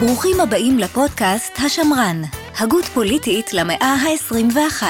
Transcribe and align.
ברוכים 0.00 0.40
הבאים 0.40 0.78
לפודקאסט 0.78 1.52
השמרן, 1.58 2.22
הגות 2.58 2.84
פוליטית 2.84 3.54
למאה 3.54 3.94
ה-21. 3.94 4.82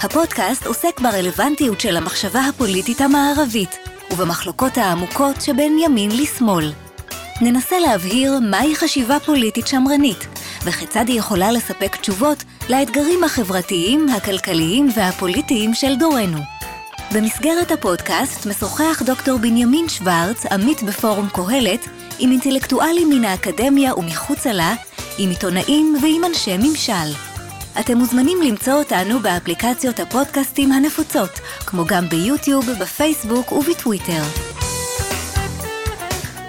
הפודקאסט 0.00 0.66
עוסק 0.66 1.00
ברלוונטיות 1.00 1.80
של 1.80 1.96
המחשבה 1.96 2.40
הפוליטית 2.40 3.00
המערבית 3.00 3.78
ובמחלוקות 4.12 4.78
העמוקות 4.78 5.40
שבין 5.40 5.78
ימין 5.84 6.10
לשמאל. 6.10 6.72
ננסה 7.40 7.78
להבהיר 7.78 8.38
מהי 8.50 8.76
חשיבה 8.76 9.20
פוליטית 9.20 9.66
שמרנית 9.66 10.26
וכיצד 10.64 11.04
היא 11.08 11.18
יכולה 11.18 11.52
לספק 11.52 11.96
תשובות 11.96 12.44
לאתגרים 12.68 13.24
החברתיים, 13.24 14.08
הכלכליים 14.08 14.88
והפוליטיים 14.96 15.74
של 15.74 15.96
דורנו. 15.96 16.38
במסגרת 17.14 17.70
הפודקאסט 17.70 18.46
משוחח 18.46 19.02
דוקטור 19.06 19.38
בנימין 19.38 19.88
שוורץ, 19.88 20.46
עמית 20.46 20.82
בפורום 20.82 21.28
קהלת, 21.28 21.88
עם 22.18 22.30
אינטלקטואלים 22.30 23.10
מן 23.10 23.24
האקדמיה 23.24 23.94
ומחוצה 23.94 24.52
לה, 24.52 24.74
עם 25.18 25.30
עיתונאים 25.30 25.96
ועם 26.02 26.24
אנשי 26.24 26.56
ממשל. 26.56 27.14
אתם 27.80 27.98
מוזמנים 27.98 28.38
למצוא 28.42 28.72
אותנו 28.72 29.20
באפליקציות 29.20 30.00
הפודקאסטים 30.00 30.72
הנפוצות, 30.72 31.40
כמו 31.66 31.84
גם 31.86 32.08
ביוטיוב, 32.08 32.66
בפייסבוק 32.80 33.52
ובטוויטר. 33.52 34.22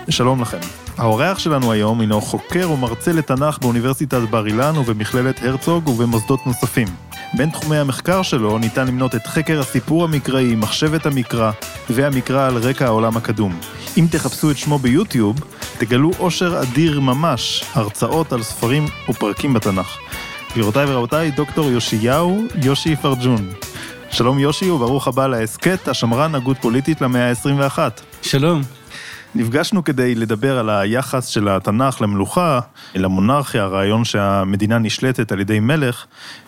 שלום 0.09 0.42
לכם. 0.42 0.59
האורח 0.98 1.40
שלנו 1.40 1.72
היום 1.72 2.00
הינו 2.00 2.22
חוקר 2.22 2.72
ומרצה 2.72 3.12
לתנ"ך 3.12 3.58
באוניברסיטת 3.62 4.22
בר 4.30 4.48
אילן 4.48 4.78
ובמכללת 4.78 5.44
הרצוג 5.44 5.88
ובמוסדות 5.88 6.40
נוספים. 6.45 6.88
בין 7.34 7.50
תחומי 7.50 7.78
המחקר 7.78 8.22
שלו 8.22 8.58
ניתן 8.58 8.88
למנות 8.88 9.16
את 9.16 9.28
חקר 9.28 9.59
הסיפור 9.59 10.04
המקראי, 10.04 10.56
מחשבת 10.56 11.06
המקרא 11.06 11.52
והמקרא 11.90 12.48
על 12.48 12.58
רקע 12.58 12.86
העולם 12.86 13.17
הקדום. 13.17 13.59
אם 13.97 14.06
תחפשו 14.12 14.52
את 14.52 14.58
שמו 14.58 14.80
ביוטיוב, 14.80 15.36
תגלו 15.80 16.11
אושר 16.19 16.61
אדיר 16.61 16.99
ממש, 16.99 17.63
הרצאות 17.73 18.33
על 18.33 18.44
ספרים 18.44 18.85
ופרקים 19.09 19.53
בתנ"ך. 19.53 19.97
גבירותיי 20.52 20.85
ורבותיי, 20.88 21.31
דוקטור 21.31 21.72
יאשיהו 21.72 22.44
יושי 22.63 22.95
פרג'ון. 22.95 23.49
שלום 24.11 24.39
יושי 24.39 24.69
וברוך 24.69 25.07
הבא 25.07 25.27
להסכת 25.27 25.88
השמרן 25.88 26.35
הגות 26.35 26.57
פוליטית 26.61 27.02
למאה 27.02 27.30
ה-21. 27.30 27.80
שלום. 28.22 28.61
נפגשנו 29.35 29.83
כדי 29.83 30.16
לדבר 30.16 30.59
על 30.59 30.69
היחס 30.69 31.25
של 31.25 31.47
התנ"ך 31.47 32.02
למלוכה, 32.02 32.59
למונרכיה, 32.95 33.63
הרעיון 33.63 34.05
שהמדינה 34.05 34.77
נשלטת 34.77 35.31
על 35.31 35.39
ידי 35.39 35.59
מלך, 35.59 36.05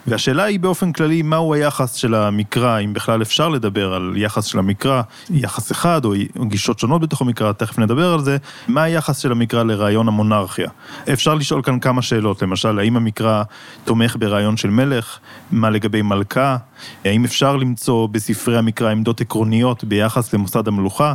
והשאלה 0.08 0.44
היא 0.44 0.60
באופן 0.60 0.92
כללי, 0.92 1.22
מהו 1.22 1.54
היחס 1.54 1.94
של 1.94 2.16
המקרא, 2.16 2.80
אם 2.80 2.94
בכלל 2.94 3.22
אפשר 3.22 3.50
לדבר 3.50 3.94
על 3.94 4.14
יחס 4.16 4.46
של 4.46 4.60
המקרא, 4.60 5.02
יחס 5.30 5.72
אחד 5.72 6.06
או 6.06 6.14
גישות 6.42 6.80
שונות 6.80 7.02
בתוך 7.02 7.22
המקרא, 7.22 7.52
תכף 7.52 7.80
נדבר 7.80 8.14
על 8.14 8.22
זה, 8.22 8.38
מה 8.68 8.84
היחס 8.84 9.18
של 9.18 9.32
המקרא 9.32 9.64
לרעיון 9.64 10.08
המונרכיה. 10.08 10.70
אפשר 11.14 11.36
לשאול 11.36 11.62
כאן 11.62 11.80
כמה 11.80 12.02
שאלות, 12.02 12.42
למשל, 12.42 12.80
האם 12.80 12.98
המקרא 12.98 13.44
תומך 13.84 14.16
ברעיון 14.20 14.58
של 14.58 14.70
מלך, 14.70 15.20
מה 15.52 15.70
לגבי 15.70 16.02
מלכה, 16.02 16.58
האם 17.06 17.26
אפשר 17.26 17.56
למצוא 17.56 18.08
בספרי 18.08 18.58
המקרא 18.58 18.92
עמדות 18.92 19.22
עקרוניות 19.22 19.84
ביחס 19.84 20.34
למוסד 20.34 20.68
המלוכה, 20.68 21.14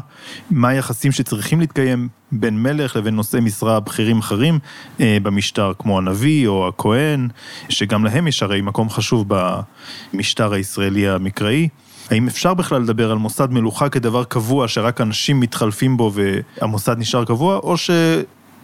מה 0.51 0.69
היחסים 0.69 1.13
שצריכים 1.13 1.61
להתקיים 1.61 2.09
בין 2.33 2.63
מלך 2.63 2.97
לבין 2.97 3.15
נושאי 3.15 3.41
משרה 3.41 3.81
בכירים 3.81 4.19
אחרים 4.19 4.59
אה, 5.01 5.19
במשטר, 5.23 5.73
כמו 5.79 5.99
הנביא 5.99 6.49
או 6.49 6.69
הכהן, 6.69 7.29
שגם 7.69 8.05
להם 8.05 8.29
יש 8.29 8.43
הרי 8.43 8.61
מקום 8.61 8.91
חשוב 8.91 9.27
במשטר 9.29 10.53
הישראלי 10.53 11.09
המקראי. 11.09 11.69
האם 12.11 12.27
אפשר 12.29 12.55
בכלל 12.55 12.83
לדבר 12.83 13.11
על 13.11 13.19
מוסד 13.19 13.51
מלוכה 13.51 13.89
כדבר 13.89 14.25
קבוע 14.25 14.69
שרק 14.69 15.01
אנשים 15.01 15.41
מתחלפים 15.41 15.97
בו 15.97 16.13
והמוסד 16.15 16.99
נשאר 16.99 17.25
קבוע, 17.25 17.57
או 17.57 17.77
ש... 17.77 17.91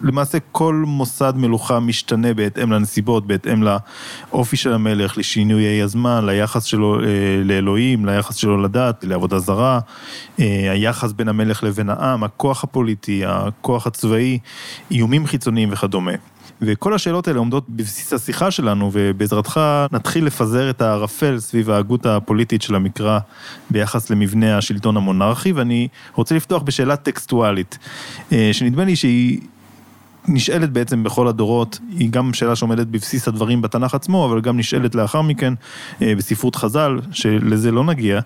למעשה 0.03 0.37
כל 0.51 0.83
מוסד 0.87 1.33
מלוכה 1.35 1.79
משתנה 1.79 2.33
בהתאם 2.33 2.71
לנסיבות, 2.71 3.27
בהתאם 3.27 3.63
לאופי 3.63 4.57
של 4.57 4.73
המלך, 4.73 5.17
לשינויי 5.17 5.81
הזמן, 5.81 6.25
ליחס 6.25 6.63
שלו 6.63 6.99
אה, 6.99 7.05
לאלוהים, 7.43 8.05
ליחס 8.05 8.35
שלו 8.35 8.61
לדת, 8.61 9.03
לעבודה 9.03 9.39
זרה, 9.39 9.79
אה, 10.39 10.71
היחס 10.71 11.11
בין 11.11 11.27
המלך 11.27 11.63
לבין 11.63 11.89
העם, 11.89 12.23
הכוח 12.23 12.63
הפוליטי, 12.63 13.21
הכוח 13.25 13.87
הצבאי, 13.87 14.39
איומים 14.91 15.27
חיצוניים 15.27 15.69
וכדומה. 15.71 16.11
וכל 16.61 16.93
השאלות 16.93 17.27
האלה 17.27 17.39
עומדות 17.39 17.69
בבסיס 17.69 18.13
השיחה 18.13 18.51
שלנו, 18.51 18.89
ובעזרתך 18.93 19.59
נתחיל 19.91 20.25
לפזר 20.25 20.69
את 20.69 20.81
הערפל 20.81 21.39
סביב 21.39 21.69
ההגות 21.69 22.05
הפוליטית 22.05 22.61
של 22.61 22.75
המקרא 22.75 23.19
ביחס 23.69 24.09
למבנה 24.09 24.57
השלטון 24.57 24.97
המונרכי, 24.97 25.51
ואני 25.51 25.87
רוצה 26.13 26.35
לפתוח 26.35 26.61
בשאלה 26.61 26.95
טקסטואלית, 26.95 27.77
אה, 28.31 28.49
שנדמה 28.51 28.85
לי 28.85 28.95
שהיא 28.95 29.39
נשאלת 30.27 30.69
בעצם 30.69 31.03
בכל 31.03 31.27
הדורות, 31.27 31.79
היא 31.97 32.09
גם 32.09 32.33
שאלה 32.33 32.55
שעומדת 32.55 32.87
בבסיס 32.87 33.27
הדברים 33.27 33.61
בתנ"ך 33.61 33.95
עצמו, 33.95 34.25
אבל 34.25 34.41
גם 34.41 34.57
נשאלת 34.57 34.95
לאחר 34.95 35.21
מכן 35.21 35.53
אה, 36.01 36.15
בספרות 36.15 36.55
חז"ל, 36.55 36.99
שלזה 37.11 37.71
לא 37.71 37.83
נגיע, 37.83 38.19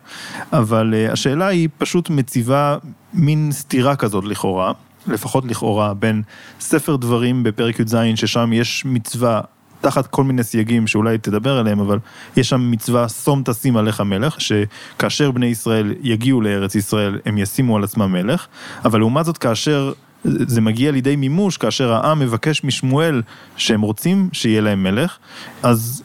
אבל 0.54 0.94
אה, 0.94 1.12
השאלה 1.12 1.48
היא 1.48 1.70
פשוט 1.78 2.10
מציבה 2.10 2.78
מין 3.14 3.52
סתירה 3.52 3.96
כזאת 3.96 4.26
לכאורה, 4.26 4.72
לפחות 5.08 5.46
לכאורה, 5.46 5.94
בין 5.94 6.22
ספר 6.60 6.96
דברים 6.96 7.44
בפרק 7.44 7.80
י"ז, 7.80 7.98
ששם 8.16 8.54
יש 8.54 8.86
מצווה 8.86 9.42
תחת 9.82 10.08
כל 10.08 10.24
מיני 10.24 10.44
סייגים 10.44 10.88
שאולי 10.88 11.18
תדבר 11.18 11.58
עליהם, 11.58 11.80
אבל 11.80 12.00
יש 12.38 12.50
שם 12.50 12.72
מצווה 12.72 13.10
שום 13.10 13.42
תשים 13.46 13.78
עליך 13.78 14.02
מלך, 14.02 14.42
שכאשר 14.42 15.32
בני 15.32 15.46
ישראל 15.46 15.94
יגיעו 16.02 16.42
לארץ 16.42 16.76
ישראל, 16.76 17.20
הם 17.26 17.38
ישימו 17.38 17.78
על 17.78 17.84
עצמם 17.84 18.12
מלך, 18.12 18.48
אבל 18.86 19.00
לעומת 19.00 19.26
זאת 19.26 19.38
כאשר 19.38 19.94
זה 20.28 20.62
מגיע 20.62 20.92
לידי 20.92 21.16
מימוש 21.16 21.58
כאשר 21.58 21.94
העם 21.94 22.20
מבקש 22.20 22.64
משמואל 22.64 23.22
שהם 23.58 23.82
רוצים 23.82 24.30
שיהיה 24.34 24.62
להם 24.62 24.84
מלך, 24.84 25.18
אז 25.64 26.04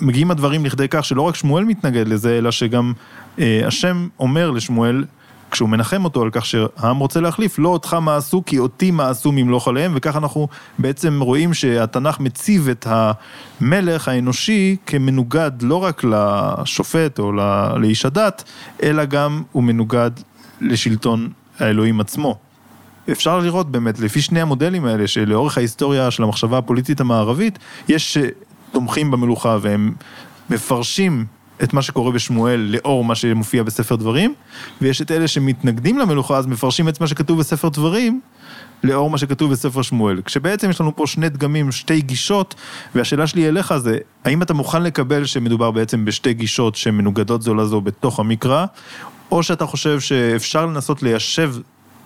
מגיעים 0.00 0.30
הדברים 0.30 0.64
לכדי 0.64 0.86
כך 0.90 1.04
שלא 1.04 1.22
רק 1.22 1.34
שמואל 1.34 1.64
מתנגד 1.64 2.08
לזה, 2.08 2.38
אלא 2.38 2.50
שגם 2.50 2.92
אה, 3.38 3.62
השם 3.66 4.08
אומר 4.20 4.50
לשמואל, 4.50 5.04
כשהוא 5.50 5.68
מנחם 5.68 6.04
אותו 6.04 6.22
על 6.22 6.30
כך 6.32 6.46
שהעם 6.46 6.98
רוצה 6.98 7.20
להחליף, 7.20 7.58
לא 7.58 7.68
אותך 7.68 7.96
מעשו 8.00 8.42
כי 8.46 8.58
אותי 8.58 8.90
מעשו 8.90 9.32
ממלוך 9.32 9.68
עליהם, 9.68 9.92
וכך 9.94 10.16
אנחנו 10.16 10.48
בעצם 10.78 11.20
רואים 11.20 11.54
שהתנ"ך 11.54 12.20
מציב 12.20 12.68
את 12.68 12.86
המלך 12.90 14.08
האנושי 14.08 14.76
כמנוגד 14.86 15.50
לא 15.62 15.82
רק 15.82 16.04
לשופט 16.04 17.18
או 17.18 17.32
לאיש 17.76 18.04
הדת, 18.04 18.44
אלא 18.82 19.04
גם 19.04 19.42
הוא 19.52 19.62
מנוגד 19.62 20.10
לשלטון 20.60 21.28
האלוהים 21.58 22.00
עצמו. 22.00 22.49
אפשר 23.12 23.38
לראות 23.38 23.70
באמת, 23.70 23.98
לפי 23.98 24.20
שני 24.20 24.40
המודלים 24.40 24.84
האלה, 24.84 25.06
שלאורך 25.06 25.58
ההיסטוריה 25.58 26.10
של 26.10 26.22
המחשבה 26.22 26.58
הפוליטית 26.58 27.00
המערבית, 27.00 27.58
יש 27.88 28.18
תומכים 28.72 29.10
במלוכה 29.10 29.58
והם 29.60 29.92
מפרשים 30.50 31.24
את 31.62 31.72
מה 31.72 31.82
שקורה 31.82 32.12
בשמואל 32.12 32.60
לאור 32.60 33.04
מה 33.04 33.14
שמופיע 33.14 33.62
בספר 33.62 33.96
דברים, 33.96 34.34
ויש 34.80 35.02
את 35.02 35.10
אלה 35.10 35.28
שמתנגדים 35.28 35.98
למלוכה, 35.98 36.36
אז 36.36 36.46
מפרשים 36.46 36.88
את 36.88 37.00
מה 37.00 37.06
שכתוב 37.06 37.38
בספר 37.38 37.68
דברים, 37.68 38.20
לאור 38.84 39.10
מה 39.10 39.18
שכתוב 39.18 39.52
בספר 39.52 39.82
שמואל. 39.82 40.22
כשבעצם 40.24 40.70
יש 40.70 40.80
לנו 40.80 40.96
פה 40.96 41.06
שני 41.06 41.28
דגמים, 41.28 41.72
שתי 41.72 42.00
גישות, 42.00 42.54
והשאלה 42.94 43.26
שלי 43.26 43.48
אליך 43.48 43.76
זה, 43.76 43.98
האם 44.24 44.42
אתה 44.42 44.54
מוכן 44.54 44.82
לקבל 44.82 45.24
שמדובר 45.24 45.70
בעצם 45.70 46.04
בשתי 46.04 46.32
גישות 46.32 46.76
שמנוגדות 46.76 47.42
זו 47.42 47.54
לזו 47.54 47.80
בתוך 47.80 48.20
המקרא, 48.20 48.66
או 49.30 49.42
שאתה 49.42 49.66
חושב 49.66 50.00
שאפשר 50.00 50.66
לנסות 50.66 51.02
ליישב 51.02 51.54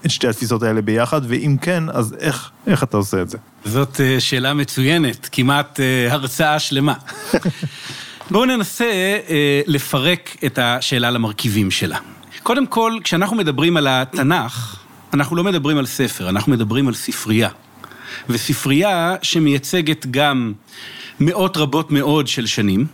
את 0.07 0.11
שתי 0.11 0.29
התפיסות 0.29 0.63
האלה 0.63 0.83
ביחד, 0.83 1.21
ואם 1.29 1.57
כן, 1.61 1.85
אז 1.93 2.15
איך, 2.21 2.51
איך 2.67 2.83
אתה 2.83 2.97
עושה 2.97 3.23
את 3.23 3.31
זה? 3.31 3.39
זאת 3.65 4.01
אה, 4.01 4.21
שאלה 4.21 4.55
מצוינת, 4.55 5.29
כמעט 5.33 5.81
אה, 5.81 6.13
הרצאה 6.13 6.59
שלמה. 6.59 6.95
בואו 8.31 8.45
ננסה 8.45 8.85
אה, 9.29 9.61
לפרק 9.67 10.37
את 10.47 10.59
השאלה 10.63 11.11
למרכיבים 11.11 11.71
שלה. 11.71 11.99
קודם 12.43 12.67
כל, 12.67 12.99
כשאנחנו 13.05 13.37
מדברים 13.37 13.77
על 13.77 13.87
התנ"ך, 13.91 14.77
אנחנו 15.15 15.37
לא 15.37 15.45
מדברים 15.45 15.79
על 15.79 15.87
ספר, 15.87 16.29
אנחנו 16.29 16.53
מדברים 16.53 16.89
על 16.89 16.95
ספרייה. 16.95 17.49
וספרייה 18.29 19.15
שמייצגת 19.23 20.07
גם 20.11 20.53
מאות 21.21 21.57
רבות 21.57 21.91
מאוד 21.91 22.27
של 22.27 22.47
שנים, 22.47 22.87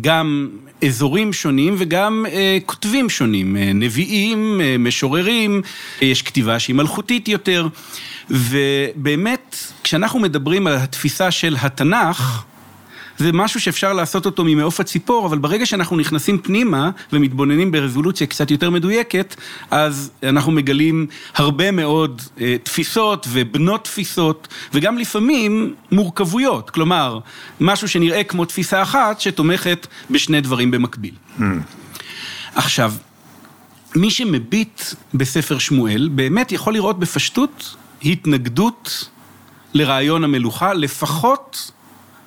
גם 0.00 0.48
אזורים 0.86 1.32
שונים 1.32 1.74
וגם 1.78 2.26
אה, 2.28 2.58
כותבים 2.66 3.10
שונים, 3.10 3.56
אה, 3.56 3.72
נביאים, 3.74 4.60
אה, 4.60 4.76
משוררים, 4.78 5.62
אה, 6.02 6.06
יש 6.06 6.22
כתיבה 6.22 6.58
שהיא 6.58 6.76
מלכותית 6.76 7.28
יותר, 7.28 7.68
ובאמת, 8.30 9.56
כשאנחנו 9.84 10.20
מדברים 10.20 10.66
על 10.66 10.76
התפיסה 10.76 11.30
של 11.30 11.56
התנ"ך, 11.60 12.44
זה 13.20 13.32
משהו 13.32 13.60
שאפשר 13.60 13.92
לעשות 13.92 14.26
אותו 14.26 14.44
ממעוף 14.44 14.80
הציפור, 14.80 15.26
אבל 15.26 15.38
ברגע 15.38 15.66
שאנחנו 15.66 15.96
נכנסים 15.96 16.38
פנימה 16.38 16.90
ומתבוננים 17.12 17.72
ברזולוציה 17.72 18.26
קצת 18.26 18.50
יותר 18.50 18.70
מדויקת, 18.70 19.36
אז 19.70 20.10
אנחנו 20.22 20.52
מגלים 20.52 21.06
הרבה 21.34 21.70
מאוד 21.70 22.22
אה, 22.40 22.56
תפיסות 22.62 23.26
ובנות 23.30 23.84
תפיסות, 23.84 24.48
וגם 24.74 24.98
לפעמים 24.98 25.74
מורכבויות, 25.92 26.70
כלומר, 26.70 27.18
משהו 27.60 27.88
שנראה 27.88 28.24
כמו 28.24 28.44
תפיסה 28.44 28.82
אחת 28.82 29.20
שתומכת 29.20 29.86
בשני 30.10 30.40
דברים 30.40 30.70
במקביל. 30.70 31.14
Mm. 31.38 31.42
עכשיו, 32.54 32.92
מי 33.96 34.10
שמביט 34.10 34.82
בספר 35.14 35.58
שמואל, 35.58 36.08
באמת 36.12 36.52
יכול 36.52 36.72
לראות 36.72 36.98
בפשטות 36.98 37.76
התנגדות 38.04 39.08
לרעיון 39.74 40.24
המלוכה, 40.24 40.74
לפחות 40.74 41.70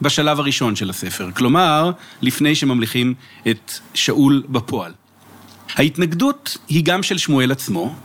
בשלב 0.02 0.40
הראשון 0.40 0.76
של 0.76 0.90
הספר. 0.90 1.30
כלומר, 1.34 1.92
לפני 2.22 2.56
שממליכים 2.56 3.14
את 3.50 3.72
שאול 3.94 4.44
בפועל. 4.50 4.92
ההתנגדות 5.76 6.58
היא 6.68 6.86
גם 6.86 7.04
של 7.04 7.18
שמואל 7.18 7.52
עצמו, 7.52 7.96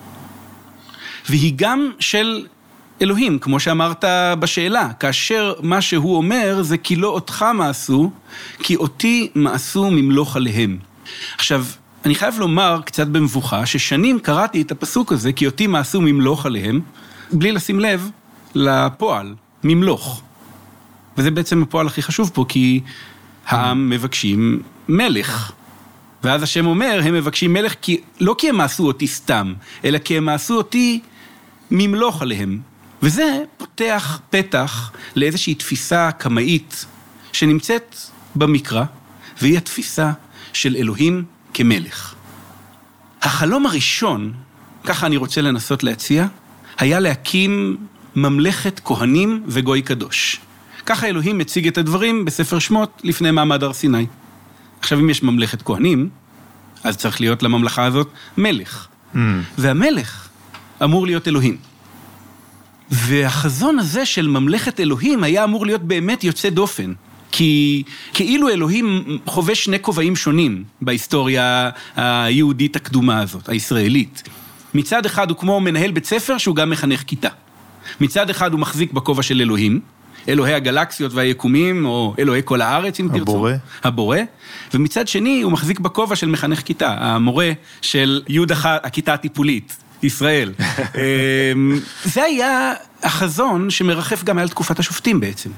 והיא 1.29 1.52
גם 1.56 1.90
של 2.00 2.46
אלוהים, 3.02 3.38
כמו 3.38 3.61
שאמרת 3.61 4.05
בשאלה, 4.38 4.93
כאשר 4.93 5.52
מה 5.62 5.81
שהוא 5.81 6.17
אומר 6.17 6.62
זה 6.62 6.79
כי 6.79 6.96
לא 6.96 7.08
אותך 7.08 7.44
מעשו, 7.55 8.11
כי 8.58 8.76
אותי 8.76 9.31
מעשו 9.34 9.91
ממלוך 9.91 10.37
עליהם. 10.37 10.79
עכשיו, 11.34 11.64
אני 12.05 12.14
חייב 12.14 12.38
לומר 12.38 12.81
קצת 12.84 13.06
במבוכה, 13.06 13.67
ששנים 13.67 14.19
קראתי 14.20 14.62
את 14.62 14.70
הפסוק 14.73 15.12
הזה, 15.12 15.32
כי 15.32 15.46
אותי 15.46 15.67
מעשו 15.67 16.00
ממלוך 16.00 16.46
עליהם, 16.46 16.81
בלי 17.32 17.52
לשים 17.52 17.81
לב 17.81 18.11
לפועל, 18.55 19.34
ממלוך. 19.64 20.23
וזה 21.19 21.31
בעצם 21.31 21.62
הפועל 21.62 21.87
הכי 21.87 22.03
חשוב 22.03 22.31
פה, 22.35 22.44
כי 22.49 22.81
העם 23.47 23.91
מבקשים 23.91 24.62
מלך. 24.88 25.53
ואז 26.25 26.43
השם 26.43 26.67
אומר, 26.67 27.00
הם 27.05 27.15
מבקשים 27.15 27.53
מלך 27.53 27.75
כי, 27.82 28.00
לא 28.20 28.35
כי 28.38 28.49
הם 28.49 28.56
מעשו 28.56 28.87
אותי 28.87 29.06
סתם, 29.06 29.55
אלא 29.85 29.99
כי 29.99 30.17
הם 30.17 30.25
מעשו 30.25 30.56
אותי 30.56 31.00
ממלוך 31.70 32.23
עליהם. 32.23 32.61
וזה 33.03 33.43
פותח 33.56 34.20
פתח 34.31 34.93
לאיזושהי 35.17 35.55
תפיסה 35.55 36.11
קמאית 36.12 36.85
שנמצאת 37.32 37.97
במקרא, 38.35 38.85
והיא 39.43 39.59
התפיסה 39.59 40.12
של 40.53 40.76
אלוהים 40.76 41.25
כמלך. 41.55 42.15
החלום 43.23 43.67
הראשון, 43.67 44.32
ככה 44.85 45.06
אני 45.06 45.17
רוצה 45.17 45.41
לנסות 45.41 45.82
להציע, 45.82 46.26
היה 46.79 47.00
להקים 47.00 47.76
ממלכת 48.17 48.81
כהנים 48.85 49.43
וגוי 49.47 49.82
קדוש. 49.82 50.41
ככה 50.88 51.06
אלוהים 51.06 51.38
מציג 51.38 51.67
את 51.67 51.79
הדברים 51.79 52.25
בספר 52.25 52.58
שמות 52.58 53.00
לפני 53.05 53.31
מעמד 53.31 53.62
הר 53.62 53.73
סיני. 53.73 54.06
עכשיו, 54.81 54.99
אם 54.99 55.11
יש 55.11 55.23
ממלכת 55.23 55.62
כהנים, 55.62 56.08
אז 56.85 56.96
צריך 56.96 57.20
להיות 57.20 57.43
לממלכה 57.43 57.85
הזאת 57.85 58.08
מלך. 58.38 58.87
Mm. 59.14 59.19
והמלך 59.58 60.29
אמור 60.85 61.06
להיות 61.06 61.29
אלוהים. 61.29 61.56
והחזון 62.90 63.79
הזה 63.79 64.06
של 64.06 64.29
ממלכת 64.29 64.81
אלוהים 64.81 65.25
היה 65.25 65.44
אמור 65.44 65.67
להיות 65.67 65.82
באמת 65.82 66.25
יוצא 66.25 66.50
דופן. 66.50 66.93
כי 67.32 67.82
כאילו 68.12 68.49
אלוהים 68.49 69.19
חווה 69.26 69.55
שני 69.55 69.79
כובעים 69.81 70.17
שונים 70.17 70.64
בהיסטוריה 70.82 71.70
היהודית 71.96 72.76
הקדומה 72.76 73.20
הזאת, 73.20 73.49
הישראלית. 73.49 74.23
מצד 74.75 75.06
אחד 75.06 75.31
הוא 75.31 75.38
כמו 75.38 75.61
מנהל 75.61 75.91
בית 75.91 76.05
ספר 76.05 76.38
שהוא 76.38 76.56
גם 76.56 76.70
מחנך 76.70 77.02
כיתה. 77.06 77.29
מצד 78.00 78.31
אחד 78.31 78.52
הוא 78.52 78.61
מחזיק 78.61 78.93
בכובע 78.93 79.23
של 79.23 79.41
אלוהים, 79.41 79.81
אלוהי 80.29 80.55
הגלקסיות 80.55 81.13
והיקומים, 81.15 81.87
או 81.87 82.15
אלוהי 82.19 82.43
כל 82.45 82.61
הארץ, 82.61 83.01
אם 83.01 83.09
תרצו. 83.09 83.23
הבורא. 83.23 83.53
הבורא. 83.85 84.19
ומצד 84.75 85.09
שני, 85.09 85.43
הוא 85.43 85.53
מחזיק 85.53 85.81
בכובע 85.81 86.17
של 86.17 86.29
מחנך 86.29 86.61
כיתה, 86.61 86.97
המורה 86.99 87.51
של 87.81 88.23
י' 88.29 88.41
הכיתה 88.63 89.15
הטיפולית, 89.15 89.77
ישראל. 90.03 90.53
אמ, 90.61 91.81
זה 92.05 92.23
היה 92.23 92.73
החזון 93.03 93.71
שמרחף 93.71 94.25
גם 94.25 94.39
על 94.39 94.49
תקופת 94.49 94.79
השופטים 94.79 95.21
בעצם. 95.21 95.51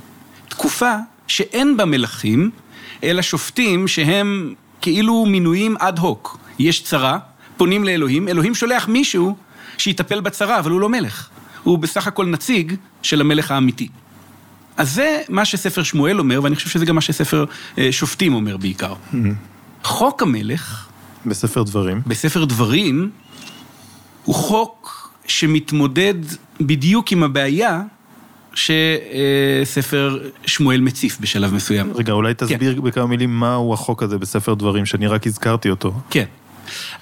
תקופה 0.48 0.94
שאין 1.26 1.76
בה 1.76 1.84
מלכים, 1.84 2.50
אלא 3.04 3.22
שופטים 3.22 3.88
שהם 3.88 4.54
כאילו 4.80 5.26
מינויים 5.26 5.76
אד 5.78 5.98
הוק. 5.98 6.38
יש 6.58 6.82
צרה, 6.82 7.18
פונים 7.56 7.84
לאלוהים, 7.84 8.28
אלוהים 8.28 8.54
שולח 8.54 8.88
מישהו 8.88 9.36
שיטפל 9.78 10.20
בצרה, 10.20 10.58
אבל 10.58 10.70
הוא 10.70 10.80
לא 10.80 10.88
מלך. 10.88 11.28
הוא 11.62 11.78
בסך 11.78 12.06
הכל 12.06 12.26
נציג 12.26 12.74
של 13.02 13.20
המלך 13.20 13.50
האמיתי. 13.50 13.88
אז 14.76 14.94
זה 14.94 15.20
מה 15.28 15.44
שספר 15.44 15.82
שמואל 15.82 16.18
אומר, 16.18 16.40
ואני 16.42 16.56
חושב 16.56 16.68
שזה 16.68 16.86
גם 16.86 16.94
מה 16.94 17.00
שספר 17.00 17.44
אה, 17.78 17.92
שופטים 17.92 18.34
אומר 18.34 18.56
בעיקר. 18.56 18.94
חוק 19.84 20.22
המלך... 20.22 20.86
בספר 21.26 21.62
דברים. 21.62 22.00
בספר 22.06 22.44
דברים, 22.44 23.10
הוא 24.24 24.34
חוק 24.34 25.10
שמתמודד 25.26 26.14
בדיוק 26.60 27.12
עם 27.12 27.22
הבעיה 27.22 27.82
שספר 28.54 30.18
שמואל 30.46 30.80
מציף 30.80 31.18
בשלב 31.20 31.54
מסוים. 31.54 31.92
רגע, 31.94 32.12
אולי 32.12 32.34
תסביר 32.34 32.74
כן. 32.74 32.80
בכמה 32.80 33.06
מילים 33.06 33.40
מהו 33.40 33.74
החוק 33.74 34.02
הזה 34.02 34.18
בספר 34.18 34.54
דברים, 34.54 34.86
שאני 34.86 35.06
רק 35.06 35.26
הזכרתי 35.26 35.70
אותו. 35.70 35.94
כן. 36.10 36.24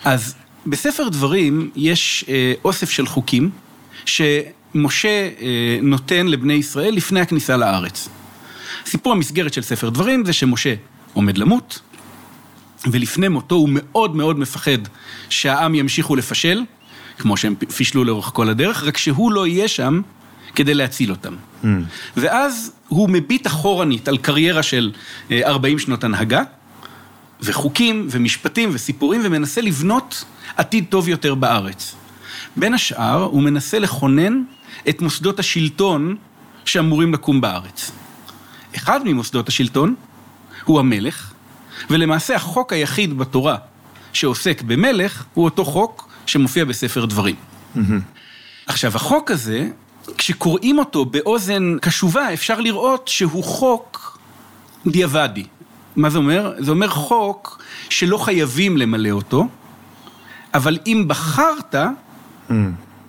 אז 0.05 0.35
בספר 0.67 1.09
דברים 1.09 1.71
יש 1.77 2.25
אה, 2.29 2.53
אוסף 2.65 2.91
של 2.91 3.07
חוקים, 3.07 3.51
שמשה 4.05 4.58
אה, 4.75 5.79
נותן 5.83 6.27
לבני 6.27 6.53
ישראל 6.53 6.95
לפני 6.95 7.21
הכניסה 7.21 7.57
לארץ. 7.57 8.09
סיפור 8.87 9.13
המסגרת 9.13 9.53
של 9.53 9.63
ספר 9.63 9.89
דברים 9.89 10.25
זה 10.25 10.33
שמשה 10.33 10.75
עומד 11.13 11.39
למות, 11.39 11.81
ולפני 12.87 13.29
מותו 13.29 13.55
הוא 13.55 13.69
מאוד 13.73 14.17
מאוד 14.17 14.39
מפחד 14.39 14.79
שהעם 15.29 15.75
ימשיכו 15.75 16.17
לפשל, 16.17 16.63
כמו 17.19 17.37
שהם 17.37 17.55
פישלו 17.77 18.05
לאורך 18.05 18.31
כל 18.35 18.49
הדרך, 18.49 18.85
רק 18.85 18.97
שהוא 18.97 19.33
לא 19.33 19.47
יהיה 19.47 19.69
שם 19.69 20.01
כדי 20.55 20.75
להציל 20.75 21.11
אותם. 21.11 21.35
Mm. 21.63 21.67
ואז 22.17 22.73
הוא 22.89 23.09
מביט 23.09 23.47
אחורנית 23.47 24.09
על 24.09 24.19
קריירה 24.19 24.63
של 24.63 24.93
40 25.33 25.75
אה, 25.75 25.83
שנות 25.83 26.05
הנהגה, 26.05 26.43
וחוקים 27.43 28.07
ומשפטים 28.11 28.71
וסיפורים, 28.73 29.21
ומנסה 29.25 29.61
לבנות 29.61 30.25
עתיד 30.57 30.85
טוב 30.89 31.09
יותר 31.09 31.35
בארץ. 31.35 31.95
בין 32.57 32.75
השאר, 32.75 33.23
הוא 33.23 33.43
מנסה 33.43 33.79
לכונן 33.79 34.43
את 34.89 35.01
מוסדות 35.01 35.39
השלטון 35.39 36.17
שאמורים 36.65 37.15
לקום 37.15 37.41
בארץ. 37.41 37.91
אחד 38.77 39.01
ממוסדות 39.05 39.49
השלטון 39.49 39.95
הוא 40.65 40.81
המלך, 40.81 41.33
ולמעשה 41.91 42.35
החוק 42.37 42.73
היחיד 42.73 43.19
בתורה 43.19 43.57
שעוסק 44.13 44.63
במלך 44.63 45.25
הוא 45.35 45.45
אותו 45.45 45.65
חוק 45.65 46.09
שמופיע 46.27 46.65
בספר 46.65 47.05
דברים. 47.05 47.35
Mm-hmm. 47.35 47.79
עכשיו, 48.67 48.97
החוק 48.97 49.31
הזה, 49.31 49.69
כשקוראים 50.19 50.79
אותו 50.79 51.05
באוזן 51.05 51.77
קשובה, 51.81 52.33
אפשר 52.35 52.61
לראות 52.61 53.09
שהוא 53.09 53.45
חוק 53.45 54.19
דיעבדי. 54.87 55.45
מה 55.97 56.11
זה 56.11 56.19
אומר? 56.19 56.53
זה 56.59 56.71
אומר 56.71 56.89
חוק 56.89 57.63
שלא 57.91 58.19
חייבים 58.19 58.77
למלא 58.77 59.11
אותו, 59.11 59.49
אבל 60.55 60.79
אם 60.87 61.05
בחרת, 61.07 61.75
mm. 61.75 62.53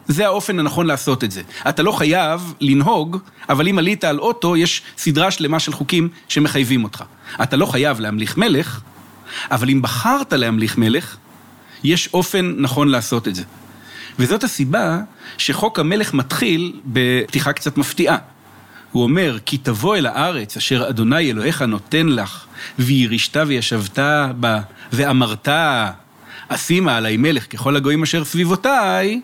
זה 0.10 0.26
האופן 0.26 0.60
הנכון 0.60 0.88
לעשות 0.88 1.24
את 1.24 1.32
זה. 1.32 1.42
אתה 1.70 1.84
לא 1.84 1.92
חייב 1.92 2.54
לנהוג, 2.62 3.18
אבל 3.50 3.68
אם 3.68 3.78
עלית 3.78 4.04
על 4.04 4.20
אוטו, 4.20 4.58
יש 4.58 4.82
סדרה 4.98 5.32
שלמה 5.32 5.60
של 5.60 5.74
חוקים 5.74 6.10
שמחייבים 6.28 6.84
אותך. 6.84 7.04
אתה 7.44 7.56
לא 7.56 7.66
חייב 7.66 8.00
להמליך 8.00 8.38
מלך, 8.38 8.82
אבל 9.52 9.70
אם 9.70 9.82
בחרת 9.82 10.34
להמליך 10.34 10.78
מלך, 10.78 11.18
יש 11.84 12.10
אופן 12.14 12.54
נכון 12.58 12.88
לעשות 12.88 13.28
את 13.28 13.36
זה. 13.36 13.44
וזאת 14.20 14.44
הסיבה 14.44 15.00
שחוק 15.38 15.80
המלך 15.80 16.14
מתחיל 16.14 16.80
בפתיחה 16.86 17.54
קצת 17.54 17.78
מפתיעה. 17.78 18.18
הוא 18.92 19.04
אומר, 19.04 19.38
כי 19.46 19.58
תבוא 19.58 19.96
אל 19.96 20.06
הארץ 20.06 20.58
אשר 20.58 20.90
אדוני 20.90 21.32
אלוהיך 21.32 21.62
נותן 21.62 22.08
לך, 22.08 22.46
וירישת 22.80 23.38
וישבת 23.48 24.00
בה, 24.40 24.62
ואמרת, 24.94 25.48
אשימה 26.48 26.98
עלי 26.98 27.18
מלך 27.18 27.46
ככל 27.52 27.76
הגויים 27.76 28.04
אשר 28.04 28.24
סביבותיי, 28.26 29.22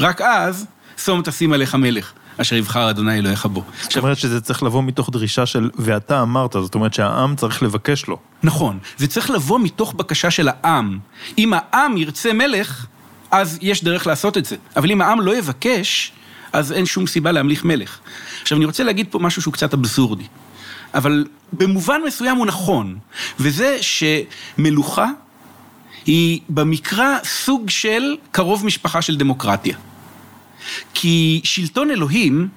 רק 0.00 0.20
אז, 0.20 0.66
שום 0.98 1.22
תשים 1.22 1.52
עליך 1.52 1.74
מלך. 1.74 2.12
אשר 2.40 2.56
יבחר 2.56 2.90
אדוני 2.90 3.18
אלוהיך 3.18 3.46
בו. 3.46 3.62
זאת 3.82 3.96
אומרת 3.96 4.18
שזה 4.18 4.40
צריך 4.40 4.62
לבוא 4.62 4.82
מתוך 4.82 5.10
דרישה 5.10 5.46
של 5.46 5.70
ואתה 5.78 6.22
אמרת, 6.22 6.52
זאת 6.52 6.74
אומרת 6.74 6.94
שהעם 6.94 7.36
צריך 7.36 7.62
לבקש 7.62 8.06
לו. 8.06 8.18
נכון, 8.42 8.78
זה 8.96 9.06
צריך 9.06 9.30
לבוא 9.30 9.60
מתוך 9.60 9.94
בקשה 9.94 10.30
של 10.30 10.48
העם. 10.48 10.98
אם 11.38 11.52
העם 11.56 11.96
ירצה 11.96 12.32
מלך, 12.32 12.86
אז 13.30 13.58
יש 13.62 13.84
דרך 13.84 14.06
לעשות 14.06 14.38
את 14.38 14.44
זה. 14.44 14.56
אבל 14.76 14.90
אם 14.90 15.00
העם 15.00 15.20
לא 15.20 15.36
יבקש, 15.36 16.12
אז 16.52 16.72
אין 16.72 16.86
שום 16.86 17.06
סיבה 17.06 17.32
להמליך 17.32 17.64
מלך. 17.64 17.98
עכשיו, 18.42 18.58
אני 18.58 18.64
רוצה 18.64 18.84
להגיד 18.84 19.06
פה 19.10 19.18
משהו 19.18 19.42
שהוא 19.42 19.54
קצת 19.54 19.74
אבסורדי, 19.74 20.26
אבל 20.94 21.24
במובן 21.52 22.00
מסוים 22.06 22.36
הוא 22.36 22.46
נכון, 22.46 22.98
וזה 23.40 23.78
שמלוכה 23.80 25.10
היא 26.06 26.40
במקרא 26.48 27.16
סוג 27.24 27.70
של 27.70 28.16
קרוב 28.30 28.66
משפחה 28.66 29.02
של 29.02 29.16
דמוקרטיה. 29.16 29.76
כי 30.94 31.40
שלטון 31.44 31.90
אלוהים 31.90 32.48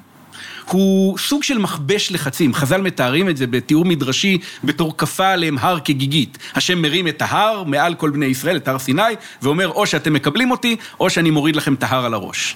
הוא 0.65 1.18
סוג 1.18 1.44
של 1.44 1.58
מכבש 1.58 2.12
לחצים. 2.12 2.53
חז"ל 2.53 2.82
מתארים 2.82 3.29
את 3.29 3.38
זה 3.38 3.48
בתיאור 3.48 3.86
מדרשי 3.86 4.38
בתור 4.63 4.98
כפה 4.98 5.27
עליהם 5.27 5.58
הר 5.58 5.79
כגיגית. 5.79 6.38
השם 6.56 6.82
מרים 6.82 7.08
את 7.08 7.22
ההר 7.22 7.63
מעל 7.63 7.96
כל 7.96 8.10
בני 8.10 8.25
ישראל, 8.25 8.58
את 8.58 8.68
הר 8.68 8.79
סיני, 8.79 9.01
ואומר 9.41 9.68
או 9.68 9.86
שאתם 9.86 10.13
מקבלים 10.13 10.51
אותי, 10.51 10.75
או 11.00 11.10
שאני 11.10 11.29
מוריד 11.29 11.56
לכם 11.56 11.74
את 11.74 11.84
ההר 11.84 12.06
על 12.06 12.13
הראש. 12.13 12.56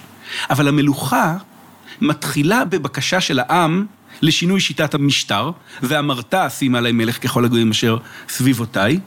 אבל 0.50 0.68
המלוכה 0.68 1.36
מתחילה 2.00 2.64
בבקשה 2.64 3.20
של 3.20 3.38
העם 3.38 3.86
לשינוי 4.22 4.60
שיטת 4.60 4.94
המשטר, 4.94 5.50
ואמרת 5.82 6.34
שים 6.58 6.74
עלי 6.74 6.92
מלך 6.92 7.22
ככל 7.22 7.44
הגויים 7.44 7.70
אשר 7.70 7.96
סביבותיי, 8.28 9.00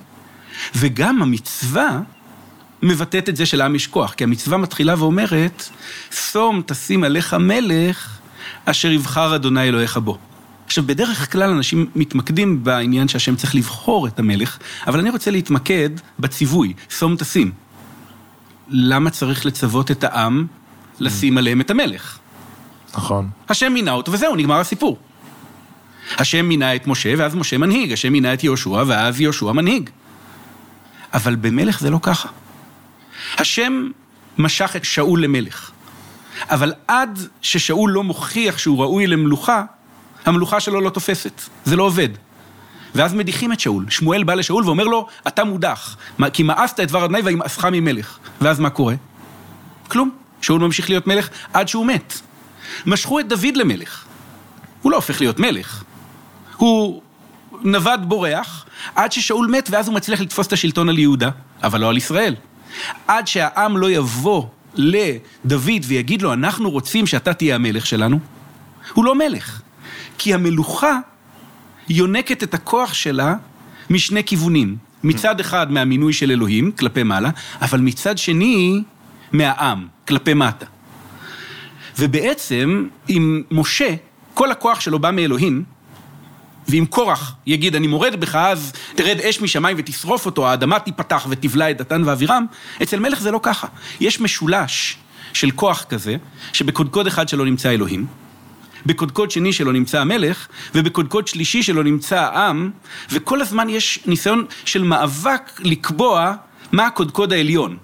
וגם 0.75 1.21
המצווה 1.21 1.99
מבטאת 2.81 3.29
את 3.29 3.35
זה 3.35 3.45
של 3.45 3.61
העם 3.61 3.75
יש 3.75 3.87
כוח, 3.87 4.13
כי 4.13 4.23
המצווה 4.23 4.57
מתחילה 4.57 4.95
ואומרת, 4.97 5.69
שום 6.31 6.61
תשים 6.65 7.03
עליך 7.03 7.33
מלך 7.33 8.19
אשר 8.65 8.91
יבחר 8.91 9.35
אדוני 9.35 9.61
אלוהיך 9.61 9.97
בו. 9.97 10.17
עכשיו, 10.65 10.83
בדרך 10.87 11.31
כלל 11.31 11.49
אנשים 11.49 11.85
מתמקדים 11.95 12.63
בעניין 12.63 13.07
שהשם 13.07 13.35
צריך 13.35 13.55
לבחור 13.55 14.07
את 14.07 14.19
המלך, 14.19 14.57
אבל 14.87 14.99
אני 14.99 15.09
רוצה 15.09 15.31
להתמקד 15.31 15.89
בציווי, 16.19 16.73
שום 16.89 17.15
תשים. 17.15 17.51
למה 18.69 19.09
צריך 19.09 19.45
לצוות 19.45 19.91
את 19.91 20.03
העם 20.03 20.47
לשים 20.99 21.37
עליהם 21.37 21.61
את 21.61 21.71
המלך? 21.71 22.17
נכון. 22.93 23.29
השם 23.49 23.73
מינה 23.73 23.91
אותו 23.91 24.11
וזהו, 24.11 24.35
נגמר 24.35 24.59
הסיפור. 24.59 24.97
השם 26.17 26.45
מינה 26.45 26.75
את 26.75 26.87
משה 26.87 27.13
ואז 27.17 27.35
משה 27.35 27.57
מנהיג, 27.57 27.91
השם 27.91 28.11
מינה 28.11 28.33
את 28.33 28.43
יהושע 28.43 28.83
ואז 28.87 29.21
יהושע 29.21 29.51
מנהיג. 29.51 29.89
אבל 31.17 31.35
במלך 31.35 31.79
זה 31.79 31.89
לא 31.89 31.99
ככה. 32.01 32.29
השם 33.37 33.89
משך 34.37 34.75
את 34.75 34.85
שאול 34.85 35.23
למלך, 35.23 35.71
אבל 36.49 36.73
עד 36.87 37.19
ששאול 37.41 37.91
לא 37.91 38.03
מוכיח 38.03 38.57
שהוא 38.57 38.81
ראוי 38.81 39.07
למלוכה, 39.07 39.63
המלוכה 40.25 40.59
שלו 40.59 40.81
לא 40.81 40.89
תופסת, 40.89 41.41
זה 41.65 41.75
לא 41.75 41.83
עובד. 41.83 42.09
ואז 42.95 43.13
מדיחים 43.13 43.53
את 43.53 43.59
שאול. 43.59 43.85
שמואל 43.89 44.23
בא 44.23 44.33
לשאול 44.33 44.65
ואומר 44.65 44.83
לו, 44.83 45.07
אתה 45.27 45.43
מודח, 45.43 45.97
כי 46.33 46.43
מאסת 46.43 46.79
את 46.79 46.87
דבר 46.87 47.05
אדוני 47.05 47.21
וימאסך 47.21 47.65
ממלך. 47.65 48.17
ואז 48.41 48.59
מה 48.59 48.69
קורה? 48.69 48.95
כלום. 49.87 50.09
שאול 50.41 50.61
ממשיך 50.61 50.89
להיות 50.89 51.07
מלך 51.07 51.29
עד 51.53 51.67
שהוא 51.67 51.85
מת. 51.85 52.13
משכו 52.85 53.19
את 53.19 53.27
דוד 53.27 53.55
למלך. 53.57 54.05
הוא 54.81 54.91
לא 54.91 54.95
הופך 54.95 55.21
להיות 55.21 55.39
מלך. 55.39 55.83
הוא 56.57 57.01
נווד 57.61 58.09
בורח 58.09 58.66
עד 58.95 59.11
ששאול 59.11 59.47
מת 59.47 59.69
ואז 59.71 59.87
הוא 59.87 59.95
מצליח 59.95 60.21
לתפוס 60.21 60.47
את 60.47 60.53
השלטון 60.53 60.89
על 60.89 60.99
יהודה, 60.99 61.29
אבל 61.63 61.81
לא 61.81 61.89
על 61.89 61.97
ישראל. 61.97 62.35
עד 63.07 63.27
שהעם 63.27 63.77
לא 63.77 63.91
יבוא 63.91 64.47
לדוד 64.75 65.83
ויגיד 65.83 66.21
לו, 66.21 66.33
אנחנו 66.33 66.71
רוצים 66.71 67.07
שאתה 67.07 67.33
תהיה 67.33 67.55
המלך 67.55 67.85
שלנו, 67.85 68.19
הוא 68.93 69.05
לא 69.05 69.15
מלך. 69.15 69.61
כי 70.17 70.33
המלוכה 70.33 70.99
יונקת 71.89 72.43
את 72.43 72.53
הכוח 72.53 72.93
שלה 72.93 73.35
משני 73.89 74.23
כיוונים. 74.23 74.77
מצד 75.03 75.39
אחד 75.39 75.71
מהמינוי 75.71 76.13
של 76.13 76.31
אלוהים, 76.31 76.71
כלפי 76.71 77.03
מעלה, 77.03 77.29
אבל 77.61 77.79
מצד 77.79 78.17
שני 78.17 78.83
מהעם, 79.31 79.87
כלפי 80.07 80.33
מטה. 80.33 80.65
ובעצם, 81.99 82.87
אם 83.09 83.43
משה, 83.51 83.95
כל 84.33 84.51
הכוח 84.51 84.79
שלו 84.79 84.99
בא 84.99 85.11
מאלוהים, 85.11 85.63
ואם 86.67 86.85
קורח 86.89 87.35
יגיד, 87.45 87.75
אני 87.75 87.87
מורד 87.87 88.19
בך, 88.19 88.35
אז 88.35 88.73
תרד 88.95 89.19
אש 89.19 89.41
משמיים 89.41 89.77
ותשרוף 89.79 90.25
אותו, 90.25 90.47
האדמה 90.47 90.79
תיפתח 90.79 91.25
ותבלע 91.29 91.71
את 91.71 91.77
דתן 91.77 92.03
ואבירם, 92.05 92.45
אצל 92.83 92.99
מלך 92.99 93.21
זה 93.21 93.31
לא 93.31 93.39
ככה. 93.43 93.67
יש 93.99 94.21
משולש 94.21 94.97
של 95.33 95.51
כוח 95.51 95.85
כזה, 95.89 96.15
שבקודקוד 96.53 97.07
אחד 97.07 97.29
שלו 97.29 97.45
נמצא 97.45 97.69
אלוהים, 97.69 98.05
בקודקוד 98.85 99.31
שני 99.31 99.53
שלו 99.53 99.71
נמצא 99.71 100.01
המלך, 100.01 100.47
ובקודקוד 100.75 101.27
שלישי 101.27 101.63
שלו 101.63 101.83
נמצא 101.83 102.19
העם, 102.19 102.71
וכל 103.11 103.41
הזמן 103.41 103.69
יש 103.69 103.99
ניסיון 104.05 104.45
של 104.65 104.83
מאבק 104.83 105.51
לקבוע 105.59 106.33
מה 106.71 106.85
הקודקוד 106.85 107.33
העליון. 107.33 107.77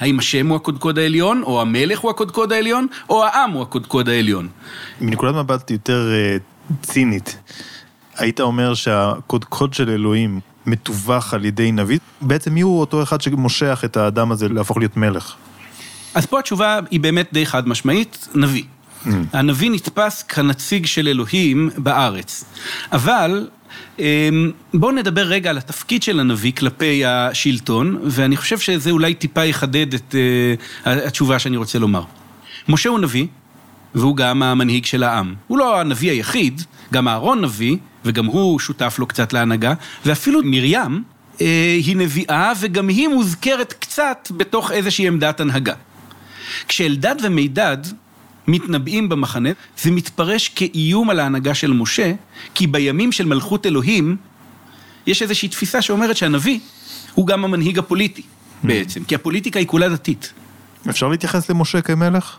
האם 0.00 0.18
השם 0.18 0.48
הוא 0.48 0.56
הקודקוד 0.56 0.98
העליון, 0.98 1.42
או 1.42 1.60
המלך 1.60 1.98
הוא 1.98 2.10
הקודקוד 2.10 2.52
העליון, 2.52 2.86
או 3.10 3.24
העם 3.24 3.50
הוא 3.50 3.62
הקודקוד 3.62 4.08
העליון. 4.08 4.48
מנקודת 5.00 5.34
מבט 5.34 5.70
יותר 5.70 6.08
uh, 6.38 6.57
צינית, 6.82 7.38
היית 8.16 8.40
אומר 8.40 8.74
שהקודקוד 8.74 9.74
של 9.74 9.90
אלוהים 9.90 10.40
מתווך 10.66 11.34
על 11.34 11.44
ידי 11.44 11.72
נביא? 11.72 11.98
בעצם 12.20 12.54
מי 12.54 12.60
הוא 12.60 12.80
אותו 12.80 13.02
אחד 13.02 13.20
שמושך 13.20 13.82
את 13.84 13.96
האדם 13.96 14.32
הזה 14.32 14.48
להפוך 14.48 14.78
להיות 14.78 14.96
מלך? 14.96 15.34
אז 16.14 16.26
פה 16.26 16.38
התשובה 16.38 16.80
היא 16.90 17.00
באמת 17.00 17.28
די 17.32 17.46
חד 17.46 17.68
משמעית, 17.68 18.28
נביא. 18.34 18.62
Mm. 19.04 19.08
הנביא 19.32 19.70
נתפס 19.70 20.22
כנציג 20.22 20.86
של 20.86 21.08
אלוהים 21.08 21.70
בארץ. 21.76 22.44
אבל 22.92 23.48
אמ, 23.98 24.50
בואו 24.74 24.92
נדבר 24.92 25.22
רגע 25.22 25.50
על 25.50 25.58
התפקיד 25.58 26.02
של 26.02 26.20
הנביא 26.20 26.52
כלפי 26.52 27.04
השלטון, 27.04 28.00
ואני 28.04 28.36
חושב 28.36 28.58
שזה 28.58 28.90
אולי 28.90 29.14
טיפה 29.14 29.44
יחדד 29.44 29.94
את 29.94 30.14
uh, 30.14 30.88
התשובה 30.88 31.38
שאני 31.38 31.56
רוצה 31.56 31.78
לומר. 31.78 32.02
משה 32.68 32.88
הוא 32.88 32.98
נביא, 32.98 33.26
והוא 33.98 34.16
גם 34.16 34.42
המנהיג 34.42 34.84
של 34.84 35.02
העם. 35.02 35.34
הוא 35.46 35.58
לא 35.58 35.80
הנביא 35.80 36.10
היחיד, 36.10 36.62
גם 36.92 37.08
אהרון 37.08 37.40
נביא, 37.44 37.76
וגם 38.04 38.26
הוא 38.26 38.58
שותף 38.58 38.96
לו 38.98 39.06
קצת 39.06 39.32
להנהגה, 39.32 39.74
ואפילו 40.06 40.40
מרים 40.44 41.02
אה, 41.40 41.76
היא 41.84 41.96
נביאה, 41.96 42.52
וגם 42.60 42.88
היא 42.88 43.08
מוזכרת 43.08 43.72
קצת 43.72 44.28
בתוך 44.36 44.72
איזושהי 44.72 45.06
עמדת 45.06 45.40
הנהגה. 45.40 45.74
כשאלדד 46.68 47.14
ומידד 47.22 47.76
מתנבאים 48.46 49.08
במחנה, 49.08 49.50
זה 49.78 49.90
מתפרש 49.90 50.48
כאיום 50.48 51.10
על 51.10 51.20
ההנהגה 51.20 51.54
של 51.54 51.72
משה, 51.72 52.12
כי 52.54 52.66
בימים 52.66 53.12
של 53.12 53.26
מלכות 53.26 53.66
אלוהים, 53.66 54.16
יש 55.06 55.22
איזושהי 55.22 55.48
תפיסה 55.48 55.82
שאומרת 55.82 56.16
שהנביא 56.16 56.58
הוא 57.14 57.26
גם 57.26 57.44
המנהיג 57.44 57.78
הפוליטי 57.78 58.22
בעצם, 58.62 59.04
כי 59.04 59.14
הפוליטיקה 59.14 59.58
היא 59.58 59.66
כולה 59.66 59.88
דתית. 59.88 60.32
אפשר 60.90 61.08
להתייחס 61.08 61.50
למשה 61.50 61.80
כמלך? 61.80 62.36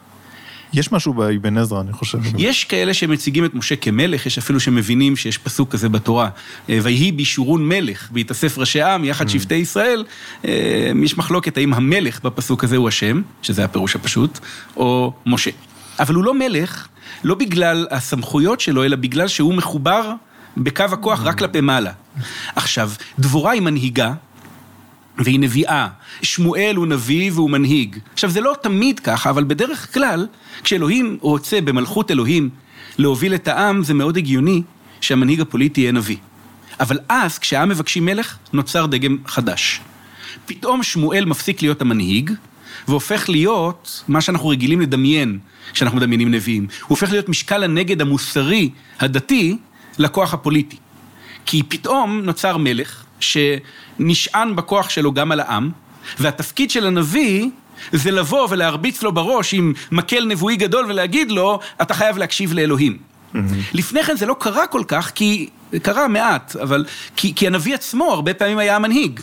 יש 0.74 0.92
משהו 0.92 1.14
באבן 1.14 1.58
עזרא, 1.58 1.82
אני 1.82 1.94
חושב. 1.94 2.20
יש 2.38 2.64
כאלה 2.64 2.94
שמציגים 2.94 3.46
את 3.46 3.54
משה 3.54 3.76
כמלך, 3.76 4.26
יש 4.26 4.38
אפילו 4.38 4.60
שמבינים 4.60 5.16
שיש 5.16 5.38
פסוק 5.38 5.72
כזה 5.72 5.90
בתורה, 5.90 6.30
אה, 6.70 6.80
ויהי 6.84 7.12
בישורון 7.12 7.68
מלך, 7.70 8.12
בהתאסף 8.12 8.58
ראשי 8.58 8.82
עם, 8.82 9.06
יחד 9.06 9.28
mm. 9.28 9.30
שבטי 9.30 9.56
ישראל, 9.56 10.04
אה, 10.46 10.92
יש 11.04 11.18
מחלוקת 11.18 11.58
האם 11.58 11.74
המלך 11.74 12.24
בפסוק 12.24 12.64
הזה 12.64 12.78
הוא 12.78 12.88
השם, 12.88 13.22
שזה 13.42 13.66
הפירוש 13.66 13.96
הפשוט, 13.96 14.40
או 14.76 15.14
משה. 15.26 15.52
אבל 16.00 16.16
הוא 16.16 16.24
לא 16.24 16.34
מלך, 16.34 16.88
לא 17.24 17.36
בגלל 17.36 17.88
הסמכויות 17.92 18.60
שלו, 18.60 18.84
אלא 18.84 18.96
בגלל 18.96 19.28
שהוא 19.28 19.54
מחובר 19.54 20.14
בקו 20.58 20.84
הכוח 20.84 21.22
רק 21.24 21.38
כלפי 21.38 21.62
מעלה. 21.62 21.92
עכשיו, 22.56 22.92
דבורה 23.20 23.52
היא 23.52 23.62
מנהיגה, 23.62 24.14
והיא 25.20 25.40
נביאה. 25.40 25.88
שמואל 26.22 26.76
הוא 26.76 26.88
נביא 26.88 27.32
והוא 27.34 27.50
מנהיג. 27.50 27.98
עכשיו, 28.14 28.30
זה 28.30 28.42
לא 28.42 28.56
תמיד 28.62 29.00
ככה, 29.00 29.30
אבל 29.30 29.44
בדרך 29.44 29.94
כלל, 29.94 30.28
כשאלוהים 30.64 31.18
רוצה 31.22 31.62
במלכות 31.62 32.12
אלוהים 32.12 32.50
להוביל 32.98 33.36
את 33.36 33.48
העם, 33.48 33.84
זה 33.84 33.94
מאוד 33.94 34.18
הגיוני 34.18 34.62
שהמנהיג 35.02 35.42
הפוליטי 35.42 35.82
יהיה 35.82 35.92
נביא. 35.92 36.18
אבל 36.80 37.00
אז, 37.10 37.40
כשהעם 37.40 37.70
מבקשים 37.70 38.06
מלך, 38.06 38.38
נוצר 38.54 38.86
דגם 38.86 39.18
חדש. 39.26 39.82
פתאום 40.46 40.84
שמואל 40.84 41.26
מפסיק 41.26 41.62
להיות 41.62 41.82
המנהיג, 41.82 42.32
והופך 42.88 43.30
להיות 43.30 44.04
מה 44.08 44.22
שאנחנו 44.22 44.50
רגילים 44.50 44.82
לדמיין 44.82 45.40
כשאנחנו 45.74 45.98
מדמיינים 45.98 46.32
נביאים. 46.32 46.64
הוא 46.64 46.88
הופך 46.88 47.12
להיות 47.12 47.30
משקל 47.30 47.64
הנגד 47.64 48.02
המוסרי, 48.02 48.70
הדתי, 49.00 49.58
לכוח 49.98 50.34
הפוליטי. 50.34 50.78
כי 51.46 51.64
פתאום 51.64 52.22
נוצר 52.24 52.58
מלך 52.58 53.04
שנשען 53.20 54.56
בכוח 54.56 54.90
שלו 54.90 55.14
גם 55.14 55.32
על 55.32 55.40
העם, 55.40 55.70
והתפקיד 56.20 56.72
של 56.72 56.88
הנביא 56.88 57.50
זה 57.92 58.12
לבוא 58.12 58.48
ולהרביץ 58.50 59.04
לו 59.04 59.12
בראש 59.12 59.54
עם 59.54 59.74
מקל 59.92 60.26
נבואי 60.26 60.56
גדול 60.56 60.86
ולהגיד 60.86 61.32
לו, 61.32 61.60
אתה 61.82 61.94
חייב 61.94 62.18
להקשיב 62.18 62.54
לאלוהים. 62.54 62.98
Mm-hmm. 62.98 63.38
לפני 63.74 64.04
כן 64.04 64.18
זה 64.18 64.26
לא 64.26 64.36
קרה 64.40 64.68
כל 64.68 64.84
כך, 64.88 65.12
כי, 65.16 65.50
קרה 65.82 66.08
מעט, 66.08 66.56
אבל, 66.56 66.86
כי, 67.16 67.36
כי 67.36 67.48
הנביא 67.48 67.76
עצמו 67.76 68.12
הרבה 68.14 68.34
פעמים 68.34 68.58
היה 68.58 68.76
המנהיג. 68.76 69.20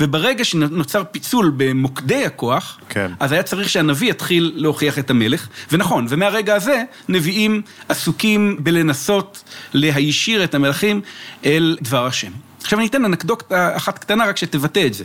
וברגע 0.00 0.44
שנוצר 0.44 1.02
פיצול 1.10 1.52
במוקדי 1.56 2.24
הכוח, 2.24 2.78
כן. 2.88 3.12
אז 3.20 3.32
היה 3.32 3.42
צריך 3.42 3.68
שהנביא 3.68 4.10
יתחיל 4.10 4.52
להוכיח 4.54 4.98
את 4.98 5.10
המלך. 5.10 5.48
ונכון, 5.72 6.06
ומהרגע 6.08 6.54
הזה 6.54 6.82
נביאים 7.08 7.62
עסוקים 7.88 8.56
בלנסות 8.60 9.44
להישיר 9.74 10.44
את 10.44 10.54
המלכים 10.54 11.00
אל 11.44 11.76
דבר 11.82 12.06
השם. 12.06 12.30
עכשיו 12.66 12.78
אני 12.78 12.88
אתן 12.88 13.04
אנקדוקטה 13.04 13.76
אחת 13.76 13.98
קטנה 13.98 14.26
רק 14.26 14.36
שתבטא 14.36 14.86
את 14.86 14.94
זה. 14.94 15.04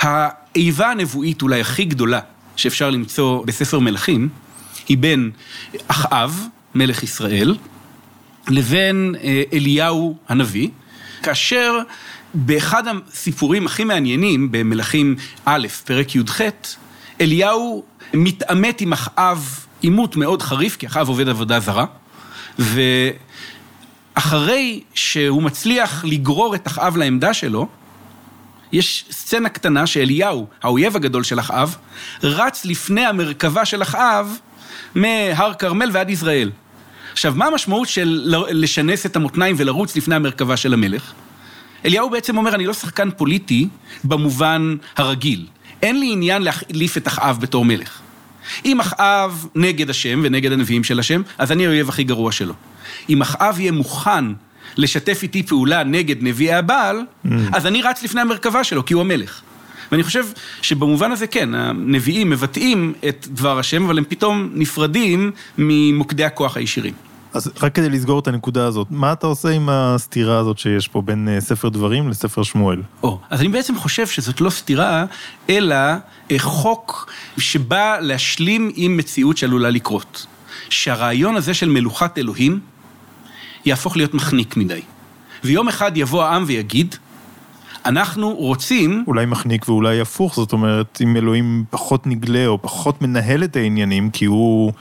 האיבה 0.00 0.90
הנבואית 0.90 1.42
אולי 1.42 1.60
הכי 1.60 1.84
גדולה 1.84 2.20
שאפשר 2.56 2.90
למצוא 2.90 3.46
בספר 3.46 3.78
מלכים, 3.78 4.28
היא 4.88 4.98
בין 4.98 5.30
אחאב, 5.88 6.46
מלך 6.74 7.02
ישראל, 7.02 7.56
לבין 8.48 9.14
אה, 9.22 9.42
אליהו 9.52 10.16
הנביא, 10.28 10.68
כאשר 11.22 11.78
באחד 12.34 12.82
הסיפורים 12.88 13.66
הכי 13.66 13.84
מעניינים, 13.84 14.52
במלכים 14.52 15.16
א', 15.44 15.66
פרק 15.84 16.16
י"ח, 16.16 16.40
אליהו 17.20 17.84
מתעמת 18.14 18.80
עם 18.80 18.92
אחאב 18.92 19.66
עימות 19.80 20.16
מאוד 20.16 20.42
חריף, 20.42 20.76
כי 20.76 20.86
אחאב 20.86 21.08
עובד 21.08 21.28
עבודה 21.28 21.60
זרה, 21.60 21.84
ואחרי 24.16 24.80
שהוא 24.94 25.42
מצליח 25.42 26.04
לגרור 26.04 26.54
את 26.54 26.66
אחאב 26.66 26.96
לעמדה 26.96 27.34
שלו, 27.34 27.68
יש 28.72 29.04
סצנה 29.10 29.48
קטנה 29.48 29.86
שאליהו, 29.86 30.46
האויב 30.62 30.96
הגדול 30.96 31.24
של 31.24 31.40
אחאב, 31.40 31.76
רץ 32.22 32.64
לפני 32.64 33.06
המרכבה 33.06 33.64
של 33.64 33.82
אחאב 33.82 34.36
מהר 34.94 35.52
כרמל 35.54 35.90
ועד 35.92 36.10
יזרעאל. 36.10 36.50
עכשיו, 37.12 37.34
מה 37.36 37.46
המשמעות 37.46 37.88
של 37.88 38.34
לשנס 38.50 39.06
את 39.06 39.16
המותניים 39.16 39.56
ולרוץ 39.58 39.96
לפני 39.96 40.14
המרכבה 40.14 40.56
של 40.56 40.72
המלך? 40.72 41.12
אליהו 41.84 42.10
בעצם 42.10 42.36
אומר, 42.36 42.54
אני 42.54 42.66
לא 42.66 42.72
שחקן 42.72 43.10
פוליטי 43.10 43.68
במובן 44.04 44.76
הרגיל. 44.96 45.46
אין 45.82 46.00
לי 46.00 46.12
עניין 46.12 46.42
להחליף 46.42 46.96
את 46.96 47.08
אחאב 47.08 47.38
בתור 47.40 47.64
מלך. 47.64 48.00
אם 48.64 48.80
אחאב 48.80 49.46
נגד 49.54 49.90
השם 49.90 50.20
ונגד 50.24 50.52
הנביאים 50.52 50.84
של 50.84 50.98
השם, 50.98 51.22
אז 51.38 51.52
אני 51.52 51.66
האויב 51.66 51.88
הכי 51.88 52.04
גרוע 52.04 52.32
שלו. 52.32 52.54
אם 53.08 53.20
אחאב 53.20 53.60
יהיה 53.60 53.72
מוכן 53.72 54.24
לשתף 54.76 55.20
איתי 55.22 55.42
פעולה 55.42 55.84
נגד 55.84 56.16
נביאי 56.20 56.52
הבעל, 56.54 57.02
mm. 57.26 57.28
אז 57.52 57.66
אני 57.66 57.82
רץ 57.82 58.02
לפני 58.02 58.20
המרכבה 58.20 58.64
שלו, 58.64 58.84
כי 58.84 58.94
הוא 58.94 59.00
המלך. 59.00 59.40
ואני 59.92 60.02
חושב 60.02 60.26
שבמובן 60.62 61.12
הזה 61.12 61.26
כן, 61.26 61.54
הנביאים 61.54 62.30
מבטאים 62.30 62.92
את 63.08 63.26
דבר 63.30 63.58
השם, 63.58 63.84
אבל 63.84 63.98
הם 63.98 64.04
פתאום 64.08 64.50
נפרדים 64.54 65.30
ממוקדי 65.58 66.24
הכוח 66.24 66.56
הישירים. 66.56 66.94
אז 67.34 67.50
רק 67.62 67.74
כדי 67.74 67.88
לסגור 67.88 68.18
את 68.18 68.28
הנקודה 68.28 68.66
הזאת, 68.66 68.86
מה 68.90 69.12
אתה 69.12 69.26
עושה 69.26 69.48
עם 69.48 69.68
הסתירה 69.68 70.38
הזאת 70.38 70.58
שיש 70.58 70.88
פה 70.88 71.02
בין 71.02 71.28
אה, 71.28 71.40
ספר 71.40 71.68
דברים 71.68 72.08
לספר 72.08 72.42
שמואל? 72.42 72.82
או, 73.02 73.18
אז 73.30 73.40
אני 73.40 73.48
בעצם 73.48 73.76
חושב 73.78 74.06
שזאת 74.06 74.40
לא 74.40 74.50
סתירה, 74.50 75.04
אלא 75.50 75.76
אה, 76.30 76.38
חוק 76.38 77.12
שבא 77.38 77.98
להשלים 78.00 78.70
עם 78.74 78.96
מציאות 78.96 79.36
שעלולה 79.36 79.70
לקרות. 79.70 80.26
שהרעיון 80.70 81.36
הזה 81.36 81.54
של 81.54 81.68
מלוכת 81.68 82.18
אלוהים 82.18 82.60
יהפוך 83.64 83.96
להיות 83.96 84.14
מחניק 84.14 84.56
מדי. 84.56 84.80
ויום 85.44 85.68
אחד 85.68 85.96
יבוא 85.96 86.24
העם 86.24 86.44
ויגיד, 86.46 86.94
אנחנו 87.84 88.34
רוצים... 88.34 89.04
אולי 89.06 89.26
מחניק 89.26 89.68
ואולי 89.68 90.00
הפוך, 90.00 90.34
זאת 90.34 90.52
אומרת, 90.52 90.98
אם 91.02 91.16
אלוהים 91.16 91.64
פחות 91.70 92.06
נגלה 92.06 92.46
או 92.46 92.62
פחות 92.62 93.02
מנהל 93.02 93.44
את 93.44 93.56
העניינים, 93.56 94.10
כי 94.10 94.24
הוא 94.24 94.72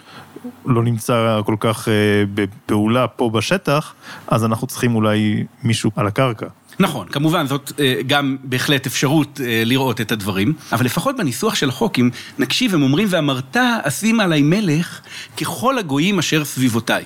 לא 0.65 0.83
נמצא 0.83 1.41
כל 1.45 1.55
כך 1.59 1.87
אה, 1.87 1.93
בפעולה 2.33 3.07
פה 3.07 3.29
בשטח, 3.29 3.93
אז 4.27 4.45
אנחנו 4.45 4.67
צריכים 4.67 4.95
אולי 4.95 5.43
מישהו 5.63 5.91
על 5.95 6.07
הקרקע. 6.07 6.47
נכון, 6.79 7.07
כמובן, 7.07 7.47
זאת 7.47 7.71
אה, 7.79 7.95
גם 8.07 8.37
בהחלט 8.43 8.85
אפשרות 8.85 9.41
אה, 9.43 9.63
לראות 9.65 10.01
את 10.01 10.11
הדברים, 10.11 10.53
אבל 10.71 10.85
לפחות 10.85 11.17
בניסוח 11.17 11.55
של 11.55 11.69
החוק, 11.69 11.99
אם 11.99 12.09
נקשיב, 12.39 12.73
הם 12.73 12.81
אומרים, 12.81 13.07
ואמרת, 13.11 13.57
אשים 13.81 14.19
עלי 14.19 14.41
מלך 14.41 15.01
ככל 15.37 15.77
הגויים 15.77 16.19
אשר 16.19 16.45
סביבותיי. 16.45 17.03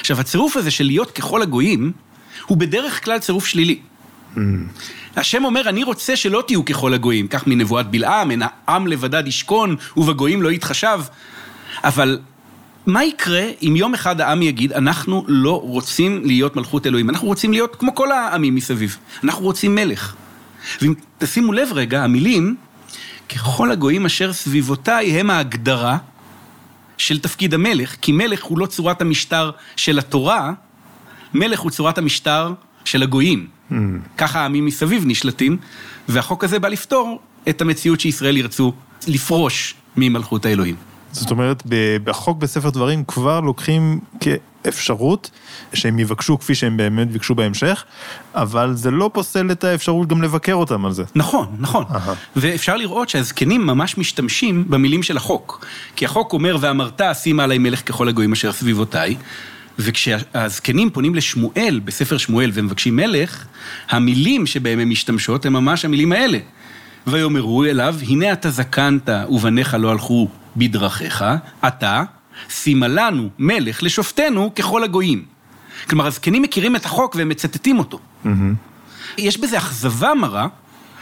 עכשיו, 0.00 0.20
הצירוף 0.20 0.56
הזה 0.56 0.70
של 0.70 0.84
להיות 0.84 1.10
ככל 1.10 1.42
הגויים, 1.42 1.92
הוא 2.46 2.58
בדרך 2.58 3.04
כלל 3.04 3.18
צירוף 3.18 3.46
שלילי. 3.46 3.78
Mm. 4.34 4.38
השם 5.16 5.44
אומר, 5.44 5.68
אני 5.68 5.84
רוצה 5.84 6.16
שלא 6.16 6.44
תהיו 6.46 6.64
ככל 6.64 6.94
הגויים, 6.94 7.28
כך 7.28 7.46
מנבואת 7.46 7.90
בלעם, 7.90 8.30
אין 8.30 8.42
העם 8.44 8.86
לבדד 8.86 9.26
ישכון 9.26 9.76
ובגויים 9.96 10.42
לא 10.42 10.52
יתחשב. 10.52 11.00
אבל 11.84 12.18
מה 12.86 13.04
יקרה 13.04 13.44
אם 13.62 13.74
יום 13.76 13.94
אחד 13.94 14.20
העם 14.20 14.42
יגיד, 14.42 14.72
אנחנו 14.72 15.24
לא 15.28 15.60
רוצים 15.60 16.24
להיות 16.24 16.56
מלכות 16.56 16.86
אלוהים, 16.86 17.10
אנחנו 17.10 17.28
רוצים 17.28 17.52
להיות 17.52 17.76
כמו 17.76 17.94
כל 17.94 18.12
העמים 18.12 18.54
מסביב, 18.54 18.96
אנחנו 19.24 19.44
רוצים 19.44 19.74
מלך. 19.74 20.14
ואם 20.82 20.94
תשימו 21.18 21.52
לב 21.52 21.68
רגע, 21.72 22.04
המילים, 22.04 22.56
ככל 23.28 23.70
הגויים 23.70 24.06
אשר 24.06 24.32
סביבותיי 24.32 25.20
הם 25.20 25.30
ההגדרה 25.30 25.98
של 26.98 27.18
תפקיד 27.18 27.54
המלך, 27.54 27.96
כי 28.02 28.12
מלך 28.12 28.44
הוא 28.44 28.58
לא 28.58 28.66
צורת 28.66 29.00
המשטר 29.00 29.50
של 29.76 29.98
התורה, 29.98 30.52
מלך 31.34 31.60
הוא 31.60 31.70
צורת 31.70 31.98
המשטר 31.98 32.52
של 32.84 33.02
הגויים. 33.02 33.46
Mm. 33.70 33.74
ככה 34.18 34.40
העמים 34.40 34.66
מסביב 34.66 35.04
נשלטים, 35.06 35.56
והחוק 36.08 36.44
הזה 36.44 36.58
בא 36.58 36.68
לפתור 36.68 37.20
את 37.48 37.60
המציאות 37.60 38.00
שישראל 38.00 38.36
ירצו 38.36 38.72
לפרוש 39.06 39.74
ממלכות 39.96 40.46
האלוהים. 40.46 40.76
זאת 41.20 41.30
אומרת, 41.30 41.62
בחוק 42.04 42.38
בספר 42.38 42.70
דברים 42.70 43.04
כבר 43.04 43.40
לוקחים 43.40 44.00
כאפשרות 44.20 45.30
שהם 45.74 45.98
יבקשו 45.98 46.38
כפי 46.38 46.54
שהם 46.54 46.76
באמת 46.76 47.10
ביקשו 47.10 47.34
בהמשך, 47.34 47.84
אבל 48.34 48.74
זה 48.74 48.90
לא 48.90 49.10
פוסל 49.12 49.50
את 49.50 49.64
האפשרות 49.64 50.08
גם 50.08 50.22
לבקר 50.22 50.54
אותם 50.54 50.84
על 50.84 50.92
זה. 50.92 51.04
נכון, 51.14 51.46
נכון. 51.58 51.84
Aha. 51.90 52.10
ואפשר 52.36 52.76
לראות 52.76 53.08
שהזקנים 53.08 53.66
ממש 53.66 53.98
משתמשים 53.98 54.64
במילים 54.68 55.02
של 55.02 55.16
החוק. 55.16 55.66
כי 55.96 56.04
החוק 56.04 56.32
אומר, 56.32 56.56
ואמרת, 56.60 57.00
שימה 57.22 57.44
עלי 57.44 57.58
מלך 57.58 57.88
ככל 57.88 58.08
הגויים 58.08 58.32
אשר 58.32 58.52
סביבותיי. 58.52 59.16
וכשהזקנים 59.78 60.90
פונים 60.90 61.14
לשמואל, 61.14 61.80
בספר 61.84 62.16
שמואל, 62.18 62.50
ומבקשים 62.54 62.96
מלך, 62.96 63.44
המילים 63.90 64.46
שבהם 64.46 64.78
הם 64.78 64.90
משתמשות 64.90 65.46
הם 65.46 65.52
ממש 65.52 65.84
המילים 65.84 66.12
האלה. 66.12 66.38
ויאמרו 67.06 67.64
אליו, 67.64 67.96
הנה 68.08 68.32
אתה 68.32 68.50
זקנת 68.50 69.08
ובניך 69.28 69.76
לא 69.80 69.90
הלכו 69.90 70.28
בדרכיך, 70.56 71.24
אתה, 71.66 72.02
שימה 72.48 72.88
לנו 72.88 73.28
מלך 73.38 73.82
לשופטנו 73.82 74.54
ככל 74.54 74.84
הגויים. 74.84 75.24
כלומר, 75.88 76.06
הזקנים 76.06 76.42
מכירים 76.42 76.76
את 76.76 76.84
החוק 76.84 77.14
והם 77.14 77.28
מצטטים 77.28 77.78
אותו. 77.78 77.98
Mm-hmm. 78.24 78.28
יש 79.18 79.40
בזה 79.40 79.58
אכזבה 79.58 80.14
מרה, 80.14 80.48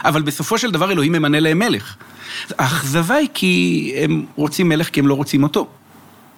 אבל 0.04 0.22
בסופו 0.22 0.58
של 0.58 0.70
דבר 0.70 0.92
אלוהים 0.92 1.12
ממנה 1.12 1.40
להם 1.40 1.58
מלך. 1.58 1.96
האכזבה 2.58 3.14
היא 3.14 3.28
כי 3.34 3.92
הם 3.96 4.24
רוצים 4.36 4.68
מלך 4.68 4.88
כי 4.88 5.00
הם 5.00 5.06
לא 5.06 5.14
רוצים 5.14 5.42
אותו. 5.42 5.68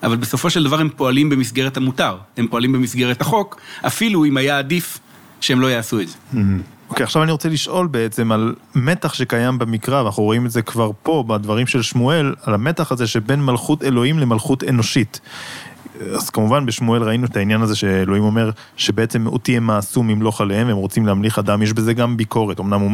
אבל 0.03 0.17
בסופו 0.17 0.51
של 0.51 0.65
דבר 0.65 0.81
הם 0.81 0.89
פועלים 0.97 1.29
במסגרת 1.29 1.77
המותר, 1.77 2.17
הם 2.37 2.47
פועלים 2.47 2.73
במסגרת 2.73 3.21
החוק, 3.21 3.61
אפילו 3.87 4.25
אם 4.25 4.37
היה 4.37 4.59
עדיף 4.59 4.99
שהם 5.41 5.61
לא 5.61 5.67
יעשו 5.67 6.01
את 6.01 6.09
זה. 6.09 6.15
Mm-hmm. 6.15 6.76
אוקיי, 6.91 7.03
okay, 7.03 7.07
עכשיו 7.07 7.23
אני 7.23 7.33
רוצה 7.33 7.49
לשאול 7.49 7.87
בעצם 7.87 8.33
על 8.33 8.55
מתח 8.75 9.15
שקיים 9.15 9.59
במקרא, 9.59 10.03
ואנחנו 10.03 10.23
רואים 10.23 10.47
את 10.47 10.51
זה 10.51 10.63
כבר 10.63 10.91
פה, 11.03 11.25
בדברים 11.27 11.67
של 11.67 11.83
שמואל, 11.83 12.35
על 12.43 12.55
המתח 12.55 12.93
הזה 12.93 13.07
שבין 13.07 13.45
מלכות 13.45 13.85
אלוהים 13.85 14.19
למלכות 14.19 14.65
אנושית. 14.65 15.21
אז 16.15 16.31
כמובן 16.31 16.67
בשמואל 16.67 17.03
ראינו 17.03 17.27
את 17.27 17.37
העניין 17.37 17.63
הזה 17.63 17.77
שאלוהים 17.77 18.23
אומר 18.25 18.51
שבעצם 18.77 19.27
אותי 19.27 19.57
הם 19.57 19.67
מעשו 19.67 20.03
ממלוך 20.03 20.41
עליהם, 20.41 20.69
הם 20.69 20.77
רוצים 20.77 21.07
להמליך 21.07 21.39
אדם, 21.39 21.63
יש 21.63 21.73
בזה 21.73 21.95
גם 21.95 22.17
ביקורת, 22.17 22.61
אמנם 22.61 22.81
הוא, 22.81 22.91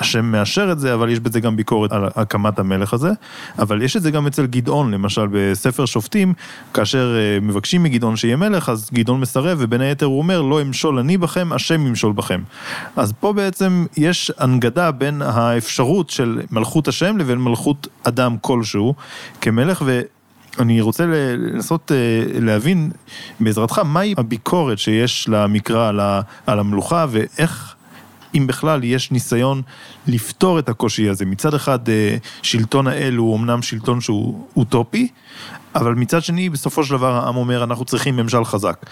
השם 0.00 0.24
מאשר 0.24 0.72
את 0.72 0.78
זה, 0.78 0.94
אבל 0.94 1.08
יש 1.08 1.20
בזה 1.20 1.40
גם 1.40 1.56
ביקורת 1.56 1.92
על 1.92 2.04
הקמת 2.16 2.58
המלך 2.58 2.94
הזה, 2.94 3.10
אבל 3.58 3.82
יש 3.82 3.96
את 3.96 4.02
זה 4.02 4.10
גם 4.10 4.26
אצל 4.26 4.46
גדעון, 4.46 4.90
למשל 4.90 5.26
בספר 5.32 5.86
שופטים, 5.86 6.34
כאשר 6.74 7.16
אה, 7.16 7.40
מבקשים 7.40 7.82
מגדעון 7.82 8.16
שיהיה 8.16 8.36
מלך, 8.36 8.68
אז 8.68 8.90
גדעון 8.94 9.20
מסרב, 9.20 9.58
ובין 9.60 9.80
היתר 9.80 10.06
הוא 10.06 10.18
אומר, 10.18 10.42
לא 10.42 10.62
אמשול 10.62 10.98
אני 10.98 11.18
בכם, 11.18 11.52
השם 11.52 11.86
ימשול 11.86 12.12
בכם. 12.12 12.40
אז 12.96 13.12
פה 13.20 13.32
בעצם 13.32 13.86
יש 13.96 14.32
הנגדה 14.38 14.90
בין 14.90 15.22
האפשרות 15.22 16.10
של 16.10 16.40
מלכות 16.50 16.88
השם 16.88 17.16
לבין 17.16 17.38
מלכות 17.38 17.88
אדם 18.04 18.36
כלשהו 18.40 18.94
כמלך, 19.40 19.82
ו... 19.86 20.00
אני 20.58 20.80
רוצה 20.80 21.06
לנסות 21.06 21.92
אה, 21.92 22.40
להבין 22.40 22.90
בעזרתך 23.40 23.78
מהי 23.78 24.14
הביקורת 24.16 24.78
שיש 24.78 25.28
למקרא 25.28 25.92
על 26.46 26.58
המלוכה 26.58 27.06
ואיך, 27.10 27.74
אם 28.34 28.46
בכלל, 28.46 28.84
יש 28.84 29.10
ניסיון 29.10 29.62
לפתור 30.06 30.58
את 30.58 30.68
הקושי 30.68 31.08
הזה. 31.08 31.26
מצד 31.26 31.54
אחד, 31.54 31.88
אה, 31.88 32.16
שלטון 32.42 32.86
האל 32.86 33.16
הוא 33.16 33.36
אמנם 33.36 33.62
שלטון 33.62 34.00
שהוא 34.00 34.46
אוטופי, 34.56 35.08
אבל 35.74 35.94
מצד 35.94 36.22
שני, 36.22 36.48
בסופו 36.48 36.84
של 36.84 36.94
דבר 36.94 37.12
העם 37.12 37.36
אומר, 37.36 37.64
אנחנו 37.64 37.84
צריכים 37.84 38.16
ממשל 38.16 38.44
חזק. 38.44 38.86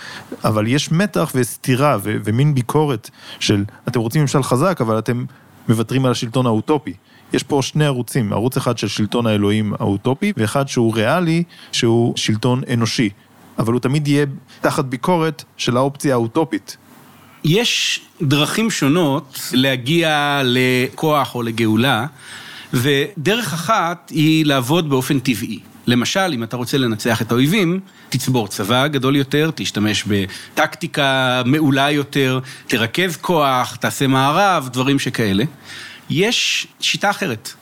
אבל 0.44 0.66
יש 0.66 0.92
מתח 0.92 1.32
וסתירה 1.34 1.96
ומין 2.02 2.54
ביקורת 2.54 3.10
של, 3.40 3.64
אתם 3.88 4.00
רוצים 4.00 4.20
ממשל 4.20 4.42
חזק, 4.42 4.80
אבל 4.80 4.98
אתם 4.98 5.24
מוותרים 5.68 6.04
על 6.04 6.12
השלטון 6.12 6.46
האוטופי. 6.46 6.94
יש 7.32 7.42
פה 7.42 7.60
שני 7.62 7.86
ערוצים, 7.86 8.32
ערוץ 8.32 8.56
אחד 8.56 8.78
של 8.78 8.88
שלטון 8.88 9.26
האלוהים 9.26 9.72
האוטופי, 9.78 10.32
ואחד 10.36 10.68
שהוא 10.68 10.94
ריאלי, 10.94 11.42
שהוא 11.72 12.16
שלטון 12.16 12.62
אנושי. 12.72 13.10
אבל 13.58 13.72
הוא 13.72 13.80
תמיד 13.80 14.08
יהיה 14.08 14.26
תחת 14.60 14.84
ביקורת 14.84 15.44
של 15.56 15.76
האופציה 15.76 16.14
האוטופית. 16.14 16.76
יש 17.44 18.00
דרכים 18.22 18.70
שונות 18.70 19.38
להגיע 19.52 20.42
לכוח 20.44 21.34
או 21.34 21.42
לגאולה, 21.42 22.06
ודרך 22.74 23.52
אחת 23.52 24.10
היא 24.14 24.46
לעבוד 24.46 24.90
באופן 24.90 25.18
טבעי. 25.18 25.60
למשל, 25.86 26.30
אם 26.34 26.42
אתה 26.42 26.56
רוצה 26.56 26.78
לנצח 26.78 27.22
את 27.22 27.32
האויבים, 27.32 27.80
תצבור 28.08 28.48
צבא 28.48 28.86
גדול 28.86 29.16
יותר, 29.16 29.50
תשתמש 29.54 30.04
בטקטיקה 30.04 31.42
מעולה 31.44 31.90
יותר, 31.90 32.40
תרכז 32.66 33.16
כוח, 33.16 33.76
תעשה 33.76 34.06
מערב, 34.06 34.68
דברים 34.72 34.98
שכאלה. 34.98 35.44
יש 36.10 36.66
שיטה 36.80 37.10
אחרת, 37.10 37.52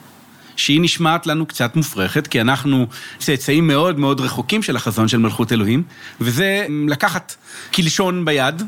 שהיא 0.56 0.80
נשמעת 0.80 1.26
לנו 1.26 1.46
קצת 1.46 1.76
מופרכת, 1.76 2.26
כי 2.26 2.40
אנחנו 2.40 2.86
צאצאים 3.18 3.66
מאוד 3.66 3.98
מאוד 3.98 4.20
רחוקים 4.20 4.62
של 4.62 4.76
החזון 4.76 5.08
של 5.08 5.18
מלכות 5.18 5.52
אלוהים, 5.52 5.82
וזה 6.20 6.66
לקחת 6.88 7.34
קלשון 7.72 8.24
ביד, 8.24 8.62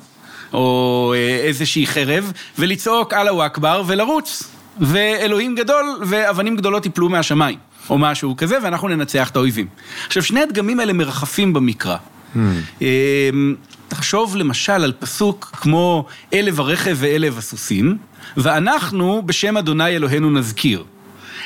או 0.52 1.14
אה, 1.16 1.36
איזושהי 1.46 1.86
חרב, 1.86 2.32
ולצעוק 2.58 3.12
אללהו 3.12 3.46
אכבר 3.46 3.82
ולרוץ. 3.86 4.42
ואלוהים 4.80 5.54
גדול, 5.54 5.84
ואבנים 6.06 6.56
גדולות 6.56 6.86
יפלו 6.86 7.08
מהשמיים, 7.08 7.58
או 7.90 7.98
משהו 7.98 8.36
כזה, 8.36 8.58
ואנחנו 8.62 8.88
ננצח 8.88 9.30
את 9.30 9.36
האויבים. 9.36 9.66
עכשיו, 10.06 10.22
שני 10.22 10.40
הדגמים 10.40 10.80
האלה 10.80 10.92
מרחפים 10.92 11.52
במקרא. 11.52 11.96
Hmm. 11.96 12.38
אמ, 12.80 13.54
תחשוב 13.88 14.36
למשל 14.36 14.72
על 14.72 14.92
פסוק 14.98 15.50
כמו 15.60 16.06
אלב 16.34 16.60
הרכב 16.60 16.96
ואלב 17.00 17.38
הסוסים, 17.38 17.98
ואנחנו 18.36 19.22
בשם 19.26 19.56
אדוני 19.56 19.96
אלוהינו 19.96 20.30
נזכיר. 20.30 20.84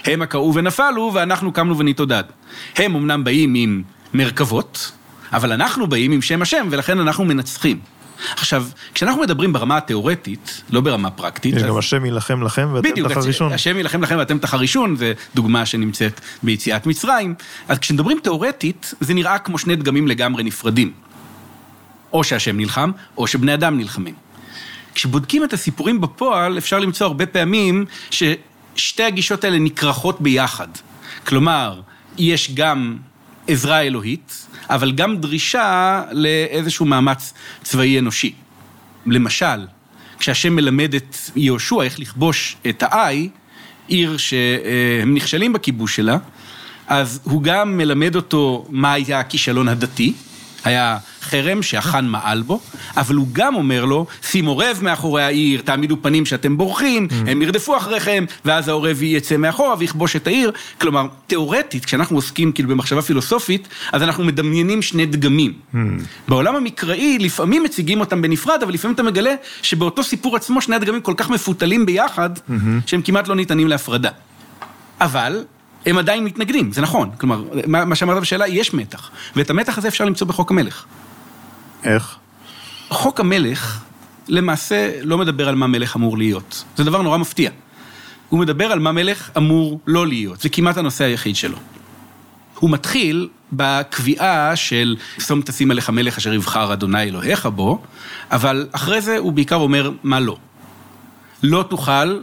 הם 0.04 0.22
הקראו 0.22 0.54
ונפלו, 0.54 1.10
ואנחנו 1.14 1.52
קמנו 1.52 1.78
ונתעודד. 1.78 2.24
הם 2.76 2.94
אמנם 2.96 3.24
באים 3.24 3.54
עם 3.54 3.82
מרכבות, 4.14 4.92
אבל 5.32 5.52
אנחנו 5.52 5.86
באים 5.86 6.12
עם 6.12 6.22
שם 6.22 6.42
השם, 6.42 6.66
ולכן 6.70 6.98
אנחנו 7.00 7.24
מנצחים. 7.24 7.78
עכשיו, 8.36 8.66
כשאנחנו 8.94 9.22
מדברים 9.22 9.52
ברמה 9.52 9.76
התיאורטית, 9.76 10.62
לא 10.70 10.80
ברמה 10.80 11.10
פרקטית... 11.10 11.54
יש 11.54 11.62
אז- 11.62 11.68
גם 11.68 11.76
השם 11.76 12.04
יילחם 12.04 12.42
לכם 12.42 12.68
ואתם 12.72 12.90
בדיוק, 12.90 13.08
תחרישון. 13.12 13.52
השם 13.52 13.76
יילחם 13.76 14.02
לכם 14.02 14.16
ואתם 14.18 14.38
תחרישון, 14.38 14.96
זו 14.96 15.04
דוגמה 15.34 15.66
שנמצאת 15.66 16.20
ביציאת 16.42 16.86
מצרים. 16.86 17.34
אז 17.68 17.78
כשמדברים 17.78 18.18
תיאורטית, 18.22 18.94
זה 19.00 19.14
נראה 19.14 19.38
כמו 19.38 19.58
שני 19.58 19.76
דגמים 19.76 20.08
לגמרי 20.08 20.42
נפרדים. 20.42 20.92
או 22.12 22.24
שהשם 22.24 22.56
נלחם, 22.56 22.90
או 23.16 23.26
שבני 23.26 23.54
אדם 23.54 23.78
נלחמים. 23.78 24.14
כשבודקים 24.94 25.44
את 25.44 25.52
הסיפורים 25.52 26.00
בפועל, 26.00 26.58
אפשר 26.58 26.78
למצוא 26.78 27.06
הרבה 27.06 27.26
פעמים 27.26 27.84
ששתי 28.10 29.02
הגישות 29.02 29.44
האלה 29.44 29.58
נכרכות 29.58 30.20
ביחד. 30.20 30.68
כלומר, 31.26 31.80
יש 32.18 32.50
גם 32.54 32.96
עזרה 33.46 33.80
אלוהית, 33.82 34.46
אבל 34.70 34.92
גם 34.92 35.16
דרישה 35.16 36.02
לאיזשהו 36.12 36.86
מאמץ 36.86 37.32
צבאי 37.62 37.98
אנושי. 37.98 38.32
למשל, 39.06 39.66
כשהשם 40.18 40.56
מלמד 40.56 40.94
את 40.94 41.16
יהושע 41.36 41.82
איך 41.82 42.00
לכבוש 42.00 42.56
את 42.68 42.82
האי, 42.86 43.28
עיר 43.88 44.16
שהם 44.16 45.14
נכשלים 45.14 45.52
בכיבוש 45.52 45.96
שלה, 45.96 46.16
אז 46.86 47.20
הוא 47.22 47.42
גם 47.42 47.78
מלמד 47.78 48.16
אותו 48.16 48.66
מה 48.70 48.92
היה 48.92 49.20
הכישלון 49.20 49.68
הדתי, 49.68 50.12
היה 50.64 50.98
חרם 51.22 51.62
שהחאן 51.62 52.06
מעל 52.08 52.42
בו, 52.42 52.60
אבל 52.96 53.14
הוא 53.14 53.26
גם 53.32 53.54
אומר 53.54 53.84
לו, 53.84 54.06
שים 54.22 54.46
עורב 54.46 54.78
מאחורי 54.82 55.22
העיר, 55.22 55.60
תעמידו 55.64 55.96
פנים 56.02 56.26
שאתם 56.26 56.56
בורחים, 56.56 57.08
הם 57.26 57.42
ירדפו 57.42 57.76
אחריכם, 57.76 58.24
ואז 58.44 58.68
העורב 58.68 59.02
יצא 59.02 59.36
מאחורה 59.36 59.74
ויכבוש 59.78 60.16
את 60.16 60.26
העיר. 60.26 60.52
כלומר, 60.80 61.06
תיאורטית, 61.26 61.84
כשאנחנו 61.84 62.16
עוסקים 62.16 62.52
כאילו 62.52 62.68
במחשבה 62.68 63.02
פילוסופית, 63.02 63.68
אז 63.92 64.02
אנחנו 64.02 64.24
מדמיינים 64.24 64.82
שני 64.82 65.06
דגמים. 65.06 65.52
בעולם 66.28 66.56
המקראי, 66.56 67.18
לפעמים 67.18 67.62
מציגים 67.62 68.00
אותם 68.00 68.22
בנפרד, 68.22 68.62
אבל 68.62 68.72
לפעמים 68.72 68.94
אתה 68.94 69.02
מגלה 69.02 69.34
שבאותו 69.62 70.02
סיפור 70.02 70.36
עצמו 70.36 70.60
שני 70.60 70.76
הדגמים 70.76 71.00
כל 71.00 71.14
כך 71.16 71.30
מפותלים 71.30 71.86
ביחד, 71.86 72.30
שהם 72.86 73.02
כמעט 73.02 73.28
לא 73.28 73.34
ניתנים 73.34 73.68
להפרדה. 73.68 74.10
אבל 75.00 75.44
הם 75.86 75.98
עדיין 75.98 76.24
מתנגדים, 76.24 76.72
זה 76.72 76.80
נכון. 76.80 77.10
כלומר, 77.18 77.44
מה 77.66 77.84
מה 77.84 77.94
שאמרת 77.94 78.22
בשאלה, 78.22 78.48
יש 78.48 78.74
מתח. 78.74 79.10
ואת 79.36 79.50
המתח 79.50 79.78
הזה 79.78 79.88
אפשר 79.88 80.04
למצוא 80.04 80.26
בחוק 80.26 80.50
המלך. 80.50 80.84
איך? 81.84 82.16
חוק 82.88 83.20
המלך 83.20 83.80
למעשה 84.28 84.90
לא 85.02 85.18
מדבר 85.18 85.48
על 85.48 85.54
מה 85.54 85.66
מלך 85.66 85.96
אמור 85.96 86.18
להיות. 86.18 86.64
זה 86.76 86.84
דבר 86.84 87.02
נורא 87.02 87.18
מפתיע. 87.18 87.50
הוא 88.28 88.40
מדבר 88.40 88.72
על 88.72 88.78
מה 88.78 88.92
מלך 88.92 89.30
אמור 89.36 89.80
לא 89.86 90.06
להיות. 90.06 90.40
זה 90.40 90.48
כמעט 90.48 90.76
הנושא 90.76 91.04
היחיד 91.04 91.36
שלו. 91.36 91.58
הוא 92.58 92.70
מתחיל 92.70 93.28
בקביעה 93.52 94.56
של 94.56 94.96
שום 95.18 95.42
תשים 95.42 95.70
עליך 95.70 95.90
מלך 95.90 96.18
אשר 96.18 96.32
יבחר 96.32 96.72
אדוני 96.72 97.02
אלוהיך 97.02 97.46
בו, 97.46 97.82
אבל 98.30 98.68
אחרי 98.72 99.00
זה 99.00 99.18
הוא 99.18 99.32
בעיקר 99.32 99.56
אומר 99.56 99.90
מה 100.02 100.20
לא. 100.20 100.36
לא 101.42 101.64
תוכל 101.70 102.18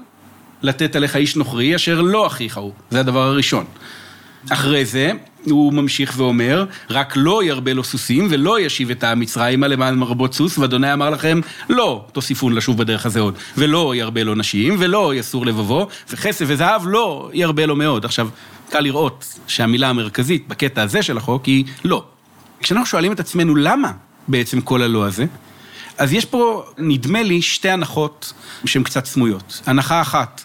לתת 0.61 0.95
עליך 0.95 1.15
איש 1.15 1.35
נוכרי 1.35 1.75
אשר 1.75 2.01
לא 2.01 2.27
אחיך 2.27 2.57
הוא, 2.57 2.71
זה 2.89 2.99
הדבר 2.99 3.23
הראשון. 3.23 3.65
אחרי 4.49 4.85
זה 4.85 5.11
הוא 5.45 5.73
ממשיך 5.73 6.13
ואומר, 6.17 6.65
רק 6.89 7.13
לא 7.15 7.43
ירבה 7.43 7.73
לו 7.73 7.83
סוסים 7.83 8.27
ולא 8.29 8.59
ישיב 8.59 8.91
את 8.91 9.03
העם 9.03 9.19
מצרימה 9.19 9.67
למען 9.67 9.95
מרבות 9.95 10.33
סוס, 10.33 10.57
ואדוני 10.57 10.93
אמר 10.93 11.09
לכם, 11.09 11.39
לא 11.69 12.05
תוסיפון 12.11 12.53
לשוב 12.53 12.77
בדרך 12.77 13.05
הזה 13.05 13.19
עוד, 13.19 13.37
ולא 13.57 13.95
ירבה 13.95 14.23
לו 14.23 14.35
נשים, 14.35 14.75
ולא 14.79 15.15
יסור 15.15 15.45
לבבו, 15.45 15.87
וכסף 16.09 16.45
וזהב 16.47 16.81
לא 16.85 17.29
ירבה 17.33 17.65
לו 17.65 17.75
מאוד. 17.75 18.05
עכשיו, 18.05 18.29
קל 18.69 18.79
לראות 18.79 19.39
שהמילה 19.47 19.89
המרכזית 19.89 20.47
בקטע 20.47 20.81
הזה 20.81 21.03
של 21.03 21.17
החוק 21.17 21.45
היא 21.45 21.65
לא. 21.83 22.03
כשאנחנו 22.59 22.85
שואלים 22.85 23.11
את 23.11 23.19
עצמנו 23.19 23.55
למה 23.55 23.91
בעצם 24.27 24.61
כל 24.61 24.81
הלא 24.81 25.05
הזה, 25.05 25.25
אז 25.97 26.13
יש 26.13 26.25
פה, 26.25 26.63
נדמה 26.77 27.23
לי, 27.23 27.41
שתי 27.41 27.69
הנחות 27.69 28.33
שהן 28.65 28.83
קצת 28.83 29.05
סמויות. 29.05 29.61
הנחה 29.65 30.01
אחת, 30.01 30.43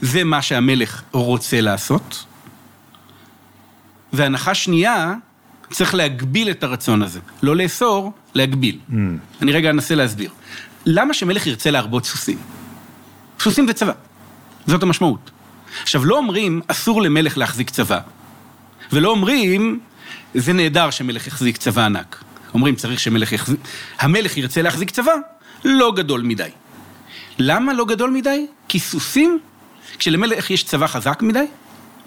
זה 0.00 0.24
מה 0.24 0.42
שהמלך 0.42 1.02
רוצה 1.12 1.60
לעשות, 1.60 2.24
והנחה 4.12 4.54
שנייה, 4.54 5.14
צריך 5.70 5.94
להגביל 5.94 6.50
את 6.50 6.62
הרצון 6.62 7.02
הזה. 7.02 7.20
לא 7.42 7.56
לאסור, 7.56 8.12
להגביל. 8.34 8.78
Mm. 8.90 8.94
אני 9.42 9.52
רגע 9.52 9.70
אנסה 9.70 9.94
להסביר. 9.94 10.30
למה 10.86 11.14
שמלך 11.14 11.46
ירצה 11.46 11.70
להרבות 11.70 12.04
סוסים? 12.04 12.38
סוסים 13.40 13.66
זה 13.66 13.72
צבא, 13.72 13.92
זאת 14.66 14.82
המשמעות. 14.82 15.30
עכשיו, 15.82 16.04
לא 16.04 16.16
אומרים, 16.16 16.60
אסור 16.66 17.02
למלך 17.02 17.38
להחזיק 17.38 17.70
צבא, 17.70 18.00
ולא 18.92 19.10
אומרים, 19.10 19.80
זה 20.34 20.52
נהדר 20.52 20.90
שמלך 20.90 21.26
יחזיק 21.26 21.56
צבא 21.56 21.84
ענק. 21.84 22.24
אומרים, 22.54 22.74
צריך 22.74 23.00
שמלך 23.00 23.32
יחזיק... 23.32 23.60
המלך 23.98 24.36
ירצה 24.36 24.62
להחזיק 24.62 24.90
צבא, 24.90 25.12
לא 25.64 25.92
גדול 25.96 26.22
מדי. 26.22 26.50
למה 27.38 27.72
לא 27.72 27.84
גדול 27.84 28.10
מדי? 28.10 28.46
כי 28.68 28.78
סוסים, 28.78 29.38
כשלמלך 29.98 30.50
יש 30.50 30.64
צבא 30.64 30.86
חזק 30.86 31.22
מדי, 31.22 31.44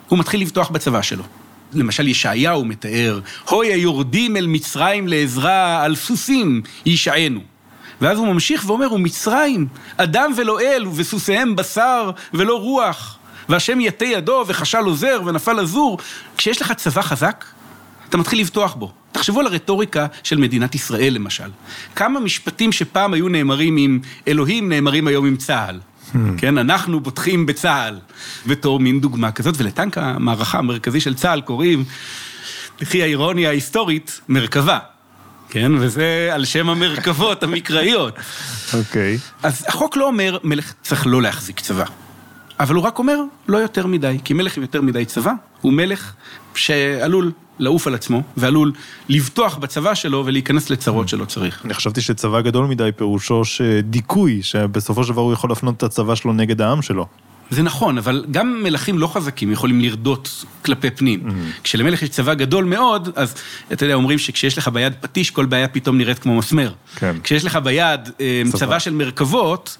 הוא 0.08 0.20
מתחיל 0.20 0.42
לבטוח 0.42 0.70
בצבא 0.70 1.02
שלו. 1.02 1.24
למשל 1.74 2.08
ישעיהו 2.08 2.66
מתאר, 2.66 3.20
הוי 3.50 3.74
היורדים 3.74 4.38
אל 4.38 4.48
מצרים 4.48 5.08
לעזרה 5.08 5.84
על 5.84 5.96
סוסים 5.96 6.62
יישענו. 6.86 7.40
ואז 8.02 8.18
הוא 8.18 8.28
ממשיך 8.28 8.64
ואומר, 8.68 8.94
ומצרים, 8.94 9.68
אדם 9.98 10.32
ולא 10.38 10.62
אל, 10.62 10.88
ובסוסיהם 10.88 11.56
בשר 11.56 12.12
ולא 12.34 12.60
רוח. 12.60 13.18
והשם 13.50 13.82
יטה 13.82 14.06
ידו 14.06 14.44
וחשל 14.48 14.78
עוזר 14.78 15.22
ונפל 15.26 15.60
עזור. 15.60 15.98
כשיש 16.38 16.62
לך 16.62 16.72
צבא 16.72 17.02
חזק, 17.02 17.46
אתה 18.10 18.18
מתחיל 18.18 18.40
לבטוח 18.40 18.74
בו. 18.74 18.92
תחשבו 19.12 19.40
על 19.40 19.48
הרטוריקה 19.48 20.08
של 20.24 20.38
מדינת 20.38 20.76
ישראל 20.76 21.14
למשל. 21.14 21.50
כמה 21.96 22.20
משפטים 22.20 22.72
שפעם 22.72 23.14
היו 23.14 23.28
נאמרים 23.28 23.78
עם 23.78 24.00
אלוהים, 24.28 24.70
נאמרים 24.70 25.08
היום 25.08 25.26
עם 25.26 25.38
צה"ל. 25.38 25.80
כן, 26.38 26.58
אנחנו 26.58 27.00
בוטחים 27.00 27.46
בצה"ל, 27.46 28.00
בתור 28.48 28.80
מין 28.80 29.02
דוגמה 29.02 29.32
כזאת, 29.32 29.56
ולטנק 29.58 29.98
המערכה 29.98 30.58
המרכזי 30.58 31.00
של 31.00 31.14
צה"ל 31.14 31.42
קוראים, 31.42 31.84
לפי 32.82 33.04
האירוניה 33.04 33.50
ההיסטורית, 33.50 34.22
מרכבה. 34.30 34.80
כן, 35.50 35.72
וזה 35.80 36.30
על 36.34 36.46
שם 36.46 36.70
המרכבות 36.70 37.44
המקראיות. 37.44 38.16
אוקיי. 38.74 39.18
אז 39.44 39.66
החוק 39.68 39.98
לא 39.98 40.08
אומר, 40.08 40.38
מלך 40.44 40.74
צריך 40.82 41.08
לא 41.08 41.22
להחזיק 41.22 41.60
צבא. 41.60 41.86
אבל 42.60 42.76
הוא 42.76 42.84
רק 42.84 43.00
אומר, 43.00 43.20
לא 43.48 43.58
יותר 43.58 43.88
מדי, 43.88 44.18
כי 44.24 44.34
מלך 44.34 44.58
עם 44.58 44.64
יותר 44.64 44.82
מדי 44.82 45.06
צבא, 45.06 45.32
הוא 45.62 45.74
מלך 45.74 46.14
שעלול 46.56 47.32
לעוף 47.62 47.88
על 47.88 47.96
עצמו, 47.96 48.24
ועלול 48.38 48.72
לבטוח 49.10 49.58
בצבא 49.58 49.94
שלו 49.94 50.24
ולהיכנס 50.26 50.70
לצרות 50.70 51.10
שלא 51.10 51.26
צריך. 51.26 51.62
אני 51.66 51.74
חשבתי 51.74 52.02
שצבא 52.02 52.42
גדול 52.42 52.66
מדי 52.66 52.90
פירושו 52.96 53.46
שדיכוי, 53.46 54.44
שבסופו 54.44 55.04
של 55.04 55.14
דבר 55.14 55.22
הוא 55.22 55.34
יכול 55.34 55.50
להפנות 55.50 55.78
את 55.78 55.84
הצבא 55.84 56.16
שלו 56.16 56.34
נגד 56.34 56.62
העם 56.62 56.82
שלו. 56.82 57.08
זה 57.50 57.64
נכון, 57.64 57.98
אבל 57.98 58.26
גם 58.32 58.64
מלכים 58.64 59.00
לא 59.00 59.08
חזקים 59.08 59.52
יכולים 59.52 59.82
לרדות 59.82 60.46
כלפי 60.66 60.90
פנים. 60.90 61.24
כשלמלך 61.64 62.02
יש 62.02 62.10
צבא 62.10 62.34
גדול 62.34 62.66
מאוד, 62.66 63.10
אז 63.16 63.36
אתה 63.74 63.86
יודע, 63.86 63.96
אומרים 63.96 64.18
שכשיש 64.18 64.58
לך 64.58 64.68
ביד 64.68 64.94
פטיש, 65.02 65.32
כל 65.32 65.46
בעיה 65.46 65.68
פתאום 65.68 65.98
נראית 65.98 66.20
כמו 66.20 66.38
מסמר. 66.38 66.74
כן. 66.96 67.16
כשיש 67.24 67.46
לך 67.46 67.56
ביד 67.56 68.10
אה, 68.22 68.42
צבא. 68.46 68.58
צבא 68.58 68.80
של 68.80 68.94
מרכבות, 68.94 69.78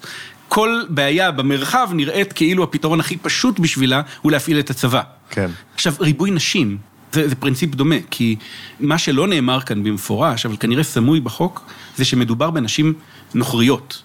כל 0.48 0.80
בעיה 0.88 1.30
במרחב 1.30 1.90
נראית 1.92 2.32
כאילו 2.32 2.64
הפתרון 2.64 3.00
הכי 3.00 3.16
פשוט 3.16 3.58
בשבילה 3.58 4.02
הוא 4.22 4.32
להפעיל 4.32 4.58
את 4.58 4.70
הצבא. 4.70 5.02
כן. 5.30 5.50
עכשיו, 5.74 5.94
ריבוי 6.00 6.30
נשים, 6.30 6.78
זה, 7.12 7.28
זה 7.28 7.34
פרינציפ 7.34 7.74
דומה, 7.74 7.96
כי 8.10 8.36
מה 8.80 8.98
שלא 8.98 9.28
נאמר 9.28 9.60
כאן 9.60 9.82
במפורש, 9.82 10.46
אבל 10.46 10.56
כנראה 10.60 10.82
סמוי 10.82 11.20
בחוק, 11.20 11.64
זה 11.96 12.04
שמדובר 12.04 12.50
בנשים 12.50 12.94
נוכריות. 13.34 14.02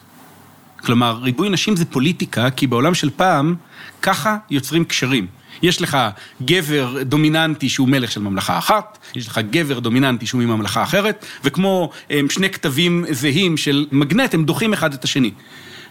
כלומר, 0.77 1.19
ריבוי 1.21 1.49
נשים 1.49 1.75
זה 1.75 1.85
פוליטיקה, 1.85 2.49
כי 2.49 2.67
בעולם 2.67 2.93
של 2.93 3.09
פעם, 3.15 3.55
ככה 4.01 4.37
יוצרים 4.49 4.85
קשרים. 4.85 5.27
יש 5.61 5.81
לך 5.81 5.97
גבר 6.41 7.03
דומיננטי 7.03 7.69
שהוא 7.69 7.87
מלך 7.87 8.11
של 8.11 8.21
ממלכה 8.21 8.57
אחת, 8.57 8.97
יש 9.15 9.27
לך 9.27 9.39
גבר 9.49 9.79
דומיננטי 9.79 10.25
שהוא 10.25 10.41
מממלכה 10.41 10.83
אחרת, 10.83 11.25
וכמו 11.43 11.91
הם, 12.09 12.29
שני 12.29 12.49
כתבים 12.49 13.05
זהים 13.11 13.57
של 13.57 13.87
מגנט, 13.91 14.33
הם 14.33 14.43
דוחים 14.43 14.73
אחד 14.73 14.93
את 14.93 15.03
השני. 15.03 15.31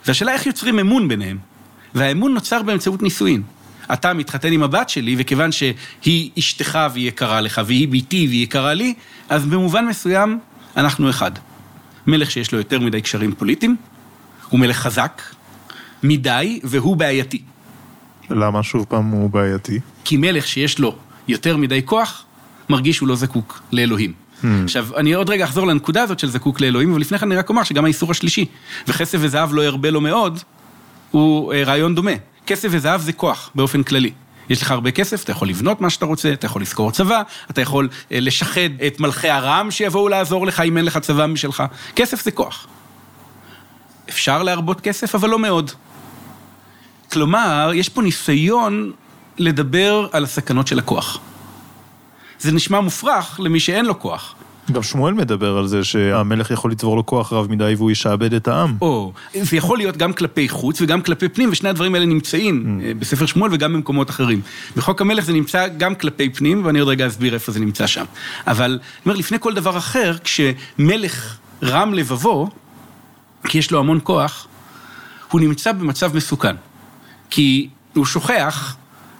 והשאלה 0.06 0.32
איך 0.32 0.46
יוצרים 0.46 0.78
אמון 0.78 1.08
ביניהם. 1.08 1.38
והאמון 1.94 2.34
נוצר 2.34 2.62
באמצעות 2.62 3.02
נישואין. 3.02 3.42
אתה 3.92 4.14
מתחתן 4.14 4.52
עם 4.52 4.62
הבת 4.62 4.88
שלי, 4.88 5.14
וכיוון 5.18 5.52
שהיא 5.52 6.30
אשתך 6.38 6.78
והיא 6.92 7.08
יקרה 7.08 7.40
לך, 7.40 7.60
והיא 7.66 7.88
ביתי 7.88 8.26
והיא 8.28 8.42
יקרה 8.42 8.74
לי, 8.74 8.94
אז 9.28 9.46
במובן 9.46 9.86
מסוים 9.86 10.38
אנחנו 10.76 11.10
אחד. 11.10 11.30
מלך 12.06 12.30
שיש 12.30 12.52
לו 12.52 12.58
יותר 12.58 12.80
מדי 12.80 13.00
קשרים 13.00 13.34
פוליטיים, 13.34 13.76
הוא 14.48 14.60
מלך 14.60 14.76
חזק, 14.76 15.22
מדי, 16.02 16.60
והוא 16.64 16.96
בעייתי. 16.96 17.42
למה 18.30 18.62
שוב 18.62 18.86
פעם 18.88 19.10
הוא 19.10 19.30
בעייתי? 19.30 19.80
כי 20.04 20.16
מלך 20.16 20.46
שיש 20.46 20.78
לו 20.78 20.96
יותר 21.28 21.56
מדי 21.56 21.82
כוח, 21.84 22.24
מרגיש 22.68 22.96
שהוא 22.96 23.08
לא 23.08 23.16
זקוק 23.16 23.62
לאלוהים. 23.72 24.12
Hmm. 24.42 24.46
עכשיו, 24.64 24.88
אני 24.96 25.12
עוד 25.12 25.30
רגע 25.30 25.44
אחזור 25.44 25.66
לנקודה 25.66 26.02
הזאת 26.02 26.18
של 26.18 26.28
זקוק 26.28 26.60
לאלוהים, 26.60 26.90
אבל 26.90 27.00
לפני 27.00 27.18
כן 27.18 27.26
אני 27.26 27.36
רק 27.36 27.48
אומר 27.48 27.62
שגם 27.62 27.84
האיסור 27.84 28.10
השלישי, 28.10 28.44
וכסף 28.88 29.18
וזהב 29.20 29.54
לא 29.54 29.64
ירבה 29.64 29.90
לו 29.90 30.00
מאוד, 30.00 30.38
הוא 31.10 31.52
אה, 31.52 31.64
רעיון 31.64 31.94
דומה. 31.94 32.10
כסף 32.46 32.68
וזהב 32.70 33.00
זה 33.00 33.12
כוח, 33.12 33.50
באופן 33.54 33.82
כללי. 33.82 34.12
יש 34.48 34.62
לך 34.62 34.70
הרבה 34.70 34.90
כסף, 34.90 35.24
אתה 35.24 35.32
יכול 35.32 35.48
לבנות 35.48 35.80
מה 35.80 35.90
שאתה 35.90 36.04
רוצה, 36.06 36.32
אתה 36.32 36.46
יכול 36.46 36.62
לשכור 36.62 36.90
צבא, 36.90 37.22
אתה 37.50 37.60
יכול 37.60 37.88
אה, 38.12 38.20
לשחד 38.20 38.82
את 38.86 39.00
מלכי 39.00 39.28
הרעם 39.28 39.70
שיבואו 39.70 40.08
לעזור 40.08 40.46
לך 40.46 40.60
אם 40.60 40.76
אין 40.76 40.84
לך 40.84 40.98
צבא 40.98 41.26
משלך. 41.26 41.62
כסף 41.96 42.24
זה 42.24 42.30
כוח. 42.30 42.66
אפשר 44.08 44.42
להרבות 44.42 44.80
כסף, 44.80 45.14
אבל 45.14 45.28
לא 45.28 45.38
מאוד. 45.38 45.70
כלומר, 47.12 47.70
יש 47.74 47.88
פה 47.88 48.02
ניסיון 48.02 48.92
לדבר 49.38 50.08
על 50.12 50.24
הסכנות 50.24 50.66
של 50.66 50.78
הכוח. 50.78 51.18
זה 52.38 52.52
נשמע 52.52 52.80
מופרך 52.80 53.40
למי 53.42 53.60
שאין 53.60 53.84
לו 53.84 54.00
כוח. 54.00 54.34
גם 54.72 54.82
שמואל 54.82 55.14
מדבר 55.14 55.58
על 55.58 55.66
זה 55.66 55.84
שהמלך 55.84 56.50
יכול 56.50 56.70
לצבור 56.70 56.96
לו 56.96 57.06
כוח 57.06 57.32
רב 57.32 57.50
מדי 57.50 57.74
והוא 57.76 57.90
ישעבד 57.90 58.34
את 58.34 58.48
העם. 58.48 58.76
או, 58.80 59.12
זה 59.42 59.56
יכול 59.56 59.78
להיות 59.78 59.96
גם 59.96 60.12
כלפי 60.12 60.48
חוץ 60.48 60.80
וגם 60.80 61.02
כלפי 61.02 61.28
פנים, 61.28 61.48
ושני 61.52 61.68
הדברים 61.68 61.94
האלה 61.94 62.06
נמצאים 62.06 62.80
mm. 62.80 62.94
בספר 62.98 63.26
שמואל 63.26 63.50
וגם 63.54 63.72
במקומות 63.72 64.10
אחרים. 64.10 64.40
בחוק 64.76 65.00
המלך 65.00 65.24
זה 65.24 65.32
נמצא 65.32 65.68
גם 65.68 65.94
כלפי 65.94 66.30
פנים, 66.30 66.64
ואני 66.64 66.78
עוד 66.78 66.88
רגע 66.88 67.06
אסביר 67.06 67.34
איפה 67.34 67.52
זה 67.52 67.60
נמצא 67.60 67.86
שם. 67.86 68.04
אבל, 68.46 68.70
אני 68.70 68.80
אומר, 69.06 69.16
לפני 69.16 69.38
כל 69.40 69.54
דבר 69.54 69.78
אחר, 69.78 70.16
כשמלך 70.24 71.36
רם 71.62 71.94
לבבו, 71.94 72.50
כי 73.44 73.58
יש 73.58 73.70
לו 73.70 73.78
המון 73.78 74.00
כוח, 74.02 74.46
הוא 75.30 75.40
נמצא 75.40 75.72
במצב 75.72 76.16
מסוכן. 76.16 76.56
כי 77.30 77.68
הוא 77.94 78.04
שוכח 78.06 78.76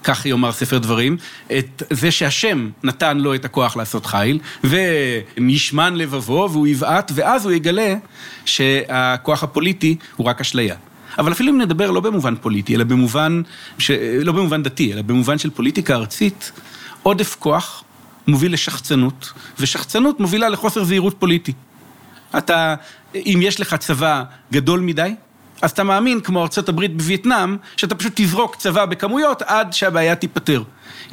כך 0.07 0.25
יאמר 0.25 0.51
ספר 0.51 0.77
דברים, 0.77 1.17
את 1.57 1.83
זה 1.89 2.11
שהשם 2.11 2.69
נתן 2.83 3.17
לו 3.17 3.35
את 3.35 3.45
הכוח 3.45 3.77
לעשות 3.77 4.05
חיל, 4.05 4.39
וישמן 4.63 5.95
לבבו 5.95 6.49
והוא 6.51 6.67
יבעט, 6.67 7.11
ואז 7.15 7.45
הוא 7.45 7.51
יגלה 7.53 7.95
שהכוח 8.45 9.43
הפוליטי 9.43 9.95
הוא 10.15 10.27
רק 10.27 10.41
אשליה. 10.41 10.75
אבל 11.17 11.31
אפילו 11.31 11.51
אם 11.51 11.61
נדבר 11.61 11.91
לא 11.91 11.99
במובן 12.01 12.35
פוליטי, 12.35 12.75
אלא 12.75 12.83
במובן, 12.83 13.41
ש... 13.77 13.91
לא 14.23 14.31
במובן 14.31 14.63
דתי, 14.63 14.93
אלא 14.93 15.01
במובן 15.01 15.37
של 15.37 15.49
פוליטיקה 15.49 15.95
ארצית, 15.95 16.51
עודף 17.03 17.35
כוח 17.39 17.83
מוביל 18.27 18.53
לשחצנות, 18.53 19.33
ושחצנות 19.59 20.19
מובילה 20.19 20.49
לחוסר 20.49 20.83
זהירות 20.83 21.15
פוליטי. 21.19 21.53
אתה, 22.37 22.75
אם 23.15 23.39
יש 23.41 23.59
לך 23.59 23.75
צבא 23.75 24.23
גדול 24.51 24.79
מדי, 24.79 25.15
אז 25.61 25.71
אתה 25.71 25.83
מאמין, 25.83 26.19
כמו 26.19 26.41
ארה"ב 26.41 26.85
בווייטנאם, 26.97 27.57
שאתה 27.77 27.95
פשוט 27.95 28.13
תזרוק 28.15 28.55
צבא 28.55 28.85
בכמויות 28.85 29.41
עד 29.41 29.73
שהבעיה 29.73 30.15
תיפתר. 30.15 30.63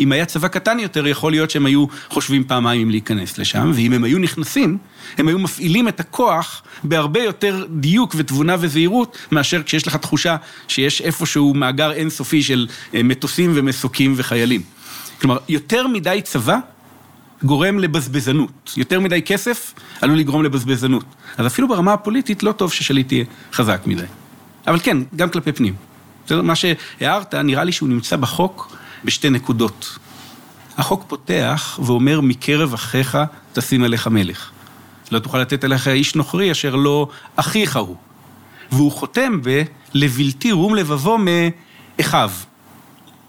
אם 0.00 0.12
היה 0.12 0.26
צבא 0.26 0.48
קטן 0.48 0.78
יותר, 0.78 1.06
יכול 1.06 1.32
להיות 1.32 1.50
שהם 1.50 1.66
היו 1.66 1.86
חושבים 2.08 2.44
פעמיים 2.44 2.82
אם 2.82 2.90
להיכנס 2.90 3.38
לשם, 3.38 3.72
ואם 3.74 3.92
הם 3.92 4.04
היו 4.04 4.18
נכנסים, 4.18 4.78
הם 5.18 5.28
היו 5.28 5.38
מפעילים 5.38 5.88
את 5.88 6.00
הכוח 6.00 6.62
בהרבה 6.84 7.22
יותר 7.22 7.66
דיוק 7.70 8.14
ותבונה 8.16 8.56
וזהירות, 8.60 9.18
מאשר 9.32 9.62
כשיש 9.62 9.86
לך 9.86 9.96
תחושה 9.96 10.36
שיש 10.68 11.00
איפשהו 11.00 11.54
מאגר 11.54 11.92
אינסופי 11.92 12.42
של 12.42 12.66
אה, 12.94 13.02
מטוסים 13.02 13.52
ומסוקים 13.54 14.14
וחיילים. 14.16 14.62
כלומר, 15.20 15.38
יותר 15.48 15.86
מדי 15.86 16.20
צבא 16.24 16.58
גורם 17.42 17.78
לבזבזנות. 17.78 18.74
יותר 18.76 19.00
מדי 19.00 19.22
כסף 19.22 19.74
עלול 20.00 20.18
לגרום 20.18 20.42
לבזבזנות. 20.42 21.04
אז 21.36 21.46
אפילו 21.46 21.68
ברמה 21.68 21.92
הפוליטית 21.92 22.42
לא 22.42 22.52
טוב 22.52 22.72
ששליט 22.72 23.12
יהיה 23.12 23.24
חזק 23.52 23.80
מדי. 23.86 24.04
אבל 24.66 24.80
כן, 24.80 24.96
גם 25.16 25.28
כלפי 25.28 25.52
פנים. 25.52 25.74
זה 26.28 26.42
מה 26.42 26.54
שהערת, 26.54 27.34
נראה 27.34 27.64
לי 27.64 27.72
שהוא 27.72 27.88
נמצא 27.88 28.16
בחוק 28.16 28.76
בשתי 29.04 29.30
נקודות. 29.30 29.98
החוק 30.76 31.04
פותח 31.08 31.78
ואומר, 31.82 32.20
מקרב 32.20 32.74
אחיך 32.74 33.18
תשים 33.52 33.82
עליך 33.82 34.06
מלך. 34.06 34.50
לא 35.10 35.18
תוכל 35.18 35.38
לתת 35.38 35.64
עליך 35.64 35.88
איש 35.88 36.14
נוכרי 36.14 36.52
אשר 36.52 36.74
לא 36.76 37.08
אחיך 37.36 37.76
הוא. 37.76 37.96
והוא 38.72 38.92
חותם 38.92 39.40
ב"לבלתי 39.42 40.52
רום 40.52 40.74
לבבו 40.74 41.18
מאחיו". 41.18 42.30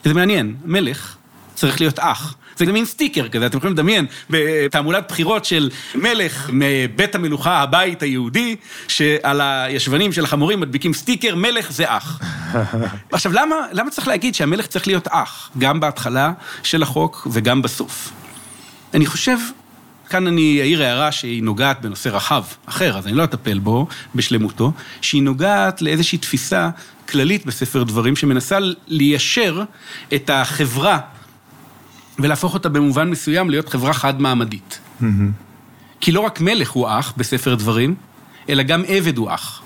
זה 0.04 0.13
מעניין, 0.13 0.56
מלך 0.65 1.15
צריך 1.56 1.82
להיות 1.82 2.00
אח. 2.00 2.36
זה 2.58 2.65
מין 2.65 2.86
סטיקר 2.86 3.28
כזה, 3.28 3.46
אתם 3.46 3.58
יכולים 3.58 3.74
לדמיין 3.74 4.06
בתעמולת 4.30 5.06
בחירות 5.08 5.46
של 5.46 5.70
מלך 5.96 6.50
מבית 6.54 7.15
המלוכה, 7.15 7.62
הבית 7.62 8.02
היהודי, 8.02 8.56
שעל 8.88 9.41
הישבנים 9.41 10.12
של 10.12 10.24
החמורים 10.24 10.60
מדביקים 10.60 10.94
סטיקר, 10.94 11.36
מלך 11.36 11.72
זה 11.72 11.84
אח. 11.88 12.20
עכשיו, 13.12 13.34
למה, 13.34 13.56
למה 13.72 13.91
צריך 13.91 14.08
להגיד 14.08 14.36
שהמלך 14.36 14.68
צריך 14.68 14.88
להיות 14.88 15.08
אח, 15.08 15.50
גם 15.58 15.80
בהתחלה 15.80 16.32
של 16.63 16.84
החוק 16.84 17.28
וגם 17.32 17.62
בסוף? 17.62 18.12
אני 18.94 19.06
חושב 19.06 19.38
כאן 20.10 20.28
אני 20.28 20.62
אעיר 20.62 20.84
הערה 20.84 21.12
שהיא 21.12 21.44
נוגעת 21.44 21.82
בנושא 21.82 22.10
רחב 22.10 22.44
אחר, 22.65 22.98
אז 22.98 23.08
אני 23.08 23.15
לא 23.15 23.24
אטפל 23.24 23.60
בו 23.60 23.88
בשלמותו, 24.15 24.72
שהיא 25.02 25.24
נוגעת 25.24 25.82
לאיזושהי 25.82 26.18
תפיסה 26.18 26.70
כללית 27.10 27.46
בספר 27.46 27.84
דברים 27.84 28.15
שמנסה 28.15 28.58
ליישר 28.88 29.63
את 30.13 30.30
החברה 30.34 31.00
ולהפוך 32.19 32.54
אותה 32.54 32.69
במובן 32.69 33.10
מסוים 33.10 33.49
להיות 33.49 33.69
חברה 33.69 33.93
חד-מעמדית. 33.93 34.80
Mm-hmm. 35.01 35.06
כי 36.01 36.12
לא 36.12 36.19
רק 36.19 36.41
מלך 36.41 36.71
הוא 36.71 36.88
אח 36.89 37.13
בספר 37.17 37.56
דברים, 37.56 37.95
אלא 38.49 38.63
גם 38.63 38.84
עבד 38.88 39.17
הוא 39.17 39.34
אח. 39.34 39.62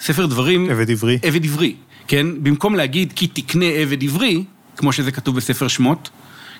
ספר 0.00 0.26
דברים... 0.26 0.70
עבד 0.70 0.90
עברי. 0.90 1.18
עבד 1.22 1.44
עברי, 1.44 1.74
כן? 2.08 2.26
במקום 2.42 2.74
להגיד 2.74 3.12
כי 3.16 3.26
תקנה 3.26 3.64
עבד 3.64 4.02
עברי, 4.02 4.44
כמו 4.76 4.92
שזה 4.92 5.12
כתוב 5.12 5.36
בספר 5.36 5.68
שמות, 5.68 6.10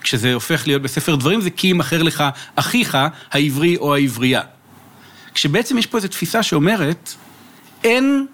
כשזה 0.00 0.34
הופך 0.34 0.66
להיות 0.66 0.82
בספר 0.82 1.14
דברים, 1.14 1.40
זה 1.40 1.50
כי 1.50 1.66
ימכר 1.66 2.02
לך 2.02 2.24
אחיך, 2.54 2.98
העברי 3.30 3.76
או 3.76 3.94
העברייה. 3.94 4.40
כשבעצם 5.34 5.78
יש 5.78 5.86
פה 5.86 5.98
איזו 5.98 6.08
תפיסה 6.08 6.42
שאומרת, 6.42 7.14
אין 7.84 8.26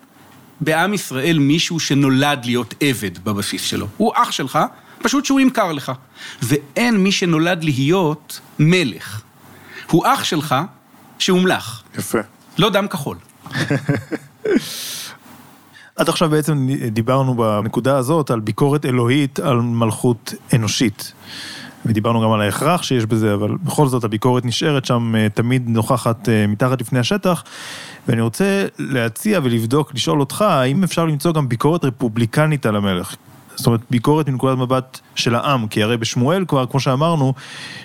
בעם 0.61 0.94
ישראל 0.94 1.38
מישהו 1.38 1.81
שנולד 1.81 2.44
להיות 2.44 2.74
עבד 2.81 3.18
בבסיס 3.24 3.62
שלו. 3.62 3.87
הוא 3.96 4.12
אח 4.14 4.31
שלך, 4.31 4.59
פשוט 5.03 5.25
שהוא 5.25 5.41
ימכר 5.41 5.73
לך. 5.73 5.93
ואין 6.43 6.97
מי 6.97 7.13
שנולד 7.13 7.65
להיות 7.65 8.41
מלך. 8.59 9.21
הוא 9.91 10.05
אח 10.07 10.25
שלך 10.25 10.55
שהומלך. 11.19 11.83
יפה. 11.99 12.19
לא 12.59 12.71
דם 12.71 12.89
כחול. 12.89 13.17
עד 15.97 16.09
עכשיו 16.09 16.31
בעצם 16.31 16.69
דיברנו 16.91 17.35
בנקודה 17.35 17.97
הזאת 17.97 18.31
על 18.31 18.41
ביקורת 18.41 18.87
אלוהית 18.87 19.39
על 19.39 19.61
מלכות 19.61 20.35
אנושית. 20.55 21.13
ודיברנו 21.87 22.21
גם 22.23 22.33
על 22.33 22.41
ההכרח 22.41 22.83
שיש 22.83 23.07
בזה, 23.07 23.35
אבל 23.35 23.57
בכל 23.63 23.87
זאת 23.87 24.05
הביקורת 24.05 24.45
נשארת 24.45 24.85
שם 24.85 25.15
אה, 25.17 25.29
תמיד 25.29 25.69
נוכחת 25.69 26.29
אה, 26.29 26.47
מתחת 26.47 26.81
לפני 26.81 26.99
השטח. 26.99 27.45
ואני 28.09 28.21
רוצה 28.21 28.67
להציע 28.79 29.41
ולבדוק, 29.43 29.95
לשאול 29.95 30.21
אותך, 30.21 30.43
האם 30.43 30.85
אפשר 30.85 31.05
למצוא 31.05 31.33
גם 31.33 31.49
ביקורת 31.49 31.85
רפובליקנית 31.85 32.67
על 32.67 32.77
המלך? 32.77 33.17
זאת 33.61 33.66
אומרת, 33.66 33.81
ביקורת 33.90 34.29
מנקודת 34.29 34.59
מבט 34.59 35.01
של 35.14 35.35
העם, 35.35 35.68
כי 35.68 35.83
הרי 35.83 35.96
בשמואל 35.96 36.44
כבר, 36.49 36.66
כמו 36.66 36.81
שאמרנו, 36.81 37.35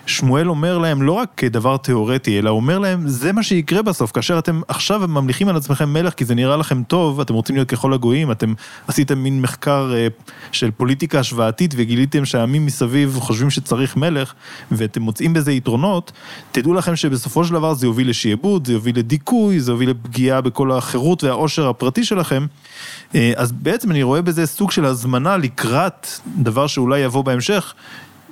שמואל 0.05 0.49
אומר 0.49 0.77
להם 0.77 1.01
לא 1.01 1.11
רק 1.11 1.29
כדבר 1.37 1.77
תיאורטי, 1.77 2.39
אלא 2.39 2.49
אומר 2.49 2.79
להם, 2.79 3.07
זה 3.07 3.31
מה 3.31 3.43
שיקרה 3.43 3.81
בסוף, 3.81 4.11
כאשר 4.11 4.39
אתם 4.39 4.61
עכשיו 4.67 5.07
ממליכים 5.07 5.47
על 5.47 5.55
עצמכם 5.55 5.93
מלך 5.93 6.13
כי 6.13 6.25
זה 6.25 6.35
נראה 6.35 6.57
לכם 6.57 6.83
טוב, 6.83 7.19
אתם 7.19 7.33
רוצים 7.33 7.55
להיות 7.55 7.69
ככל 7.69 7.93
הגויים, 7.93 8.31
אתם 8.31 8.53
עשיתם 8.87 9.19
מין 9.19 9.41
מחקר 9.41 9.91
אה, 9.95 10.07
של 10.51 10.71
פוליטיקה 10.71 11.19
השוואתית 11.19 11.73
וגיליתם 11.77 12.25
שהעמים 12.25 12.65
מסביב 12.65 13.17
חושבים 13.19 13.49
שצריך 13.49 13.97
מלך, 13.97 14.33
ואתם 14.71 15.01
מוצאים 15.01 15.33
בזה 15.33 15.51
יתרונות, 15.51 16.11
תדעו 16.51 16.73
לכם 16.73 16.95
שבסופו 16.95 17.45
של 17.45 17.53
דבר 17.53 17.73
זה 17.73 17.85
יוביל 17.85 18.09
לשעבוד, 18.09 18.67
זה 18.67 18.73
יוביל 18.73 18.97
לדיכוי, 18.99 19.59
זה 19.59 19.71
יוביל 19.71 19.89
לפגיעה 19.89 20.41
בכל 20.41 20.71
החירות 20.71 21.23
והעושר 21.23 21.69
הפרטי 21.69 22.03
שלכם. 22.03 22.45
אה, 23.15 23.33
אז 23.35 23.51
בעצם 23.51 23.91
אני 23.91 24.03
רואה 24.03 24.21
בזה 24.21 24.45
סוג 24.45 24.71
של 24.71 24.85
הזמנה 24.85 25.37
לקראת 25.37 25.64
דבר 26.37 26.67
שאולי 26.67 26.99
יבוא 26.99 27.23
בהמשך, 27.23 27.73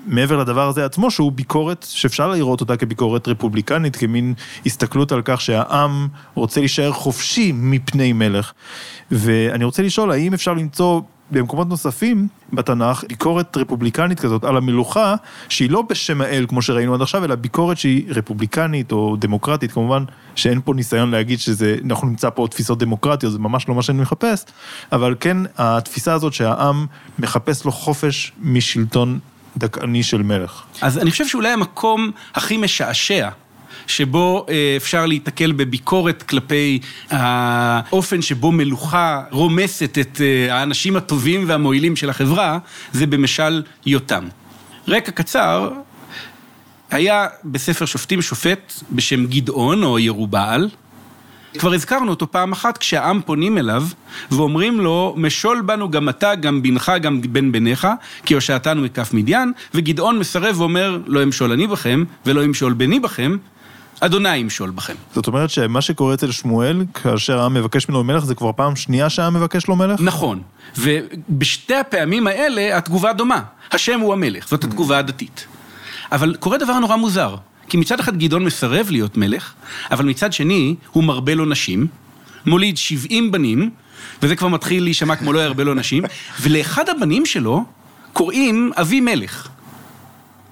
מעבר 0.06 0.38
לדבר 0.38 0.67
הזה 0.67 0.86
עצמו, 0.86 1.12
שהוא 1.12 1.32
ביקורת 1.32 1.86
שאפשר 1.89 2.32
לראות 2.32 2.62
אותה 2.62 2.78
כביקורת 2.78 3.28
רפובליקנית, 3.28 3.96
כמין 3.96 4.34
הסתכלות 4.65 5.12
על 5.12 5.22
כך 5.26 5.41
שהעם 5.41 6.08
רוצה 6.34 6.60
להישאר 6.60 6.91
חופשי 6.91 7.52
מפני 7.56 8.13
מלך. 8.13 8.54
ואני 9.12 9.63
רוצה 9.63 9.84
לשאול, 9.84 10.12
האם 10.12 10.34
אפשר 10.34 10.54
למצוא 10.54 11.02
במקומות 11.31 11.69
נוספים 11.69 12.27
בתנ"ך 12.53 13.03
ביקורת 13.09 13.57
רפובליקנית 13.57 14.19
כזאת 14.19 14.43
על 14.43 14.57
המלוכה, 14.57 15.15
שהיא 15.49 15.69
לא 15.69 15.81
בשם 15.81 16.21
האל 16.21 16.45
כמו 16.49 16.62
שראינו 16.62 16.93
עד 16.93 17.01
עכשיו, 17.01 17.23
אלא 17.23 17.36
ביקורת 17.36 17.77
שהיא 17.77 18.03
רפובליקנית 18.09 18.91
או 18.91 19.15
דמוקרטית, 19.19 19.71
כמובן 19.71 20.03
שאין 20.36 20.62
פה 20.65 20.73
ניסיון 20.73 21.12
להגיד 21.12 21.39
שזה, 21.39 21.75
אנחנו 21.86 22.07
נמצא 22.07 22.29
פה 22.29 22.47
תפיסות 22.51 22.79
דמוקרטיות, 22.79 23.33
זה 23.33 23.39
ממש 23.39 23.69
לא 23.69 23.75
מה 23.75 23.81
שאני 23.81 24.01
מחפש, 24.01 24.45
אבל 24.91 25.15
כן 25.19 25.38
התפיסה 25.57 26.13
הזאת 26.13 26.33
שהעם 26.33 26.86
מחפש 27.19 27.65
לו 27.65 27.71
חופש 27.71 28.31
משלטון 28.41 29.19
דכאני 29.57 30.03
של 30.03 30.23
מלך. 30.23 30.63
אז 30.81 30.97
אני 30.97 31.12
חושב 31.12 31.27
שאולי 31.27 31.49
המקום 31.49 32.12
הכי 32.36 32.57
משעשע 32.57 33.29
שבו 33.88 34.46
אה, 34.50 34.74
אפשר 34.78 35.06
להיתקל 35.06 35.52
בביקורת 35.52 36.24
כלפי 36.24 36.80
האופן 37.10 38.22
שבו 38.22 38.52
מלוכה 38.52 39.22
רומסת 39.32 39.98
את 40.02 40.22
אה, 40.22 40.56
האנשים 40.56 40.96
הטובים 40.96 41.43
והמועילים 41.48 41.96
של 41.96 42.10
החברה, 42.10 42.60
זה 42.91 43.08
במשל 43.08 43.63
יותם. 43.86 44.28
רקע 44.88 45.12
קצר, 45.12 45.72
היה 46.91 47.28
בספר 47.46 47.86
שופטים 47.86 48.22
שופט 48.22 48.74
בשם 48.91 49.26
גדעון 49.26 49.84
או 49.84 50.00
ירובעל, 50.00 50.69
כבר 51.60 51.74
הזכרנו 51.74 52.10
אותו 52.10 52.32
פעם 52.32 52.52
אחת 52.52 52.78
כשהעם 52.78 53.22
פונים 53.26 53.58
אליו 53.58 53.84
ואומרים 54.32 54.80
לו, 54.80 55.13
משול 55.17 55.62
בנו 55.62 55.91
גם 55.91 56.10
אתה, 56.10 56.36
גם 56.36 56.62
בנך, 56.62 56.91
גם 57.02 57.22
בן 57.22 57.52
בניך, 57.52 57.88
כי 58.26 58.34
הושעתנו 58.34 58.82
מכף 58.82 59.13
מדיין, 59.13 59.52
וגדעון 59.74 60.19
מסרב 60.19 60.60
ואומר, 60.60 61.00
לא 61.08 61.24
אמשול 61.24 61.52
אני 61.52 61.67
בכם 61.67 62.04
ולא 62.26 62.46
אמשול 62.46 62.74
בני 62.74 63.00
בכם, 63.00 63.38
אדוני 63.99 64.38
ימשול 64.38 64.69
בכם. 64.69 64.93
זאת 65.15 65.27
אומרת 65.27 65.49
שמה 65.49 65.82
שקורה 65.82 66.13
אצל 66.13 66.32
שמואל, 66.32 66.86
כאשר 66.93 67.39
העם 67.39 67.53
מבקש 67.53 67.89
ממנו 67.89 68.03
מלך, 68.03 68.25
זה 68.25 68.36
כבר 68.36 68.51
פעם 68.56 68.75
שנייה 68.75 69.10
שהעם 69.10 69.34
מבקש 69.34 69.67
לו 69.67 69.75
מלך? 69.75 70.01
נכון, 70.01 70.41
ובשתי 70.77 71.75
הפעמים 71.75 72.27
האלה 72.27 72.77
התגובה 72.77 73.13
דומה. 73.13 73.41
השם 73.71 73.99
הוא 73.99 74.13
המלך, 74.13 74.47
זאת 74.47 74.63
התגובה 74.63 74.97
הדתית. 74.97 75.47
אבל 76.12 76.36
קורה 76.39 76.58
דבר 76.58 76.79
נורא 76.79 76.95
מוזר, 76.95 77.36
כי 77.69 77.77
מצד 77.77 77.99
אחד 77.99 78.17
גדעון 78.17 78.45
מסרב 78.45 78.88
להיות 78.89 79.17
מלך, 79.17 79.53
אבל 79.91 80.06
מצד 80.06 80.34
שני 80.34 80.75
הוא 80.91 81.03
מרבה 81.03 81.36
לו 81.36 81.45
נשים, 81.45 81.88
מוליד 82.45 82.77
70 82.77 83.32
בנים, 83.32 83.69
וזה 84.21 84.36
כבר 84.36 84.47
מתחיל 84.47 84.84
להישמע 84.84 85.15
כמו 85.15 85.34
לא 85.34 85.39
ירבה 85.39 85.63
לו 85.63 85.73
נשים, 85.73 86.03
ולאחד 86.41 86.89
הבנים 86.89 87.25
שלו 87.25 87.63
קוראים 88.13 88.71
אבי 88.75 89.01
מלך. 89.01 89.49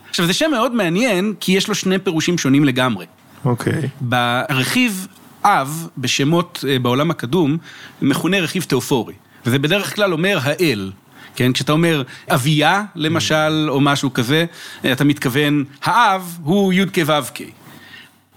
עכשיו 0.10 0.26
זה 0.26 0.34
שם 0.34 0.52
מאוד 0.52 0.76
מעניין, 0.76 1.34
כי 1.40 1.52
יש 1.52 1.68
לו 1.68 1.76
שני 1.76 2.00
פירושים 2.00 2.38
שונים 2.38 2.64
לגמרי. 2.64 3.06
אוקיי. 3.46 3.90
ברכיב 4.02 5.08
אב, 5.44 5.88
בשמות 5.98 6.66
אה, 6.68 6.80
בעולם 6.80 7.12
הקדום, 7.12 7.58
מכונה 8.02 8.40
רכיב 8.40 8.64
תיאופורי. 8.64 9.14
וזה 9.46 9.60
בדרך 9.60 9.96
כלל 9.96 10.14
אומר 10.14 10.40
האל. 10.42 10.92
כן, 11.36 11.54
כשאתה 11.54 11.72
אומר 11.72 12.04
אביה, 12.30 12.84
למשל, 12.96 13.68
או 13.70 13.82
משהו 13.82 14.14
כזה, 14.14 14.46
אתה 14.92 15.04
מתכוון, 15.04 15.64
האב 15.84 16.38
הוא 16.44 16.74
י"ק 16.74 16.98
ו"ק. 17.06 17.40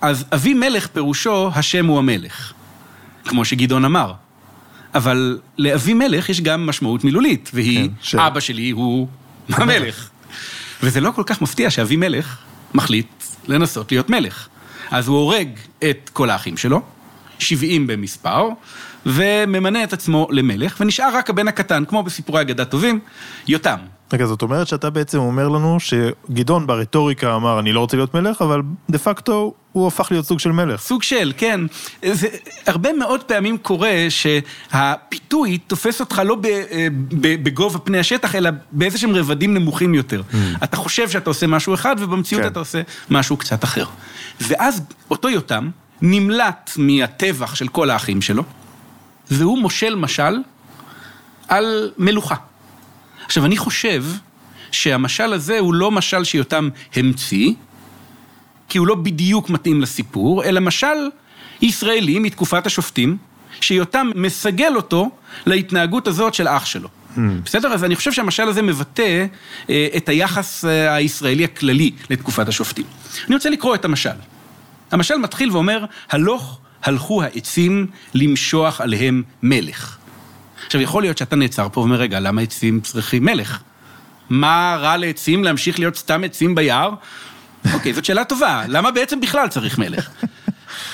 אז 0.01 0.25
אבי 0.35 0.55
מלך 0.55 0.87
פירושו, 0.87 1.51
השם 1.55 1.87
הוא 1.87 1.99
המלך. 1.99 2.53
כמו 3.25 3.45
שגדעון 3.45 3.85
אמר. 3.85 4.13
אבל 4.95 5.39
לאבי 5.59 5.95
מלך 5.95 6.29
יש 6.29 6.41
גם 6.41 6.67
משמעות 6.67 7.05
מילולית, 7.05 7.51
והיא, 7.55 7.89
כן, 7.89 7.95
ש... 8.03 8.15
אבא 8.15 8.41
שלי 8.41 8.71
הוא 8.71 9.09
המלך. 9.49 10.09
וזה 10.83 11.01
לא 11.01 11.11
כל 11.11 11.23
כך 11.27 11.43
מפתיע 11.43 11.71
שאבי 11.71 11.97
מלך 11.97 12.37
מחליט 12.75 13.25
לנסות 13.49 13.93
להיות 13.93 14.11
מלך. 14.11 14.49
אז 14.95 15.09
הוא 15.09 15.17
הורג 15.17 15.49
את 15.91 16.11
כל 16.13 16.31
האחים 16.31 16.57
שלו, 16.57 16.81
70 17.39 17.87
במספר, 17.87 18.49
וממנה 19.07 19.85
את 19.85 19.93
עצמו 19.93 20.29
למלך, 20.31 20.77
ונשאר 20.81 21.17
רק 21.17 21.31
הבן 21.31 21.49
הקטן, 21.49 21.85
כמו 21.85 22.03
בסיפורי 22.03 22.41
אגדת 22.41 22.71
טובים, 22.71 23.01
יותם. 23.49 23.79
רגע, 24.13 24.27
זאת 24.27 24.43
אומרת 24.43 24.67
שאתה 24.67 24.91
בעצם 24.91 25.19
אומר 25.19 25.49
לנו 25.49 25.79
שגדעון 25.81 26.67
ברטוריקה 26.67 27.37
אמר 27.37 27.59
אני 27.59 27.73
לא 27.73 27.81
רוצה 27.81 27.97
להיות 27.97 28.15
מלך, 28.15 28.43
אבל 28.43 28.63
דה 28.91 28.99
פקטו 28.99 29.55
הוא 29.73 29.87
הפך 29.87 30.09
להיות 30.11 30.27
סוג 30.27 30.39
של 30.39 30.53
מלך. 30.53 30.81
סוג 30.81 31.03
של, 31.03 31.33
כן. 31.37 31.61
זה 32.13 32.29
הרבה 32.67 32.93
מאוד 32.93 33.23
פעמים 33.23 33.59
קורה 33.59 34.07
שהפיתוי 34.09 35.59
תופס 35.59 36.01
אותך 36.01 36.23
לא 36.25 36.37
בגובה 37.21 37.79
פני 37.79 37.99
השטח, 37.99 38.35
אלא 38.35 38.51
באיזה 38.73 38.99
שהם 38.99 39.17
רבדים 39.17 39.55
נמוכים 39.55 39.95
יותר. 39.95 40.23
Mm. 40.33 40.37
אתה 40.65 40.77
חושב 40.77 41.11
שאתה 41.11 41.31
עושה 41.31 41.47
משהו 41.47 41.75
אחד, 41.75 41.97
ובמציאות 41.99 42.43
כן. 42.43 42.49
אתה 42.51 42.59
עושה 42.59 42.83
משהו 43.11 43.37
קצת 43.37 43.65
אחר. 43.65 43.85
ואז 44.41 44.83
אותו 45.11 45.29
יותם 45.29 45.71
נמלט 46.03 46.71
מהטבח 46.77 47.55
של 47.55 47.69
כל 47.69 47.91
האחים 47.91 48.23
שלו, 48.23 48.43
והוא 49.31 49.59
מושל 49.59 49.95
משל 49.95 50.39
על 51.49 51.93
מלוכה. 51.99 52.35
עכשיו, 53.25 53.45
אני 53.45 53.57
חושב 53.57 54.05
שהמשל 54.71 55.33
הזה 55.33 55.59
הוא 55.59 55.75
לא 55.75 55.91
משל 55.91 56.25
שיותם 56.25 56.69
המציא, 56.97 57.53
כי 58.69 58.79
הוא 58.79 58.87
לא 58.87 58.95
בדיוק 58.95 59.51
מתאים 59.51 59.81
לסיפור, 59.81 60.45
אלא 60.45 60.61
משל 60.61 61.09
ישראלי 61.63 62.19
מתקופת 62.19 62.67
השופטים, 62.67 63.17
שיותם 63.61 64.11
מסגל 64.15 64.77
אותו 64.77 65.11
להתנהגות 65.47 66.07
הזאת 66.07 66.35
של 66.35 66.49
אח 66.49 66.65
שלו. 66.65 66.89
Mm. 66.89 67.21
בסדר? 67.45 67.73
אז 67.73 67.85
אני 67.85 67.97
חושב 67.97 68.13
שהמשל 68.13 68.43
הזה 68.43 68.63
מבטא 68.63 69.27
אה, 69.71 69.89
את 69.97 70.09
היחס 70.09 70.65
אה, 70.65 70.95
הישראלי 70.95 71.45
הכללי 71.45 71.91
לתקופת 72.11 72.49
השופטים. 72.49 72.85
אני 73.27 73.35
רוצה 73.35 73.51
לקרוא 73.51 73.75
את 73.75 73.85
המשל. 73.85 74.11
המשל 74.91 75.17
מתחיל 75.17 75.51
ואומר, 75.51 75.85
הלוך 76.11 76.59
הלכו 76.83 77.23
העצים 77.23 77.87
למשוח 78.15 78.81
עליהם 78.81 79.23
מלך. 79.43 79.97
עכשיו, 80.67 80.81
יכול 80.81 81.03
להיות 81.03 81.19
שאתה 81.19 81.37
נעצר 81.37 81.69
פה 81.73 81.81
ואומר, 81.81 81.97
רגע, 81.97 82.21
למה 82.21 82.43
עצים 82.43 82.81
צריכים 82.81 83.25
מלך? 83.25 83.59
מה 84.31 84.77
רע 84.81 84.97
לעצים 84.97 85.45
להמשיך 85.45 85.79
להיות 85.79 85.97
סתם 85.97 86.25
עצים 86.25 86.55
ביער? 86.55 86.91
אוקיי, 87.73 87.95
זאת 87.95 88.05
שאלה 88.05 88.25
טובה, 88.25 88.65
למה 88.69 88.91
בעצם 88.91 89.21
בכלל 89.21 89.49
צריך 89.49 89.79
מלך? 89.79 90.11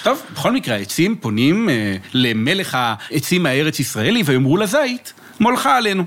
טוב, 0.02 0.22
בכל 0.34 0.52
מקרה, 0.52 0.74
העצים 0.74 1.16
פונים 1.16 1.68
אה, 1.68 1.96
למלך 2.12 2.78
העצים 2.80 3.46
הארץ 3.46 3.80
ישראלי 3.80 4.22
ויאמרו 4.24 4.56
לזית, 4.56 5.12
מולכה 5.40 5.76
עלינו. 5.76 6.04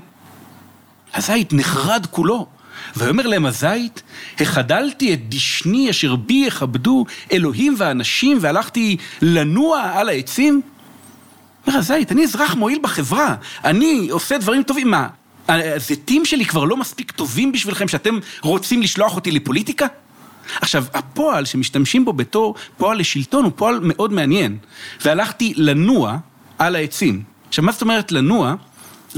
הזית 1.14 1.52
נחרד 1.52 2.06
כולו, 2.10 2.46
ויאמר 2.96 3.26
להם 3.26 3.46
הזית, 3.46 4.02
החדלתי 4.40 5.14
את 5.14 5.28
דשני 5.28 5.90
אשר 5.90 6.16
בי 6.16 6.44
יכבדו 6.46 7.04
אלוהים 7.32 7.74
ואנשים, 7.78 8.38
והלכתי 8.40 8.96
לנוע 9.22 9.92
על 9.94 10.08
העצים? 10.08 10.62
אומר 11.66 11.78
הזית, 11.78 12.12
אני 12.12 12.24
אזרח 12.24 12.54
מועיל 12.54 12.78
בחברה, 12.82 13.34
אני 13.64 14.08
עושה 14.10 14.38
דברים 14.38 14.62
טובים, 14.62 14.90
מה, 14.90 15.08
הזיתים 15.48 16.24
שלי 16.24 16.44
כבר 16.44 16.64
לא 16.64 16.76
מספיק 16.76 17.10
טובים 17.10 17.52
בשבילכם 17.52 17.88
שאתם 17.88 18.18
רוצים 18.42 18.82
לשלוח 18.82 19.16
אותי 19.16 19.30
לפוליטיקה? 19.30 19.86
עכשיו, 20.60 20.84
הפועל 20.94 21.44
שמשתמשים 21.44 22.04
בו 22.04 22.12
בתור 22.12 22.54
פועל 22.76 22.98
לשלטון 22.98 23.44
הוא 23.44 23.52
פועל 23.56 23.80
מאוד 23.82 24.12
מעניין, 24.12 24.56
והלכתי 25.04 25.52
לנוע 25.56 26.16
על 26.58 26.76
העצים. 26.76 27.22
עכשיו, 27.48 27.64
מה 27.64 27.72
זאת 27.72 27.82
אומרת 27.82 28.12
לנוע? 28.12 28.54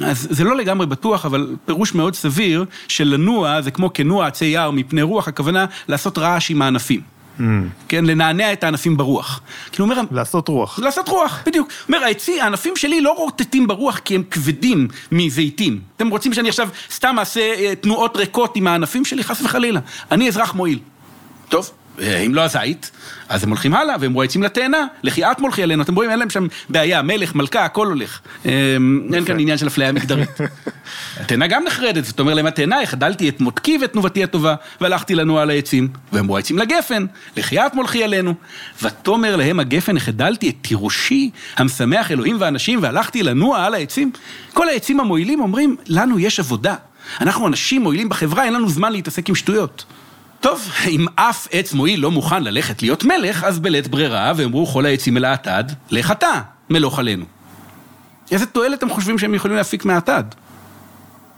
אז 0.05 0.29
זה 0.31 0.45
לא 0.45 0.57
לגמרי 0.57 0.87
בטוח, 0.87 1.27
אבל 1.27 1.57
פירוש 1.65 1.95
מאוד 1.95 2.15
סביר 2.15 2.65
של 2.89 3.05
לנוע 3.05 3.63
זה 3.63 3.71
כמו 3.71 3.93
כנוע 3.95 4.27
עצי 4.27 4.45
יער 4.45 4.71
מפני 4.71 5.03
רוח, 5.03 5.29
הכוונה 5.29 5.67
לעשות 5.89 6.19
רעש 6.19 6.51
עם 6.51 6.63
הענפים. 6.63 7.15
Mm. 7.38 7.42
כן, 7.88 8.05
לנענע 8.05 8.53
את 8.53 8.64
הענפים 8.64 8.96
ברוח. 8.96 9.40
כאילו 9.72 9.85
אומר... 9.85 10.01
לעשות 10.11 10.49
רוח. 10.49 10.79
לעשות 10.79 11.09
רוח, 11.09 11.42
בדיוק. 11.46 11.68
אומר, 11.88 12.05
העצי, 12.05 12.40
הענפים 12.40 12.77
שלי 12.77 13.01
לא 13.01 13.12
רוטטים 13.12 13.66
ברוח 13.66 13.99
כי 13.99 14.14
הם 14.14 14.22
כבדים 14.31 14.88
מזיתים. 15.12 15.81
אתם 15.96 16.09
רוצים 16.09 16.33
שאני 16.35 16.49
עכשיו 16.49 16.68
סתם 16.90 17.16
אעשה 17.18 17.40
אה, 17.40 17.75
תנועות 17.75 18.16
ריקות 18.16 18.57
עם 18.57 18.66
הענפים 18.66 19.05
שלי? 19.05 19.25
חס 19.25 19.42
וחלילה. 19.42 19.81
אני 20.11 20.29
אזרח 20.29 20.55
מועיל. 20.55 20.79
טוב, 21.49 21.70
אם 21.99 22.35
לא 22.35 22.41
הזית, 22.41 22.91
אז 23.29 23.45
הם 23.45 23.49
הולכים 23.49 23.75
הלאה 23.75 23.95
והם 24.01 24.13
רועצים 24.13 24.43
לתאנה, 24.43 24.87
לכי 25.03 25.25
את 25.25 25.39
מולכי 25.41 25.63
עלינו, 25.63 25.83
אתם 25.83 25.95
רואים, 25.95 26.11
אין 26.11 26.19
להם 26.19 26.31
שם 26.31 26.47
בעיה, 26.69 27.03
מלך, 27.03 27.35
מלכה, 27.35 27.65
הכל 27.65 27.87
הולך. 27.87 28.21
אמ, 28.45 28.51
אין 29.15 29.25
כאן 29.25 29.41
עניין 29.41 29.59
של 29.59 29.67
אפליה 29.67 29.93
מגדרית. 29.93 30.31
התאנה 31.21 31.47
גם 31.47 31.65
נחרדת, 31.65 32.05
זאת 32.05 32.21
אומרת 32.21 32.37
להם 32.37 32.47
התאנה, 32.47 32.83
החדלתי 32.83 33.29
את 33.29 33.41
מותקי 33.41 33.79
ואת 33.81 33.93
תנובתי 33.93 34.25
הטובה, 34.25 34.55
והלכתי 34.81 35.15
לנוע 35.15 35.43
על 35.43 35.51
העצים, 35.51 35.89
והם 36.13 36.27
רועצים 36.27 36.59
לגפן, 36.59 37.07
לכי 37.37 37.61
את 37.61 37.75
מולכי 37.75 38.05
עלינו. 38.05 38.35
ותאמר 38.83 39.37
להם 39.37 39.61
הגפן, 39.61 39.97
החדלתי 39.97 40.49
את 40.49 40.55
תירושי, 40.63 41.31
המשמח 41.57 42.11
אלוהים 42.11 42.37
ואנשים, 42.41 42.79
והלכתי 42.83 43.23
לנוע 43.23 43.65
על 43.65 43.75
העצים. 43.75 44.11
כל 44.55 44.69
העצים 44.69 45.01
המועילים 45.01 45.41
אומרים, 45.41 45.77
לנו 45.87 46.19
יש 46.19 46.41
עבודה. 46.41 46.75
אנחנו 47.21 47.47
אנשים 47.47 47.83
מועילים 47.83 48.09
בחברה, 48.09 48.45
אין 48.45 48.53
לנו 48.53 48.69
זמן 48.69 48.93
להתעסק 48.93 49.29
עם 49.29 49.35
שטויות. 49.35 49.85
טוב, 50.40 50.70
אם 50.87 51.07
אף 51.14 51.49
עץ 51.51 51.72
מועיל 51.72 52.01
לא 52.01 52.11
מוכן 52.11 52.42
ללכת 52.42 52.83
להיות 52.83 53.05
מלך, 53.05 53.44
אז 53.44 53.59
בלית 53.59 53.88
ברירה, 53.88 54.33
ואמרו 54.37 54.66
כל 54.66 54.87
העצים 54.87 55.16
אל 55.16 55.25
האטד, 55.25 55.64
לך 55.90 56.11
אתה, 56.11 56.40
מלוך 56.70 56.99
עלינו. 56.99 57.25
איזה 58.31 58.46
תועלת 58.46 58.83
הם 58.83 58.90
חושבים 58.90 59.18
שהם 59.18 59.35
יכולים 59.35 59.57
להפיק 59.57 59.85
מהאטד? 59.85 60.25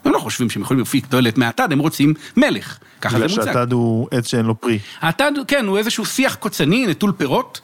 הם 0.04 0.12
לא 0.12 0.18
חושבים 0.18 0.50
שהם 0.50 0.62
יכולים 0.62 0.78
להפיק 0.78 1.06
תועלת 1.06 1.38
מהאטד, 1.38 1.72
הם 1.72 1.78
רוצים 1.78 2.14
מלך. 2.36 2.78
ככה 3.00 3.18
זה 3.18 3.24
מוצג. 3.24 3.40
בגלל 3.40 3.54
שהאטד 3.54 3.72
הוא 3.72 4.08
עץ 4.10 4.26
שאין 4.26 4.46
לו 4.46 4.60
פרי. 4.60 4.78
האטד, 5.00 5.32
כן, 5.48 5.66
הוא 5.66 5.78
איזשהו 5.78 6.06
שיח 6.06 6.34
קוצני, 6.34 6.86
נטול 6.86 7.12
פירות, 7.16 7.60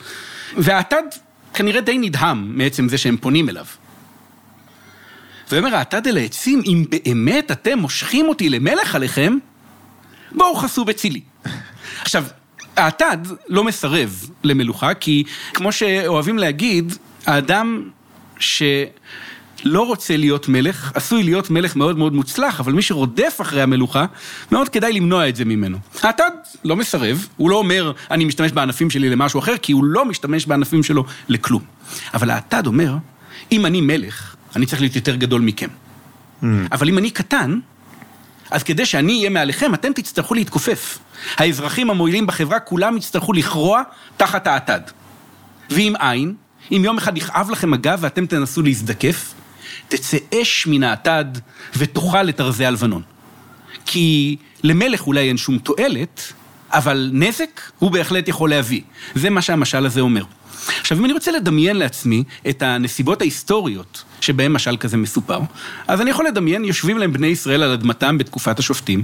והאטד 0.56 1.02
כנראה 1.54 1.80
די 1.80 1.98
נדהם 1.98 2.58
מעצם 2.58 2.88
זה 2.88 2.98
שהם 2.98 3.16
פונים 3.16 3.48
אליו. 3.48 3.64
ואומר 5.52 5.76
האטד 5.76 6.06
אל 6.06 6.16
העצים, 6.16 6.62
אם 6.66 6.84
באמת 6.90 7.50
אתם 7.50 7.78
מושכים 7.78 8.28
אותי 8.28 8.48
למלך 8.48 8.94
עליכם, 8.94 9.38
בואו 10.34 10.54
חסו 10.54 10.84
בצילי. 10.84 11.20
עכשיו, 12.00 12.24
האטד 12.76 13.18
לא 13.48 13.64
מסרב 13.64 14.26
למלוכה, 14.44 14.94
כי 14.94 15.24
כמו 15.54 15.72
שאוהבים 15.72 16.38
להגיד, 16.38 16.92
האדם 17.26 17.88
שלא 18.38 18.72
רוצה 19.64 20.16
להיות 20.16 20.48
מלך, 20.48 20.92
עשוי 20.94 21.22
להיות 21.22 21.50
מלך 21.50 21.76
מאוד 21.76 21.98
מאוד 21.98 22.14
מוצלח, 22.14 22.60
אבל 22.60 22.72
מי 22.72 22.82
שרודף 22.82 23.38
אחרי 23.40 23.62
המלוכה, 23.62 24.06
מאוד 24.52 24.68
כדאי 24.68 24.92
למנוע 24.92 25.28
את 25.28 25.36
זה 25.36 25.44
ממנו. 25.44 25.78
האטד 26.02 26.30
לא 26.64 26.76
מסרב, 26.76 27.28
הוא 27.36 27.50
לא 27.50 27.56
אומר, 27.56 27.92
אני 28.10 28.24
משתמש 28.24 28.52
בענפים 28.52 28.90
שלי 28.90 29.10
למשהו 29.10 29.40
אחר, 29.40 29.56
כי 29.56 29.72
הוא 29.72 29.84
לא 29.84 30.04
משתמש 30.04 30.46
בענפים 30.46 30.82
שלו 30.82 31.04
לכלום. 31.28 31.62
אבל 32.14 32.30
האטד 32.30 32.66
אומר, 32.66 32.96
אם 33.52 33.66
אני 33.66 33.80
מלך, 33.80 34.34
אני 34.56 34.66
צריך 34.66 34.80
להיות 34.80 34.96
יותר 34.96 35.16
גדול 35.16 35.40
מכם. 35.40 35.68
Mm. 35.68 36.46
אבל 36.72 36.88
אם 36.88 36.98
אני 36.98 37.10
קטן, 37.10 37.58
אז 38.50 38.62
כדי 38.62 38.86
שאני 38.86 39.18
אהיה 39.18 39.30
מעליכם, 39.30 39.74
אתם 39.74 39.92
תצטרכו 39.92 40.34
להתכופף. 40.34 40.98
האזרחים 41.36 41.90
המועילים 41.90 42.26
בחברה, 42.26 42.60
כולם 42.60 42.96
יצטרכו 42.96 43.32
לכרוע 43.32 43.82
תחת 44.16 44.46
האטד. 44.46 44.80
ואם 45.70 45.96
אין, 45.96 46.34
אם 46.72 46.82
יום 46.84 46.98
אחד 46.98 47.16
יכאב 47.16 47.50
לכם 47.50 47.74
הגב 47.74 47.98
ואתם 48.02 48.26
תנסו 48.26 48.62
להזדקף, 48.62 49.34
תצא 49.88 50.16
אש 50.34 50.66
מן 50.66 50.82
האטד 50.82 51.24
ותאכל 51.76 52.28
את 52.28 52.40
ארזי 52.40 52.66
הלבנון. 52.66 53.02
כי 53.86 54.36
למלך 54.62 55.06
אולי 55.06 55.28
אין 55.28 55.36
שום 55.36 55.58
תועלת, 55.58 56.32
אבל 56.72 57.10
נזק 57.12 57.60
הוא 57.78 57.90
בהחלט 57.90 58.28
יכול 58.28 58.50
להביא. 58.50 58.80
זה 59.14 59.30
מה 59.30 59.42
שהמשל 59.42 59.86
הזה 59.86 60.00
אומר. 60.00 60.24
עכשיו, 60.80 60.98
אם 60.98 61.04
אני 61.04 61.12
רוצה 61.12 61.32
לדמיין 61.32 61.76
לעצמי 61.76 62.24
את 62.48 62.62
הנסיבות 62.62 63.20
ההיסטוריות 63.20 64.04
שבהם 64.20 64.52
משל 64.52 64.76
כזה 64.76 64.96
מסופר, 64.96 65.40
אז 65.88 66.00
אני 66.00 66.10
יכול 66.10 66.26
לדמיין, 66.26 66.64
יושבים 66.64 66.98
להם 66.98 67.12
בני 67.12 67.26
ישראל 67.26 67.62
על 67.62 67.72
אדמתם 67.72 68.18
בתקופת 68.18 68.58
השופטים, 68.58 69.02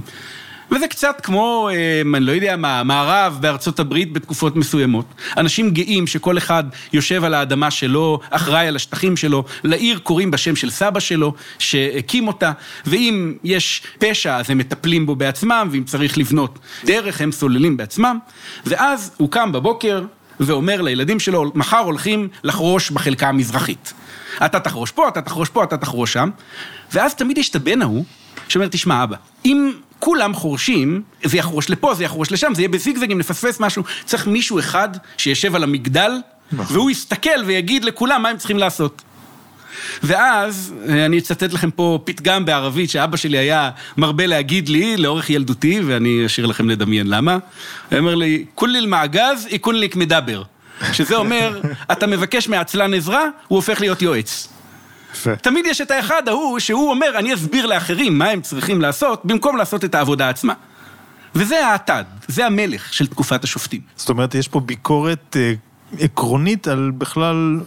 וזה 0.71 0.87
קצת 0.87 1.21
כמו, 1.21 1.69
אה, 1.73 2.01
אני 2.17 2.25
לא 2.25 2.31
יודע 2.31 2.55
מה, 2.57 2.83
מערב 2.83 3.37
בארצות 3.41 3.79
הברית 3.79 4.13
בתקופות 4.13 4.55
מסוימות. 4.55 5.05
אנשים 5.37 5.69
גאים 5.71 6.07
שכל 6.07 6.37
אחד 6.37 6.63
יושב 6.93 7.23
על 7.23 7.33
האדמה 7.33 7.71
שלו, 7.71 8.19
אחראי 8.29 8.67
על 8.67 8.75
השטחים 8.75 9.17
שלו, 9.17 9.43
לעיר 9.63 9.99
קוראים 9.99 10.31
בשם 10.31 10.55
של 10.55 10.69
סבא 10.69 10.99
שלו, 10.99 11.33
שהקים 11.59 12.27
אותה, 12.27 12.51
ואם 12.85 13.33
יש 13.43 13.81
פשע 13.99 14.37
אז 14.37 14.49
הם 14.49 14.57
מטפלים 14.57 15.05
בו 15.05 15.15
בעצמם, 15.15 15.69
ואם 15.71 15.83
צריך 15.83 16.17
לבנות 16.17 16.59
דרך 16.85 17.21
הם 17.21 17.31
סוללים 17.31 17.77
בעצמם, 17.77 18.17
ואז 18.65 19.11
הוא 19.17 19.31
קם 19.31 19.51
בבוקר 19.51 20.03
ואומר 20.39 20.81
לילדים 20.81 21.19
שלו, 21.19 21.51
מחר 21.55 21.77
הולכים 21.79 22.27
לחרוש 22.43 22.91
בחלקה 22.91 23.29
המזרחית. 23.29 23.93
אתה 24.45 24.59
תחרוש 24.59 24.91
פה, 24.91 25.07
אתה 25.07 25.21
תחרוש 25.21 25.49
פה, 25.49 25.63
אתה 25.63 25.77
תחרוש 25.77 26.13
שם, 26.13 26.29
ואז 26.93 27.15
תמיד 27.15 27.37
יש 27.37 27.49
את 27.49 27.55
הבן 27.55 27.81
ההוא, 27.81 28.05
שאומר, 28.47 28.67
תשמע 28.67 29.03
אבא, 29.03 29.15
אם 29.45 29.71
כולם 30.01 30.33
חורשים, 30.33 31.01
זה 31.23 31.37
יחרוש 31.37 31.69
לפה, 31.69 31.93
זה 31.93 32.03
יחרוש 32.03 32.31
לשם, 32.31 32.55
זה 32.55 32.61
יהיה 32.61 32.69
בזיגזגים, 32.69 33.17
נפספס 33.17 33.59
משהו. 33.59 33.83
צריך 34.05 34.27
מישהו 34.27 34.59
אחד 34.59 34.89
שישב 35.17 35.55
על 35.55 35.63
המגדל, 35.63 36.11
נכון. 36.51 36.75
והוא 36.75 36.89
יסתכל 36.89 37.43
ויגיד 37.45 37.85
לכולם 37.85 38.21
מה 38.21 38.29
הם 38.29 38.37
צריכים 38.37 38.57
לעשות. 38.57 39.01
ואז, 40.03 40.73
אני 40.89 41.17
אצטט 41.17 41.53
לכם 41.53 41.71
פה 41.71 41.99
פתגם 42.03 42.45
בערבית 42.45 42.89
שאבא 42.89 43.17
שלי 43.17 43.37
היה 43.37 43.69
מרבה 43.97 44.25
להגיד 44.25 44.69
לי 44.69 44.97
לאורך 44.97 45.29
ילדותי, 45.29 45.79
ואני 45.85 46.25
אשאיר 46.25 46.45
לכם 46.45 46.69
לדמיין 46.69 47.07
למה. 47.07 47.37
הוא 47.91 47.99
אומר 47.99 48.15
לי, 48.15 48.45
כוליל 48.55 48.85
מעגז, 48.85 49.47
איקונליק 49.51 49.95
מדבר. 49.95 50.43
שזה 50.93 51.15
אומר, 51.15 51.61
אתה 51.91 52.07
מבקש 52.07 52.47
מעצלן 52.47 52.93
עזרה, 52.93 53.23
הוא 53.47 53.55
הופך 53.55 53.81
להיות 53.81 54.01
יועץ. 54.01 54.47
יפה. 55.13 55.35
תמיד 55.35 55.65
יש 55.65 55.81
את 55.81 55.91
האחד 55.91 56.27
ההוא 56.27 56.59
שהוא 56.59 56.89
אומר, 56.89 57.19
אני 57.19 57.33
אסביר 57.33 57.65
לאחרים 57.65 58.17
מה 58.17 58.29
הם 58.29 58.41
צריכים 58.41 58.81
לעשות, 58.81 59.25
במקום 59.25 59.57
לעשות 59.57 59.85
את 59.85 59.95
העבודה 59.95 60.29
עצמה. 60.29 60.53
וזה 61.35 61.67
האטד, 61.67 62.03
זה 62.27 62.45
המלך 62.45 62.93
של 62.93 63.07
תקופת 63.07 63.43
השופטים. 63.43 63.81
זאת 63.95 64.09
אומרת, 64.09 64.35
יש 64.35 64.47
פה 64.47 64.59
ביקורת 64.59 65.37
אה, 65.39 65.53
עקרונית 65.99 66.67
על 66.67 66.91
בכלל 66.97 67.59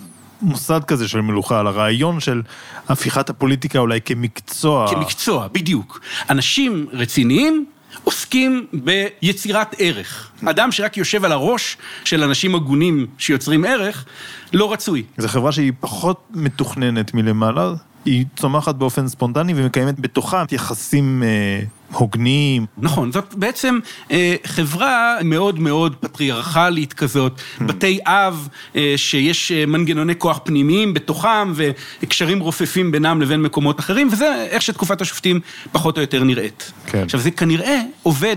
מוסד 0.43 0.81
כזה 0.87 1.09
של 1.09 1.21
מלוכה, 1.21 1.61
על 1.61 1.67
הרעיון 1.67 2.21
של 2.21 2.43
הפיכת 2.89 3.31
הפוליטיקה 3.31 3.79
אולי 3.79 4.01
כמקצוע. 4.01 4.89
כמקצוע, 4.95 5.49
בדיוק. 5.53 6.01
אנשים 6.31 6.87
רציניים 6.93 7.67
עוסקים 8.05 8.67
ביצירת 8.73 9.75
ערך. 9.79 10.31
אדם 10.45 10.73
שרק 10.73 10.97
יושב 10.97 11.25
על 11.25 11.33
הראש 11.33 11.77
של 12.05 12.23
אנשים 12.23 12.55
הגונים 12.55 13.07
שיוצרים 13.19 13.65
ערך, 13.65 14.05
לא 14.53 14.73
רצוי. 14.73 15.03
זו 15.19 15.29
חברה 15.29 15.53
שהיא 15.53 15.73
פחות 15.81 16.29
מתוכננת 16.31 17.15
מלמעלה, 17.15 17.73
היא 18.05 18.25
צומחת 18.37 18.75
באופן 18.75 19.09
ספונטני 19.09 19.53
ומקיימת 19.57 20.01
בתוכה 20.01 20.45
יחסים 20.53 21.23
אה, 21.23 21.65
הוגנים. 21.95 22.67
נכון, 22.79 23.13
זאת 23.13 23.35
בעצם 23.35 23.79
אה, 24.11 24.35
חברה 24.45 25.17
מאוד 25.25 25.59
מאוד 25.59 25.95
פטריארכלית 26.01 26.93
כזאת, 26.93 27.39
mm. 27.39 27.65
בתי 27.65 27.99
אב 28.07 28.49
אה, 28.77 28.95
שיש 28.97 29.53
אה, 29.53 29.67
מנגנוני 29.67 30.15
כוח 30.19 30.41
פנימיים 30.45 30.95
בתוכם 30.95 31.53
וקשרים 31.55 32.41
רופפים 32.41 32.93
בינם 32.93 33.21
לבין 33.21 33.43
מקומות 33.43 33.81
אחרים, 33.81 34.09
וזה 34.13 34.47
איך 34.51 34.63
שתקופת 34.63 35.01
השופטים 35.01 35.41
פחות 35.73 35.97
או 35.97 36.03
יותר 36.03 36.25
נראית. 36.25 36.73
כן. 36.87 37.03
עכשיו 37.03 37.21
זה 37.21 37.31
כנראה 37.31 37.81
עובד 38.03 38.37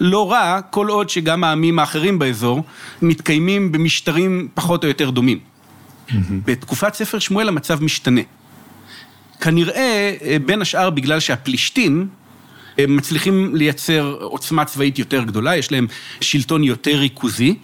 לא 0.00 0.32
רע, 0.32 0.60
כל 0.70 0.88
עוד 0.88 1.10
שגם 1.10 1.44
העמים 1.44 1.78
האחרים 1.78 2.18
באזור 2.18 2.62
מתקיימים 3.02 3.72
במשטרים 3.72 4.48
פחות 4.54 4.84
או 4.84 4.88
יותר 4.88 5.10
דומים. 5.10 5.38
Mm-hmm. 5.38 6.12
בתקופת 6.44 6.94
ספר 6.94 7.18
שמואל 7.18 7.48
המצב 7.48 7.82
משתנה. 7.82 8.20
כנראה, 9.40 10.14
אה, 10.22 10.36
בין 10.46 10.62
השאר 10.62 10.90
בגלל 10.90 11.20
שהפלישתים, 11.20 12.08
הם 12.78 12.96
מצליחים 12.96 13.56
לייצר 13.56 14.16
עוצמה 14.20 14.64
צבאית 14.64 14.98
יותר 14.98 15.24
גדולה, 15.24 15.56
יש 15.56 15.72
להם 15.72 15.86
שלטון 16.20 16.64
יותר 16.64 16.96
ריכוזי. 16.96 17.54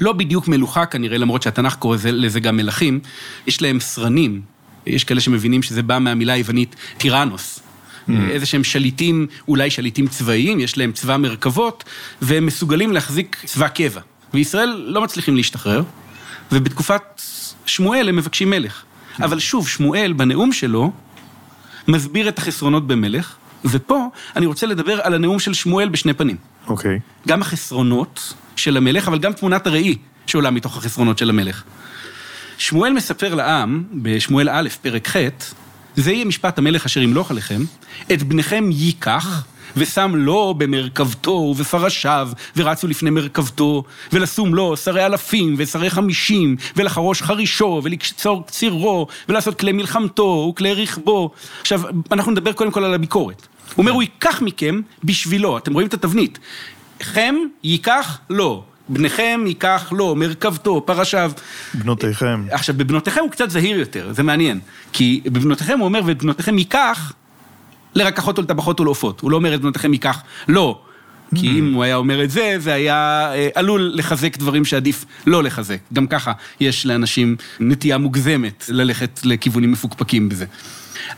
לא 0.00 0.12
בדיוק 0.12 0.48
מלוכה 0.48 0.86
כנראה, 0.86 1.18
למרות 1.18 1.42
שהתנ"ך 1.42 1.74
קורא 1.74 1.96
לזה 2.04 2.40
גם 2.40 2.56
מלכים, 2.56 3.00
יש 3.46 3.62
להם 3.62 3.80
סרנים, 3.80 4.40
יש 4.86 5.04
כאלה 5.04 5.20
שמבינים 5.20 5.62
שזה 5.62 5.82
בא 5.82 5.98
מהמילה 5.98 6.32
היוונית 6.32 6.76
טירנוס. 6.98 7.60
Mm. 7.60 8.12
איזה 8.30 8.46
שהם 8.46 8.64
שליטים, 8.64 9.26
אולי 9.48 9.70
שליטים 9.70 10.06
צבאיים, 10.08 10.60
יש 10.60 10.78
להם 10.78 10.92
צבא 10.92 11.16
מרכבות, 11.16 11.84
והם 12.22 12.46
מסוגלים 12.46 12.92
להחזיק 12.92 13.36
צבא 13.44 13.68
קבע. 13.68 14.00
וישראל 14.34 14.84
לא 14.86 15.00
מצליחים 15.00 15.36
להשתחרר, 15.36 15.82
ובתקופת 16.52 17.22
שמואל 17.66 18.08
הם 18.08 18.16
מבקשים 18.16 18.50
מלך. 18.50 18.84
אבל 19.20 19.38
שוב, 19.38 19.68
שמואל 19.68 20.12
בנאום 20.12 20.52
שלו 20.52 20.92
מסביר 21.88 22.28
את 22.28 22.38
החסרונות 22.38 22.86
במלך, 22.86 23.34
ופה 23.64 24.06
אני 24.36 24.46
רוצה 24.46 24.66
לדבר 24.66 25.00
על 25.00 25.14
הנאום 25.14 25.38
של 25.38 25.54
שמואל 25.54 25.88
בשני 25.88 26.14
פנים. 26.14 26.36
אוקיי. 26.66 26.96
Okay. 26.96 27.28
גם 27.28 27.42
החסרונות 27.42 28.34
של 28.56 28.76
המלך, 28.76 29.08
אבל 29.08 29.18
גם 29.18 29.32
תמונת 29.32 29.66
הראי 29.66 29.96
שעולה 30.26 30.50
מתוך 30.50 30.76
החסרונות 30.76 31.18
של 31.18 31.30
המלך. 31.30 31.62
שמואל 32.58 32.92
מספר 32.92 33.34
לעם, 33.34 33.84
בשמואל 33.92 34.48
א', 34.50 34.68
פרק 34.82 35.08
ח', 35.08 35.16
זה 35.96 36.12
יהיה 36.12 36.24
משפט 36.24 36.58
המלך 36.58 36.86
אשר 36.86 37.02
ימלוך 37.02 37.30
עליכם, 37.30 37.62
את 38.12 38.22
בניכם 38.22 38.68
ייקח, 38.72 39.44
ושם 39.78 40.12
לו 40.14 40.54
במרכבתו 40.58 41.30
ובפרשיו, 41.30 42.28
ורצו 42.56 42.86
לפני 42.86 43.10
מרכבתו, 43.10 43.84
ולשום 44.12 44.54
לו 44.54 44.76
שרי 44.76 45.06
אלפים 45.06 45.54
ושרי 45.58 45.90
חמישים, 45.90 46.56
ולחרוש 46.76 47.22
חרישו, 47.22 47.80
ולקצור 47.84 48.46
קצירו, 48.46 49.06
ולעשות 49.28 49.58
כלי 49.58 49.72
מלחמתו 49.72 50.50
וכלי 50.52 50.74
רכבו. 50.74 51.30
עכשיו, 51.60 51.82
אנחנו 52.12 52.32
נדבר 52.32 52.52
קודם 52.52 52.70
כל 52.70 52.84
על 52.84 52.94
הביקורת. 52.94 53.46
הוא 53.74 53.82
אומר, 53.82 53.92
הוא 53.92 54.02
ייקח 54.02 54.42
מכם 54.42 54.80
בשבילו, 55.04 55.58
אתם 55.58 55.72
רואים 55.72 55.88
את 55.88 55.94
התבנית. 55.94 56.38
לכם 57.00 57.34
ייקח 57.64 58.18
לו. 58.30 58.62
בניכם 58.88 59.44
ייקח 59.46 59.92
לו, 59.92 60.14
מרכבתו, 60.14 60.86
פרשיו. 60.86 61.32
בנותיכם. 61.74 62.44
עכשיו, 62.50 62.74
בבנותיכם 62.78 63.20
הוא 63.20 63.30
קצת 63.30 63.50
זהיר 63.50 63.78
יותר, 63.78 64.12
זה 64.12 64.22
מעניין. 64.22 64.60
כי 64.92 65.20
בבנותיכם 65.24 65.78
הוא 65.78 65.84
אומר, 65.84 66.00
ובנותיכם 66.06 66.58
ייקח, 66.58 67.12
לרקחות 67.98 68.38
או 68.38 68.42
לטבחות 68.42 68.80
או 68.80 68.84
לעופות. 68.84 69.20
הוא 69.20 69.30
לא 69.30 69.36
אומר 69.36 69.54
את 69.54 69.60
בנותיכם 69.60 69.92
ייקח, 69.92 70.22
לא. 70.48 70.80
כי 71.34 71.48
אם 71.58 71.74
הוא 71.74 71.84
היה 71.84 71.96
אומר 71.96 72.24
את 72.24 72.30
זה, 72.30 72.56
זה 72.58 72.72
היה 72.72 73.30
אה, 73.34 73.48
עלול 73.54 73.90
לחזק 73.94 74.38
דברים 74.38 74.64
שעדיף 74.64 75.04
לא 75.26 75.42
לחזק. 75.42 75.78
גם 75.92 76.06
ככה 76.06 76.32
יש 76.60 76.86
לאנשים 76.86 77.36
נטייה 77.60 77.98
מוגזמת 77.98 78.64
ללכת 78.68 79.20
לכיוונים 79.24 79.72
מפוקפקים 79.72 80.28
בזה. 80.28 80.44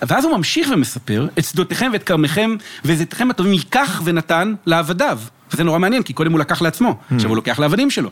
ואז 0.02 0.24
הוא 0.24 0.36
ממשיך 0.36 0.68
ומספר, 0.72 1.28
את 1.38 1.44
שדותיכם 1.44 1.90
ואת 1.92 2.02
כרמיכם 2.02 2.56
וזיתכם 2.84 3.30
הטובים 3.30 3.52
ייקח 3.52 4.02
ונתן 4.04 4.54
לעבדיו. 4.66 5.20
וזה 5.52 5.64
נורא 5.64 5.78
מעניין, 5.78 6.02
כי 6.02 6.12
קודם 6.12 6.32
הוא 6.32 6.40
לקח 6.40 6.62
לעצמו, 6.62 6.90
mm. 6.90 7.14
עכשיו 7.14 7.28
הוא 7.28 7.36
לוקח 7.36 7.58
לעבדים 7.58 7.90
שלו. 7.90 8.10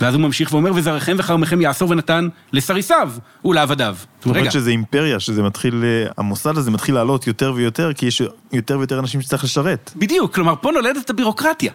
ואז 0.00 0.14
הוא 0.14 0.22
ממשיך 0.22 0.52
ואומר, 0.52 0.72
וזרעכם 0.74 1.16
וכרמכם 1.18 1.60
יאסור 1.60 1.90
ונתן 1.90 2.28
לסריסיו 2.52 3.10
ולעבדיו. 3.44 3.96
זאת 4.18 4.26
אומרת 4.26 4.52
שזה 4.52 4.70
אימפריה, 4.70 5.20
שזה 5.20 5.42
מתחיל, 5.42 5.84
המוסד 6.18 6.58
הזה 6.58 6.70
מתחיל 6.70 6.94
לעלות 6.94 7.26
יותר 7.26 7.52
ויותר, 7.56 7.92
כי 7.92 8.06
יש 8.06 8.22
יותר 8.52 8.78
ויותר 8.78 8.98
אנשים 8.98 9.20
שצריך 9.20 9.44
לשרת. 9.44 9.90
בדיוק, 9.96 10.34
כלומר, 10.34 10.54
פה 10.60 10.70
נולדת 10.70 11.10
הבירוקרטיה. 11.10 11.72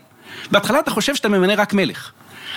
בהתחלה 0.52 0.80
אתה 0.80 0.92
חושב 0.92 1.16
שאתה 1.16 1.30
ממנה 1.30 1.56
רק 1.56 1.74
מלך. 1.74 2.12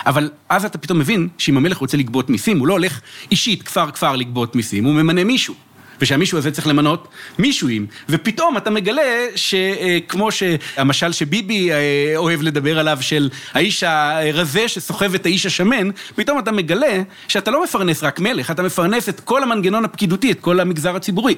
אבל 0.05 0.29
אז 0.49 0.65
אתה 0.65 0.77
פתאום 0.77 0.99
מבין 0.99 1.27
שאם 1.37 1.57
המלך 1.57 1.77
רוצה 1.77 1.97
לגבות 1.97 2.29
מיסים, 2.29 2.59
הוא 2.59 2.67
לא 2.67 2.73
הולך 2.73 2.99
אישית 3.31 3.63
כפר 3.63 3.91
כפר 3.91 4.15
לגבות 4.15 4.55
מיסים, 4.55 4.85
הוא 4.85 4.93
ממנה 4.93 5.23
מישהו. 5.23 5.53
ושהמישהו 6.01 6.37
הזה 6.37 6.51
צריך 6.51 6.67
למנות 6.67 7.07
מישהוים. 7.39 7.85
ופתאום 8.09 8.57
אתה 8.57 8.69
מגלה 8.69 9.25
שכמו 9.35 10.31
שהמשל 10.31 11.11
שביבי 11.11 11.71
אה, 11.71 12.13
אוהב 12.15 12.41
לדבר 12.41 12.79
עליו, 12.79 12.97
של 13.01 13.29
האיש 13.53 13.83
הרזה 13.83 14.67
שסוחב 14.67 15.15
את 15.15 15.25
האיש 15.25 15.45
השמן, 15.45 15.89
פתאום 16.15 16.39
אתה 16.39 16.51
מגלה 16.51 17.01
שאתה 17.27 17.51
לא 17.51 17.63
מפרנס 17.63 18.03
רק 18.03 18.19
מלך, 18.19 18.51
אתה 18.51 18.63
מפרנס 18.63 19.09
את 19.09 19.19
כל 19.19 19.43
המנגנון 19.43 19.85
הפקידותי, 19.85 20.31
את 20.31 20.39
כל 20.39 20.59
המגזר 20.59 20.95
הציבורי. 20.95 21.35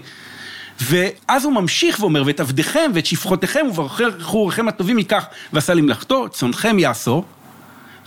ואז 0.81 1.45
הוא 1.45 1.53
ממשיך 1.53 1.99
ואומר, 1.99 2.23
ואת 2.25 2.39
עבדיכם 2.39 2.91
ואת 2.93 3.05
שפחותיכם 3.05 3.65
וברכו 3.69 4.47
רכם 4.47 4.67
הטובים 4.67 4.97
ייקח 4.97 5.25
ועשה 5.53 5.73
למלאכתו, 5.73 6.29
צונכם 6.29 6.79
יאסור. 6.79 7.25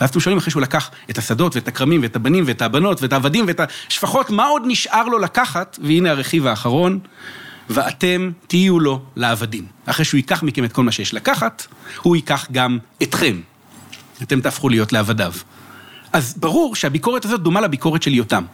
ואז 0.01 0.11
אתם 0.11 0.21
שואלים 0.21 0.39
אחרי 0.39 0.51
שהוא 0.51 0.63
לקח 0.63 0.91
את 1.11 1.19
השדות 1.19 1.57
ואת 1.57 1.69
הכרמים 1.69 2.03
ואת 2.03 2.17
הבנים 2.17 2.45
ואת 2.47 2.63
הבנות 2.63 3.03
ואת 3.03 3.13
העבדים 3.13 3.45
ואת 3.49 3.61
השפחות, 3.89 4.31
מה 4.31 4.45
עוד 4.45 4.63
נשאר 4.67 5.05
לו 5.05 5.19
לקחת? 5.19 5.79
והנה 5.83 6.11
הרכיב 6.11 6.47
האחרון, 6.47 6.99
ואתם 7.71 8.31
תהיו 8.47 8.81
לו 8.81 9.03
לעבדים. 9.17 9.67
אחרי 9.87 10.05
שהוא 10.05 10.19
ייקח 10.19 10.43
מכם 10.43 10.65
את 10.65 10.73
כל 10.73 10.83
מה 10.83 10.93
שיש 10.93 11.15
לקחת, 11.15 11.67
הוא 12.03 12.17
ייקח 12.17 12.47
גם 12.53 12.79
אתכם. 13.03 13.41
אתם 14.23 14.41
תהפכו 14.41 14.69
להיות 14.69 14.93
לעבדיו. 14.93 15.33
אז 16.13 16.35
ברור 16.37 16.77
שהביקורת 16.77 17.25
הזאת 17.25 17.41
דומה 17.43 17.61
לביקורת 17.61 18.03
של 18.03 18.15
יותם. 18.15 18.45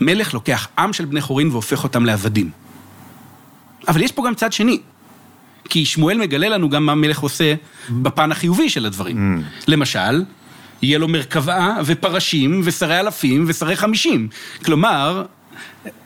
מלך 0.00 0.34
לוקח 0.34 0.68
עם 0.78 0.92
של 0.92 1.04
בני 1.04 1.20
חורין 1.20 1.48
והופך 1.50 1.84
אותם 1.84 2.06
לעבדים. 2.06 2.50
אבל 3.88 4.02
יש 4.02 4.12
פה 4.12 4.26
גם 4.26 4.34
צד 4.34 4.52
שני. 4.52 4.80
כי 5.70 5.84
שמואל 5.84 6.18
מגלה 6.18 6.48
לנו 6.48 6.70
גם 6.70 6.86
מה 6.86 6.94
מלך 6.94 7.18
עושה 7.18 7.54
בפן 7.90 8.32
החיובי 8.32 8.70
של 8.70 8.86
הדברים. 8.86 9.42
למשל, 9.68 10.24
יהיה 10.82 10.98
לו 10.98 11.08
מרכבה 11.08 11.76
ופרשים 11.84 12.60
ושרי 12.64 13.00
אלפים 13.00 13.44
ושרי 13.46 13.76
חמישים. 13.76 14.28
כלומר, 14.64 15.24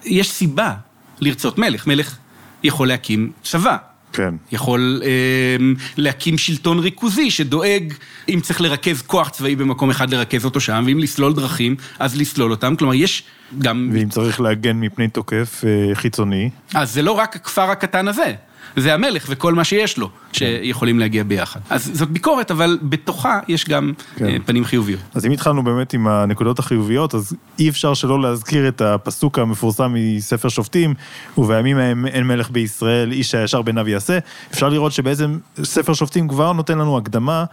יש 0.05 0.31
סיבה 0.31 0.75
לרצות 1.21 1.59
מלך. 1.59 1.87
מלך 1.87 2.17
יכול 2.63 2.89
להקים 2.89 3.33
צבא. 3.43 3.77
כן. 4.13 4.35
יכול 4.53 5.03
אה, 5.05 5.57
להקים 5.97 6.39
שלטון 6.39 6.79
ריכוזי 6.79 7.31
שדואג, 7.31 7.93
אם 8.29 8.41
צריך 8.43 8.61
לרכז 8.61 9.03
כוח 9.03 9.29
צבאי 9.29 9.57
במקום 9.57 9.91
אחד, 9.91 10.11
לרכז 10.15 10.45
אותו 10.45 10.61
שם, 10.61 10.85
ואם 10.87 10.99
לסלול 10.99 11.33
דרכים, 11.33 11.77
אז 11.99 12.17
לסלול 12.17 12.51
אותם. 12.51 12.77
כלומר, 12.77 12.95
יש 12.95 13.23
גם... 13.59 13.91
ואם 13.93 14.09
צריך 14.09 14.41
להגן 14.41 14.81
מפני 14.81 15.09
תוקף 15.09 15.63
אה, 15.67 15.95
חיצוני. 15.95 16.51
אז 16.75 16.93
זה 16.93 17.03
לא 17.03 17.13
רק 17.13 17.37
הכפר 17.37 17.71
הקטן 17.71 18.09
הזה. 18.09 18.35
זה 18.77 18.95
המלך 18.95 19.27
וכל 19.29 19.55
מה 19.55 19.65
שיש 19.65 19.99
לו, 19.99 20.11
שיכולים 20.33 20.99
להגיע 20.99 21.23
ביחד. 21.23 21.61
אז 21.71 21.91
זאת 21.95 22.11
ביקורת, 22.11 22.51
אבל 22.51 22.79
בתוכה 22.83 23.41
יש 23.49 23.69
גם 23.69 23.93
כן. 24.17 24.27
אה, 24.27 24.37
פנים 24.47 24.65
חיוביות. 24.65 25.01
אז 25.15 25.27
אם 25.27 25.31
התחלנו 25.31 25.63
באמת 25.63 25.93
עם 25.93 26.07
הנקודות 26.07 26.59
החיוביות, 26.59 27.15
אז 27.15 27.37
אי 27.59 27.69
אפשר 27.69 27.95
שלא 27.95 28.23
להזכיר 28.23 28.69
את 28.69 28.81
הפסוק 28.81 29.39
המפורסם 29.39 29.95
מספר 29.95 30.49
שופטים, 30.49 30.95
ובימים 31.39 31.77
ההם 31.77 32.07
אין 32.07 32.27
מלך 32.27 32.51
בישראל, 32.51 33.13
איש 33.13 33.35
הישר 33.35 33.63
בעיניו 33.63 33.89
יעשה. 33.89 34.19
אפשר 34.51 34.69
לראות 34.69 34.93
שבעצם 34.93 35.39
ספר 35.63 35.95
שופטים 35.95 36.29
כבר 36.29 36.53
נותן 36.53 36.79
לנו 36.79 36.99
הקדמה 36.99 37.45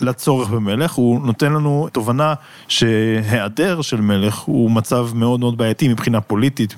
לצורך 0.00 0.48
במלך, 0.48 0.92
הוא 0.92 1.20
נותן 1.26 1.52
לנו 1.52 1.88
תובנה 1.92 2.34
שהיעדר 2.68 3.82
של 3.82 4.00
מלך 4.00 4.38
הוא 4.38 4.70
מצב 4.70 5.08
מאוד 5.14 5.40
מאוד 5.40 5.58
בעייתי 5.58 5.88
מבחינה 5.88 6.20
פוליטית, 6.20 6.74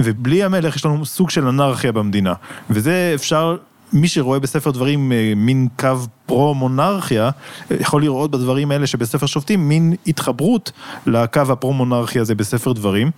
ובלי 0.00 0.42
המלך 0.42 0.76
יש 0.76 0.84
לנו 0.84 1.06
סוג 1.06 1.30
של 1.30 1.46
אנרכיה 1.48 1.92
במדינה, 1.92 2.32
וזה 2.70 3.12
אפשר... 3.14 3.45
מי 3.92 4.08
שרואה 4.08 4.38
בספר 4.38 4.70
דברים 4.70 5.12
אה, 5.12 5.32
מין 5.36 5.68
קו 5.78 5.96
פרו-מונרכיה, 6.26 7.30
יכול 7.70 8.02
לראות 8.02 8.30
בדברים 8.30 8.70
האלה 8.70 8.86
שבספר 8.86 9.26
שופטים 9.26 9.68
מין 9.68 9.94
התחברות 10.06 10.72
לקו 11.06 11.40
הפרו-מונרכיה 11.48 12.22
הזה 12.22 12.34
בספר 12.34 12.72
דברים. 12.72 13.10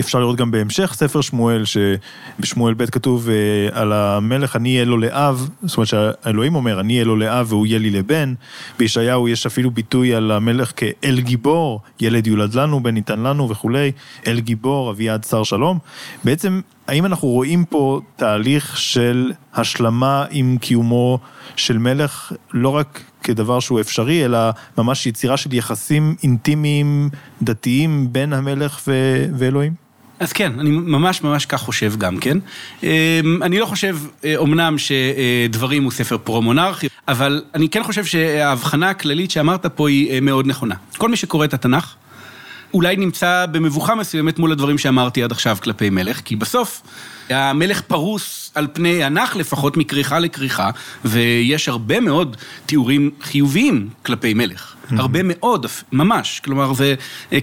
אפשר 0.00 0.18
לראות 0.18 0.36
גם 0.36 0.50
בהמשך 0.50 0.94
ספר 0.94 1.20
שמואל, 1.20 1.64
שבשמואל 1.64 2.74
ב' 2.74 2.86
כתוב 2.86 3.28
אה, 3.28 3.80
על 3.80 3.92
המלך, 3.92 4.56
אני 4.56 4.74
אהיה 4.74 4.84
לו 4.84 4.98
לאב, 4.98 5.48
זאת 5.62 5.76
אומרת 5.76 5.88
שהאלוהים 5.88 6.54
אומר, 6.54 6.80
אני 6.80 6.92
אהיה 6.92 7.04
לו 7.04 7.16
לאב 7.16 7.46
והוא 7.48 7.66
יהיה 7.66 7.78
לי 7.78 7.90
לבן. 7.90 8.34
בישעיהו 8.78 9.28
יש 9.28 9.46
אפילו 9.46 9.70
ביטוי 9.70 10.14
על 10.14 10.30
המלך 10.30 10.72
כאל 10.76 11.20
גיבור, 11.20 11.80
ילד 12.00 12.26
יולד 12.26 12.54
לנו, 12.54 12.82
בן 12.82 12.94
ניתן 12.94 13.20
לנו 13.20 13.50
וכולי, 13.50 13.92
אל 14.26 14.40
גיבור, 14.40 14.90
אביעד 14.90 15.24
שר 15.24 15.42
שלום. 15.42 15.78
בעצם 16.24 16.60
האם 16.88 17.06
אנחנו 17.06 17.28
רואים 17.28 17.64
פה 17.64 18.00
תהליך 18.16 18.76
של 18.76 19.32
השלמה 19.54 20.24
עם 20.30 20.58
קיומו 20.60 21.18
של 21.56 21.78
מלך, 21.78 22.32
לא 22.52 22.68
רק 22.68 23.02
כדבר 23.22 23.60
שהוא 23.60 23.80
אפשרי, 23.80 24.24
אלא 24.24 24.38
ממש 24.78 25.06
יצירה 25.06 25.36
של 25.36 25.54
יחסים 25.54 26.14
אינטימיים, 26.22 27.10
דתיים, 27.42 28.12
בין 28.12 28.32
המלך 28.32 28.80
ו- 28.88 29.26
ואלוהים? 29.38 29.84
אז 30.20 30.32
כן, 30.32 30.52
אני 30.60 30.70
ממש 30.70 31.22
ממש 31.22 31.46
כך 31.46 31.60
חושב 31.60 31.94
גם 31.98 32.18
כן. 32.18 32.38
אני 33.42 33.58
לא 33.58 33.66
חושב, 33.66 33.98
אומנם 34.36 34.76
שדברים 34.78 35.84
הוא 35.84 35.92
ספר 35.92 36.18
פרו-מונרכי, 36.18 36.88
אבל 37.08 37.42
אני 37.54 37.68
כן 37.68 37.82
חושב 37.82 38.04
שההבחנה 38.04 38.90
הכללית 38.90 39.30
שאמרת 39.30 39.66
פה 39.66 39.88
היא 39.88 40.20
מאוד 40.20 40.46
נכונה. 40.46 40.74
כל 40.96 41.08
מי 41.08 41.16
שקורא 41.16 41.44
את 41.44 41.54
התנ"ך, 41.54 41.94
אולי 42.74 42.96
נמצא 42.96 43.46
במבוכה 43.52 43.94
מסוימת 43.94 44.38
מול 44.38 44.52
הדברים 44.52 44.78
שאמרתי 44.78 45.22
עד 45.22 45.32
עכשיו 45.32 45.56
כלפי 45.62 45.90
מלך, 45.90 46.20
כי 46.20 46.36
בסוף 46.36 46.82
המלך 47.30 47.80
פרוס 47.80 48.43
על 48.54 48.66
פני 48.72 49.04
הנח 49.04 49.36
לפחות 49.36 49.76
מכריכה 49.76 50.18
לכריכה, 50.18 50.70
ויש 51.04 51.68
הרבה 51.68 52.00
מאוד 52.00 52.36
תיאורים 52.66 53.10
חיוביים 53.22 53.88
כלפי 54.02 54.34
מלך. 54.34 54.74
הרבה 54.90 55.20
מאוד, 55.24 55.66
ממש. 55.92 56.40
כלומר, 56.44 56.74
זה 56.74 56.94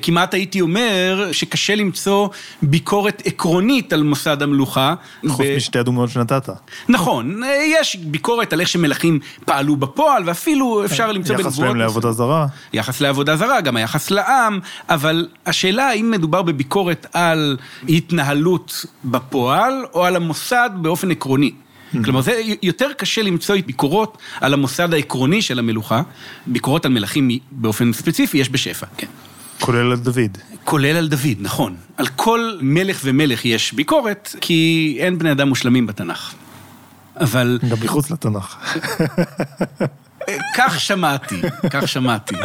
כמעט 0.01 0.33
הייתי 0.33 0.61
אומר 0.61 1.29
שקשה 1.31 1.75
למצוא 1.75 2.27
ביקורת 2.61 3.21
עקרונית 3.25 3.93
על 3.93 4.03
מוסד 4.03 4.41
המלוכה. 4.41 4.93
חוץ 5.27 5.45
ב... 5.45 5.55
משתי 5.57 5.79
הדוגמאות 5.79 6.09
שנתת. 6.09 6.49
נכון, 6.89 7.41
יש 7.65 7.95
ביקורת 7.95 8.53
על 8.53 8.59
איך 8.59 8.69
שמלכים 8.69 9.19
פעלו 9.45 9.75
בפועל, 9.75 10.23
ואפילו 10.25 10.85
אפשר 10.85 11.11
למצוא 11.11 11.35
בנבואות... 11.35 11.53
יחס 11.53 11.63
להם 11.63 11.75
לעבודה 11.75 12.11
זרה. 12.11 12.47
יחס 12.73 13.01
לעבודה 13.01 13.35
זרה, 13.35 13.61
גם 13.61 13.75
היחס 13.75 14.11
לעם, 14.11 14.59
אבל 14.89 15.27
השאלה 15.45 15.87
האם 15.87 16.11
מדובר 16.11 16.41
בביקורת 16.41 17.07
על 17.13 17.57
התנהלות 17.89 18.85
בפועל, 19.05 19.85
או 19.93 20.05
על 20.05 20.15
המוסד 20.15 20.69
באופן 21.01 21.11
עקרוני. 21.11 21.51
כלומר, 22.03 22.21
זה 22.21 22.41
יותר 22.61 22.87
קשה 22.97 23.21
למצוא 23.21 23.55
ביקורות 23.65 24.17
על 24.41 24.53
המוסד 24.53 24.93
העקרוני 24.93 25.41
של 25.41 25.59
המלוכה, 25.59 26.01
ביקורות 26.47 26.85
על 26.85 26.91
מלכים 26.91 27.29
באופן 27.51 27.93
ספציפי 27.93 28.37
יש 28.37 28.49
בשפע, 28.49 28.85
כן. 28.97 29.07
כולל 29.59 29.91
על 29.91 29.97
דוד. 29.97 30.37
כולל 30.63 30.97
על 30.97 31.07
דוד, 31.07 31.37
נכון. 31.39 31.75
על 31.97 32.07
כל 32.07 32.57
מלך 32.61 33.01
ומלך 33.03 33.45
יש 33.45 33.73
ביקורת, 33.73 34.35
כי 34.41 34.97
אין 34.99 35.17
בני 35.17 35.31
אדם 35.31 35.49
מושלמים 35.49 35.87
בתנ"ך. 35.87 36.33
אבל... 37.19 37.59
גם 37.69 37.77
מחוץ 37.83 38.11
לתנ"ך. 38.11 38.57
כך 40.57 40.79
שמעתי, 40.79 41.41
כך 41.69 41.87
שמעתי. 41.87 42.35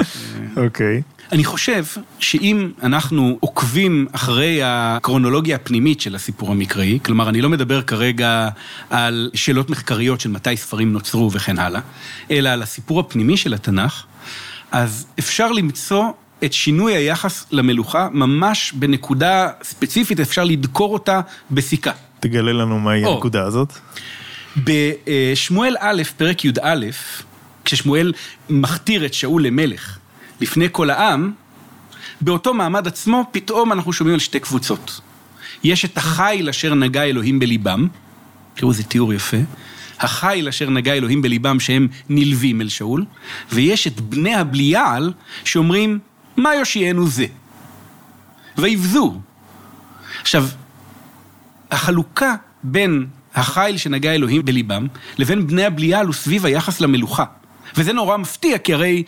אוקיי. 0.57 1.03
אני 1.33 1.45
חושב 1.45 1.85
שאם 2.18 2.70
אנחנו 2.83 3.37
עוקבים 3.41 4.07
אחרי 4.12 4.61
הקרונולוגיה 4.64 5.57
הפנימית 5.57 6.01
של 6.01 6.14
הסיפור 6.14 6.51
המקראי, 6.51 6.99
כלומר, 7.05 7.29
אני 7.29 7.41
לא 7.41 7.49
מדבר 7.49 7.83
כרגע 7.83 8.49
על 8.91 9.31
שאלות 9.35 9.70
מחקריות 9.70 10.20
של 10.20 10.31
מתי 10.31 10.57
ספרים 10.57 10.93
נוצרו 10.93 11.33
וכן 11.33 11.59
הלאה, 11.59 11.81
אלא 12.31 12.49
על 12.49 12.62
הסיפור 12.62 13.01
הפנימי 13.01 13.37
של 13.37 13.55
התנ"ך, 13.55 14.05
אז 14.72 15.07
אפשר 15.18 15.53
למצוא 15.53 16.05
את 16.45 16.53
שינוי 16.53 16.95
היחס 16.95 17.47
למלוכה 17.51 18.09
ממש 18.12 18.72
בנקודה 18.72 19.49
ספציפית, 19.62 20.20
אפשר 20.20 20.45
לדקור 20.45 20.93
אותה 20.93 21.20
בסיכה. 21.51 21.93
תגלה 22.20 22.53
לנו 22.53 22.81
מהי 22.81 23.05
או, 23.05 23.14
הנקודה 23.14 23.45
הזאת. 23.45 23.72
בשמואל 24.57 25.77
א', 25.81 26.03
פרק 26.16 26.45
י"א, 26.45 26.87
כששמואל 27.64 28.12
מכתיר 28.51 29.07
את 29.07 29.14
שאול 29.14 29.47
למלך, 29.47 29.99
לפני 30.41 30.68
כל 30.72 30.91
העם, 30.91 31.32
באותו 32.20 32.55
מעמד 32.55 32.87
עצמו, 32.87 33.24
פתאום 33.30 33.72
אנחנו 33.72 33.93
שומעים 33.93 34.14
על 34.14 34.20
שתי 34.20 34.41
קבוצות. 34.41 35.01
יש 35.64 35.84
את 35.84 35.99
החיל 35.99 36.49
אשר 36.49 36.74
נגע 36.74 37.03
אלוהים 37.03 37.39
בליבם, 37.39 37.89
תראו 38.55 38.70
איזה 38.70 38.82
תיאור 38.82 39.14
יפה, 39.14 39.37
החיל 39.99 40.49
אשר 40.49 40.70
נגע 40.70 40.95
אלוהים 40.95 41.22
בליבם 41.22 41.61
שהם 41.61 41.89
נלווים 42.09 42.61
אל 42.61 42.68
שאול, 42.68 43.05
ויש 43.53 43.87
את 43.87 44.01
בני 44.01 44.34
הבליעל 44.34 45.12
שאומרים, 45.45 45.99
מה 46.37 46.55
יושיענו 46.55 47.07
זה? 47.07 47.26
ויבזו. 48.59 49.20
עכשיו, 50.20 50.47
החלוקה 51.70 52.34
בין 52.62 53.07
החיל 53.34 53.76
שנגע 53.76 54.14
אלוהים 54.14 54.45
בליבם, 54.45 54.87
לבין 55.18 55.47
בני 55.47 55.64
הבליעל 55.64 56.07
הוא 56.07 56.14
סביב 56.14 56.47
היחס 56.47 56.80
למלוכה. 56.80 57.24
וזה 57.76 57.93
נורא 57.93 58.16
מפתיע, 58.16 58.59
כי 58.59 58.74
הרי 58.74 59.03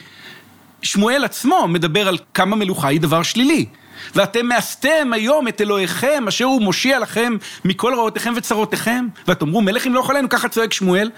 שמואל 0.82 1.24
עצמו 1.24 1.68
מדבר 1.68 2.08
על 2.08 2.18
כמה 2.34 2.56
מלוכה 2.56 2.88
היא 2.88 3.00
דבר 3.00 3.22
שלילי. 3.22 3.66
ואתם 4.14 4.46
מאסתם 4.46 5.12
היום 5.12 5.48
את 5.48 5.60
אלוהיכם, 5.60 6.24
אשר 6.28 6.44
הוא 6.44 6.62
מושיע 6.62 6.98
לכם 6.98 7.36
מכל 7.64 7.94
רעותיכם 7.96 8.32
וצרותיכם, 8.36 9.06
ותאמרו 9.28 9.60
מלך 9.62 9.86
ימלוך 9.86 10.10
עלינו, 10.10 10.28
ככה 10.28 10.48
צועק 10.48 10.72
שמואל. 10.72 11.10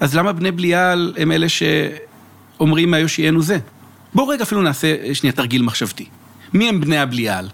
אז 0.00 0.16
למה 0.16 0.32
בני 0.32 0.50
בליעל 0.50 1.14
הם 1.18 1.32
אלה 1.32 1.46
שאומרים 1.48 2.90
מה 2.90 2.98
יושיענו 2.98 3.42
זה? 3.42 3.58
בואו 4.14 4.28
רגע 4.28 4.42
אפילו 4.42 4.62
נעשה 4.62 5.14
שנייה 5.14 5.32
תרגיל 5.32 5.62
מחשבתי. 5.62 6.06
מי 6.52 6.68
הם 6.68 6.80
בני 6.80 6.98
הבליעל? 6.98 7.48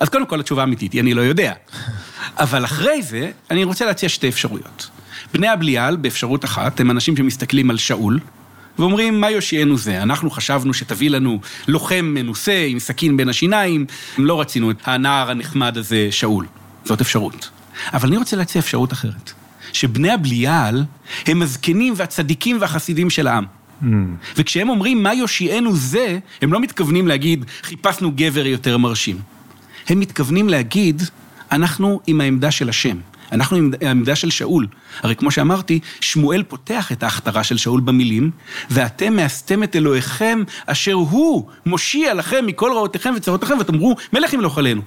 אז 0.00 0.08
קודם 0.08 0.26
כל 0.26 0.40
התשובה 0.40 0.62
האמיתית 0.62 0.92
היא, 0.92 1.00
אני 1.00 1.14
לא 1.14 1.20
יודע. 1.20 1.52
אבל 2.44 2.64
אחרי 2.64 3.02
זה, 3.02 3.30
אני 3.50 3.64
רוצה 3.64 3.86
להציע 3.86 4.08
שתי 4.08 4.28
אפשרויות. 4.28 4.90
בני 5.34 5.48
הבליעל, 5.48 5.96
באפשרות 5.96 6.44
אחת, 6.44 6.80
הם 6.80 6.90
אנשים 6.90 7.16
שמסתכלים 7.16 7.70
על 7.70 7.76
שאול, 7.76 8.20
ואומרים, 8.78 9.20
מה 9.20 9.30
יושיענו 9.30 9.76
זה? 9.78 10.02
אנחנו 10.02 10.30
חשבנו 10.30 10.74
שתביא 10.74 11.10
לנו 11.10 11.40
לוחם 11.68 12.04
מנוסה 12.14 12.66
עם 12.68 12.78
סכין 12.78 13.16
בין 13.16 13.28
השיניים, 13.28 13.86
לא 14.18 14.40
רצינו 14.40 14.70
את 14.70 14.76
הנער 14.84 15.30
הנחמד 15.30 15.78
הזה, 15.78 16.08
שאול. 16.10 16.46
זאת 16.84 17.00
אפשרות. 17.00 17.50
אבל 17.92 18.08
אני 18.08 18.16
רוצה 18.16 18.36
להציע 18.36 18.60
אפשרות 18.60 18.92
אחרת. 18.92 19.32
שבני 19.72 20.10
הבליעל 20.10 20.84
הם 21.26 21.42
הזקנים 21.42 21.94
והצדיקים 21.96 22.56
והחסידים 22.60 23.10
של 23.10 23.26
העם. 23.26 23.44
Mm. 23.82 23.86
וכשהם 24.36 24.68
אומרים 24.68 25.02
מה 25.02 25.14
יושיענו 25.14 25.76
זה, 25.76 26.18
הם 26.42 26.52
לא 26.52 26.60
מתכוונים 26.60 27.08
להגיד, 27.08 27.44
חיפשנו 27.62 28.12
גבר 28.14 28.46
יותר 28.46 28.78
מרשים. 28.78 29.18
הם 29.88 30.00
מתכוונים 30.00 30.48
להגיד, 30.48 31.02
אנחנו 31.52 32.00
עם 32.06 32.20
העמדה 32.20 32.50
של 32.50 32.68
השם. 32.68 32.96
אנחנו 33.34 33.56
עם 33.56 33.72
העמדה 33.80 34.16
של 34.16 34.30
שאול. 34.30 34.66
הרי 35.02 35.16
כמו 35.16 35.30
שאמרתי, 35.30 35.80
שמואל 36.00 36.42
פותח 36.42 36.92
את 36.92 37.02
ההכתרה 37.02 37.44
של 37.44 37.56
שאול 37.56 37.80
במילים, 37.80 38.30
ואתם 38.70 39.16
מאסתם 39.16 39.62
את 39.62 39.76
אלוהיכם, 39.76 40.42
אשר 40.66 40.92
הוא 40.92 41.48
מושיע 41.66 42.14
לכם 42.14 42.46
מכל 42.46 42.72
רעותיכם 42.74 43.14
וצרותיכם, 43.16 43.56
ותאמרו, 43.60 43.96
מלך 44.12 44.32
ימלוך 44.32 44.58
עלינו. 44.58 44.82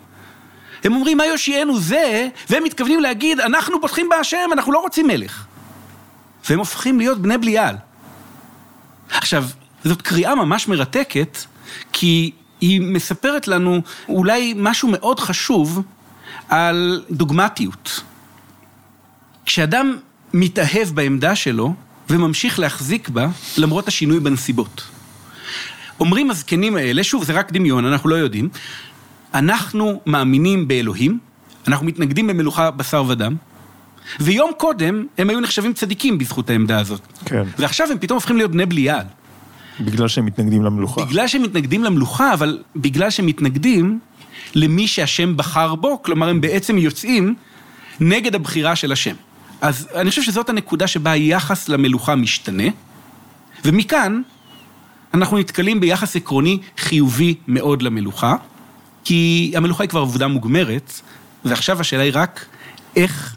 הם 0.84 0.94
אומרים, 0.94 1.18
מה 1.18 1.26
יושיענו 1.26 1.80
זה, 1.80 2.28
והם 2.50 2.64
מתכוונים 2.64 3.00
להגיד, 3.00 3.40
אנחנו 3.40 3.82
בוטחים 3.82 4.10
בהשם, 4.10 4.50
אנחנו 4.54 4.72
לא 4.72 4.80
רוצים 4.80 5.08
מלך. 5.08 5.46
והם 6.50 6.60
הופכים 6.60 7.00
להיות 7.00 7.22
בני 7.22 7.38
בליעל. 7.38 7.76
עכשיו, 9.10 9.46
זאת 9.84 10.02
קריאה 10.02 10.36
ממש 10.36 10.68
מרתקת, 10.68 11.38
כי 11.94 12.32
היא 12.62 12.82
מספרת 12.82 13.48
לנו 13.48 13.82
אולי 14.10 14.54
משהו 14.58 14.90
מאוד 14.92 15.20
חשוב 15.20 15.82
על 16.50 17.04
דוגמטיות. 17.12 18.02
כשאדם 19.48 19.96
מתאהב 20.34 20.88
בעמדה 20.94 21.36
שלו 21.36 21.74
וממשיך 22.10 22.60
להחזיק 22.60 23.10
בה 23.10 23.28
למרות 23.58 23.88
השינוי 23.88 24.20
בנסיבות. 24.20 24.88
אומרים 26.00 26.32
הזקנים 26.32 26.76
האלה, 26.76 27.04
שוב, 27.04 27.24
זה 27.24 27.34
רק 27.34 27.52
דמיון, 27.52 27.86
אנחנו 27.86 28.10
לא 28.10 28.16
יודעים, 28.16 28.50
אנחנו 29.34 30.02
מאמינים 30.06 30.68
באלוהים, 30.68 31.20
אנחנו 31.68 31.86
מתנגדים 31.86 32.28
במלוכה 32.28 32.72
בשר 32.72 33.04
ודם, 33.08 33.36
ויום 34.20 34.52
קודם 34.58 35.06
הם 35.18 35.30
היו 35.30 35.40
נחשבים 35.40 35.74
צדיקים 35.74 36.18
בזכות 36.18 36.50
העמדה 36.50 36.80
הזאת. 36.80 37.02
כן. 37.26 37.44
ועכשיו 37.58 37.88
הם 37.92 37.98
פתאום 38.00 38.16
הופכים 38.16 38.38
להיות 38.38 38.52
בני 38.52 38.66
בליעל. 38.66 39.06
בגלל 39.80 40.08
שהם 40.08 40.26
מתנגדים 40.26 40.64
למלוכה. 40.64 41.06
בגלל 41.06 41.28
שהם 41.28 41.42
מתנגדים 41.42 41.84
למלוכה, 41.84 42.34
אבל 42.34 42.60
בגלל 42.76 43.10
שהם 43.10 43.26
מתנגדים 43.26 44.00
למי 44.56 44.88
שהשם 44.88 45.38
בחר 45.38 45.76
בו, 45.76 46.04
כלומר 46.04 46.30
הם 46.30 46.42
בעצם 46.42 46.78
יוצאים 46.78 47.36
נגד 48.00 48.36
הבחירה 48.36 48.76
של 48.76 48.92
השם. 48.92 49.16
אז 49.62 49.88
אני 49.96 50.10
חושב 50.10 50.22
שזאת 50.22 50.50
הנקודה 50.50 50.88
שבה 50.88 51.12
היחס 51.12 51.70
למלוכה 51.70 52.16
משתנה, 52.16 52.64
ומכאן 53.66 54.22
אנחנו 55.14 55.38
נתקלים 55.38 55.80
ביחס 55.80 56.16
עקרוני 56.16 56.60
חיובי 56.78 57.36
מאוד 57.48 57.82
למלוכה, 57.82 58.36
כי 59.04 59.54
המלוכה 59.56 59.84
היא 59.84 59.90
כבר 59.90 60.00
עבודה 60.00 60.28
מוגמרת, 60.28 61.02
ועכשיו 61.46 61.82
השאלה 61.82 62.04
היא 62.04 62.12
רק 62.16 62.46
איך 62.96 63.36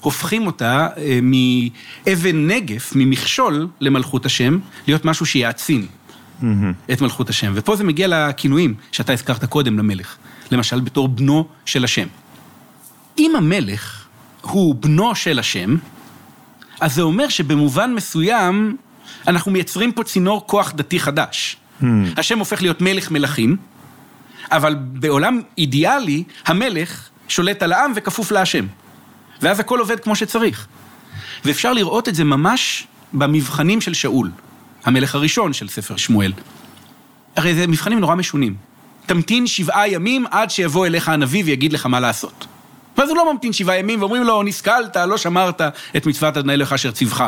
הופכים 0.00 0.46
אותה 0.46 0.88
אה, 0.96 1.18
מאבן 1.22 2.46
נגף, 2.46 2.92
ממכשול 2.96 3.68
למלכות 3.80 4.26
השם, 4.26 4.58
להיות 4.86 5.04
משהו 5.04 5.26
שיעצים 5.26 5.86
את 6.92 7.00
מלכות 7.00 7.28
השם. 7.28 7.52
ופה 7.54 7.76
זה 7.76 7.84
מגיע 7.84 8.08
לכינויים 8.08 8.74
שאתה 8.92 9.12
הזכרת 9.12 9.44
קודם 9.44 9.78
למלך, 9.78 10.16
למשל 10.50 10.80
בתור 10.80 11.08
בנו 11.08 11.48
של 11.64 11.84
השם. 11.84 12.06
אם 13.18 13.36
המלך 13.36 14.05
הוא 14.50 14.74
בנו 14.74 15.14
של 15.14 15.38
השם, 15.38 15.76
אז 16.80 16.94
זה 16.94 17.02
אומר 17.02 17.28
שבמובן 17.28 17.94
מסוים 17.94 18.76
אנחנו 19.28 19.52
מייצרים 19.52 19.92
פה 19.92 20.04
צינור 20.04 20.46
כוח 20.46 20.72
דתי 20.76 21.00
חדש. 21.00 21.56
השם 22.16 22.38
הופך 22.38 22.62
להיות 22.62 22.80
מלך 22.80 23.10
מלכים, 23.10 23.56
אבל 24.52 24.74
בעולם 24.78 25.40
אידיאלי, 25.58 26.24
המלך 26.46 27.08
שולט 27.28 27.62
על 27.62 27.72
העם 27.72 27.92
וכפוף 27.96 28.32
להשם. 28.32 28.66
ואז 29.42 29.60
הכל 29.60 29.78
עובד 29.78 30.00
כמו 30.00 30.16
שצריך. 30.16 30.66
ואפשר 31.44 31.72
לראות 31.72 32.08
את 32.08 32.14
זה 32.14 32.24
ממש 32.24 32.86
במבחנים 33.12 33.80
של 33.80 33.94
שאול, 33.94 34.30
המלך 34.84 35.14
הראשון 35.14 35.52
של 35.52 35.68
ספר 35.68 35.96
שמואל. 35.96 36.32
הרי 37.36 37.54
זה 37.54 37.66
מבחנים 37.66 38.00
נורא 38.00 38.14
משונים. 38.14 38.54
תמתין 39.06 39.46
שבעה 39.46 39.88
ימים 39.88 40.26
עד 40.30 40.50
שיבוא 40.50 40.86
אליך 40.86 41.08
הנביא 41.08 41.44
ויגיד 41.44 41.72
לך 41.72 41.86
מה 41.86 42.00
לעשות. 42.00 42.46
ואז 42.98 43.08
הוא 43.08 43.16
לא 43.16 43.32
ממתין 43.32 43.52
שבעה 43.52 43.78
ימים 43.78 44.00
ואומרים 44.00 44.22
לו, 44.22 44.42
נסכלת, 44.42 44.96
לא 44.96 45.16
שמרת 45.16 45.60
את 45.96 46.06
מצוות 46.06 46.36
אדוני 46.36 46.52
אלוהיך 46.52 46.72
אשר 46.72 46.90
ציווך. 46.90 47.20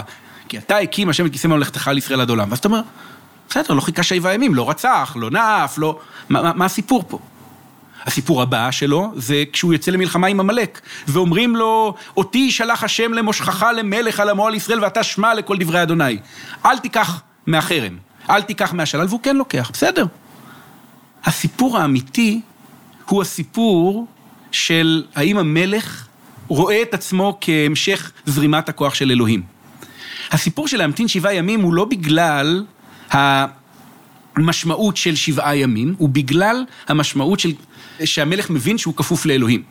כי 0.49 0.59
אתה 0.59 0.79
הקים 0.79 1.09
השם 1.09 1.27
את 1.27 1.33
כיסא 1.33 1.47
ממלכתך 1.47 1.89
על 1.89 1.99
ישראל 1.99 2.21
עד 2.21 2.31
עולם. 2.31 2.51
ואז 2.51 2.59
אתה 2.59 2.69
אומר, 2.69 2.81
בסדר, 3.51 3.75
לא 3.75 3.81
חיכה 3.81 4.03
שבעה 4.03 4.35
ימים, 4.35 4.55
לא 4.55 4.71
רצח, 4.71 5.17
לא 5.21 5.31
נאף, 5.31 5.79
לא... 5.79 5.99
מה, 6.29 6.43
מה, 6.43 6.53
מה 6.53 6.65
הסיפור 6.65 7.05
פה? 7.09 7.19
הסיפור 8.07 8.43
הבא 8.43 8.71
שלו 8.71 9.13
זה 9.17 9.45
כשהוא 9.53 9.73
יוצא 9.73 9.91
למלחמה 9.91 10.27
עם 10.27 10.41
עמלק, 10.41 10.81
ואומרים 11.09 11.57
לו, 11.57 11.95
אותי 12.17 12.51
שלח 12.51 12.85
השם 12.85 13.13
למושכך 13.13 13.67
למלך 13.77 14.21
על 14.21 14.29
עמו 14.29 14.47
על 14.47 14.55
ישראל 14.55 14.85
ואתה 14.85 15.03
שמע 15.03 15.35
לכל 15.35 15.57
דברי 15.59 15.83
אדוני. 15.83 16.19
אל 16.67 16.79
תיקח 16.79 17.21
מהחרם, 17.47 17.97
אל 18.31 18.43
תיקח 18.43 18.73
מהשלל, 18.73 19.07
והוא 19.09 19.21
כן 19.23 19.37
לוקח, 19.37 19.71
בסדר. 19.73 20.07
הסיפור 21.25 21.79
האמיתי 21.79 22.41
הוא 23.05 23.23
הסיפור 23.23 24.07
של 24.53 25.05
האם 25.15 25.39
המלך 25.39 26.07
רואה 26.49 26.83
את 26.83 26.95
עצמו 26.95 27.39
כהמשך 27.41 28.13
זרימת 28.27 28.69
הכוח 28.69 28.95
של 28.95 29.11
אלוהים. 29.11 29.43
הסיפור 30.31 30.69
של 30.69 30.79
להמתין 30.79 31.09
שבעה 31.09 31.35
ימים 31.35 31.61
הוא 31.61 31.75
לא 31.75 31.85
בגלל 31.85 32.65
המשמעות 33.11 34.97
של 34.97 35.15
שבעה 35.15 35.57
ימים, 35.57 35.95
הוא 35.99 36.09
בגלל 36.09 36.65
המשמעות 36.89 37.41
של 37.41 37.53
שהמלך 38.05 38.51
מבין 38.51 38.79
שהוא 38.79 38.95
כפוף 38.95 39.27
לאלוהים. 39.27 39.63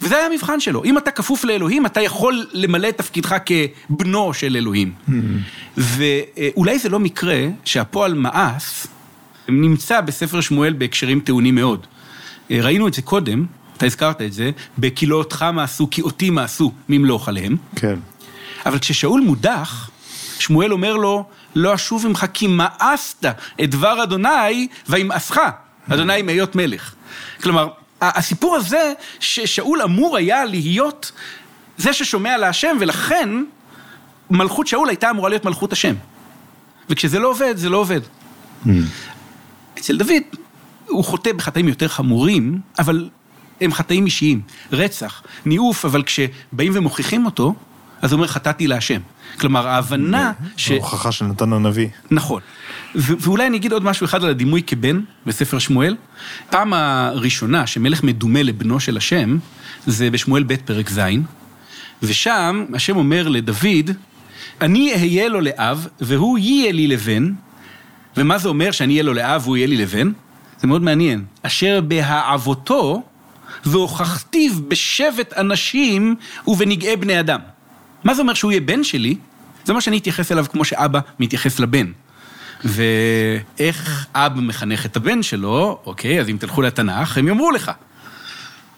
וזה 0.00 0.16
היה 0.16 0.26
המבחן 0.26 0.60
שלו. 0.60 0.84
אם 0.84 0.98
אתה 0.98 1.10
כפוף 1.10 1.44
לאלוהים, 1.44 1.86
אתה 1.86 2.00
יכול 2.00 2.46
למלא 2.52 2.88
את 2.88 2.96
תפקידך 2.96 3.36
כבנו 3.46 4.34
של 4.34 4.56
אלוהים. 4.56 4.92
Mm-hmm. 4.92 5.12
ואולי 5.76 6.78
זה 6.78 6.88
לא 6.88 7.00
מקרה 7.00 7.46
שהפועל 7.64 8.14
מאס 8.14 8.86
נמצא 9.48 10.00
בספר 10.00 10.40
שמואל 10.40 10.72
בהקשרים 10.72 11.20
טעונים 11.20 11.54
מאוד. 11.54 11.86
ראינו 12.60 12.88
את 12.88 12.94
זה 12.94 13.02
קודם, 13.02 13.46
אתה 13.76 13.86
הזכרת 13.86 14.22
את 14.22 14.32
זה, 14.32 14.50
ב"כי 14.78 15.10
אותך 15.10 15.46
מעשו, 15.52 15.88
כי 15.90 16.02
אותי 16.02 16.30
מעשו, 16.30 16.72
ממלוך 16.88 17.28
עליהם". 17.28 17.56
כן. 17.76 17.98
אבל 18.66 18.78
כששאול 18.78 19.20
מודח, 19.20 19.90
שמואל 20.38 20.72
אומר 20.72 20.96
לו, 20.96 21.24
לא 21.54 21.74
אשוב 21.74 22.06
ממך 22.06 22.26
כי 22.32 22.46
מאסת 22.46 23.26
את 23.62 23.70
דבר 23.70 24.02
אדוני 24.02 24.68
וימאסך, 24.88 25.40
אדוני 25.88 26.22
מהיות 26.22 26.56
מלך. 26.56 26.94
כלומר, 27.42 27.68
הסיפור 28.00 28.56
הזה, 28.56 28.92
ששאול 29.20 29.82
אמור 29.82 30.16
היה 30.16 30.44
להיות 30.44 31.12
זה 31.76 31.92
ששומע 31.92 32.38
להשם, 32.38 32.76
ולכן 32.80 33.28
מלכות 34.30 34.66
שאול 34.66 34.88
הייתה 34.88 35.10
אמורה 35.10 35.28
להיות 35.28 35.44
מלכות 35.44 35.72
השם. 35.72 35.94
וכשזה 36.90 37.18
לא 37.18 37.28
עובד, 37.28 37.56
זה 37.56 37.68
לא 37.68 37.76
עובד. 37.76 38.00
Mm. 38.66 38.68
אצל 39.78 39.96
דוד, 39.96 40.22
הוא 40.92 41.04
חוטא 41.04 41.32
בחטאים 41.32 41.68
יותר 41.68 41.88
חמורים, 41.88 42.60
אבל 42.78 43.08
הם 43.60 43.72
חטאים 43.72 44.06
אישיים. 44.06 44.40
רצח, 44.72 45.22
ניאוף, 45.46 45.84
אבל 45.84 46.02
כשבאים 46.02 46.72
ומוכיחים 46.74 47.26
אותו, 47.26 47.54
אז 48.02 48.12
הוא 48.12 48.18
אומר, 48.18 48.28
חטאתי 48.28 48.66
להשם. 48.66 49.00
כלומר, 49.40 49.68
ההבנה 49.68 50.32
ש... 50.56 50.70
ההוכחה 50.70 51.12
של 51.12 51.24
נתן 51.24 51.52
הנביא. 51.52 51.88
נכון. 52.10 52.40
ואולי 52.94 53.46
אני 53.46 53.56
אגיד 53.56 53.72
עוד 53.72 53.84
משהו 53.84 54.04
אחד 54.04 54.24
על 54.24 54.30
הדימוי 54.30 54.62
כבן 54.66 55.00
בספר 55.26 55.58
שמואל. 55.58 55.96
פעם 56.50 56.72
הראשונה 56.72 57.66
שמלך 57.66 58.02
מדומה 58.02 58.42
לבנו 58.42 58.80
של 58.80 58.96
השם, 58.96 59.38
זה 59.86 60.10
בשמואל 60.10 60.42
ב' 60.42 60.56
פרק 60.56 60.90
ז', 60.90 61.00
ושם 62.02 62.64
השם 62.74 62.96
אומר 62.96 63.28
לדוד, 63.28 63.90
אני 64.60 64.92
אהיה 64.92 65.28
לו 65.28 65.40
לאב, 65.40 65.86
והוא 66.00 66.38
יהיה 66.38 66.72
לי 66.72 66.86
לבן, 66.86 67.32
ומה 68.16 68.38
זה 68.38 68.48
אומר 68.48 68.70
שאני 68.70 68.92
אהיה 68.92 69.02
לו 69.02 69.14
לאב 69.14 69.42
והוא 69.44 69.56
יהיה 69.56 69.66
לי 69.66 69.76
לבן? 69.76 70.12
זה 70.62 70.68
מאוד 70.68 70.82
מעניין. 70.82 71.24
אשר 71.42 71.80
בהעבותו 71.80 73.02
והוכחתיו 73.64 74.52
בשבט 74.68 75.32
אנשים 75.32 76.16
ובנגעי 76.46 76.96
בני 76.96 77.20
אדם. 77.20 77.40
מה 78.04 78.14
זה 78.14 78.22
אומר 78.22 78.34
שהוא 78.34 78.52
יהיה 78.52 78.60
בן 78.60 78.84
שלי? 78.84 79.16
זה 79.64 79.72
מה 79.72 79.80
שאני 79.80 79.98
אתייחס 79.98 80.32
אליו 80.32 80.46
כמו 80.52 80.64
שאבא 80.64 81.00
מתייחס 81.18 81.60
לבן. 81.60 81.92
ואיך 82.64 84.06
אבא 84.14 84.40
מחנך 84.40 84.86
את 84.86 84.96
הבן 84.96 85.22
שלו, 85.22 85.78
אוקיי, 85.86 86.20
אז 86.20 86.28
אם 86.28 86.36
תלכו 86.40 86.62
לתנ"ך, 86.62 87.18
הם 87.18 87.28
יאמרו 87.28 87.50
לך. 87.50 87.70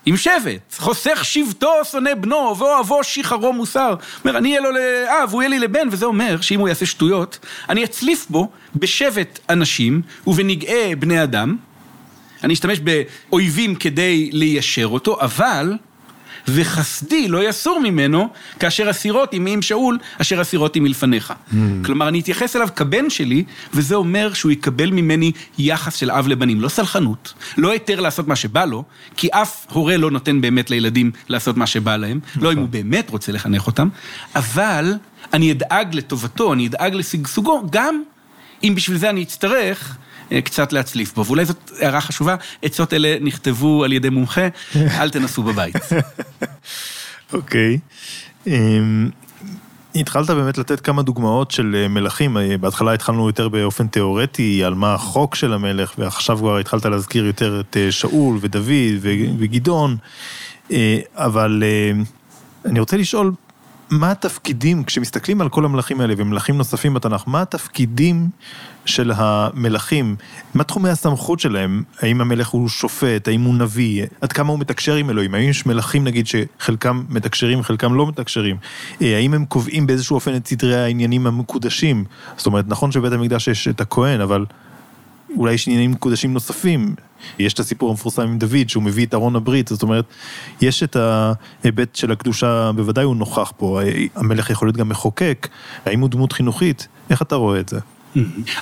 עם 0.07 0.17
שבט, 0.17 0.75
חוסך 0.79 1.25
שבטו 1.25 1.73
שונא 1.91 2.15
בנו, 2.15 2.55
ואוהבו 2.59 3.05
שיחרו 3.05 3.53
מוסר. 3.53 3.95
אומר, 4.25 4.39
אני 4.39 4.49
אהיה 4.49 4.61
לו 4.61 4.71
לאב, 4.71 5.31
הוא 5.33 5.43
יהיה 5.43 5.49
לי 5.49 5.59
לבן, 5.59 5.89
וזה 5.91 6.07
אומר 6.07 6.41
שאם 6.41 6.61
הוא 6.61 6.69
יעשה 6.69 6.87
שטויות, 6.87 7.39
אני 7.69 7.85
אצליף 7.85 8.27
בו 8.31 8.51
בשבט 8.77 9.39
אנשים 9.51 10.03
ובנגעי 10.27 10.95
בני 10.95 11.23
אדם. 11.23 11.57
אני 12.45 12.55
אשתמש 12.55 12.79
באויבים 12.81 13.75
כדי 13.75 14.31
ליישר 14.33 14.87
אותו, 14.87 15.21
אבל 15.21 15.73
וחסדי 16.49 17.29
לא 17.29 17.49
יסור 17.49 17.81
ממנו, 17.81 18.29
כאשר 18.61 18.91
אסירות 18.91 19.35
עמי 19.35 19.51
עם 19.51 19.63
שאול, 19.63 19.99
אשר 20.21 20.43
אסירות 20.43 20.77
עמי 20.77 20.89
לפניך. 20.89 21.31
Mm. 21.31 21.55
כלומר, 21.85 22.09
אני 22.09 22.21
אתייחס 22.21 22.57
אליו 22.57 22.69
כבן 22.77 23.11
שלי, 23.11 23.45
וזה 23.75 23.95
אומר 23.95 24.33
שהוא 24.33 24.53
יקבל 24.53 24.91
ממני 24.91 25.33
יחס 25.59 25.95
של 25.97 26.11
אב 26.11 26.29
לבנים. 26.29 26.61
לא 26.61 26.69
סלחנות, 26.69 27.33
לא 27.57 27.71
היתר 27.71 28.01
לעשות 28.01 28.29
מה 28.29 28.37
שבא 28.37 28.65
לו, 28.65 28.85
כי 29.17 29.29
אף 29.31 29.67
הורה 29.71 29.97
לא 29.97 30.11
נותן 30.11 30.41
באמת 30.41 30.71
לילדים 30.71 31.11
לעשות 31.29 31.57
מה 31.57 31.67
שבא 31.67 31.97
להם, 31.97 32.21
לא 32.37 32.53
אם 32.53 32.59
הוא 32.59 32.69
באמת 32.69 33.11
רוצה 33.11 33.33
לחנך 33.33 33.67
אותם, 33.67 33.89
אבל 34.35 34.95
אני 35.33 35.53
אדאג 35.53 35.95
לטובתו, 35.95 36.53
אני 36.53 36.67
אדאג 36.67 36.95
לשגשוגו, 36.95 37.63
גם 37.71 38.03
אם 38.65 38.75
בשביל 38.75 38.97
זה 38.97 39.11
אני 39.11 39.23
אצטרך 39.23 39.97
קצת 40.45 40.73
להצליף 40.73 41.15
בו. 41.15 41.27
ואולי 41.27 41.45
זאת 41.45 41.71
הערה 41.81 42.01
חשובה, 42.01 42.37
עצות 42.63 42.93
אלה 42.93 43.17
נכתבו 43.21 43.85
על 43.85 43.93
ידי 43.93 44.11
מומחה, 44.11 44.49
אל 45.01 45.11
תנסו 45.11 45.43
בבית. 45.43 45.77
אוקיי. 47.33 47.79
אמ, 48.47 49.11
התחלת 49.95 50.31
באמת 50.31 50.59
לתת 50.59 50.81
כמה 50.81 51.03
דוגמאות 51.03 51.51
של 51.51 51.77
אה, 51.77 51.89
מלכים, 51.89 52.37
אה, 52.37 52.59
בהתחלה 52.59 52.93
התחלנו 52.93 53.27
יותר 53.27 53.49
באופן 53.49 53.87
תיאורטי 53.87 54.65
על 54.65 54.75
מה 54.75 54.95
החוק 54.95 55.35
של 55.35 55.53
המלך, 55.53 55.95
ועכשיו 55.99 56.39
כבר 56.39 56.59
התחלת 56.59 56.87
להזכיר 56.87 57.25
יותר 57.25 57.61
את 57.61 57.77
שאול 57.91 58.39
ודוד 58.41 58.69
וגדעון, 59.39 59.97
אבל 61.15 61.63
אני 62.65 62.81
רוצה 62.81 62.97
לשאול, 62.97 63.33
מה 63.99 64.11
התפקידים, 64.11 64.85
כשמסתכלים 64.85 65.41
על 65.41 65.49
כל 65.49 65.65
המלכים 65.65 66.01
האלה 66.01 66.15
ומלכים 66.17 66.59
נוספים 66.59 66.95
בתנ"ך, 66.95 67.23
מה 67.27 67.43
התפקידים 67.43 68.29
של 68.85 69.13
המלכים, 69.17 70.17
מה 70.55 70.65
תחומי 70.65 70.89
הסמכות 70.89 71.41
שלהם, 71.41 71.83
האם 72.01 72.21
המלך 72.21 72.49
הוא 72.49 72.69
שופט, 72.69 73.29
האם 73.29 73.43
הוא 73.43 73.55
נביא, 73.55 74.07
עד 74.21 74.33
כמה 74.33 74.53
הוא 74.53 74.59
מתקשר 74.59 74.95
עם 74.95 75.11
אלוהים, 75.11 75.35
האם 75.35 75.49
יש 75.49 75.67
מלכים 75.67 76.05
נגיד 76.05 76.27
שחלקם 76.27 77.05
מתקשרים, 77.09 77.63
חלקם 77.63 77.95
לא 77.95 78.07
מתקשרים, 78.07 78.57
אה, 79.03 79.17
האם 79.17 79.35
הם 79.35 79.45
קובעים 79.45 79.87
באיזשהו 79.87 80.15
אופן 80.15 80.37
את 80.37 80.47
סדרי 80.47 80.77
העניינים 80.77 81.27
המקודשים, 81.27 82.05
זאת 82.37 82.47
אומרת 82.47 82.65
נכון 82.69 82.93
שבבית 82.93 83.13
המקדש 83.13 83.49
יש 83.49 83.69
את 83.69 83.81
הכהן, 83.81 84.21
אבל 84.21 84.45
אולי 85.37 85.55
יש 85.55 85.69
עניינים 85.69 85.91
מקודשים 85.91 86.33
נוספים, 86.33 86.95
יש 87.39 87.53
את 87.55 87.61
הסיפור 87.61 87.91
המפורסם 87.91 88.23
עם 88.23 88.39
דוד 88.39 88.69
שהוא 88.69 88.83
מביא 88.83 89.07
את 89.07 89.15
ארון 89.15 89.37
הברית, 89.37 89.69
זאת 89.69 89.83
אומרת, 89.83 90.05
יש 90.61 90.83
את 90.83 90.97
ההיבט 90.97 91.97
של 91.97 92.13
הקדושה, 92.13 92.73
בוודאי 92.73 93.05
הוא 93.05 93.17
נוכח 93.17 93.53
פה, 93.57 93.81
המלך 94.15 94.51
יכול 94.51 94.69
להיות 94.69 94.77
גם 94.77 94.89
מחוקק, 94.89 95.49
האם 95.85 96.01
הוא 96.01 96.11
דמות 96.11 96.33
חינוכית, 96.33 96.89
איך 97.11 97.23
אתה 97.23 97.35
רואה 97.35 97.61
את 97.61 97.69
זה? 97.69 97.79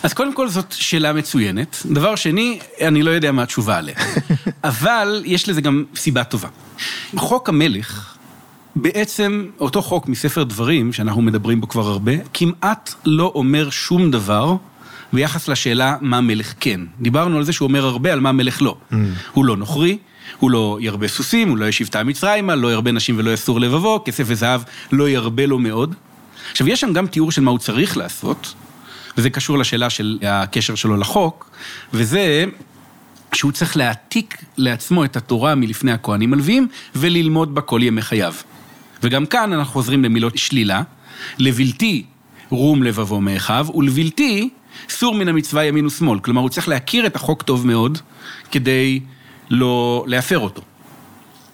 אז 0.02 0.12
קודם 0.12 0.34
כל 0.34 0.48
זאת 0.48 0.72
שאלה 0.72 1.12
מצוינת. 1.12 1.76
דבר 1.92 2.16
שני, 2.16 2.58
אני 2.80 3.02
לא 3.02 3.10
יודע 3.10 3.32
מה 3.32 3.42
התשובה 3.42 3.78
עליה. 3.78 3.94
אבל 4.64 5.22
יש 5.24 5.48
לזה 5.48 5.60
גם 5.60 5.84
סיבה 5.96 6.24
טובה. 6.24 6.48
חוק 7.16 7.48
המלך, 7.48 8.16
בעצם 8.76 9.46
אותו 9.60 9.82
חוק 9.82 10.08
מספר 10.08 10.42
דברים, 10.42 10.92
שאנחנו 10.92 11.22
מדברים 11.22 11.60
בו 11.60 11.68
כבר 11.68 11.86
הרבה, 11.86 12.12
כמעט 12.34 12.94
לא 13.04 13.32
אומר 13.34 13.70
שום 13.70 14.10
דבר 14.10 14.56
ביחס 15.12 15.48
לשאלה 15.48 15.96
מה 16.00 16.20
מלך 16.20 16.54
כן. 16.60 16.80
דיברנו 17.00 17.36
על 17.36 17.44
זה 17.44 17.52
שהוא 17.52 17.68
אומר 17.68 17.86
הרבה 17.86 18.12
על 18.12 18.20
מה 18.20 18.32
מלך 18.32 18.62
לא. 18.62 18.76
Mm. 18.90 18.94
הוא 19.32 19.44
לא 19.44 19.56
נוכרי, 19.56 19.98
הוא 20.38 20.50
לא 20.50 20.78
ירבה 20.80 21.08
סוסים, 21.08 21.48
הוא 21.48 21.58
לא 21.58 21.64
ישיב 21.64 21.86
תא 21.86 22.02
מצרימה, 22.02 22.54
לא 22.54 22.72
ירבה 22.72 22.92
נשים 22.92 23.18
ולא 23.18 23.30
יסור 23.30 23.60
לבבו, 23.60 24.02
כסף 24.04 24.24
וזהב 24.26 24.60
לא 24.92 25.08
ירבה 25.08 25.46
לו 25.46 25.58
מאוד. 25.58 25.94
עכשיו, 26.50 26.68
יש 26.68 26.80
שם 26.80 26.92
גם 26.92 27.06
תיאור 27.06 27.32
של 27.32 27.42
מה 27.42 27.50
הוא 27.50 27.58
צריך 27.58 27.96
לעשות, 27.96 28.54
וזה 29.16 29.30
קשור 29.30 29.58
לשאלה 29.58 29.90
של 29.90 30.18
הקשר 30.22 30.74
שלו 30.74 30.96
לחוק, 30.96 31.50
וזה 31.94 32.44
שהוא 33.34 33.52
צריך 33.52 33.76
להעתיק 33.76 34.44
לעצמו 34.56 35.04
את 35.04 35.16
התורה 35.16 35.54
מלפני 35.54 35.92
הכהנים 35.92 36.32
הלוויים, 36.32 36.68
וללמוד 36.96 37.54
בה 37.54 37.60
כל 37.60 37.80
ימי 37.82 38.02
חייו. 38.02 38.34
וגם 39.02 39.26
כאן 39.26 39.52
אנחנו 39.52 39.72
חוזרים 39.72 40.04
למילות 40.04 40.38
שלילה, 40.38 40.82
לבלתי 41.38 42.04
רום 42.48 42.82
לבבו 42.82 43.20
מאחיו, 43.20 43.66
ולבלתי 43.74 44.50
סור 44.88 45.14
מן 45.14 45.28
המצווה 45.28 45.64
ימין 45.64 45.86
ושמאל. 45.86 46.18
כלומר, 46.18 46.40
הוא 46.40 46.50
צריך 46.50 46.68
להכיר 46.68 47.06
את 47.06 47.16
החוק 47.16 47.42
טוב 47.42 47.66
מאוד, 47.66 47.98
כדי 48.50 49.00
לא 49.50 50.04
להפר 50.08 50.38
אותו. 50.38 50.62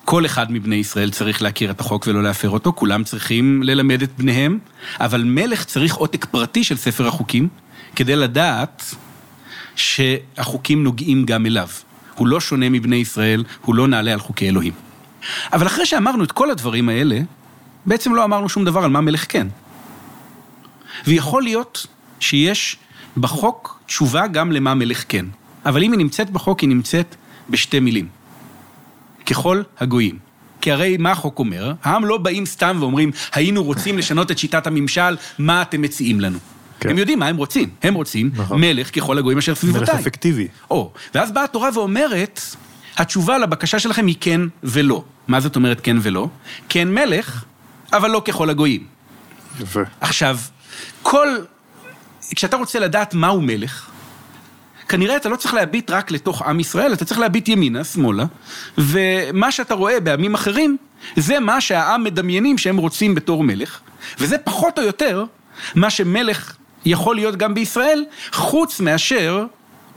כל 0.04 0.26
אחד 0.26 0.52
מבני 0.52 0.76
ישראל 0.76 1.10
צריך 1.10 1.42
להכיר 1.42 1.70
את 1.70 1.80
החוק 1.80 2.06
ולא 2.06 2.22
להפר 2.22 2.50
אותו, 2.50 2.72
כולם 2.72 3.04
צריכים 3.04 3.62
ללמד 3.62 4.02
את 4.02 4.10
בניהם, 4.18 4.58
אבל 5.00 5.24
מלך 5.24 5.64
צריך 5.64 5.94
עותק 5.94 6.24
פרטי 6.24 6.64
של 6.64 6.76
ספר 6.76 7.06
החוקים, 7.06 7.48
כדי 7.96 8.16
לדעת 8.16 8.94
שהחוקים 9.76 10.84
נוגעים 10.84 11.26
גם 11.26 11.46
אליו. 11.46 11.68
הוא 12.14 12.26
לא 12.28 12.40
שונה 12.40 12.68
מבני 12.68 12.96
ישראל, 12.96 13.44
הוא 13.64 13.74
לא 13.74 13.88
נעלה 13.88 14.12
על 14.12 14.20
חוקי 14.20 14.48
אלוהים. 14.48 14.72
אבל 15.52 15.66
אחרי 15.66 15.86
שאמרנו 15.86 16.24
את 16.24 16.32
כל 16.32 16.50
הדברים 16.50 16.88
האלה, 16.88 17.20
בעצם 17.86 18.14
לא 18.14 18.24
אמרנו 18.24 18.48
שום 18.48 18.64
דבר 18.64 18.84
על 18.84 18.90
מה 18.90 19.00
מלך 19.00 19.24
כן. 19.28 19.46
ויכול 21.06 21.42
להיות 21.42 21.86
שיש 22.20 22.76
בחוק 23.20 23.80
תשובה 23.86 24.26
גם 24.26 24.52
למה 24.52 24.74
מלך 24.74 25.04
כן. 25.08 25.26
אבל 25.66 25.82
אם 25.82 25.92
היא 25.92 25.98
נמצאת 25.98 26.30
בחוק, 26.30 26.60
היא 26.60 26.68
נמצאת 26.68 27.16
בשתי 27.50 27.80
מילים. 27.80 28.08
ככל 29.26 29.62
הגויים. 29.78 30.18
כי 30.60 30.72
הרי 30.72 30.96
מה 30.96 31.10
החוק 31.10 31.38
אומר? 31.38 31.72
העם 31.82 32.04
לא 32.04 32.18
באים 32.18 32.46
סתם 32.46 32.76
ואומרים, 32.80 33.10
היינו 33.32 33.64
רוצים 33.64 33.98
לשנות 33.98 34.30
את 34.30 34.38
שיטת 34.38 34.66
הממשל, 34.66 35.16
מה 35.38 35.62
אתם 35.62 35.82
מציעים 35.82 36.20
לנו? 36.20 36.38
כן. 36.80 36.90
הם 36.90 36.98
יודעים 36.98 37.18
מה 37.18 37.26
הם 37.26 37.36
רוצים. 37.36 37.68
הם 37.82 37.94
רוצים 37.94 38.30
נכון. 38.34 38.60
מלך 38.60 38.94
ככל 38.94 39.18
הגויים 39.18 39.38
אשר 39.38 39.54
סביבותיי. 39.54 39.94
מלך 39.94 40.00
אפקטיבי. 40.00 40.48
או, 40.70 40.92
ואז 41.14 41.32
באה 41.32 41.44
התורה 41.44 41.70
ואומרת, 41.74 42.40
התשובה 42.96 43.38
לבקשה 43.38 43.78
שלכם 43.78 44.06
היא 44.06 44.16
כן 44.20 44.40
ולא. 44.62 45.04
מה 45.28 45.40
זאת 45.40 45.56
אומרת 45.56 45.80
כן 45.82 45.96
ולא? 46.02 46.28
כן 46.68 46.94
מלך, 46.94 47.44
אבל 47.92 48.10
לא 48.10 48.22
ככל 48.24 48.50
הגויים. 48.50 48.86
יפה. 49.60 49.80
עכשיו, 50.00 50.38
כל... 51.02 51.28
כשאתה 52.36 52.56
רוצה 52.56 52.78
לדעת 52.78 53.14
מהו 53.14 53.40
מלך, 53.40 53.90
כנראה 54.88 55.16
אתה 55.16 55.28
לא 55.28 55.36
צריך 55.36 55.54
להביט 55.54 55.90
רק 55.90 56.10
לתוך 56.10 56.42
עם 56.42 56.60
ישראל, 56.60 56.92
אתה 56.92 57.04
צריך 57.04 57.20
להביט 57.20 57.48
ימינה, 57.48 57.84
שמאלה, 57.84 58.24
ומה 58.78 59.52
שאתה 59.52 59.74
רואה 59.74 60.00
בעמים 60.00 60.34
אחרים, 60.34 60.76
זה 61.16 61.40
מה 61.40 61.60
שהעם 61.60 62.04
מדמיינים 62.04 62.58
שהם 62.58 62.76
רוצים 62.76 63.14
בתור 63.14 63.44
מלך, 63.44 63.80
וזה 64.18 64.38
פחות 64.38 64.78
או 64.78 64.84
יותר 64.84 65.24
מה 65.74 65.90
שמלך 65.90 66.56
יכול 66.84 67.16
להיות 67.16 67.36
גם 67.36 67.54
בישראל, 67.54 68.04
חוץ 68.32 68.80
מאשר 68.80 69.44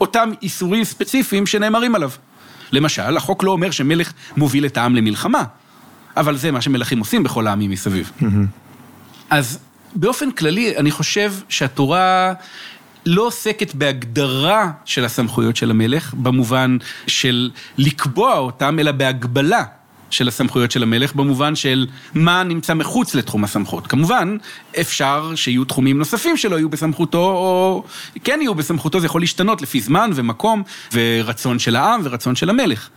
אותם 0.00 0.30
איסורים 0.42 0.84
ספציפיים 0.84 1.46
שנאמרים 1.46 1.94
עליו. 1.94 2.10
למשל, 2.72 3.16
החוק 3.16 3.44
לא 3.44 3.50
אומר 3.50 3.70
שמלך 3.70 4.12
מוביל 4.36 4.66
את 4.66 4.76
העם 4.76 4.96
למלחמה, 4.96 5.44
אבל 6.16 6.36
זה 6.36 6.50
מה 6.50 6.60
שמלכים 6.60 6.98
עושים 6.98 7.22
בכל 7.22 7.46
העמים 7.46 7.70
מסביב. 7.70 8.10
אז 9.30 9.58
באופן 9.94 10.30
כללי, 10.30 10.76
אני 10.76 10.90
חושב 10.90 11.32
שהתורה 11.48 12.32
לא 13.06 13.22
עוסקת 13.22 13.74
בהגדרה 13.74 14.70
של 14.84 15.04
הסמכויות 15.04 15.56
של 15.56 15.70
המלך, 15.70 16.14
במובן 16.14 16.76
של 17.06 17.50
לקבוע 17.78 18.38
אותם, 18.38 18.78
אלא 18.78 18.92
בהגבלה 18.92 19.64
של 20.10 20.28
הסמכויות 20.28 20.70
של 20.70 20.82
המלך, 20.82 21.14
במובן 21.14 21.56
של 21.56 21.86
מה 22.14 22.42
נמצא 22.42 22.74
מחוץ 22.74 23.14
לתחום 23.14 23.44
הסמכות. 23.44 23.86
כמובן, 23.86 24.36
אפשר 24.80 25.32
שיהיו 25.34 25.64
תחומים 25.64 25.98
נוספים 25.98 26.36
שלא 26.36 26.56
יהיו 26.56 26.68
בסמכותו, 26.68 27.18
או 27.18 27.84
כן 28.24 28.38
יהיו 28.42 28.54
בסמכותו, 28.54 29.00
זה 29.00 29.06
יכול 29.06 29.20
להשתנות 29.20 29.62
לפי 29.62 29.80
זמן 29.80 30.10
ומקום, 30.14 30.62
ורצון 30.92 31.58
של 31.58 31.76
העם 31.76 32.00
ורצון 32.04 32.36
של 32.36 32.50
המלך. 32.50 32.88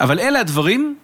אבל 0.00 0.18
אלה 0.18 0.40
הדברים 0.40 0.96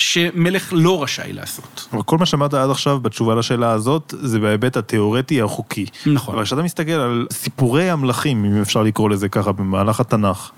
שמלך 0.00 0.68
לא 0.72 1.02
רשאי 1.02 1.32
לעשות. 1.32 1.88
אבל 1.92 2.02
כל 2.02 2.18
מה 2.18 2.26
שאמרת 2.26 2.54
עד 2.54 2.70
עכשיו 2.70 3.00
בתשובה 3.00 3.34
לשאלה 3.34 3.70
הזאת, 3.70 4.14
זה 4.22 4.38
בהיבט 4.38 4.76
התיאורטי 4.76 5.42
החוקי. 5.42 5.86
נכון. 6.06 6.34
אבל 6.34 6.44
כשאתה 6.44 6.62
מסתכל 6.62 6.92
על 6.92 7.26
סיפורי 7.32 7.90
המלכים, 7.90 8.44
אם 8.44 8.60
אפשר 8.60 8.82
לקרוא 8.82 9.10
לזה 9.10 9.28
ככה, 9.28 9.52
במהלך 9.52 10.00
התנ"ך, 10.00 10.50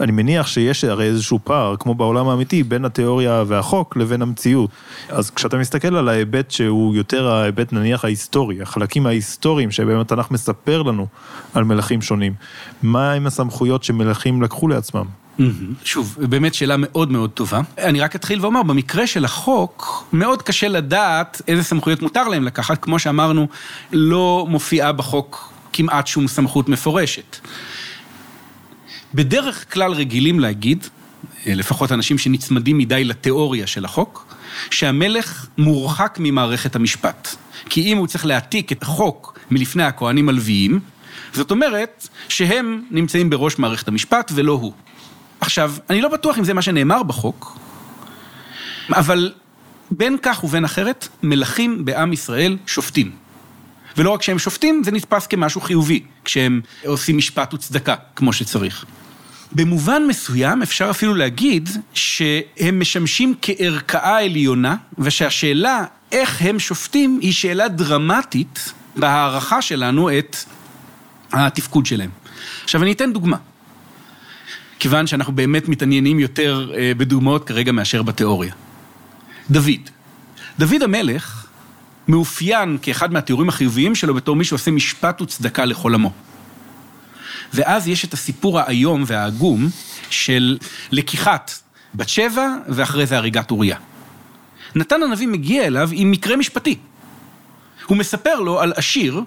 אני 0.00 0.12
מניח 0.12 0.46
שיש 0.46 0.84
הרי 0.84 1.04
איזשהו 1.04 1.38
פער, 1.44 1.76
כמו 1.76 1.94
בעולם 1.94 2.28
האמיתי, 2.28 2.62
בין 2.62 2.84
התיאוריה 2.84 3.44
והחוק 3.46 3.96
לבין 3.96 4.22
המציאות. 4.22 4.70
אז 5.08 5.30
כשאתה 5.30 5.56
מסתכל 5.56 5.96
על 5.96 6.08
ההיבט 6.08 6.50
שהוא 6.50 6.94
יותר 6.94 7.28
ההיבט 7.28 7.72
נניח 7.72 8.04
ההיסטורי, 8.04 8.62
החלקים 8.62 9.06
ההיסטוריים 9.06 9.70
שבהם 9.70 10.00
התנ"ך 10.00 10.30
מספר 10.30 10.82
לנו 10.82 11.06
על 11.54 11.64
מלכים 11.64 12.02
שונים, 12.02 12.34
מה 12.82 13.12
עם 13.12 13.26
הסמכויות 13.26 13.84
שמלכים 13.84 14.42
לקחו 14.42 14.68
לעצמם? 14.68 15.06
שוב, 15.84 16.16
באמת 16.20 16.54
שאלה 16.54 16.76
מאוד 16.78 17.12
מאוד 17.12 17.30
טובה. 17.30 17.60
אני 17.78 18.00
רק 18.00 18.16
אתחיל 18.16 18.40
ואומר, 18.40 18.62
במקרה 18.62 19.06
של 19.06 19.24
החוק, 19.24 20.06
מאוד 20.12 20.42
קשה 20.42 20.68
לדעת 20.68 21.42
איזה 21.48 21.62
סמכויות 21.62 22.02
מותר 22.02 22.28
להם 22.28 22.44
לקחת. 22.44 22.82
כמו 22.82 22.98
שאמרנו, 22.98 23.48
לא 23.92 24.46
מופיעה 24.48 24.92
בחוק 24.92 25.52
כמעט 25.72 26.06
שום 26.06 26.28
סמכות 26.28 26.68
מפורשת. 26.68 27.36
בדרך 29.14 29.74
כלל 29.74 29.92
רגילים 29.92 30.40
להגיד, 30.40 30.86
לפחות 31.46 31.92
אנשים 31.92 32.18
שנצמדים 32.18 32.78
מדי 32.78 33.04
לתיאוריה 33.04 33.66
של 33.66 33.84
החוק, 33.84 34.34
שהמלך 34.70 35.46
מורחק 35.58 36.16
ממערכת 36.20 36.76
המשפט. 36.76 37.36
כי 37.68 37.82
אם 37.82 37.96
הוא 37.96 38.06
צריך 38.06 38.26
להעתיק 38.26 38.72
את 38.72 38.82
החוק 38.82 39.38
מלפני 39.50 39.84
הכהנים 39.84 40.28
הלוויים, 40.28 40.80
זאת 41.32 41.50
אומרת 41.50 42.08
שהם 42.28 42.82
נמצאים 42.90 43.30
בראש 43.30 43.58
מערכת 43.58 43.88
המשפט 43.88 44.32
ולא 44.34 44.52
הוא. 44.52 44.72
עכשיו, 45.40 45.74
אני 45.90 46.00
לא 46.00 46.08
בטוח 46.08 46.38
אם 46.38 46.44
זה 46.44 46.54
מה 46.54 46.62
שנאמר 46.62 47.02
בחוק, 47.02 47.58
אבל 48.90 49.32
בין 49.90 50.16
כך 50.22 50.44
ובין 50.44 50.64
אחרת, 50.64 51.08
מלכים 51.22 51.84
בעם 51.84 52.12
ישראל 52.12 52.56
שופטים. 52.66 53.10
ולא 53.96 54.10
רק 54.10 54.22
שהם 54.22 54.38
שופטים, 54.38 54.82
זה 54.84 54.90
נתפס 54.90 55.26
כמשהו 55.26 55.60
חיובי, 55.60 56.02
כשהם 56.24 56.60
עושים 56.86 57.16
משפט 57.16 57.54
וצדקה, 57.54 57.94
כמו 58.16 58.32
שצריך. 58.32 58.84
במובן 59.52 60.02
מסוים 60.08 60.62
אפשר 60.62 60.90
אפילו 60.90 61.14
להגיד 61.14 61.68
שהם 61.94 62.80
משמשים 62.80 63.34
כערכאה 63.42 64.18
עליונה, 64.18 64.76
ושהשאלה 64.98 65.84
איך 66.12 66.42
הם 66.42 66.58
שופטים 66.58 67.18
היא 67.22 67.32
שאלה 67.32 67.68
דרמטית 67.68 68.72
בהערכה 68.96 69.62
שלנו 69.62 70.18
את 70.18 70.36
התפקוד 71.32 71.86
שלהם. 71.86 72.10
עכשיו 72.64 72.82
אני 72.82 72.92
אתן 72.92 73.12
דוגמה. 73.12 73.36
כיוון 74.80 75.06
שאנחנו 75.06 75.32
באמת 75.32 75.68
מתעניינים 75.68 76.20
יותר 76.20 76.72
אה, 76.74 76.92
בדוגמאות 76.96 77.46
כרגע 77.46 77.72
מאשר 77.72 78.02
בתיאוריה. 78.02 78.54
דוד. 79.50 79.90
דוד 80.58 80.82
המלך 80.82 81.46
מאופיין 82.08 82.78
כאחד 82.82 83.12
מהתיאורים 83.12 83.48
החיוביים 83.48 83.94
שלו 83.94 84.14
בתור 84.14 84.36
מי 84.36 84.44
שעושה 84.44 84.70
משפט 84.70 85.22
וצדקה 85.22 85.64
לכל 85.64 85.94
עמו. 85.94 86.12
ואז 87.54 87.88
יש 87.88 88.04
את 88.04 88.12
הסיפור 88.12 88.60
האיום 88.60 89.04
והעגום 89.06 89.68
של 90.10 90.58
לקיחת 90.92 91.50
בת 91.94 92.08
שבע 92.08 92.46
ואחרי 92.68 93.06
זה 93.06 93.16
הריגת 93.16 93.50
אוריה. 93.50 93.76
נתן 94.74 95.02
הנביא 95.02 95.28
מגיע 95.28 95.66
אליו 95.66 95.88
עם 95.92 96.10
מקרה 96.10 96.36
משפטי. 96.36 96.78
הוא 97.86 97.96
מספר 97.96 98.40
לו 98.40 98.60
על 98.60 98.72
עשיר 98.76 99.22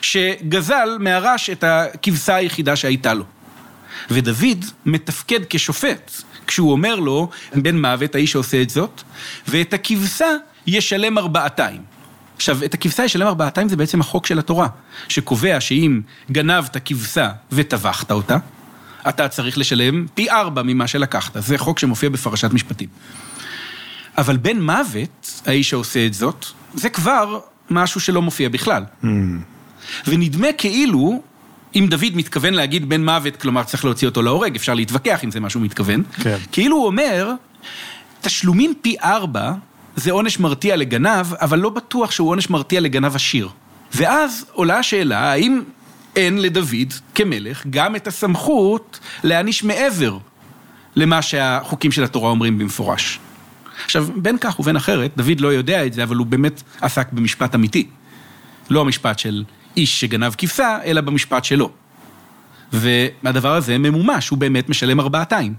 שגזל 0.00 0.88
מהרש 1.00 1.50
את 1.50 1.64
הכבשה 1.64 2.34
היחידה 2.34 2.76
שהייתה 2.76 3.14
לו. 3.14 3.24
ודוד 4.10 4.64
מתפקד 4.86 5.40
כשופט, 5.50 6.10
כשהוא 6.46 6.72
אומר 6.72 6.96
לו, 6.96 7.30
בן 7.54 7.80
מוות, 7.80 8.14
האיש 8.14 8.32
שעושה 8.32 8.62
את 8.62 8.70
זאת, 8.70 9.02
ואת 9.48 9.74
הכבשה 9.74 10.28
ישלם 10.66 11.18
ארבעתיים. 11.18 11.82
עכשיו, 12.36 12.64
את 12.64 12.74
הכבשה 12.74 13.04
ישלם 13.04 13.26
ארבעתיים 13.26 13.68
זה 13.68 13.76
בעצם 13.76 14.00
החוק 14.00 14.26
של 14.26 14.38
התורה, 14.38 14.68
שקובע 15.08 15.60
שאם 15.60 16.00
גנבת 16.30 16.76
כבשה 16.84 17.30
וטבחת 17.52 18.12
אותה, 18.12 18.36
אתה 19.08 19.28
צריך 19.28 19.58
לשלם 19.58 20.06
פי 20.14 20.30
ארבע 20.30 20.62
ממה 20.62 20.86
שלקחת. 20.86 21.36
זה 21.42 21.58
חוק 21.58 21.78
שמופיע 21.78 22.08
בפרשת 22.08 22.52
משפטים. 22.52 22.88
אבל 24.18 24.36
בן 24.36 24.60
מוות, 24.60 25.42
האיש 25.46 25.70
שעושה 25.70 26.06
את 26.06 26.14
זאת, 26.14 26.46
זה 26.74 26.88
כבר 26.88 27.40
משהו 27.70 28.00
שלא 28.00 28.22
מופיע 28.22 28.48
בכלל. 28.48 28.84
Mm. 29.02 29.06
ונדמה 30.06 30.48
כאילו, 30.58 31.22
אם 31.74 31.86
דוד 31.90 32.14
מתכוון 32.14 32.54
להגיד 32.54 32.88
בן 32.88 33.04
מוות, 33.04 33.36
כלומר 33.36 33.62
צריך 33.62 33.84
להוציא 33.84 34.08
אותו 34.08 34.22
להורג, 34.22 34.56
אפשר 34.56 34.74
להתווכח 34.74 35.24
אם 35.24 35.30
זה 35.30 35.40
מה 35.40 35.50
שהוא 35.50 35.62
מתכוון, 35.62 36.02
כן. 36.22 36.36
כאילו 36.52 36.76
הוא 36.76 36.86
אומר, 36.86 37.32
תשלומים 38.20 38.74
פי 38.82 38.96
ארבע 39.02 39.52
זה 39.96 40.10
עונש 40.12 40.38
מרתיע 40.38 40.76
לגנב, 40.76 41.34
אבל 41.34 41.58
לא 41.58 41.70
בטוח 41.70 42.10
שהוא 42.10 42.28
עונש 42.28 42.50
מרתיע 42.50 42.80
לגנב 42.80 43.14
עשיר. 43.14 43.48
ואז 43.94 44.46
עולה 44.52 44.78
השאלה, 44.78 45.32
האם 45.32 45.62
אין 46.16 46.38
לדוד, 46.38 46.92
כמלך, 47.14 47.66
גם 47.70 47.96
את 47.96 48.06
הסמכות 48.06 48.98
להעניש 49.24 49.64
מעבר 49.64 50.18
למה 50.96 51.22
שהחוקים 51.22 51.92
של 51.92 52.04
התורה 52.04 52.30
אומרים 52.30 52.58
במפורש. 52.58 53.18
עכשיו, 53.84 54.08
בין 54.16 54.38
כך 54.38 54.60
ובין 54.60 54.76
אחרת, 54.76 55.10
דוד 55.16 55.40
לא 55.40 55.48
יודע 55.48 55.86
את 55.86 55.92
זה, 55.92 56.02
אבל 56.02 56.16
הוא 56.16 56.26
באמת 56.26 56.62
עסק 56.80 57.12
במשפט 57.12 57.54
אמיתי. 57.54 57.86
לא 58.70 58.80
המשפט 58.80 59.18
של 59.18 59.44
איש 59.76 60.00
שגנב 60.00 60.34
כבשה, 60.38 60.78
אלא 60.84 61.00
במשפט 61.00 61.44
שלו. 61.44 61.70
והדבר 62.72 63.54
הזה 63.54 63.78
ממומש, 63.78 64.28
הוא 64.28 64.38
באמת 64.38 64.68
משלם 64.68 65.00
ארבעתיים. 65.00 65.54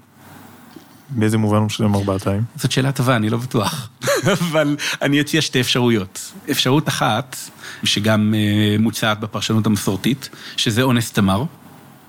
באיזה 1.09 1.37
מובן 1.37 1.57
הוא 1.57 1.65
משלם 1.65 1.95
ארבעתיים? 1.95 2.43
זאת 2.55 2.71
שאלה 2.71 2.91
טובה, 2.91 3.15
אני 3.15 3.29
לא 3.29 3.37
בטוח. 3.37 3.89
אבל 4.33 4.77
אני 5.01 5.21
אציע 5.21 5.41
שתי 5.41 5.61
אפשרויות. 5.61 6.31
אפשרות 6.51 6.87
אחת, 6.87 7.35
שגם 7.83 8.33
אה, 8.37 8.75
מוצעת 8.79 9.19
בפרשנות 9.19 9.65
המסורתית, 9.65 10.29
שזה 10.57 10.81
אונס 10.81 11.11
תמר, 11.11 11.43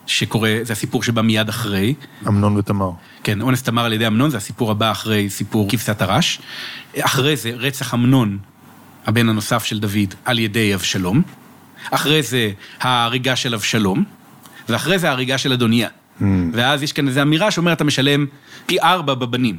שקורה, 0.07 0.59
זה 0.63 0.73
הסיפור 0.73 1.03
שבא 1.03 1.23
מיד 1.23 1.49
אחרי. 1.49 1.95
אמנון 2.29 2.57
ותמר. 2.57 2.91
כן, 3.23 3.41
אונס 3.41 3.63
תמר 3.63 3.85
על 3.85 3.93
ידי 3.93 4.07
אמנון, 4.07 4.31
זה 4.31 4.37
הסיפור 4.37 4.71
הבא 4.71 4.91
אחרי 4.91 5.31
סיפור 5.31 5.69
כבשת 5.69 6.03
הרש. 6.03 6.41
אחרי 7.01 7.37
זה 7.37 7.51
רצח 7.51 7.95
אמנון, 7.95 8.39
הבן 9.07 9.29
הנוסף 9.29 9.65
של 9.65 9.79
דוד, 9.79 10.15
על 10.25 10.39
ידי 10.39 10.75
אבשלום. 10.75 11.23
אחרי 11.91 12.22
זה 12.22 12.51
ההריגה 12.81 13.37
של 13.37 13.55
אבשלום, 13.55 14.05
ואחרי 14.68 14.99
זה 14.99 15.09
ההריגה 15.09 15.39
של 15.39 15.53
אדוניה. 15.53 15.89
Mm. 15.89 16.24
ואז 16.53 16.83
יש 16.83 16.93
כאן 16.93 17.09
איזו 17.09 17.22
אמירה 17.22 17.51
שאומרת, 17.51 17.76
אתה 17.76 17.85
משלם 17.85 18.26
פי 18.66 18.81
ארבע 18.81 19.14
בבנים. 19.14 19.57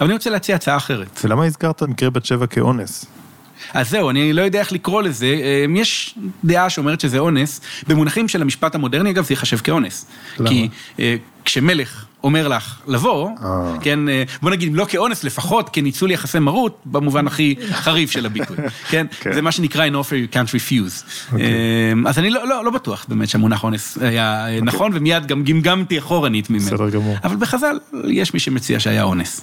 אבל 0.00 0.06
אני 0.06 0.12
רוצה 0.14 0.30
להציע 0.30 0.56
הצעה 0.56 0.76
אחרת. 0.76 1.20
ולמה 1.24 1.44
הזכרת 1.44 1.82
מקרה 1.82 2.10
בת 2.10 2.24
שבע 2.24 2.46
כאונס? 2.46 3.06
אז 3.74 3.90
זהו, 3.90 4.10
אני 4.10 4.32
לא 4.32 4.42
יודע 4.42 4.58
איך 4.58 4.72
לקרוא 4.72 5.02
לזה. 5.02 5.26
אה, 5.26 5.64
יש 5.76 6.14
דעה 6.44 6.70
שאומרת 6.70 7.00
שזה 7.00 7.18
אונס. 7.18 7.60
במונחים 7.88 8.28
של 8.28 8.42
המשפט 8.42 8.74
המודרני, 8.74 9.10
אגב, 9.10 9.24
זה 9.24 9.32
ייחשב 9.32 9.56
כאונס. 9.56 10.06
למה? 10.38 10.48
כי 10.48 10.68
אה, 10.98 11.16
כשמלך 11.44 12.04
אומר 12.24 12.48
לך 12.48 12.80
לבוא, 12.86 13.30
אה. 13.44 13.76
כן, 13.80 14.08
אה, 14.08 14.22
בוא 14.42 14.50
נגיד, 14.50 14.74
לא 14.74 14.86
כאונס, 14.88 15.24
לפחות 15.24 15.70
כניצול 15.72 16.10
יחסי 16.10 16.38
מרות, 16.38 16.80
במובן 16.84 17.26
הכי 17.26 17.54
חריף 17.72 18.10
של 18.10 18.26
הביטוי, 18.26 18.56
כן? 18.90 19.06
כן. 19.20 19.32
זה 19.32 19.42
מה 19.42 19.52
שנקרא 19.52 19.86
in 19.86 19.92
offer 19.92 20.32
you 20.32 20.34
can't 20.34 20.48
refuse. 20.48 21.04
אוקיי. 21.32 21.46
אה, 21.46 22.10
אז 22.10 22.18
אני 22.18 22.30
לא, 22.30 22.48
לא, 22.48 22.64
לא 22.64 22.70
בטוח 22.70 23.06
באמת 23.08 23.28
שהמונח 23.28 23.64
אונס 23.64 23.98
היה 24.00 24.48
אה, 24.48 24.60
נכון, 24.60 24.90
ומיד 24.94 25.26
גם 25.26 25.44
גמגמתי 25.44 25.98
אחורנית 25.98 26.50
ממנו. 26.50 26.64
בסדר 26.64 26.90
גמור. 26.90 27.16
אבל 27.24 27.36
בחז"ל, 27.36 27.78
יש 28.08 28.34
מי 28.34 28.40
שמציע 28.40 28.80
שהיה 28.80 29.02
אונס. 29.02 29.40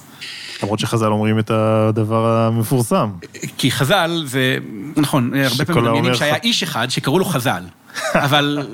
למרות 0.63 0.79
שחז"ל 0.79 1.05
אומרים 1.05 1.39
את 1.39 1.51
הדבר 1.53 2.25
המפורסם. 2.27 3.09
כי 3.57 3.71
חז"ל 3.71 4.23
זה, 4.25 4.57
נכון, 4.97 5.33
הרבה 5.33 5.65
פעמים 5.65 5.83
מדמיינים 5.83 6.13
שהיה 6.15 6.35
איש 6.35 6.63
אחד 6.63 6.89
שקראו 6.89 7.19
לו 7.19 7.25
חז"ל, 7.25 7.63
אבל 8.13 8.67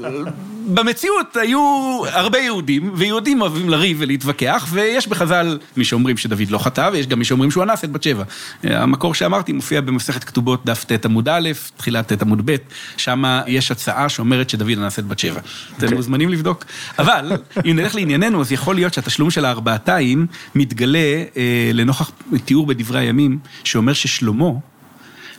במציאות 0.74 1.38
היו 1.38 2.02
הרבה 2.12 2.40
יהודים, 2.40 2.92
ויהודים 2.96 3.42
אוהבים 3.42 3.70
לריב 3.70 3.98
ולהתווכח, 4.00 4.68
ויש 4.72 5.08
בחז"ל 5.08 5.60
מי 5.78 5.86
שאומרים 5.86 6.18
שדוד 6.18 6.50
לא 6.50 6.58
חטא, 6.58 6.90
ויש 6.94 7.08
גם 7.08 7.20
מי 7.20 7.26
שאומרים 7.26 7.52
שהוא 7.52 7.64
אנס 7.64 7.84
את 7.84 7.92
בת 7.92 8.04
שבע. 8.04 8.24
המקור 8.64 9.14
שאמרתי 9.14 9.52
מופיע 9.52 9.82
במסכת 9.82 10.24
כתובות 10.24 10.66
דף 10.66 10.84
ט 10.84 11.06
עמוד 11.06 11.30
א', 11.30 11.50
תחילת 11.78 12.14
ט 12.14 12.22
עמוד 12.22 12.42
ב', 12.46 12.56
שם 12.98 13.24
יש 13.48 13.72
הצעה 13.72 14.10
שאומרת 14.10 14.50
שדוד 14.50 14.78
אנס 14.78 15.00
את 15.00 15.06
בת 15.06 15.20
שבע. 15.20 15.40
אתם 15.78 15.94
מוזמנים 15.94 16.30
לבדוק. 16.30 16.66
אבל, 17.00 17.32
אם 17.66 17.76
נלך 17.76 17.96
לענייננו, 17.96 18.42
אז 18.42 18.52
יכול 18.52 18.76
להיות 18.76 18.94
שהתשלום 18.94 19.32
של 19.32 19.46
הארבעתיים 19.46 20.28
מתגלה 20.56 21.24
אה, 21.38 21.72
לנוכח 21.74 22.12
תיאור 22.46 22.66
בדברי 22.66 23.00
הימים, 23.00 23.40
שאומר 23.64 23.94
ששלמה 23.94 24.50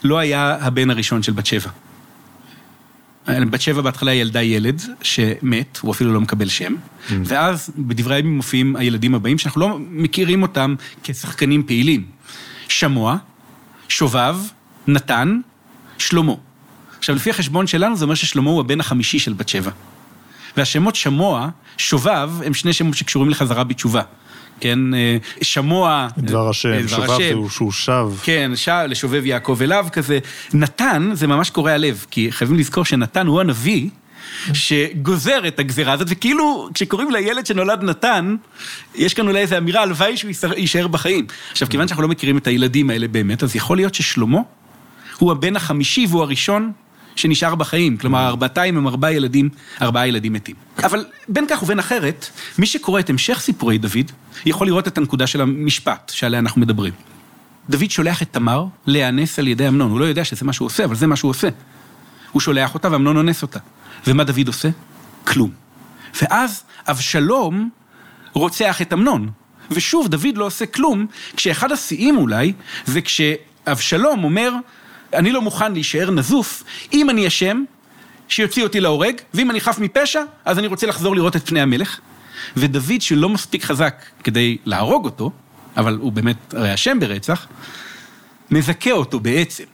לא 0.04 0.18
היה 0.18 0.56
הבן 0.60 0.90
הראשון 0.90 1.22
של 1.22 1.32
בת 1.32 1.46
שבע. 1.46 1.70
בת 3.28 3.60
שבע 3.60 3.82
בהתחלה 3.82 4.14
ילדה 4.14 4.42
ילד 4.42 4.82
שמת, 5.02 5.78
הוא 5.82 5.92
אפילו 5.92 6.14
לא 6.14 6.20
מקבל 6.20 6.48
שם, 6.48 6.74
ואז 7.10 7.70
בדברי 7.78 8.14
הימים 8.14 8.36
מופיעים 8.36 8.76
הילדים 8.76 9.14
הבאים 9.14 9.38
שאנחנו 9.38 9.60
לא 9.60 9.78
מכירים 9.90 10.42
אותם 10.42 10.74
כשחקנים 11.02 11.62
פעילים. 11.62 12.04
שמוע, 12.68 13.16
שובב, 13.88 14.36
נתן, 14.86 15.40
שלמה. 15.98 16.32
עכשיו, 16.98 17.14
לפי 17.16 17.30
החשבון 17.30 17.66
שלנו 17.66 17.96
זה 17.96 18.04
אומר 18.04 18.14
ששלמה 18.14 18.50
הוא 18.50 18.60
הבן 18.60 18.80
החמישי 18.80 19.18
של 19.18 19.32
בת 19.32 19.48
שבע. 19.48 19.70
והשמות 20.56 20.96
שמוע, 20.96 21.48
שובב, 21.76 22.30
הם 22.46 22.54
שני 22.54 22.72
שמות 22.72 22.94
שקשורים 22.94 23.30
לחזרה 23.30 23.64
בתשובה. 23.64 24.02
כן, 24.60 24.94
אה, 24.94 25.16
שמוע... 25.42 26.08
דבר 26.18 26.44
אה, 26.44 26.50
השם, 26.50 26.80
דבר 26.80 26.86
שובב 26.88 27.10
השם. 27.10 27.48
שהוא 27.48 27.72
שב. 27.72 28.08
כן, 28.22 28.50
ש... 28.54 28.68
לשובב 28.68 29.26
יעקב 29.26 29.58
אליו 29.62 29.86
כזה. 29.92 30.18
נתן, 30.54 31.10
זה 31.12 31.26
ממש 31.26 31.50
קורע 31.50 31.78
לב, 31.78 32.06
כי 32.10 32.32
חייבים 32.32 32.58
לזכור 32.58 32.84
שנתן 32.84 33.26
הוא 33.26 33.40
הנביא 33.40 33.88
שגוזר 34.52 35.48
את 35.48 35.58
הגזירה 35.58 35.92
הזאת, 35.92 36.06
וכאילו, 36.10 36.68
כשקוראים 36.74 37.10
לילד 37.10 37.46
שנולד 37.46 37.82
נתן, 37.82 38.36
יש 38.94 39.14
כאן 39.14 39.28
אולי 39.28 39.38
איזו 39.38 39.58
אמירה, 39.58 39.82
הלוואי 39.82 40.16
שהוא 40.16 40.30
יישאר 40.56 40.86
בחיים. 40.86 41.26
עכשיו, 41.52 41.68
כיוון 41.68 41.88
שאנחנו 41.88 42.02
לא 42.02 42.08
מכירים 42.08 42.38
את 42.38 42.46
הילדים 42.46 42.90
האלה 42.90 43.08
באמת, 43.08 43.42
אז 43.42 43.56
יכול 43.56 43.76
להיות 43.76 43.94
ששלמה 43.94 44.38
הוא 45.18 45.32
הבן 45.32 45.56
החמישי 45.56 46.06
והוא 46.08 46.22
הראשון 46.22 46.72
שנשאר 47.20 47.54
בחיים. 47.54 47.96
כלומר, 47.96 48.26
ארבעתיים 48.26 48.76
הם 48.76 48.86
ארבעה 48.88 49.12
ילדים, 49.12 49.48
ארבעה 49.82 50.06
ילדים 50.08 50.32
מתים. 50.32 50.54
אבל 50.84 51.04
בין 51.28 51.44
כך 51.48 51.62
ובין 51.62 51.78
אחרת, 51.78 52.26
מי 52.58 52.66
שקורא 52.66 53.00
את 53.00 53.10
המשך 53.10 53.40
סיפורי 53.40 53.78
דוד, 53.78 54.10
יכול 54.46 54.66
לראות 54.66 54.88
את 54.88 54.98
הנקודה 54.98 55.26
של 55.26 55.40
המשפט 55.40 56.12
שעליה 56.14 56.40
אנחנו 56.40 56.60
מדברים. 56.60 56.92
דוד 57.70 57.90
שולח 57.90 58.22
את 58.22 58.28
תמר 58.30 58.64
להיאנס 58.86 59.38
על 59.38 59.48
ידי 59.48 59.68
אמנון, 59.68 59.90
הוא 59.90 60.00
לא 60.00 60.04
יודע 60.04 60.24
שזה 60.24 60.44
מה 60.44 60.52
שהוא 60.52 60.66
עושה, 60.66 60.84
אבל 60.84 60.94
זה 60.94 61.06
מה 61.06 61.16
שהוא 61.16 61.30
עושה. 61.30 61.48
הוא 62.32 62.40
שולח 62.40 62.74
אותה 62.74 62.92
ואמנון 62.92 63.16
אונס 63.16 63.42
אותה. 63.42 63.58
ומה 64.06 64.24
דוד 64.24 64.46
עושה? 64.46 64.68
כלום. 65.24 65.50
ואז 66.22 66.62
אבשלום 66.88 67.70
רוצח 68.32 68.82
את 68.82 68.92
אמנון. 68.92 69.30
ושוב, 69.70 70.08
דוד 70.08 70.36
לא 70.36 70.44
עושה 70.44 70.66
כלום, 70.66 71.06
כשאחד 71.36 71.72
השיאים 71.72 72.16
אולי, 72.16 72.52
זה 72.84 73.00
כשאבשלום 73.00 74.24
אומר, 74.24 74.52
אני 75.14 75.32
לא 75.32 75.42
מוכן 75.42 75.72
להישאר 75.72 76.10
נזוף, 76.10 76.64
אם 76.92 77.10
אני 77.10 77.26
אשם, 77.26 77.64
שיוציא 78.28 78.62
אותי 78.62 78.80
להורג, 78.80 79.14
ואם 79.34 79.50
אני 79.50 79.60
חף 79.60 79.78
מפשע, 79.78 80.22
אז 80.44 80.58
אני 80.58 80.66
רוצה 80.66 80.86
לחזור 80.86 81.16
לראות 81.16 81.36
את 81.36 81.46
פני 81.48 81.60
המלך. 81.60 82.00
ודוד, 82.56 83.00
שלא 83.00 83.28
מספיק 83.28 83.64
חזק 83.64 84.02
כדי 84.24 84.56
להרוג 84.64 85.04
אותו, 85.04 85.30
אבל 85.76 85.96
הוא 86.00 86.12
באמת 86.12 86.54
הרי 86.54 86.74
אשם 86.74 87.00
ברצח, 87.00 87.46
מזכה 88.50 88.90
אותו 88.90 89.20
בעצם. 89.20 89.64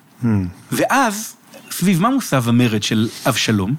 ואז, 0.73 1.37
סביב 1.71 2.03
מה 2.03 2.11
מוסב 2.11 2.49
המרד 2.49 2.83
של 2.83 3.09
אבשלום? 3.27 3.75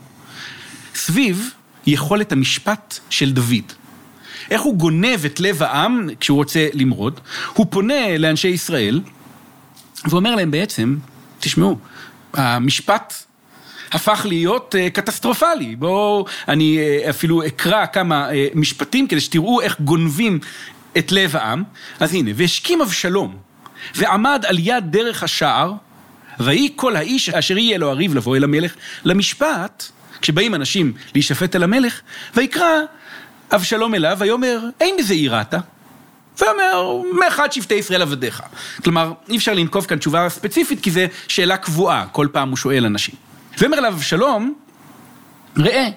סביב 0.96 1.50
יכולת 1.88 2.32
המשפט 2.32 3.00
של 3.10 3.32
דוד. 3.32 3.74
איך 4.52 4.62
הוא 4.62 4.76
גונב 4.76 5.26
את 5.26 5.40
לב 5.40 5.64
העם 5.64 6.08
כשהוא 6.20 6.36
רוצה 6.36 6.68
למרוד? 6.74 7.20
הוא 7.54 7.66
פונה 7.70 8.18
לאנשי 8.18 8.48
ישראל 8.48 9.02
ואומר 10.10 10.36
להם 10.36 10.52
בעצם, 10.52 10.98
תשמעו, 11.40 11.78
המשפט 12.34 13.14
הפך 13.92 14.26
להיות 14.30 14.76
אה, 14.80 14.90
קטסטרופלי. 14.90 15.76
בואו, 15.76 16.26
אני 16.48 16.78
אה, 16.80 17.10
אפילו 17.10 17.46
אקרא 17.46 17.86
כמה 17.86 18.34
אה, 18.34 18.48
משפטים 18.56 19.08
כדי 19.08 19.20
שתראו 19.20 19.62
איך 19.62 19.82
גונבים 19.82 20.40
את 20.98 21.12
לב 21.12 21.36
העם. 21.36 21.64
אז 22.00 22.14
הנה, 22.14 22.32
והשכים 22.36 22.82
אבשלום, 22.82 23.38
ועמד 23.96 24.44
על 24.48 24.58
יד 24.60 24.84
דרך 24.90 25.24
השער, 25.24 25.74
ויהי 26.40 26.74
כל 26.76 26.96
האיש 26.96 27.30
אשר 27.30 27.58
יהיה 27.58 27.78
לו 27.78 27.90
הריב 27.90 28.16
לבוא 28.16 28.38
אל 28.38 28.44
המלך 28.44 28.74
למשפט, 29.06 29.84
כשבאים 30.22 30.56
אנשים 30.56 30.94
להישפט 31.14 31.56
אל 31.56 31.64
המלך, 31.64 32.02
ויקרא 32.36 32.72
אבשלום 33.52 33.96
אליו, 33.96 34.18
ויאמר, 34.20 34.60
אין 34.82 34.96
בזה 35.00 35.16
יראת. 35.16 35.54
ואומר, 36.40 37.02
מאחד 37.20 37.52
שבטי 37.52 37.74
ישראל 37.74 38.02
עבדיך. 38.02 38.42
כלומר, 38.84 39.12
אי 39.30 39.38
אפשר 39.38 39.54
לנקוב 39.54 39.86
כאן 39.86 39.98
תשובה 39.98 40.30
ספציפית, 40.30 40.84
כי 40.84 40.92
זו 40.92 41.02
שאלה 41.28 41.58
קבועה, 41.58 42.06
כל 42.12 42.28
פעם 42.32 42.50
הוא 42.50 42.58
שואל 42.58 42.86
אנשים. 42.86 43.16
ואומר 43.58 43.78
אליו 43.78 43.94
אבשלום, 43.94 44.54
ראה, 45.58 45.88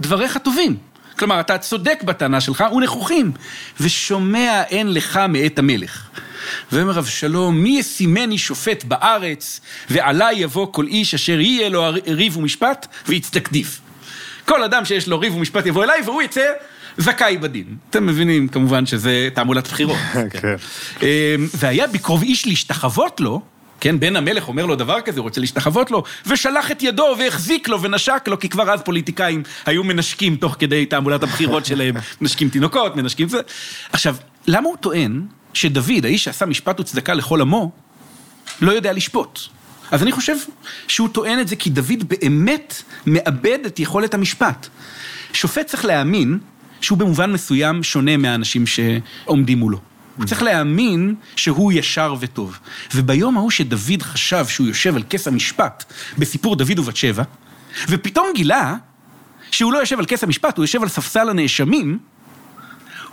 דבריך 0.00 0.38
טובים. 0.38 0.76
כלומר, 1.18 1.40
אתה 1.40 1.58
צודק 1.58 2.02
בטענה 2.04 2.40
שלך 2.40 2.64
ונכוחים, 2.76 3.32
ושומע 3.80 4.62
אין 4.62 4.92
לך 4.92 5.20
מאת 5.28 5.58
המלך. 5.58 6.08
ואומר 6.72 6.98
אבשלום, 6.98 7.62
מי 7.62 7.78
ישימני 7.78 8.38
שופט 8.38 8.84
בארץ, 8.84 9.60
ועלי 9.90 10.34
יבוא 10.34 10.66
כל 10.72 10.86
איש 10.86 11.14
אשר 11.14 11.40
יהיה 11.40 11.68
לו 11.68 11.84
ריב 12.06 12.36
ומשפט, 12.36 12.86
ויצדקדיף. 13.06 13.80
כל 14.44 14.62
אדם 14.62 14.84
שיש 14.84 15.08
לו 15.08 15.20
ריב 15.20 15.34
ומשפט 15.34 15.66
יבוא 15.66 15.84
אליי, 15.84 16.02
והוא 16.04 16.22
יצא 16.22 16.52
זכאי 16.96 17.36
בדין. 17.38 17.76
אתם 17.90 18.06
מבינים 18.06 18.48
כמובן 18.48 18.86
שזה 18.86 19.28
תעמולת 19.34 19.68
בחירות. 19.68 19.96
כן. 20.40 20.54
אמ, 21.02 21.06
והיה 21.54 21.86
בקרוב 21.86 22.22
איש 22.22 22.46
להשתחוות 22.46 23.20
לו, 23.20 23.42
כן, 23.80 24.00
בן 24.00 24.16
המלך 24.16 24.48
אומר 24.48 24.66
לו 24.66 24.76
דבר 24.76 25.00
כזה, 25.00 25.20
הוא 25.20 25.24
רוצה 25.24 25.40
להשתחוות 25.40 25.90
לו, 25.90 26.02
ושלח 26.26 26.70
את 26.70 26.82
ידו 26.82 27.16
והחזיק 27.18 27.68
לו 27.68 27.82
ונשק 27.82 28.22
לו, 28.26 28.38
כי 28.38 28.48
כבר 28.48 28.70
אז 28.70 28.80
פוליטיקאים 28.80 29.42
היו 29.66 29.84
מנשקים 29.84 30.36
תוך 30.36 30.56
כדי 30.58 30.86
תעמולת 30.86 31.22
הבחירות 31.22 31.66
שלהם, 31.66 31.94
מנשקים 32.20 32.48
תינוקות, 32.48 32.96
מנשקים 32.96 33.28
זה. 33.28 33.40
עכשיו, 33.92 34.16
למה 34.46 34.68
הוא 34.68 34.76
טוען 34.76 35.22
שדוד, 35.54 36.04
האיש 36.04 36.24
שעשה 36.24 36.46
משפט 36.46 36.80
וצדקה 36.80 37.14
לכל 37.14 37.40
עמו, 37.40 37.70
לא 38.60 38.72
יודע 38.72 38.92
לשפוט? 38.92 39.40
אז 39.90 40.02
אני 40.02 40.12
חושב 40.12 40.36
שהוא 40.88 41.08
טוען 41.08 41.40
את 41.40 41.48
זה 41.48 41.56
כי 41.56 41.70
דוד 41.70 42.04
באמת 42.08 42.82
מאבד 43.06 43.58
את 43.66 43.80
יכולת 43.80 44.14
המשפט. 44.14 44.68
שופט 45.32 45.66
צריך 45.66 45.84
להאמין 45.84 46.38
שהוא 46.82 46.98
במובן 46.98 47.32
מסוים 47.32 47.82
שונה 47.82 48.16
מהאנשים 48.16 48.64
שעומדים 48.66 49.58
מולו. 49.58 49.78
הוא 50.16 50.26
צריך 50.26 50.42
להאמין 50.42 51.14
שהוא 51.36 51.72
ישר 51.72 52.14
וטוב. 52.20 52.58
וביום 52.94 53.36
ההוא 53.36 53.50
שדוד 53.50 54.02
חשב 54.02 54.46
שהוא 54.46 54.66
יושב 54.66 54.96
על 54.96 55.02
כס 55.10 55.28
המשפט 55.28 55.84
בסיפור 56.18 56.56
דוד 56.56 56.78
ובת 56.78 56.96
שבע, 56.96 57.22
ופתאום 57.88 58.26
גילה 58.34 58.74
שהוא 59.50 59.72
לא 59.72 59.78
יושב 59.78 59.98
על 59.98 60.06
כס 60.06 60.24
המשפט, 60.24 60.56
הוא 60.56 60.64
יושב 60.64 60.82
על 60.82 60.88
ספסל 60.88 61.28
הנאשמים, 61.28 61.98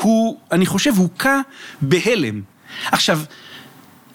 הוא, 0.01 0.39
אני 0.51 0.65
חושב, 0.65 0.97
הוכה 0.97 1.41
בהלם. 1.81 2.41
עכשיו, 2.91 3.19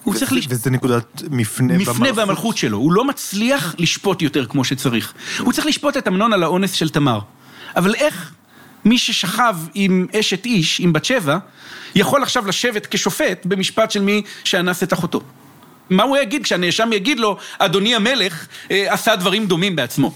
הוא 0.02 0.14
צריך... 0.14 0.32
לש... 0.32 0.46
וזה 0.48 0.70
נקודת 0.70 1.22
מפנה 1.30 1.78
מפנה 1.78 2.12
במלכות 2.12 2.56
שלו, 2.56 2.78
הוא 2.78 2.92
לא 2.92 3.04
מצליח 3.04 3.74
לשפוט 3.78 4.22
יותר 4.22 4.46
כמו 4.46 4.64
שצריך. 4.64 5.14
הוא 5.38 5.52
צריך 5.52 5.66
לשפוט 5.66 5.96
את 5.96 6.08
אמנון 6.08 6.32
על 6.32 6.42
האונס 6.42 6.72
של 6.72 6.88
תמר. 6.88 7.18
אבל 7.76 7.94
איך 7.94 8.32
מי 8.84 8.98
ששכב 8.98 9.56
עם 9.74 10.06
אשת 10.20 10.46
איש, 10.46 10.80
עם 10.80 10.92
בת 10.92 11.04
שבע, 11.04 11.38
יכול 11.94 12.22
עכשיו 12.22 12.46
לשבת 12.48 12.86
כשופט 12.86 13.46
במשפט 13.46 13.90
של 13.90 14.02
מי 14.02 14.22
שאנס 14.44 14.82
את 14.82 14.92
אחותו? 14.92 15.20
מה 15.90 16.02
הוא 16.02 16.16
יגיד 16.16 16.42
כשהנאשם 16.42 16.92
יגיד 16.92 17.20
לו, 17.20 17.36
אדוני 17.58 17.94
המלך 17.94 18.46
אה, 18.70 18.92
עשה 18.92 19.16
דברים 19.16 19.46
דומים 19.46 19.76
בעצמו? 19.76 20.12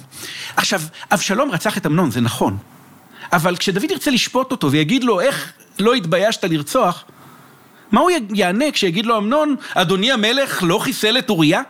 עכשיו, 0.56 0.82
אבשלום 1.12 1.50
רצח 1.50 1.78
את 1.78 1.86
אמנון, 1.86 2.10
זה 2.10 2.20
נכון. 2.20 2.56
אבל 3.32 3.56
כשדוד 3.56 3.90
ירצה 3.90 4.10
לשפוט 4.10 4.50
אותו 4.50 4.70
ויגיד 4.70 5.04
לו, 5.04 5.20
איך 5.20 5.52
לא 5.78 5.94
התביישת 5.94 6.44
לרצוח, 6.44 7.04
מה 7.92 8.00
הוא 8.00 8.10
יענה 8.34 8.70
כשיגיד 8.72 9.06
לו 9.06 9.18
אמנון, 9.18 9.56
אדוני 9.74 10.12
המלך 10.12 10.62
לא 10.62 10.78
חיסל 10.78 11.18
את 11.18 11.30
אוריה? 11.30 11.62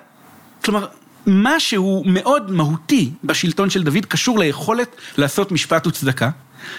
כלומר, 0.65 0.87
משהו 1.27 2.03
מאוד 2.07 2.51
מהותי 2.51 3.11
בשלטון 3.25 3.71
של 3.71 3.83
דוד 3.83 4.07
קשור 4.07 4.39
ליכולת 4.39 4.97
לעשות 5.17 5.53
משפט 5.53 5.87
וצדקה, 5.87 6.31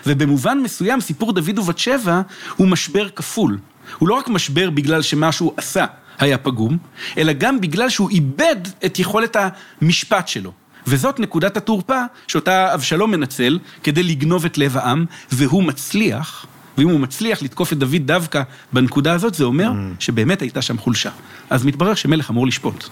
ובמובן 0.05 0.59
מסוים 0.63 1.01
סיפור 1.01 1.33
דוד 1.33 1.59
ובת 1.59 1.77
שבע 1.77 2.21
הוא 2.55 2.67
משבר 2.67 3.09
כפול. 3.09 3.57
הוא 3.97 4.09
לא 4.09 4.13
רק 4.13 4.29
משבר 4.29 4.69
בגלל 4.69 5.01
שמה 5.01 5.31
שהוא 5.31 5.53
עשה 5.57 5.85
היה 6.19 6.37
פגום, 6.37 6.77
אלא 7.17 7.33
גם 7.33 7.61
בגלל 7.61 7.89
שהוא 7.89 8.09
איבד 8.09 8.55
את 8.85 8.99
יכולת 8.99 9.37
המשפט 9.81 10.27
שלו. 10.27 10.51
וזאת 10.87 11.19
נקודת 11.19 11.57
התורפה 11.57 12.01
שאותה 12.27 12.73
אבשלום 12.73 13.11
מנצל 13.11 13.59
כדי 13.83 14.03
לגנוב 14.03 14.45
את 14.45 14.57
לב 14.57 14.77
העם, 14.77 15.05
והוא 15.31 15.63
מצליח, 15.63 16.45
ואם 16.77 16.89
הוא 16.89 16.99
מצליח 16.99 17.41
לתקוף 17.41 17.73
את 17.73 17.77
דוד 17.77 18.01
דווקא 18.05 18.41
בנקודה 18.73 19.13
הזאת, 19.13 19.33
זה 19.33 19.43
אומר 19.43 19.71
mm. 19.71 19.75
שבאמת 19.99 20.41
הייתה 20.41 20.61
שם 20.61 20.77
חולשה. 20.77 21.09
אז 21.49 21.65
מתברר 21.65 21.93
שמלך 21.95 22.29
אמור 22.29 22.47
לשפוט. 22.47 22.89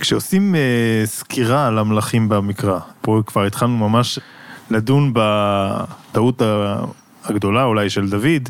כשעושים 0.00 0.54
אה, 0.54 0.60
סקירה 1.04 1.66
על 1.66 1.78
המלכים 1.78 2.28
במקרא, 2.28 2.78
פה 3.00 3.22
כבר 3.26 3.44
התחלנו 3.44 3.88
ממש 3.88 4.18
לדון 4.70 5.12
בטעות 5.14 6.42
הגדולה 7.24 7.64
אולי 7.64 7.90
של 7.90 8.08
דוד, 8.08 8.48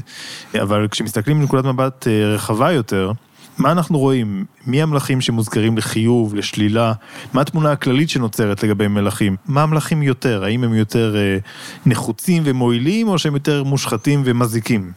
אבל 0.62 0.88
כשמסתכלים 0.90 1.38
מנקודת 1.40 1.64
מבט 1.64 2.06
אה, 2.06 2.34
רחבה 2.34 2.72
יותר, 2.72 3.12
מה 3.58 3.72
אנחנו 3.72 3.98
רואים? 3.98 4.44
מי 4.66 4.82
המלכים 4.82 5.20
שמוזכרים 5.20 5.78
לחיוב, 5.78 6.34
לשלילה? 6.34 6.92
מה 7.32 7.40
התמונה 7.40 7.72
הכללית 7.72 8.10
שנוצרת 8.10 8.62
לגבי 8.62 8.88
מלכים? 8.88 9.36
מה 9.46 9.62
המלכים 9.62 10.02
יותר? 10.02 10.44
האם 10.44 10.64
הם 10.64 10.74
יותר 10.74 11.16
אה, 11.16 11.38
נחוצים 11.86 12.42
ומועילים, 12.46 13.08
או 13.08 13.18
שהם 13.18 13.34
יותר 13.34 13.64
מושחתים 13.64 14.22
ומזיקים? 14.24 14.92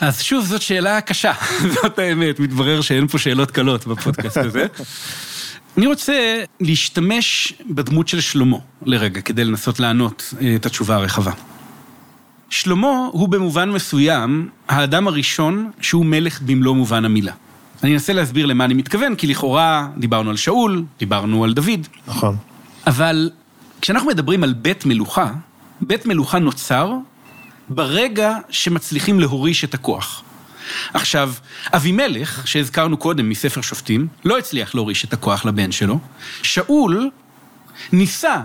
אז 0.00 0.20
שוב, 0.22 0.44
זאת 0.44 0.62
שאלה 0.62 1.00
קשה, 1.00 1.32
זאת 1.74 1.98
האמת, 1.98 2.40
מתברר 2.40 2.80
שאין 2.80 3.06
פה 3.06 3.18
שאלות 3.18 3.50
קלות 3.50 3.86
בפודקאסט 3.86 4.36
הזה. 4.36 4.66
אני 5.78 5.86
רוצה 5.86 6.44
להשתמש 6.60 7.52
בדמות 7.70 8.08
של 8.08 8.20
שלמה 8.20 8.56
לרגע, 8.82 9.20
כדי 9.20 9.44
לנסות 9.44 9.80
לענות 9.80 10.34
אה, 10.40 10.56
את 10.56 10.66
התשובה 10.66 10.96
הרחבה. 10.96 11.32
שלמה 12.50 13.08
הוא 13.12 13.28
במובן 13.28 13.70
מסוים 13.70 14.48
האדם 14.68 15.08
הראשון 15.08 15.70
שהוא 15.80 16.06
מלך 16.06 16.42
במלוא 16.42 16.74
מובן 16.74 17.04
המילה. 17.04 17.32
אני 17.82 17.94
אנסה 17.94 18.12
להסביר 18.12 18.46
למה 18.46 18.64
אני 18.64 18.74
מתכוון, 18.74 19.14
כי 19.14 19.26
לכאורה 19.26 19.88
דיברנו 19.98 20.30
על 20.30 20.36
שאול, 20.36 20.84
דיברנו 20.98 21.44
על 21.44 21.52
דוד. 21.52 21.86
נכון. 22.08 22.36
אבל 22.86 23.30
כשאנחנו 23.80 24.08
מדברים 24.08 24.44
על 24.44 24.52
בית 24.52 24.86
מלוכה, 24.86 25.32
בית 25.80 26.06
מלוכה 26.06 26.38
נוצר 26.38 26.92
ברגע 27.68 28.36
שמצליחים 28.50 29.20
להוריש 29.20 29.64
את 29.64 29.74
הכוח. 29.74 30.22
עכשיו, 30.94 31.32
אבימלך, 31.72 32.46
שהזכרנו 32.46 32.96
קודם 32.96 33.28
מספר 33.28 33.60
שופטים, 33.60 34.08
לא 34.24 34.38
הצליח 34.38 34.74
להוריש 34.74 35.04
את 35.04 35.12
הכוח 35.12 35.44
לבן 35.44 35.72
שלו. 35.72 35.98
שאול 36.42 37.10
ניסה 37.92 38.36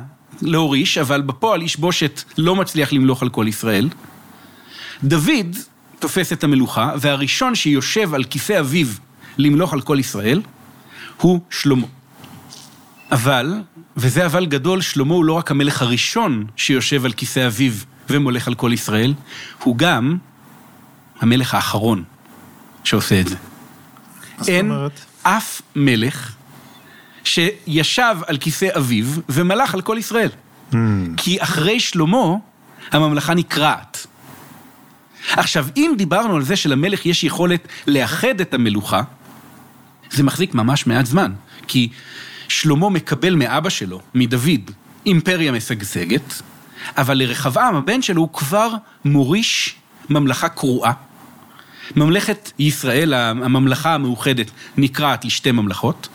להוריש, 0.42 0.98
אבל 0.98 1.22
בפועל 1.22 1.62
איש 1.62 1.78
בושת 1.78 2.24
לא 2.38 2.56
מצליח 2.56 2.94
למלוך 2.94 3.22
על 3.22 3.30
כל 3.30 3.46
ישראל. 3.48 3.90
דוד 5.04 5.56
תופס 6.00 6.34
את 6.34 6.44
המלוכה, 6.44 6.92
והראשון 7.00 7.56
שיושב 7.56 8.14
על 8.14 8.24
כיסא 8.24 8.60
אביו 8.60 8.88
למלוך 9.38 9.74
על 9.74 9.82
כל 9.82 9.98
ישראל, 10.00 10.42
הוא 11.18 11.40
שלמה. 11.50 11.88
אבל, 13.12 13.54
וזה 13.98 14.26
אבל 14.26 14.46
גדול, 14.46 14.82
שלמה 14.82 15.14
הוא 15.14 15.26
לא 15.26 15.34
רק 15.34 15.52
המלך 15.52 15.82
הראשון 15.82 16.46
שיושב 16.56 17.06
על 17.06 17.12
כיסא 17.12 17.48
אביו 17.48 17.74
ומולך 18.10 18.48
על 18.48 18.56
כל 18.56 18.72
ישראל, 18.74 19.14
הוא 19.64 19.78
גם 19.78 20.18
המלך 21.20 21.54
האחרון 21.54 22.04
שעושה 22.86 23.20
את 23.20 23.28
זה. 23.28 23.36
אין 24.48 24.72
אף 25.24 25.62
מלך 25.76 26.36
שישב 27.24 28.16
על 28.28 28.38
כיסא 28.38 28.68
אביו 28.78 29.06
ומלך 29.30 29.74
על 29.74 29.82
כל 29.82 29.98
ישראל. 30.00 30.30
Mm. 30.72 30.76
כי 31.18 31.44
אחרי 31.44 31.80
שלמה, 31.80 32.36
הממלכה 32.92 33.34
נקרעת. 33.34 34.08
עכשיו, 35.32 35.68
אם 35.78 35.94
דיברנו 35.98 36.36
על 36.36 36.44
זה 36.44 36.56
שלמלך 36.56 37.06
יש 37.06 37.24
יכולת 37.24 37.68
לאחד 37.88 38.42
את 38.42 38.54
המלוכה, 38.54 39.02
זה 40.12 40.24
מחזיק 40.24 40.54
ממש 40.54 40.88
מעט 40.88 41.06
זמן. 41.06 41.34
כי 41.68 41.90
שלמה 42.48 42.90
מקבל 42.90 43.36
מאבא 43.36 43.70
שלו, 43.70 44.02
מדוד, 44.16 44.72
אימפריה 45.06 45.52
משגשגת, 45.52 46.42
אבל 46.98 47.18
לרחבעם, 47.18 47.76
הבן 47.76 48.02
שלו, 48.02 48.22
הוא 48.22 48.30
כבר 48.34 48.70
מוריש 49.06 49.76
ממלכה 50.10 50.50
קרועה. 50.50 50.92
ממלכת 51.96 52.52
ישראל, 52.60 53.14
הממלכה 53.14 53.94
המאוחדת, 53.94 54.52
נקרעת 54.78 55.26
לשתי 55.26 55.52
ממלכות. 55.52 56.08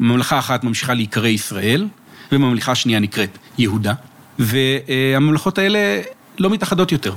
ממלכה 0.00 0.38
אחת 0.38 0.64
ממשיכה 0.64 0.94
להיקרא 0.94 1.28
ישראל, 1.28 1.88
וממלכה 2.32 2.74
שנייה 2.74 3.00
נקראת 3.00 3.38
יהודה, 3.58 3.92
והממלכות 4.38 5.58
האלה 5.58 6.00
לא 6.38 6.50
מתאחדות 6.50 6.92
יותר. 6.92 7.14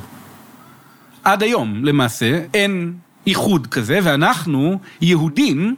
עד 1.23 1.43
היום, 1.43 1.85
למעשה, 1.85 2.41
אין 2.53 2.93
איחוד 3.27 3.67
כזה, 3.67 3.99
ואנחנו 4.03 4.79
יהודים, 5.01 5.75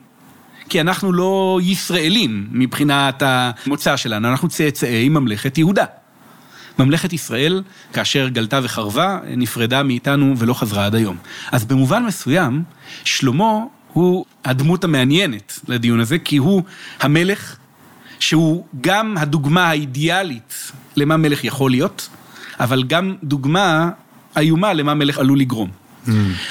כי 0.70 0.82
אנחנו 0.82 1.14
לא 1.14 1.60
ישראלים 1.64 2.48
מבחינת 2.52 3.24
המוצא 3.26 3.98
שלנו, 3.98 4.28
אנחנו 4.28 4.50
צאצאי 4.50 5.10
ממלכת 5.10 5.58
יהודה. 5.58 5.86
ממלכת 6.80 7.14
ישראל, 7.14 7.64
כאשר 7.94 8.28
גלתה 8.28 8.60
וחרבה, 8.64 9.20
נפרדה 9.38 9.84
מאיתנו 9.84 10.36
ולא 10.38 10.54
חזרה 10.54 10.86
עד 10.86 10.96
היום. 10.96 11.18
אז 11.52 11.66
במובן 11.66 12.04
מסוים, 12.04 12.64
שלמה 13.04 13.60
הוא 13.94 14.26
הדמות 14.46 14.84
המעניינת 14.84 15.60
לדיון 15.68 16.00
הזה, 16.00 16.20
כי 16.20 16.38
הוא 16.38 16.64
המלך 17.00 17.56
שהוא 18.20 18.66
גם 18.82 19.18
הדוגמה 19.18 19.70
האידיאלית 19.70 20.72
למה 20.96 21.18
מלך 21.18 21.44
יכול 21.44 21.72
להיות, 21.72 22.10
אבל 22.60 22.84
גם 22.84 23.16
דוגמה 23.24 23.90
איומה 24.38 24.74
למה 24.74 24.94
מלך 24.94 25.18
עלול 25.18 25.40
לגרום. 25.40 25.70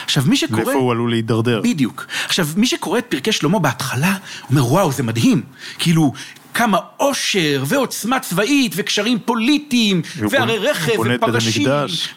עכשיו, 0.05 0.25
מי 0.27 0.37
שקורא... 0.37 0.59
לאיפה 0.59 0.73
הוא 0.73 0.93
עלול 0.93 1.11
להידרדר. 1.11 1.61
בדיוק. 1.65 2.07
עכשיו, 2.27 2.49
מי 2.57 2.67
שקורא 2.67 2.99
את 2.99 3.05
פרקי 3.09 3.33
שלמה 3.33 3.59
בהתחלה, 3.59 4.17
אומר, 4.51 4.67
וואו, 4.67 4.93
זה 4.93 5.03
מדהים. 5.03 5.43
כאילו, 5.79 6.13
כמה 6.55 6.79
עושר 6.97 7.65
ועוצמה 7.67 8.21
צבאית 8.21 8.73
וקשרים 8.77 9.19
פוליטיים, 9.25 10.03
והרי 10.31 10.59
רכב 10.59 10.93
ופרשים. 11.15 11.69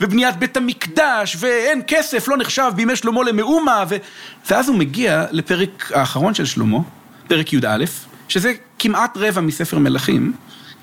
ובניית 0.02 0.36
בית 0.36 0.58
המקדש, 0.58 1.38
ואין 1.40 1.82
כסף, 1.88 2.28
לא 2.28 2.38
נחשב 2.38 2.72
בימי 2.76 2.96
שלמה 2.96 3.24
למאומה, 3.24 3.84
ו... 3.90 3.96
ואז 4.50 4.70
הוא 4.70 4.78
מגיע 4.78 5.26
לפרק 5.32 5.92
האחרון 5.96 6.34
של 6.34 6.46
שלמה, 6.46 6.78
פרק 7.28 7.54
י"א, 7.54 7.86
שזה 8.28 8.54
כמעט 8.80 9.18
רבע 9.18 9.42
מספר 9.42 9.80
מלכים, 9.80 10.34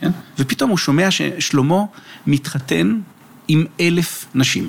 כן? 0.00 0.10
ופתאום 0.38 0.70
הוא 0.70 0.78
שומע 0.78 1.10
ששלמה 1.10 1.82
מתחתן 2.26 3.00
עם 3.48 3.64
אלף 3.80 4.24
נשים. 4.34 4.68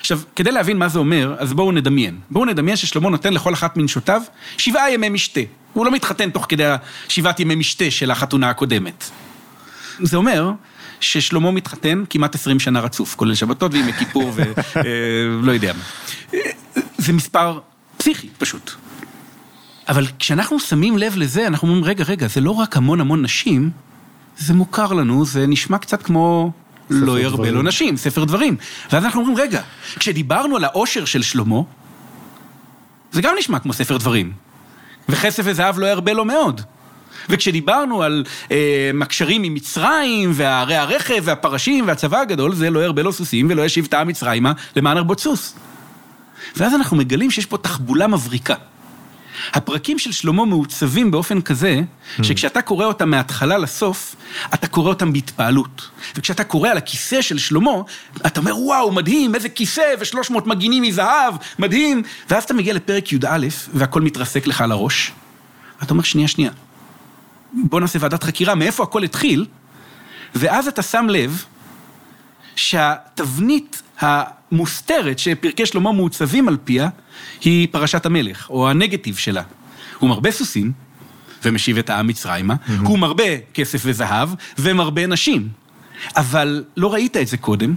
עכשיו, 0.00 0.20
כדי 0.36 0.52
להבין 0.52 0.76
מה 0.76 0.88
זה 0.88 0.98
אומר, 0.98 1.34
אז 1.38 1.52
בואו 1.52 1.72
נדמיין. 1.72 2.18
בואו 2.30 2.44
נדמיין 2.44 2.76
ששלמה 2.76 3.10
נותן 3.10 3.32
לכל 3.32 3.54
אחת 3.54 3.76
מנשותיו 3.76 4.22
שבעה 4.58 4.92
ימי 4.92 5.08
משתה. 5.08 5.40
הוא 5.74 5.84
לא 5.84 5.90
מתחתן 5.90 6.30
תוך 6.30 6.46
כדי 6.48 6.64
השבעת 7.08 7.40
ימי 7.40 7.54
משתה 7.54 7.90
של 7.90 8.10
החתונה 8.10 8.50
הקודמת. 8.50 9.10
זה 10.00 10.16
אומר 10.16 10.52
ששלמה 11.00 11.50
מתחתן 11.50 12.04
כמעט 12.10 12.34
20 12.34 12.60
שנה 12.60 12.80
רצוף, 12.80 13.14
כולל 13.14 13.34
שבתות 13.34 13.74
וימי 13.74 13.92
כיפור 13.92 14.32
ולא 14.34 15.52
יודע 15.52 15.72
מה. 15.72 15.82
זה 16.98 17.12
מספר 17.12 17.60
פסיכי, 17.96 18.28
פשוט. 18.38 18.70
אבל 19.88 20.06
כשאנחנו 20.18 20.60
שמים 20.60 20.98
לב 20.98 21.16
לזה, 21.16 21.46
אנחנו 21.46 21.68
אומרים, 21.68 21.84
רגע, 21.84 22.04
רגע, 22.04 22.26
זה 22.26 22.40
לא 22.40 22.50
רק 22.50 22.76
המון 22.76 23.00
המון 23.00 23.22
נשים, 23.22 23.70
זה 24.38 24.54
מוכר 24.54 24.92
לנו, 24.92 25.24
זה 25.24 25.46
נשמע 25.46 25.78
קצת 25.78 26.02
כמו 26.02 26.52
לא 26.90 27.20
ירבה. 27.20 27.50
לו 27.50 27.62
נשים, 27.62 27.96
ספר 27.96 28.24
דברים. 28.24 28.56
ואז 28.92 29.04
אנחנו 29.04 29.20
אומרים, 29.20 29.36
רגע, 29.36 29.62
כשדיברנו 29.98 30.56
על 30.56 30.64
העושר 30.64 31.04
של 31.04 31.22
שלמה, 31.22 31.60
זה 33.12 33.22
גם 33.22 33.34
נשמע 33.38 33.58
כמו 33.58 33.72
ספר 33.72 33.96
דברים. 33.96 34.32
וכסף 35.08 35.42
וזהב 35.46 35.78
לא 35.78 35.86
ירבה 35.86 36.12
לו 36.12 36.24
מאוד. 36.24 36.60
וכשדיברנו 37.28 38.02
על 38.02 38.24
אה, 38.50 38.90
הקשרים 39.02 39.42
עם 39.42 39.54
מצרים, 39.54 40.30
והערי 40.34 40.76
הרכב, 40.76 41.22
והפרשים, 41.22 41.88
והצבא 41.88 42.20
הגדול, 42.20 42.54
זה 42.54 42.70
לא 42.70 42.84
ירבה 42.84 43.02
לו 43.02 43.12
סוסים 43.12 43.46
ולא 43.50 43.62
ישיב 43.62 43.86
טעם 43.86 44.08
מצרימה 44.08 44.52
למען 44.76 44.96
הרבות 44.96 45.20
סוס. 45.20 45.54
ואז 46.56 46.74
אנחנו 46.74 46.96
מגלים 46.96 47.30
שיש 47.30 47.46
פה 47.46 47.58
תחבולה 47.58 48.06
מבריקה. 48.06 48.54
הפרקים 49.52 49.98
של 49.98 50.12
שלמה 50.12 50.44
מעוצבים 50.44 51.10
באופן 51.10 51.40
כזה, 51.40 51.80
שכשאתה 52.22 52.62
קורא 52.62 52.86
אותם 52.86 53.10
מההתחלה 53.10 53.58
לסוף, 53.58 54.16
אתה 54.54 54.66
קורא 54.66 54.88
אותם 54.88 55.12
בהתפעלות. 55.12 55.90
וכשאתה 56.16 56.44
קורא 56.44 56.68
על 56.68 56.76
הכיסא 56.76 57.22
של 57.22 57.38
שלמה, 57.38 57.70
אתה 58.26 58.40
אומר, 58.40 58.58
וואו, 58.58 58.92
מדהים, 58.92 59.34
איזה 59.34 59.48
כיסא, 59.48 59.94
ושלוש 60.00 60.30
מאות 60.30 60.46
מגינים 60.46 60.82
מזהב, 60.82 61.34
מדהים. 61.58 62.02
ואז 62.30 62.44
אתה 62.44 62.54
מגיע 62.54 62.74
לפרק 62.74 63.12
י"א, 63.12 63.46
והכל 63.74 64.00
מתרסק 64.00 64.46
לך 64.46 64.60
על 64.60 64.72
הראש. 64.72 65.12
אתה 65.82 65.90
אומר, 65.90 66.02
שנייה, 66.02 66.28
שנייה. 66.28 66.50
בוא 67.52 67.80
נעשה 67.80 67.98
ועדת 68.02 68.22
חקירה, 68.24 68.54
מאיפה 68.54 68.82
הכל 68.82 69.02
התחיל? 69.02 69.46
ואז 70.34 70.68
אתה 70.68 70.82
שם 70.82 71.06
לב 71.08 71.44
שהתבנית 72.56 73.82
המוסתרת 74.00 75.18
שפרקי 75.18 75.66
שלמה 75.66 75.92
מעוצבים 75.92 76.48
על 76.48 76.56
פיה, 76.64 76.88
היא 77.40 77.68
פרשת 77.70 78.06
המלך, 78.06 78.50
או 78.50 78.70
הנגטיב 78.70 79.16
שלה. 79.16 79.42
הוא 79.98 80.10
מרבה 80.10 80.30
סוסים, 80.30 80.72
ומשיב 81.44 81.78
את 81.78 81.90
העם 81.90 82.06
מצרימה, 82.06 82.54
הוא 82.80 82.98
מרבה 82.98 83.38
כסף 83.54 83.82
וזהב, 83.84 84.28
ומרבה 84.58 85.06
נשים. 85.06 85.48
אבל 86.16 86.64
לא 86.76 86.92
ראית 86.92 87.16
את 87.16 87.26
זה 87.26 87.36
קודם, 87.36 87.74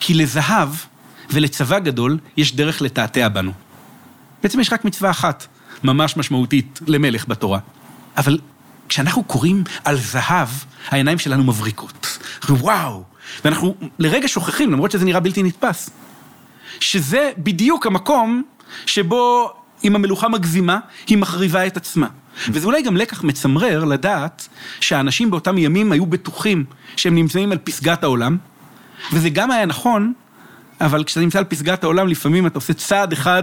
כי 0.00 0.14
לזהב 0.14 0.68
ולצבא 1.30 1.78
גדול 1.78 2.18
יש 2.36 2.56
דרך 2.56 2.82
לתעתע 2.82 3.28
בנו. 3.28 3.52
בעצם 4.42 4.60
יש 4.60 4.72
רק 4.72 4.84
מצווה 4.84 5.10
אחת, 5.10 5.46
ממש 5.84 6.16
משמעותית, 6.16 6.80
למלך 6.86 7.28
בתורה. 7.28 7.58
אבל 8.16 8.38
כשאנחנו 8.88 9.22
קוראים 9.22 9.64
על 9.84 9.96
זהב, 9.98 10.48
העיניים 10.88 11.18
שלנו 11.18 11.44
מבריקות. 11.44 12.18
אנחנו 12.40 12.58
וואו, 12.58 13.04
ואנחנו 13.44 13.74
לרגע 13.98 14.28
שוכחים, 14.28 14.72
למרות 14.72 14.90
שזה 14.90 15.04
נראה 15.04 15.20
בלתי 15.20 15.42
נתפס, 15.42 15.90
שזה 16.80 17.30
בדיוק 17.38 17.86
המקום 17.86 18.42
שבו 18.86 19.52
אם 19.84 19.94
המלוכה 19.94 20.28
מגזימה, 20.28 20.78
היא 21.06 21.18
מחריבה 21.18 21.66
את 21.66 21.76
עצמה. 21.76 22.06
וזה 22.48 22.66
אולי 22.66 22.82
גם 22.82 22.96
לקח 22.96 23.24
מצמרר 23.24 23.84
לדעת 23.84 24.48
שהאנשים 24.80 25.30
באותם 25.30 25.58
ימים 25.58 25.92
היו 25.92 26.06
בטוחים 26.06 26.64
שהם 26.96 27.14
נמצאים 27.14 27.52
על 27.52 27.58
פסגת 27.58 28.02
העולם, 28.02 28.36
וזה 29.12 29.30
גם 29.30 29.50
היה 29.50 29.66
נכון, 29.66 30.12
אבל 30.80 31.04
כשאתה 31.04 31.20
נמצא 31.20 31.38
על 31.38 31.44
פסגת 31.44 31.84
העולם, 31.84 32.08
לפעמים 32.08 32.46
אתה 32.46 32.54
עושה 32.54 32.72
צעד 32.72 33.12
אחד 33.12 33.42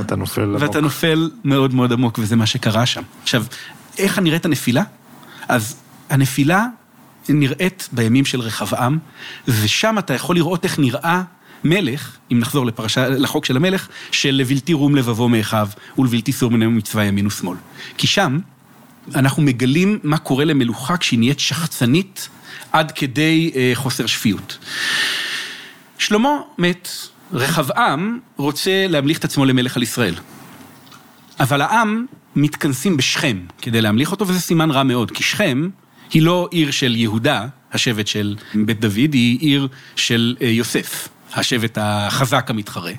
אתה 0.00 0.16
נופל 0.16 0.42
עמוק. 0.42 0.62
ואתה 0.62 0.80
נופל 0.80 1.30
מאוד 1.44 1.74
מאוד 1.74 1.92
עמוק, 1.92 2.18
וזה 2.18 2.36
מה 2.36 2.46
שקרה 2.46 2.86
שם. 2.86 3.02
עכשיו, 3.22 3.44
איך 3.98 4.18
נראית 4.18 4.44
הנפילה? 4.44 4.82
אז 5.48 5.76
הנפילה 6.10 6.66
נראית 7.28 7.88
בימים 7.92 8.24
של 8.24 8.40
רחבעם, 8.40 8.98
ושם 9.48 9.98
אתה 9.98 10.14
יכול 10.14 10.36
לראות 10.36 10.64
איך 10.64 10.78
נראה 10.78 11.22
מלך, 11.64 12.16
אם 12.32 12.38
נחזור 12.38 12.66
לפרשה, 12.66 13.08
לחוק 13.08 13.44
של 13.44 13.56
המלך, 13.56 13.88
של 14.10 14.30
לבלתי 14.30 14.72
רום 14.72 14.94
לבבו 14.96 15.28
מאחיו, 15.28 15.68
ולבלתי 15.98 16.32
סור 16.32 16.50
מנהל 16.50 16.68
מצווה 16.68 17.04
ימין 17.04 17.26
ושמאל. 17.26 17.56
כי 17.98 18.06
שם 18.06 18.38
אנחנו 19.14 19.42
מגלים 19.42 19.98
מה 20.02 20.18
קורה 20.18 20.44
למלוכה 20.44 20.96
כשהיא 20.96 21.18
נהיית 21.18 21.40
שחצנית 21.40 22.28
עד 22.72 22.90
כדי 22.90 23.52
אה, 23.56 23.70
חוסר 23.74 24.06
שפיות. 24.06 24.58
שלמה 25.98 26.40
מת, 26.58 26.88
רחבעם 27.32 28.18
רוצה 28.36 28.86
להמליך 28.88 29.18
את 29.18 29.24
עצמו 29.24 29.44
למלך 29.44 29.76
על 29.76 29.82
ישראל. 29.82 30.14
אבל 31.40 31.62
העם 31.62 32.06
מתכנסים 32.36 32.96
בשכם 32.96 33.38
כדי 33.62 33.80
להמליך 33.80 34.10
אותו, 34.12 34.28
וזה 34.28 34.40
סימן 34.40 34.70
רע 34.70 34.82
מאוד, 34.82 35.10
כי 35.10 35.22
שכם 35.22 35.68
היא 36.12 36.22
לא 36.22 36.48
עיר 36.50 36.70
של 36.70 36.96
יהודה, 36.96 37.46
השבט 37.72 38.06
של 38.06 38.36
בית 38.54 38.80
דוד, 38.80 39.12
היא 39.12 39.38
עיר 39.40 39.68
של 39.96 40.36
אה, 40.42 40.46
יוסף, 40.46 41.08
השבט 41.34 41.78
החזק 41.80 42.50
המתחרה. 42.50 42.92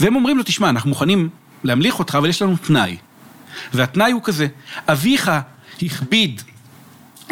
והם 0.00 0.14
אומרים 0.14 0.36
לו, 0.36 0.42
תשמע, 0.42 0.68
אנחנו 0.68 0.88
מוכנים 0.88 1.28
להמליך 1.64 1.98
אותך, 1.98 2.14
אבל 2.14 2.28
יש 2.28 2.42
לנו 2.42 2.56
תנאי. 2.56 2.96
והתנאי 3.72 4.12
הוא 4.12 4.22
כזה, 4.22 4.46
אביך 4.88 5.30
הכביד 5.82 6.42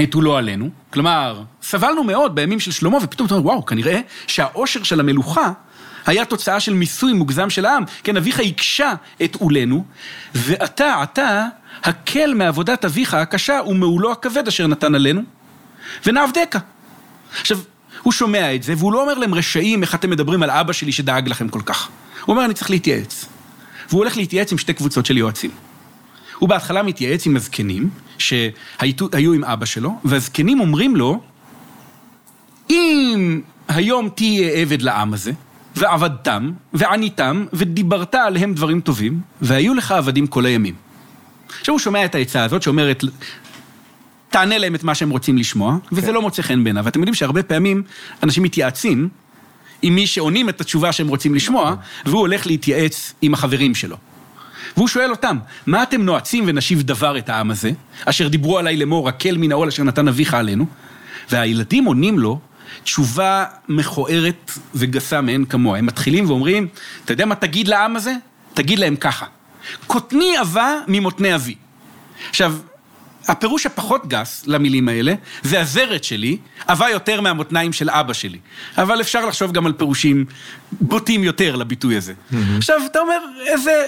את 0.03 0.15
עולו 0.15 0.37
עלינו, 0.37 0.71
כלומר, 0.91 1.43
סבלנו 1.63 2.05
מאוד 2.05 2.35
בימים 2.35 2.61
של 2.61 2.71
שלמה, 2.71 2.99
ופתאום 3.03 3.27
אתה 3.27 3.35
אומר, 3.35 3.47
וואו, 3.47 3.67
כנראה 3.67 4.01
שהאושר 4.27 4.83
של 4.83 5.01
המלוכה 5.01 5.53
היה 6.07 6.25
תוצאה 6.25 6.61
של 6.61 6.75
מיסוי 6.75 7.13
מוגזם 7.13 7.51
של 7.51 7.67
העם. 7.67 7.85
כן, 8.05 8.17
אביך 8.17 8.41
הקשה 8.41 8.93
את 9.25 9.35
עולנו, 9.35 9.85
ואתה, 10.35 11.03
אתה, 11.03 11.47
הקל 11.85 12.35
מעבודת 12.35 12.85
אביך 12.85 13.15
הקשה 13.15 13.61
ומעולו 13.67 14.13
הכבד 14.13 14.49
אשר 14.49 14.67
נתן 14.67 14.95
עלינו, 14.95 15.23
ונעבדך. 16.07 16.59
עכשיו, 17.41 17.59
הוא 18.09 18.13
שומע 18.13 18.55
את 18.55 18.63
זה, 18.63 18.75
והוא 18.77 18.93
לא 18.93 19.01
אומר 19.01 19.15
להם 19.15 19.35
רשעים, 19.35 19.83
איך 19.83 19.95
אתם 19.95 20.11
מדברים 20.11 20.43
על 20.43 20.51
אבא 20.51 20.73
שלי 20.73 20.93
שדאג 20.93 21.29
לכם 21.29 21.49
כל 21.49 21.61
כך. 21.65 21.89
הוא 22.25 22.35
אומר, 22.35 22.45
אני 22.45 22.55
צריך 22.55 22.71
להתייעץ. 22.71 23.27
והוא 23.89 23.99
הולך 23.99 24.17
להתייעץ 24.17 24.53
עם 24.53 24.59
שתי 24.59 24.73
קבוצות 24.73 25.07
של 25.07 25.17
יועצים. 25.17 25.51
הוא 26.39 26.49
בהתחלה 26.49 26.83
מתייעץ 26.83 27.27
עם 27.27 27.37
הזקנים, 27.37 27.91
שהיו 28.19 29.33
עם 29.35 29.45
אבא 29.45 29.67
שלו, 29.67 29.95
והזקנים 30.05 30.61
אומרים 30.61 30.97
לו, 30.97 31.21
אם 32.71 33.41
היום 33.69 34.09
תהיה 34.09 34.51
עבד 34.51 34.83
לעם 34.83 35.15
הזה, 35.15 35.33
ועבדתם, 35.77 36.53
ועניתם, 36.73 37.45
ודיברת 37.53 38.15
עליהם 38.15 38.55
דברים 38.55 38.81
טובים, 38.81 39.21
והיו 39.41 39.75
לך 39.75 39.93
עבדים 39.93 40.27
כל 40.27 40.47
הימים. 40.47 40.75
עכשיו 41.61 41.73
הוא 41.73 41.79
שומע 41.79 42.05
את 42.05 42.15
העצה 42.15 42.45
הזאת 42.45 42.63
שאומרת, 42.63 43.05
תענה 44.31 44.59
להם 44.59 44.75
את 44.75 44.85
מה 44.85 44.95
שהם 44.95 45.11
רוצים 45.11 45.39
לשמוע, 45.39 45.77
וזה 45.93 46.13
לא 46.13 46.23
מוצא 46.23 46.43
חן 46.43 46.65
בעיניו. 46.65 46.85
ואתם 46.85 47.01
יודעים 47.01 47.15
שהרבה 47.15 47.43
פעמים 47.43 47.83
אנשים 48.23 48.43
מתייעצים 48.43 49.09
עם 49.83 49.95
מי 49.95 50.07
שעונים 50.07 50.49
את 50.49 50.61
התשובה 50.61 50.93
שהם 50.93 51.09
רוצים 51.09 51.35
לשמוע, 51.35 51.75
והוא 52.07 52.21
הולך 52.21 52.47
להתייעץ 52.47 53.15
עם 53.23 53.35
החברים 53.35 53.75
שלו. 53.75 53.97
והוא 54.77 54.89
שואל 54.89 55.11
אותם, 55.11 55.39
מה 55.67 55.83
אתם 55.83 56.03
נועצים 56.03 56.45
ונשיב 56.47 56.83
דבר 56.83 57.19
את 57.19 57.29
העם 57.29 57.51
הזה, 57.51 57.71
אשר 58.05 58.29
דיברו 58.29 58.59
עליי 58.59 58.77
לאמור, 58.77 59.09
הקל 59.09 59.37
מן 59.37 59.53
העול 59.53 59.69
אשר 59.69 59.83
נתן 59.83 60.09
אביך 60.09 60.35
עלינו? 60.35 60.67
והילדים 61.31 61.85
עונים 61.85 62.19
לו 62.19 62.41
תשובה 62.85 63.45
מכוערת 63.69 64.53
וגסה 64.75 65.21
מאין 65.21 65.45
כמוה. 65.45 65.79
הם 65.79 65.87
מתחילים 65.87 66.31
ואומרים, 66.31 66.69
אתה 67.05 67.13
יודע 67.13 67.27
מה 67.27 67.35
תגיד 67.35 67.69
לעם 67.69 67.97
הזה? 67.97 68.13
תגיד 68.55 68.79
להם 68.79 68.97
ככה, 68.97 69.27
קוטני 69.87 70.37
עבה 70.37 70.75
ממותני 70.89 71.35
אבי. 71.35 71.55
עכשיו, 72.31 72.55
הפירוש 73.29 73.67
הפחות 73.67 74.07
גס 74.07 74.45
למילים 74.47 74.89
האלה, 74.89 75.15
זה 75.43 75.61
הזרת 75.61 76.05
שלי, 76.05 76.37
עבה 76.67 76.91
יותר 76.91 77.21
מהמותניים 77.21 77.73
של 77.73 77.91
אבא 77.91 78.13
שלי. 78.13 78.39
אבל 78.79 79.01
אפשר 79.01 79.27
לחשוב 79.27 79.53
גם 79.53 79.67
על 79.67 79.73
פירושים 79.73 80.25
בוטים 80.73 81.25
יותר 81.25 81.57
לביטוי 81.57 81.97
הזה. 81.97 82.13
עכשיו, 82.59 82.81
אתה 82.87 82.99
אומר, 82.99 83.19
איזה... 83.47 83.87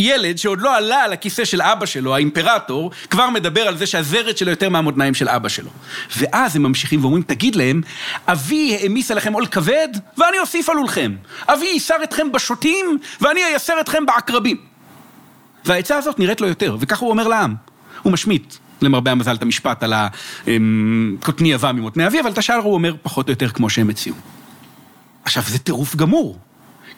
ילד 0.00 0.38
שעוד 0.38 0.60
לא 0.60 0.76
עלה 0.76 1.04
על 1.04 1.12
הכיסא 1.12 1.44
של 1.44 1.62
אבא 1.62 1.86
שלו, 1.86 2.14
האימפרטור, 2.14 2.90
כבר 3.10 3.30
מדבר 3.30 3.68
על 3.68 3.76
זה 3.76 3.86
שהזרת 3.86 4.38
שלו 4.38 4.50
יותר 4.50 4.68
מהמותניים 4.68 5.14
של 5.14 5.28
אבא 5.28 5.48
שלו. 5.48 5.70
ואז 6.16 6.56
הם 6.56 6.62
ממשיכים 6.62 7.00
ואומרים, 7.02 7.22
תגיד 7.22 7.56
להם, 7.56 7.82
אבי 8.26 8.76
העמיס 8.80 9.10
עליכם 9.10 9.32
עול 9.32 9.46
כבד, 9.46 9.88
ואני 10.18 10.38
אוסיף 10.38 10.68
עלולכם. 10.68 11.14
אבי 11.48 11.66
ייסר 11.66 11.96
אתכם 12.02 12.32
בשוטים, 12.32 12.98
ואני 13.20 13.44
אייסר 13.44 13.80
אתכם 13.80 14.06
בעקרבים. 14.06 14.56
והעצה 15.64 15.96
הזאת 15.96 16.18
נראית 16.18 16.40
לו 16.40 16.48
יותר, 16.48 16.76
וככה 16.80 17.04
הוא 17.04 17.10
אומר 17.10 17.28
לעם. 17.28 17.67
הוא 18.08 18.12
משמיט, 18.12 18.54
למרבה 18.82 19.10
המזל, 19.10 19.34
את 19.34 19.42
המשפט 19.42 19.82
על 19.82 19.92
הקוטני 19.96 21.54
עבה 21.54 21.72
ממותני 21.72 22.06
אבי, 22.06 22.20
אבל 22.20 22.30
את 22.30 22.38
השאר 22.38 22.56
הוא 22.56 22.74
אומר 22.74 22.94
פחות 23.02 23.28
או 23.28 23.32
יותר 23.32 23.48
כמו 23.48 23.70
שהם 23.70 23.88
הציעו. 23.88 24.16
עכשיו, 25.24 25.42
זה 25.46 25.58
טירוף 25.58 25.96
גמור. 25.96 26.38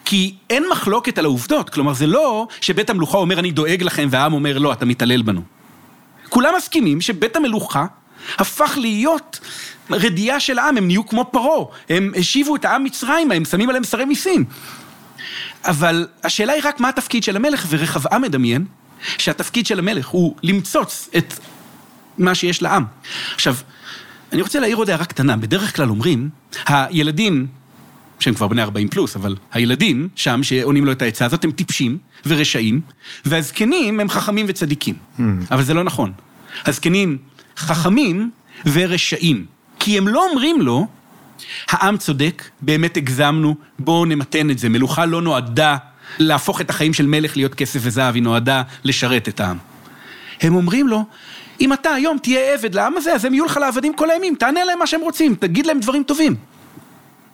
כי 0.05 0.35
אין 0.49 0.63
מחלוקת 0.71 1.17
על 1.17 1.25
העובדות, 1.25 1.69
כלומר 1.69 1.93
זה 1.93 2.07
לא 2.07 2.47
שבית 2.61 2.89
המלוכה 2.89 3.17
אומר 3.17 3.39
אני 3.39 3.51
דואג 3.51 3.83
לכם 3.83 4.07
והעם 4.11 4.33
אומר 4.33 4.57
לא, 4.57 4.73
אתה 4.73 4.85
מתעלל 4.85 5.21
בנו. 5.21 5.41
כולם 6.29 6.53
מסכימים 6.57 7.01
שבית 7.01 7.35
המלוכה 7.35 7.85
הפך 8.37 8.77
להיות 8.77 9.39
רדיעה 9.89 10.39
של 10.39 10.59
העם, 10.59 10.77
הם 10.77 10.87
נהיו 10.87 11.07
כמו 11.07 11.25
פרעה, 11.31 11.65
הם 11.89 12.11
השיבו 12.17 12.55
את 12.55 12.65
העם 12.65 12.83
מצרימה, 12.83 13.35
הם 13.35 13.45
שמים 13.45 13.69
עליהם 13.69 13.83
שרי 13.83 14.05
מיסים. 14.05 14.45
אבל 15.65 16.07
השאלה 16.23 16.53
היא 16.53 16.61
רק 16.65 16.79
מה 16.79 16.89
התפקיד 16.89 17.23
של 17.23 17.35
המלך, 17.35 17.65
ורחבעם 17.69 18.21
מדמיין 18.21 18.65
שהתפקיד 19.17 19.65
של 19.65 19.79
המלך 19.79 20.07
הוא 20.07 20.35
למצוץ 20.43 21.09
את 21.17 21.33
מה 22.17 22.35
שיש 22.35 22.61
לעם. 22.61 22.85
עכשיו, 23.35 23.55
אני 24.33 24.41
רוצה 24.41 24.59
להעיר 24.59 24.75
עוד 24.75 24.89
הערה 24.89 25.05
קטנה, 25.05 25.37
בדרך 25.37 25.75
כלל 25.75 25.89
אומרים, 25.89 26.29
הילדים 26.65 27.47
שהם 28.19 28.33
כבר 28.33 28.47
בני 28.47 28.61
40 28.61 28.87
פלוס, 28.87 29.15
אבל 29.15 29.35
הילדים 29.51 30.09
שם 30.15 30.43
שעונים 30.43 30.85
לו 30.85 30.91
את 30.91 31.01
העצה 31.01 31.25
הזאת 31.25 31.43
הם 31.43 31.51
טיפשים 31.51 31.97
ורשעים, 32.25 32.81
והזקנים 33.25 33.99
הם 33.99 34.09
חכמים 34.09 34.45
וצדיקים. 34.49 34.95
Mm. 34.95 35.21
אבל 35.51 35.63
זה 35.63 35.73
לא 35.73 35.83
נכון. 35.83 36.11
הזקנים 36.65 37.17
חכמים 37.57 38.31
ורשעים. 38.65 39.45
כי 39.79 39.97
הם 39.97 40.07
לא 40.07 40.29
אומרים 40.29 40.61
לו, 40.61 40.87
העם 41.67 41.97
צודק, 41.97 42.43
באמת 42.61 42.97
הגזמנו, 42.97 43.55
בואו 43.79 44.05
נמתן 44.05 44.49
את 44.49 44.59
זה. 44.59 44.69
מלוכה 44.69 45.05
לא 45.05 45.21
נועדה 45.21 45.77
להפוך 46.19 46.61
את 46.61 46.69
החיים 46.69 46.93
של 46.93 47.05
מלך 47.05 47.37
להיות 47.37 47.55
כסף 47.55 47.79
וזהב, 47.83 48.15
היא 48.15 48.23
נועדה 48.23 48.61
לשרת 48.83 49.29
את 49.29 49.39
העם. 49.39 49.57
הם 50.41 50.55
אומרים 50.55 50.87
לו, 50.87 51.05
אם 51.61 51.73
אתה 51.73 51.89
היום 51.89 52.17
תהיה 52.17 52.53
עבד 52.53 52.75
לעם 52.75 52.97
הזה, 52.97 53.13
אז 53.13 53.25
הם 53.25 53.33
יהיו 53.33 53.45
לך 53.45 53.57
לעבדים 53.57 53.93
כל 53.93 54.09
הימים, 54.11 54.35
תענה 54.35 54.63
להם 54.63 54.79
מה 54.79 54.87
שהם 54.87 55.01
רוצים, 55.01 55.35
תגיד 55.35 55.65
להם 55.65 55.79
דברים 55.79 56.03
טובים. 56.03 56.35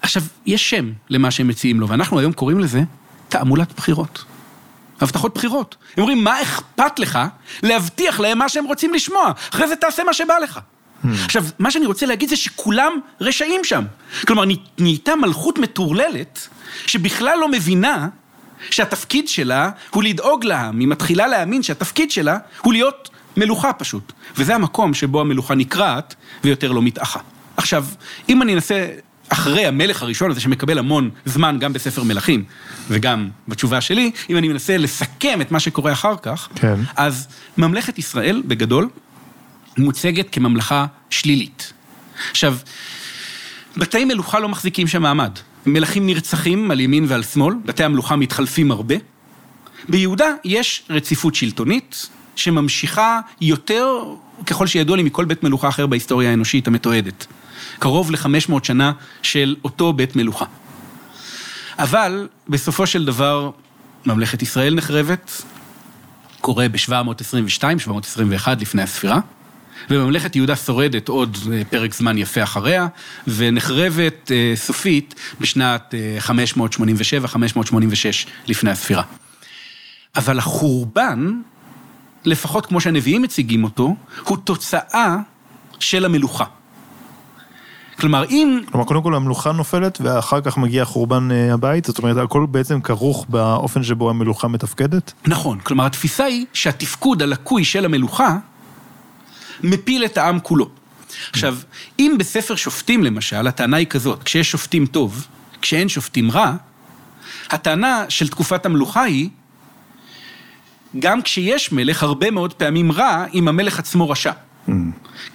עכשיו, 0.02 0.24
יש 0.46 0.70
שם 0.70 0.92
למה 1.10 1.32
שהם 1.32 1.48
מציעים 1.48 1.80
לו, 1.80 1.90
ואנחנו 1.90 2.20
היום 2.20 2.34
קוראים 2.34 2.60
לזה 2.60 2.82
תעמולת 3.30 3.74
בחירות. 3.78 4.24
הבטחות 5.02 5.34
בחירות. 5.36 5.76
הם 5.98 6.02
אומרים, 6.02 6.24
מה 6.24 6.42
אכפת 6.42 7.00
לך 7.00 7.20
להבטיח 7.64 8.20
להם 8.20 8.38
מה 8.38 8.50
שהם 8.50 8.66
רוצים 8.66 8.94
לשמוע? 8.94 9.32
אחרי 9.54 9.68
זה 9.68 9.76
תעשה 9.76 10.04
מה 10.04 10.14
שבא 10.14 10.38
לך. 10.44 10.60
Hmm. 10.60 11.08
עכשיו, 11.26 11.46
מה 11.60 11.72
שאני 11.72 11.86
רוצה 11.86 12.06
להגיד 12.06 12.30
זה 12.30 12.36
שכולם 12.36 13.00
רשעים 13.22 13.64
שם. 13.64 13.84
כלומר, 14.28 14.44
נהייתה 14.78 15.16
מלכות 15.16 15.60
מטורללת, 15.60 16.48
שבכלל 16.86 17.38
לא 17.42 17.50
מבינה 17.50 18.08
שהתפקיד 18.72 19.28
שלה 19.28 19.70
הוא 19.90 20.04
לדאוג 20.04 20.46
לעם. 20.46 20.80
היא 20.80 20.88
מתחילה 20.88 21.28
להאמין 21.28 21.64
שהתפקיד 21.64 22.12
שלה 22.12 22.38
הוא 22.62 22.74
להיות 22.74 23.10
מלוכה 23.38 23.74
פשוט. 23.74 24.14
וזה 24.38 24.56
המקום 24.56 24.94
שבו 24.94 25.22
המלוכה 25.22 25.56
נקרעת 25.56 26.16
ויותר 26.44 26.72
לא 26.72 26.82
מתאחה. 26.82 27.20
עכשיו, 27.58 27.86
אם 28.30 28.42
אני 28.42 28.54
אנסה 28.54 28.88
אחרי 29.30 29.66
המלך 29.66 30.02
הראשון 30.02 30.32
הזה 30.32 30.40
שמקבל 30.40 30.78
המון 30.78 31.10
זמן 31.26 31.58
גם 31.60 31.74
בספר 31.74 32.04
מלכים 32.04 32.44
וגם 32.90 33.30
בתשובה 33.48 33.82
שלי, 33.82 34.12
אם 34.30 34.38
אני 34.38 34.48
מנסה 34.48 34.78
לסכם 34.78 35.42
את 35.42 35.52
מה 35.52 35.60
שקורה 35.60 35.92
אחר 35.92 36.16
כך, 36.22 36.50
כן. 36.56 36.76
אז 36.96 37.28
ממלכת 37.58 38.00
ישראל 38.00 38.44
בגדול 38.46 38.90
מוצגת 39.78 40.28
כממלכה 40.32 40.86
שלילית. 41.10 41.74
עכשיו, 42.32 42.58
בתי 43.78 44.06
מלוכה 44.06 44.40
לא 44.40 44.50
מחזיקים 44.50 44.88
שם 44.88 45.02
מעמד. 45.02 45.32
מלכים 45.68 46.06
נרצחים 46.08 46.72
על 46.72 46.80
ימין 46.80 47.06
ועל 47.08 47.24
שמאל, 47.24 47.56
בתי 47.66 47.84
המלוכה 47.84 48.16
מתחלפים 48.16 48.72
הרבה. 48.72 48.96
ביהודה 49.90 50.28
יש 50.44 50.84
רציפות 50.90 51.36
שלטונית 51.36 52.10
שממשיכה 52.36 53.20
יותר, 53.42 53.94
ככל 54.46 54.68
שידוע 54.68 54.98
לי, 54.98 55.04
מכל 55.04 55.26
בית 55.26 55.44
מלוכה 55.44 55.70
אחר 55.70 55.88
בהיסטוריה 55.88 56.30
האנושית 56.30 56.68
המתועדת. 56.68 57.26
קרוב 57.80 58.12
ל-500 58.12 58.64
שנה 58.64 58.92
של 59.22 59.56
אותו 59.64 59.94
בית 59.94 60.16
מלוכה. 60.16 60.46
אבל 61.80 62.28
בסופו 62.50 62.88
של 62.88 63.06
דבר 63.06 63.52
ממלכת 64.06 64.42
ישראל 64.42 64.76
נחרבת, 64.76 65.42
קורה 66.42 66.70
ב-722, 66.70 67.80
721 67.80 68.62
לפני 68.62 68.82
הספירה, 68.82 69.20
וממלכת 69.90 70.36
יהודה 70.36 70.56
שורדת 70.56 71.10
עוד 71.10 71.38
אה, 71.52 71.62
פרק 71.70 71.94
זמן 71.94 72.18
יפה 72.18 72.44
אחריה, 72.44 72.88
ונחרבת 73.28 74.32
אה, 74.32 74.54
סופית 74.56 75.16
בשנת 75.42 75.94
587, 76.20 77.24
אה, 77.24 77.28
586 77.28 78.26
לפני 78.48 78.72
הספירה. 78.72 79.04
אבל 80.16 80.38
החורבן, 80.38 81.40
לפחות 82.26 82.66
כמו 82.66 82.82
שהנביאים 82.82 83.22
מציגים 83.22 83.64
אותו, 83.64 83.96
הוא 84.24 84.38
תוצאה 84.38 85.18
של 85.80 86.06
המלוכה. 86.06 86.46
כלומר, 88.00 88.26
אם... 88.30 88.60
כלומר, 88.72 88.86
קודם 88.86 89.04
כל 89.04 89.16
המלוכה 89.16 89.52
נופלת 89.52 89.98
ואחר 90.02 90.42
כך 90.42 90.58
מגיע 90.58 90.86
חורבן 90.86 91.30
הבית, 91.54 91.86
זאת 91.86 91.98
אומרת, 91.98 92.18
הכל 92.18 92.46
בעצם 92.52 92.82
כרוך 92.82 93.26
באופן 93.30 93.84
שבו 93.84 94.10
המלוכה 94.10 94.48
מתפקדת? 94.48 95.14
נכון, 95.28 95.60
כלומר, 95.60 95.86
התפיסה 95.86 96.24
היא 96.24 96.46
שהתפקוד 96.54 97.22
הלקוי 97.22 97.64
של 97.64 97.86
המלוכה 97.86 98.38
מפיל 99.64 100.06
את 100.06 100.18
העם 100.18 100.40
כולו. 100.40 100.70
עכשיו, 101.32 101.58
אם 102.00 102.16
בספר 102.20 102.56
שופטים 102.56 103.04
למשל, 103.04 103.48
הטענה 103.48 103.78
היא 103.78 103.88
כזאת, 103.88 104.24
כשיש 104.24 104.52
שופטים 104.52 104.86
טוב, 104.86 105.28
כשאין 105.62 105.90
שופטים 105.90 106.32
רע, 106.32 106.54
הטענה 107.50 108.06
של 108.10 108.28
תקופת 108.28 108.66
המלוכה 108.66 109.04
היא, 109.04 109.30
גם 111.00 111.22
כשיש 111.22 111.72
מלך, 111.72 112.04
הרבה 112.04 112.32
מאוד 112.32 112.54
פעמים 112.54 112.92
רע, 112.92 113.26
אם 113.34 113.48
המלך 113.48 113.80
עצמו 113.80 114.10
רשע. 114.10 114.32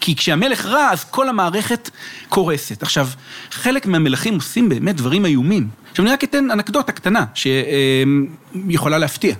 כי 0.01 0.16
כשהמלך 0.16 0.66
רע, 0.66 0.90
אז 0.90 1.05
כל 1.05 1.28
המערכת 1.28 1.90
קורסת. 2.28 2.82
עכשיו, 2.82 3.09
חלק 3.51 3.86
מהמלכים 3.86 4.35
עושים 4.35 4.69
באמת 4.69 4.97
דברים 4.97 5.27
איומים. 5.27 5.69
עכשיו, 5.90 6.05
אני 6.05 6.12
רק 6.12 6.24
אתן 6.24 6.51
אנקדוטה 6.51 6.93
קטנה, 6.93 7.24
שיכולה 7.35 8.99
להפתיע. 8.99 9.35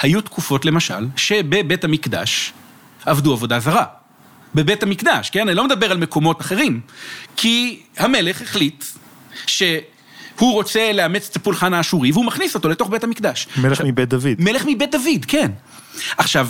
היו 0.00 0.20
תקופות, 0.20 0.64
למשל, 0.64 1.08
שבבית 1.16 1.84
המקדש 1.84 2.52
עבדו 3.06 3.32
עבודה 3.32 3.60
זרה. 3.60 3.84
בבית 4.54 4.82
המקדש, 4.82 5.30
כן? 5.30 5.48
אני 5.48 5.56
לא 5.56 5.64
מדבר 5.64 5.90
על 5.90 5.98
מקומות 5.98 6.40
אחרים. 6.40 6.80
כי 7.36 7.82
המלך 7.98 8.42
החליט 8.42 8.84
ש... 9.46 9.62
הוא 10.38 10.52
רוצה 10.52 10.92
לאמץ 10.92 11.28
את 11.30 11.36
הפולחן 11.36 11.74
האשורי, 11.74 12.12
והוא 12.12 12.24
מכניס 12.24 12.54
אותו 12.54 12.68
לתוך 12.68 12.90
בית 12.90 13.04
המקדש. 13.04 13.48
מלך 13.56 13.72
עכשיו, 13.72 13.86
מבית 13.86 14.08
דוד. 14.08 14.34
מלך 14.38 14.62
מבית 14.66 14.90
דוד, 14.90 15.24
כן. 15.28 15.50
עכשיו, 16.16 16.48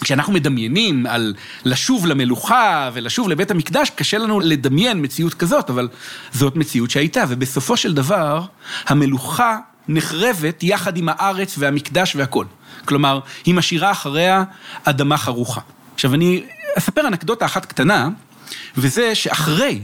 כשאנחנו 0.00 0.32
מדמיינים 0.32 1.06
על 1.06 1.34
לשוב 1.64 2.06
למלוכה 2.06 2.90
ולשוב 2.92 3.28
לבית 3.28 3.50
המקדש, 3.50 3.90
קשה 3.90 4.18
לנו 4.18 4.40
לדמיין 4.40 5.04
מציאות 5.04 5.34
כזאת, 5.34 5.70
אבל 5.70 5.88
זאת 6.32 6.56
מציאות 6.56 6.90
שהייתה, 6.90 7.24
ובסופו 7.28 7.76
של 7.76 7.94
דבר, 7.94 8.42
המלוכה 8.86 9.58
נחרבת 9.88 10.62
יחד 10.62 10.96
עם 10.96 11.08
הארץ 11.08 11.54
והמקדש 11.58 12.16
והכל. 12.16 12.44
כלומר, 12.84 13.20
היא 13.44 13.54
משאירה 13.54 13.90
אחריה 13.90 14.44
אדמה 14.84 15.16
חרוכה. 15.16 15.60
עכשיו, 15.94 16.14
אני 16.14 16.42
אספר 16.78 17.06
אנקדוטה 17.06 17.44
אחת 17.44 17.64
קטנה, 17.66 18.08
וזה 18.76 19.14
שאחרי 19.14 19.80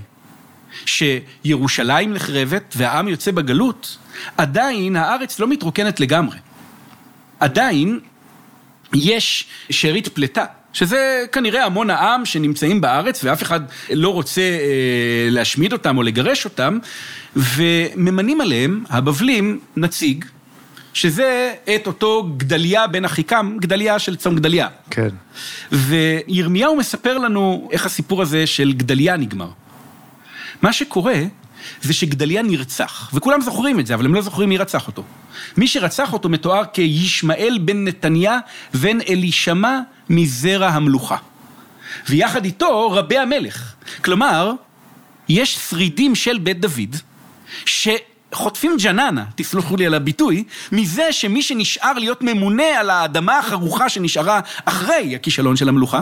שירושלים 0.87 2.15
נחרבת 2.15 2.75
והעם 2.77 3.09
יוצא 3.09 3.31
בגלות, 3.31 3.99
עדיין 4.37 4.97
הארץ 4.97 5.39
לא 5.39 5.49
מתרוקנת 5.49 6.01
לגמרי. 6.01 6.39
עדיין 7.41 8.01
יש 8.95 9.47
שארית 9.71 10.09
פלטה. 10.09 10.45
שזה 10.73 11.25
כנראה 11.33 11.65
המון 11.65 11.91
העם 11.91 12.25
שנמצאים 12.25 12.81
בארץ 12.81 13.25
ואף 13.25 13.43
אחד 13.43 13.61
לא 13.91 14.09
רוצה 14.09 14.41
אה, 14.41 15.29
להשמיד 15.31 15.73
אותם 15.73 15.97
או 15.97 16.03
לגרש 16.03 16.45
אותם, 16.45 16.79
וממנים 17.37 18.41
עליהם, 18.41 18.85
הבבלים, 18.89 19.61
נציג, 19.77 20.25
שזה 20.95 21.55
את 21.75 21.87
אותו 21.87 22.31
גדליה 22.37 22.87
בן 22.87 23.05
אחיקם, 23.05 23.57
גדליה 23.61 23.99
של 23.99 24.17
צום 24.17 24.37
גדליה. 24.37 24.69
כן. 24.91 25.09
וירמיהו 25.73 26.77
מספר 26.77 27.19
לנו 27.19 27.69
איך 27.73 27.87
הסיפור 27.87 28.23
הזה 28.23 28.47
של 28.47 28.73
גדליה 28.73 29.17
נגמר. 29.17 29.49
מה 30.63 30.73
שקורה 30.73 31.15
זה 31.83 31.93
שגדליה 31.93 32.43
נרצח, 32.43 33.11
וכולם 33.15 33.41
זוכרים 33.41 33.81
את 33.81 33.87
זה, 33.87 33.95
אבל 33.95 34.05
הם 34.05 34.15
לא 34.15 34.21
זוכרים 34.21 34.49
מי 34.49 34.57
רצח 34.57 34.87
אותו. 34.87 35.05
מי 35.57 35.67
שרצח 35.67 36.13
אותו 36.13 36.29
מתואר 36.29 36.63
כישמעאל 36.73 37.59
בן 37.65 37.85
נתניה 37.85 38.39
בן 38.75 39.01
אלישמע 39.01 39.81
מזרע 40.11 40.69
המלוכה. 40.69 41.17
ויחד 42.09 42.45
איתו 42.45 42.91
רבי 42.91 43.19
המלך. 43.19 43.75
כלומר, 44.05 44.53
יש 45.29 45.59
שרידים 45.59 46.15
של 46.15 46.39
בית 46.39 46.61
דוד, 46.61 46.97
חוטפים 48.35 48.77
ג'ננה, 48.83 49.25
תסלחו 49.35 49.77
לי 49.77 49.87
על 49.87 49.95
הביטוי, 49.95 50.45
מזה 50.73 51.13
שמי 51.13 51.43
שנשאר 51.43 51.93
להיות 51.93 52.23
ממונה 52.23 52.81
על 52.81 52.91
האדמה 52.91 53.39
החרוכה 53.39 53.89
שנשארה 53.89 54.41
אחרי 54.65 55.15
הכישלון 55.15 55.57
של 55.57 55.69
המלוכה, 55.69 56.01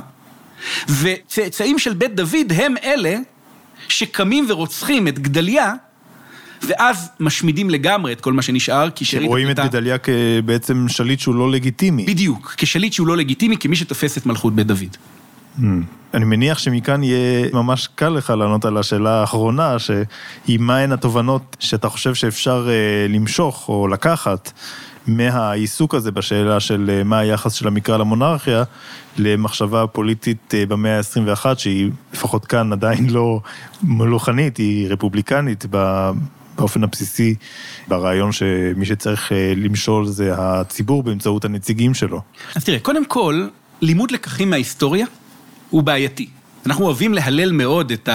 וצאצאים 0.89 1.79
של 1.79 1.95
בית 1.95 2.15
דוד 2.15 2.53
הם 2.55 2.75
אלה 2.85 3.17
שקמים 3.91 4.47
ורוצחים 4.49 5.09
את 5.09 5.19
גדליה, 5.19 5.75
ואז 6.63 7.09
משמידים 7.21 7.71
לגמרי 7.71 8.13
את 8.13 8.21
כל 8.21 8.33
מה 8.33 8.43
שנשאר, 8.43 8.91
כי 8.91 9.05
שארית... 9.05 9.29
רואים 9.29 9.51
את 9.51 9.59
גדליה 9.59 9.97
כבעצם 9.99 10.89
שליט 10.89 11.21
שהוא 11.21 11.35
לא 11.35 11.51
לגיטימי. 11.51 12.05
בדיוק, 12.07 12.55
כשליט 12.57 12.93
שהוא 12.93 13.07
לא 13.07 13.17
לגיטימי, 13.17 13.57
כמי 13.57 13.77
שתופס 13.77 14.19
את 14.19 14.27
מלכות 14.27 14.55
בית 14.55 14.67
דוד. 14.67 14.97
Hmm. 15.59 15.63
אני 16.15 16.25
מניח 16.25 16.59
שמכאן 16.59 17.03
יהיה 17.03 17.49
ממש 17.53 17.89
קל 17.95 18.09
לך 18.09 18.31
לענות 18.31 18.65
על 18.65 18.77
השאלה 18.77 19.21
האחרונה, 19.21 19.77
שהיא 19.79 20.59
מהן 20.59 20.93
התובנות 20.93 21.57
שאתה 21.61 21.89
חושב 21.89 22.15
שאפשר 22.15 22.69
אה, 22.69 23.09
למשוך 23.09 23.69
או 23.69 23.89
לקחת 23.89 24.53
מהעיסוק 25.07 25.95
הזה 25.95 26.11
בשאלה 26.11 26.61
של 26.61 26.91
אה, 26.93 27.05
מה 27.05 27.19
היחס 27.19 27.53
של 27.53 27.67
המקרא 27.69 27.97
למונרכיה, 27.97 28.63
למחשבה 29.19 29.87
פוליטית 29.87 30.55
אה, 30.55 30.67
במאה 30.67 30.97
ה-21, 30.99 31.59
שהיא 31.59 31.91
לפחות 32.13 32.47
כאן 32.47 32.73
עדיין 32.73 33.11
לא 33.11 33.41
מלוכנית, 33.83 34.57
היא 34.57 34.89
רפובליקנית 34.89 35.67
באופן 36.57 36.85
הבסיסי, 36.85 37.35
ברעיון 37.89 38.33
שמי 38.33 38.87
שצריך 38.87 39.33
למשול 39.57 40.07
זה 40.07 40.35
הציבור 40.39 41.03
באמצעות 41.03 41.45
הנציגים 41.45 41.95
שלו. 41.95 42.21
אז 42.55 42.65
תראה, 42.65 42.79
קודם 42.79 43.05
כל, 43.05 43.47
לימוד 43.81 44.11
לקחים 44.11 44.51
מההיסטוריה 44.51 45.07
הוא 45.71 45.83
בעייתי. 45.83 46.29
אנחנו 46.67 46.85
אוהבים 46.85 47.15
להלל 47.15 47.53
מאוד 47.53 47.93
את 47.93 48.09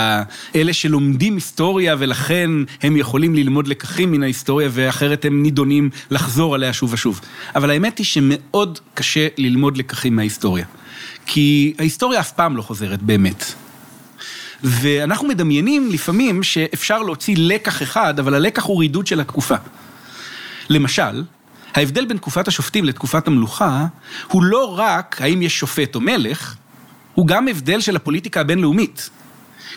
אלה 0.56 0.74
שלומדים 0.74 1.36
היסטוריה 1.36 1.96
ולכן 2.00 2.50
הם 2.82 2.98
יכולים 2.98 3.36
ללמוד 3.36 3.68
לקחים 3.68 4.12
מן 4.12 4.24
ההיסטוריה 4.24 4.70
ואחרת 4.72 5.26
הם 5.26 5.44
נידונים 5.44 5.90
לחזור 6.12 6.56
עליה 6.56 6.74
שוב 6.74 6.94
ושוב. 6.94 7.22
אבל 7.56 7.70
האמת 7.70 7.98
היא 7.98 8.06
שמאוד 8.06 8.80
קשה 8.94 9.28
ללמוד 9.38 9.78
לקחים 9.78 10.16
מההיסטוריה. 10.16 10.66
כי 11.26 11.74
ההיסטוריה 11.80 12.20
אף 12.20 12.32
פעם 12.32 12.58
לא 12.58 12.62
חוזרת 12.62 13.02
באמת. 13.04 13.54
ואנחנו 14.64 15.28
מדמיינים 15.28 15.90
לפעמים 15.92 16.44
שאפשר 16.44 17.02
להוציא 17.02 17.36
לקח 17.38 17.82
אחד, 17.82 18.20
אבל 18.20 18.34
הלקח 18.34 18.64
הוא 18.64 18.80
רידוד 18.80 19.08
של 19.08 19.20
התקופה. 19.20 19.56
למשל, 20.70 21.24
ההבדל 21.76 22.06
בין 22.06 22.18
תקופת 22.18 22.48
השופטים 22.48 22.86
לתקופת 22.86 23.28
המלוכה 23.28 23.86
הוא 24.28 24.44
לא 24.44 24.76
רק 24.78 25.22
האם 25.22 25.42
יש 25.42 25.60
שופט 25.60 25.96
או 25.96 26.02
מלך, 26.02 26.56
הוא 27.16 27.28
גם 27.28 27.48
הבדל 27.48 27.82
של 27.82 27.96
הפוליטיקה 27.96 28.42
הבינלאומית. 28.42 29.10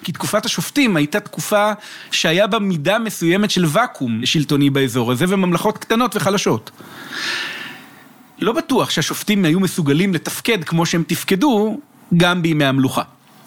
כי 0.02 0.12
תקופת 0.12 0.47
השופטים 0.47 0.97
הייתה 0.97 1.20
תקופה 1.20 1.73
שהיה 2.10 2.47
בה 2.47 2.59
מידה 2.59 2.98
מסוימת 2.98 3.51
של 3.51 3.65
ואקום 3.69 4.27
שלטוני 4.27 4.70
באזור 4.70 5.12
הזה 5.12 5.24
וממלכות 5.28 5.78
קטנות 5.78 6.16
וחלשות. 6.16 6.70
לא 8.39 8.52
בטוח 8.52 8.90
שהשופטים 8.90 9.44
היו 9.44 9.60
מסוגלים 9.60 10.15
לתפקד 10.15 10.65
כמו 10.65 10.86
שהם 10.86 11.02
תפקדו 11.06 11.81
גם 12.16 12.43
בימי 12.43 12.65
המלוכה. 12.65 13.02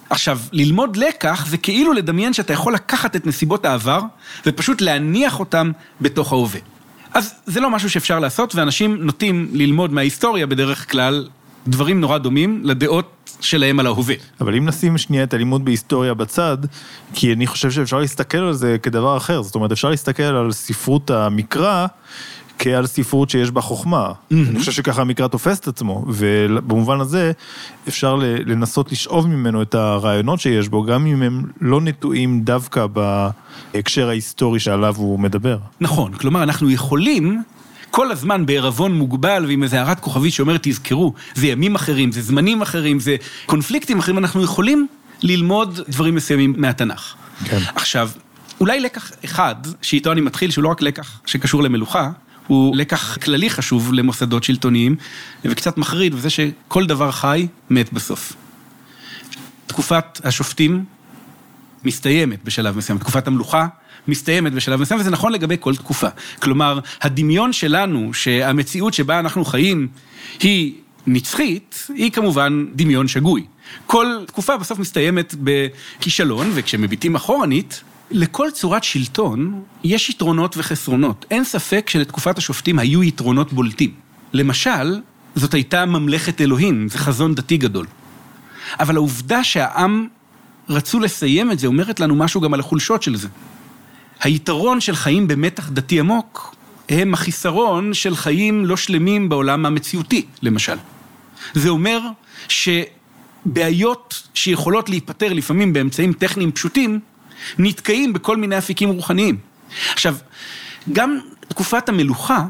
עכשיו, 0.09 0.39
ללמוד 0.51 0.97
לקח 0.97 1.45
זה 1.49 1.57
כאילו 1.57 1.93
לדמיין 1.93 2.34
שאתה 2.34 2.53
יכול 2.53 2.73
לקחת 2.73 3.15
את 3.15 3.26
נסיבות 3.26 3.65
העבר 3.65 4.01
ופשוט 4.45 4.81
להניח 4.81 5.39
אותם 5.39 5.72
בתוך 6.01 6.31
ההווה. 6.31 6.59
אז 7.13 7.34
זה 7.45 7.59
לא 7.59 7.69
משהו 7.69 7.89
שאפשר 7.89 8.19
לעשות, 8.19 8.55
ואנשים 8.55 8.95
נוטים 8.95 9.49
ללמוד 9.53 9.93
מההיסטוריה 9.93 10.47
בדרך 10.47 10.91
כלל 10.91 11.27
דברים 11.67 12.01
נורא 12.01 12.17
דומים 12.17 12.61
לדעות 12.63 13.31
שלהם 13.41 13.79
על 13.79 13.85
ההווה. 13.85 14.15
אבל 14.41 14.55
אם 14.55 14.65
נשים 14.65 14.97
שנייה 14.97 15.23
את 15.23 15.33
הלימוד 15.33 15.65
בהיסטוריה 15.65 16.13
בצד, 16.13 16.57
כי 17.13 17.33
אני 17.33 17.47
חושב 17.47 17.71
שאפשר 17.71 17.99
להסתכל 17.99 18.38
על 18.38 18.53
זה 18.53 18.77
כדבר 18.83 19.17
אחר, 19.17 19.41
זאת 19.41 19.55
אומרת 19.55 19.71
אפשר 19.71 19.89
להסתכל 19.89 20.23
על 20.23 20.51
ספרות 20.51 21.11
המקרא 21.11 21.88
כעל 22.59 22.88
ספרות 22.88 23.29
שיש 23.29 23.51
בה 23.51 23.61
חוכמה. 23.61 24.11
Mm-hmm. 24.11 24.35
אני 24.49 24.59
חושב 24.59 24.71
שככה 24.71 25.01
המקרא 25.01 25.27
תופס 25.27 25.59
את 25.59 25.67
עצמו, 25.67 26.05
ובמובן 26.07 26.99
הזה 26.99 27.31
אפשר 27.88 28.15
לנסות 28.45 28.91
לשאוב 28.91 29.27
ממנו 29.27 29.61
את 29.61 29.75
הרעיונות 29.75 30.39
שיש 30.39 30.69
בו, 30.69 30.83
גם 30.83 31.05
אם 31.05 31.21
הם 31.21 31.43
לא 31.61 31.81
נטועים 31.81 32.41
דווקא 32.41 32.85
בהקשר 33.73 34.09
ההיסטורי 34.09 34.59
שעליו 34.59 34.95
הוא 34.97 35.19
מדבר. 35.19 35.57
נכון, 35.81 36.13
כלומר 36.13 36.43
אנחנו 36.43 36.69
יכולים 36.69 37.41
כל 37.91 38.11
הזמן 38.11 38.45
בערבון 38.45 38.93
מוגבל 38.93 39.45
ועם 39.47 39.63
איזה 39.63 39.81
הערת 39.81 39.99
כוכבית 39.99 40.34
שאומרת, 40.34 40.59
תזכרו, 40.63 41.13
זה 41.34 41.47
ימים 41.47 41.76
אחרים, 41.76 42.11
זה 42.11 42.22
זמנים 42.22 42.61
אחרים, 42.61 42.99
זה 42.99 43.15
קונפליקטים 43.45 43.99
אחרים, 43.99 44.18
אנחנו 44.18 44.43
יכולים 44.43 44.88
ללמוד 45.22 45.80
דברים 45.89 46.15
מסוימים 46.15 46.53
מהתנ"ך. 46.57 47.15
כן. 47.45 47.59
עכשיו, 47.76 48.09
אולי 48.59 48.80
לקח 48.80 49.11
אחד, 49.26 49.55
שאיתו 49.81 50.11
אני 50.11 50.22
מתחיל, 50.22 50.51
שהוא 50.51 50.63
לא 50.63 50.69
רק 50.69 50.81
לקח 50.81 51.22
שקשור 51.26 51.63
למלוכה, 51.63 52.09
הוא 52.47 52.76
לקח 52.76 53.18
כללי 53.18 53.49
חשוב 53.49 53.93
למוסדות 53.93 54.43
שלטוניים, 54.43 54.95
וקצת 55.45 55.77
מחריד, 55.77 56.13
וזה 56.15 56.30
שכל 56.30 56.85
דבר 56.85 57.11
חי 57.11 57.47
מת 57.69 57.93
בסוף. 57.93 58.34
תקופת 59.68 60.22
השופטים 60.23 60.85
מסתיימת 61.84 62.43
בשלב 62.43 62.77
מסוים, 62.77 62.99
תקופת 62.99 63.27
המלוכה 63.27 63.68
מסתיימת 64.07 64.53
בשלב 64.53 64.82
מסוים, 64.82 64.99
וזה 64.99 65.10
נכון 65.10 65.32
לגבי 65.32 65.56
כל 65.60 65.76
תקופה. 65.76 66.07
כלומר, 66.40 66.80
הדמיון 67.02 67.53
שלנו, 67.53 68.14
שהמציאות 68.14 68.94
שבה 68.94 69.19
אנחנו 69.19 69.45
חיים 69.45 69.88
היא 70.40 70.73
נצחית, 71.07 71.88
היא 71.95 72.11
כמובן 72.11 72.65
דמיון 72.76 73.07
שגוי. 73.07 73.45
כל 73.86 74.07
תקופה 74.28 74.57
בסוף 74.57 74.80
מסתיימת 74.80 75.36
בכישלון, 75.44 76.52
וכשמביטים 76.53 77.15
אחורנית, 77.15 77.84
לכל 78.11 78.48
צורת 78.53 78.84
שלטון 78.84 79.61
יש 79.84 80.10
יתרונות 80.10 80.57
וחסרונות. 80.57 81.26
אין 81.32 81.44
ספק 81.44 81.90
שלתקופת 81.90 82.38
השופטים 82.38 82.80
היו 82.80 83.03
יתרונות 83.03 83.53
בולטים. 83.53 83.91
למשל, 84.34 85.02
זאת 85.36 85.53
הייתה 85.53 85.86
ממלכת 85.86 86.41
אלוהים, 86.41 86.90
זה 86.90 86.98
חזון 86.98 87.36
דתי 87.36 87.57
גדול. 87.57 87.86
אבל 88.80 88.95
העובדה 88.95 89.44
שהעם 89.44 90.07
רצו 90.69 90.99
לסיים 90.99 91.52
את 91.52 91.60
זה 91.60 91.68
אומרת 91.68 91.99
לנו 91.99 92.15
משהו 92.15 92.41
גם 92.41 92.53
על 92.53 92.60
החולשות 92.60 93.03
של 93.03 93.15
זה. 93.15 93.28
היתרון 94.22 94.81
של 94.81 94.95
חיים 94.95 95.27
במתח 95.27 95.69
דתי 95.69 95.99
עמוק, 95.99 96.56
הם 96.89 97.14
החיסרון 97.14 97.93
של 97.93 98.15
חיים 98.15 98.65
לא 98.65 98.77
שלמים 98.77 99.30
בעולם 99.30 99.65
המציאותי, 99.65 100.26
למשל. 100.41 100.76
זה 101.53 101.69
אומר 101.69 101.99
שבעיות 102.48 104.27
שיכולות 104.34 104.89
להיפתר 104.89 105.34
לפעמים 105.34 105.73
באמצעים 105.73 106.14
טכניים 106.14 106.52
פשוטים, 106.52 106.99
נתקעים 107.57 108.14
בכל 108.14 108.38
מיני 108.38 108.57
אפיקים 108.57 108.89
רוחניים. 108.89 109.38
עכשיו, 109.93 110.15
גם 110.93 111.19
תקופת 111.48 111.89
המלוכה, 111.89 112.45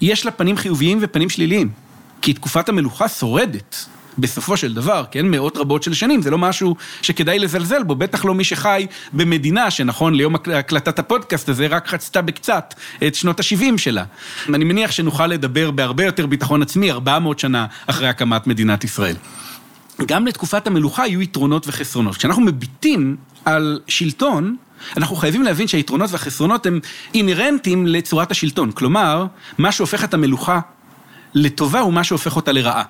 יש 0.00 0.24
לה 0.26 0.30
פנים 0.30 0.56
חיוביים 0.56 0.98
ופנים 1.00 1.30
שליליים. 1.30 1.70
כי 2.22 2.32
תקופת 2.32 2.68
המלוכה 2.68 3.08
שורדת. 3.08 3.86
בסופו 4.18 4.56
של 4.56 4.74
דבר, 4.74 5.04
כן, 5.10 5.26
מאות 5.26 5.56
רבות 5.56 5.82
של 5.82 5.94
שנים, 5.94 6.22
זה 6.22 6.30
לא 6.30 6.38
משהו 6.38 6.76
שכדאי 7.02 7.38
לזלזל 7.38 7.82
בו, 7.82 7.94
בטח 7.94 8.24
לא 8.24 8.34
מי 8.34 8.44
שחי 8.44 8.86
במדינה 9.12 9.70
שנכון 9.70 10.14
ליום 10.14 10.34
הקלטת 10.34 10.98
הפודקאסט 10.98 11.48
הזה 11.48 11.66
רק 11.66 11.88
חצתה 11.88 12.22
בקצת 12.22 12.74
את 13.06 13.14
שנות 13.14 13.40
ה-70 13.40 13.78
שלה. 13.78 14.04
אני 14.48 14.64
מניח 14.64 14.90
שנוכל 14.90 15.26
לדבר 15.26 15.70
בהרבה 15.70 16.04
יותר 16.04 16.26
ביטחון 16.26 16.62
עצמי 16.62 16.90
400 16.90 17.38
שנה 17.38 17.66
אחרי 17.86 18.08
הקמת 18.08 18.46
מדינת 18.46 18.84
ישראל. 18.84 19.16
גם 20.06 20.26
לתקופת 20.26 20.66
המלוכה 20.66 21.02
היו 21.02 21.22
יתרונות 21.22 21.68
וחסרונות. 21.68 22.16
כשאנחנו 22.16 22.42
מביטים 22.42 23.16
על 23.44 23.80
שלטון, 23.88 24.56
אנחנו 24.96 25.16
חייבים 25.16 25.42
להבין 25.42 25.68
שהיתרונות 25.68 26.12
והחסרונות 26.12 26.66
הם 26.66 26.80
אינהרנטיים 27.14 27.86
לצורת 27.86 28.30
השלטון. 28.30 28.72
כלומר, 28.72 29.26
מה 29.58 29.72
שהופך 29.72 30.04
את 30.04 30.14
המלוכה 30.14 30.60
לטובה 31.34 31.80
הוא 31.80 31.92
מה 31.92 32.04
שהופך 32.04 32.36
אותה 32.36 32.52
לרעה. 32.52 32.82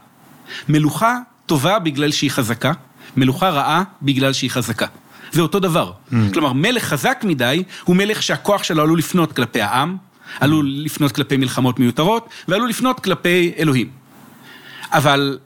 מלוכה 0.68 1.18
טובה 1.46 1.78
בגלל 1.78 2.10
שהיא 2.10 2.30
חזקה, 2.30 2.72
מלוכה 3.16 3.50
רעה 3.50 3.82
בגלל 4.02 4.32
שהיא 4.32 4.50
חזקה. 4.50 4.86
זה 5.32 5.42
אותו 5.42 5.60
דבר. 5.60 5.92
Mm. 5.92 6.14
כלומר, 6.32 6.52
מלך 6.52 6.84
חזק 6.84 7.20
מדי 7.24 7.62
הוא 7.84 7.96
מלך 7.96 8.22
שהכוח 8.22 8.62
שלו 8.62 8.82
עלול 8.82 8.98
לפנות 8.98 9.32
כלפי 9.32 9.60
העם, 9.60 9.96
עלול 10.40 10.66
לפנות 10.76 11.12
כלפי 11.12 11.36
מלחמות 11.36 11.78
מיותרות, 11.78 12.28
ועלול 12.48 12.68
לפנות 12.68 13.00
כלפי 13.00 13.52
אלוהים. 13.58 13.88
אבל 14.92 15.38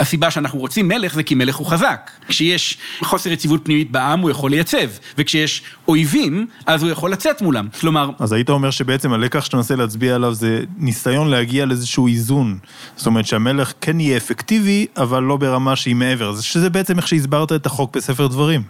הסיבה 0.00 0.30
שאנחנו 0.30 0.58
רוצים 0.58 0.88
מלך 0.88 1.14
זה 1.14 1.22
כי 1.22 1.34
מלך 1.34 1.56
הוא 1.56 1.66
חזק. 1.66 2.10
כשיש 2.28 2.78
חוסר 3.02 3.32
יציבות 3.32 3.60
פנימית 3.64 3.90
בעם 3.90 4.20
הוא 4.20 4.30
יכול 4.30 4.50
לייצב, 4.50 4.88
וכשיש 5.18 5.62
אויבים, 5.88 6.46
אז 6.66 6.82
הוא 6.82 6.90
יכול 6.90 7.12
לצאת 7.12 7.42
מולם. 7.42 7.68
כלומר... 7.80 8.10
אז 8.18 8.32
היית 8.32 8.50
אומר 8.50 8.70
שבעצם 8.70 9.12
הלקח 9.12 9.44
שאתה 9.44 9.56
מנסה 9.56 9.76
להצביע 9.76 10.14
עליו 10.14 10.34
זה 10.34 10.62
ניסיון 10.78 11.28
להגיע 11.28 11.66
לאיזשהו 11.66 12.06
איזון. 12.06 12.58
זאת 12.96 13.06
אומרת 13.06 13.26
שהמלך 13.26 13.72
כן 13.80 14.00
יהיה 14.00 14.16
אפקטיבי, 14.16 14.86
אבל 14.96 15.22
לא 15.22 15.36
ברמה 15.36 15.76
שהיא 15.76 15.96
מעבר. 15.96 16.40
שזה 16.40 16.70
בעצם 16.70 16.98
איך 16.98 17.08
שהסברת 17.08 17.52
את 17.52 17.66
החוק 17.66 17.96
בספר 17.96 18.26
דברים. 18.26 18.62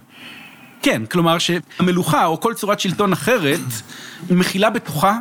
כן, 0.83 1.03
כלומר 1.07 1.37
שהמלוכה 1.39 2.27
או 2.27 2.41
כל 2.41 2.55
צורת 2.55 2.81
שלטון 2.81 3.13
אחרת 3.13 3.61
מכילה 4.31 4.71
בתוכה 4.71 5.19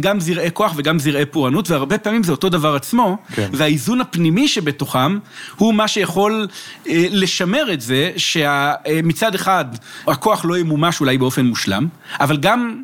גם 0.00 0.20
זרעי 0.20 0.50
כוח 0.52 0.72
וגם 0.76 0.98
זרעי 0.98 1.26
פורענות, 1.26 1.70
והרבה 1.70 1.98
פעמים 1.98 2.22
זה 2.22 2.32
אותו 2.32 2.48
דבר 2.48 2.74
עצמו, 2.74 3.16
כן. 3.34 3.48
והאיזון 3.52 4.00
הפנימי 4.00 4.48
שבתוכם 4.48 5.18
הוא 5.56 5.74
מה 5.74 5.88
שיכול 5.88 6.48
אה, 6.88 7.06
לשמר 7.10 7.72
את 7.72 7.80
זה 7.80 8.12
שמצד 8.16 9.34
אחד 9.34 9.64
הכוח 10.06 10.44
לא 10.44 10.58
ימומש 10.58 11.00
אולי 11.00 11.18
באופן 11.18 11.46
מושלם, 11.46 11.88
אבל 12.20 12.36
גם 12.36 12.82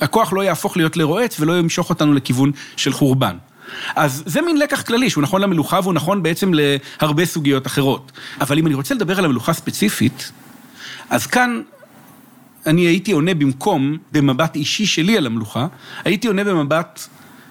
הכוח 0.00 0.32
לא 0.32 0.44
יהפוך 0.44 0.76
להיות 0.76 0.96
לרועץ 0.96 1.40
ולא 1.40 1.58
ימשוך 1.58 1.90
אותנו 1.90 2.14
לכיוון 2.14 2.52
של 2.76 2.92
חורבן. 2.92 3.36
אז 3.96 4.22
זה 4.26 4.42
מין 4.42 4.58
לקח 4.58 4.82
כללי 4.82 5.10
שהוא 5.10 5.22
נכון 5.22 5.40
למלוכה 5.40 5.80
והוא 5.82 5.94
נכון 5.94 6.22
בעצם 6.22 6.52
להרבה 6.54 7.24
סוגיות 7.24 7.66
אחרות. 7.66 8.12
אבל 8.40 8.58
אם 8.58 8.66
אני 8.66 8.74
רוצה 8.74 8.94
לדבר 8.94 9.18
על 9.18 9.24
המלוכה 9.24 9.52
ספציפית, 9.52 10.32
אז 11.10 11.26
כאן 11.26 11.62
אני 12.66 12.80
הייתי 12.80 13.12
עונה 13.12 13.34
במקום, 13.34 13.96
במבט 14.12 14.56
אישי 14.56 14.86
שלי 14.86 15.16
על 15.16 15.26
המלוכה, 15.26 15.66
הייתי 16.04 16.26
עונה 16.26 16.44
במבט 16.44 17.00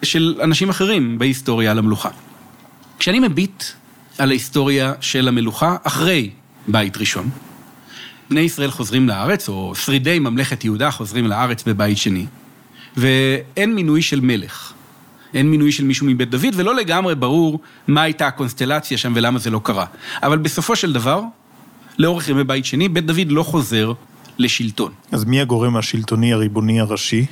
של 0.03 0.35
אנשים 0.43 0.69
אחרים 0.69 1.19
בהיסטוריה 1.19 1.71
על 1.71 1.77
המלוכה. 1.77 2.09
כשאני 2.99 3.19
מביט 3.19 3.63
על 4.17 4.29
ההיסטוריה 4.29 4.93
של 5.01 5.27
המלוכה 5.27 5.75
אחרי 5.83 6.29
בית 6.67 6.97
ראשון, 6.97 7.29
בני 8.29 8.39
ישראל 8.39 8.71
חוזרים 8.71 9.07
לארץ, 9.07 9.49
או 9.49 9.75
שרידי 9.75 10.19
ממלכת 10.19 10.63
יהודה 10.63 10.91
חוזרים 10.91 11.27
לארץ 11.27 11.63
בבית 11.63 11.97
שני, 11.97 12.25
ואין 12.97 13.75
מינוי 13.75 14.01
של 14.01 14.19
מלך. 14.21 14.73
אין 15.33 15.51
מינוי 15.51 15.71
של 15.71 15.83
מישהו 15.83 16.07
מבית 16.07 16.29
דוד, 16.29 16.53
ולא 16.55 16.75
לגמרי 16.75 17.15
ברור 17.15 17.59
מה 17.88 18.01
הייתה 18.01 18.27
הקונסטלציה 18.27 18.97
שם 18.97 19.13
ולמה 19.15 19.39
זה 19.39 19.49
לא 19.49 19.61
קרה. 19.63 19.85
אבל 20.23 20.38
בסופו 20.38 20.75
של 20.75 20.93
דבר, 20.93 21.21
לאורך 21.97 22.29
ימי 22.29 22.43
בית 22.43 22.65
שני, 22.65 22.89
בית 22.89 23.05
דוד 23.05 23.31
לא 23.31 23.43
חוזר 23.43 23.93
לשלטון. 24.41 24.91
אז 25.11 25.26
מי 25.26 25.41
הגורם 25.41 25.77
השלטוני 25.77 26.34
הריבוני 26.34 26.80
הראשי? 26.80 27.26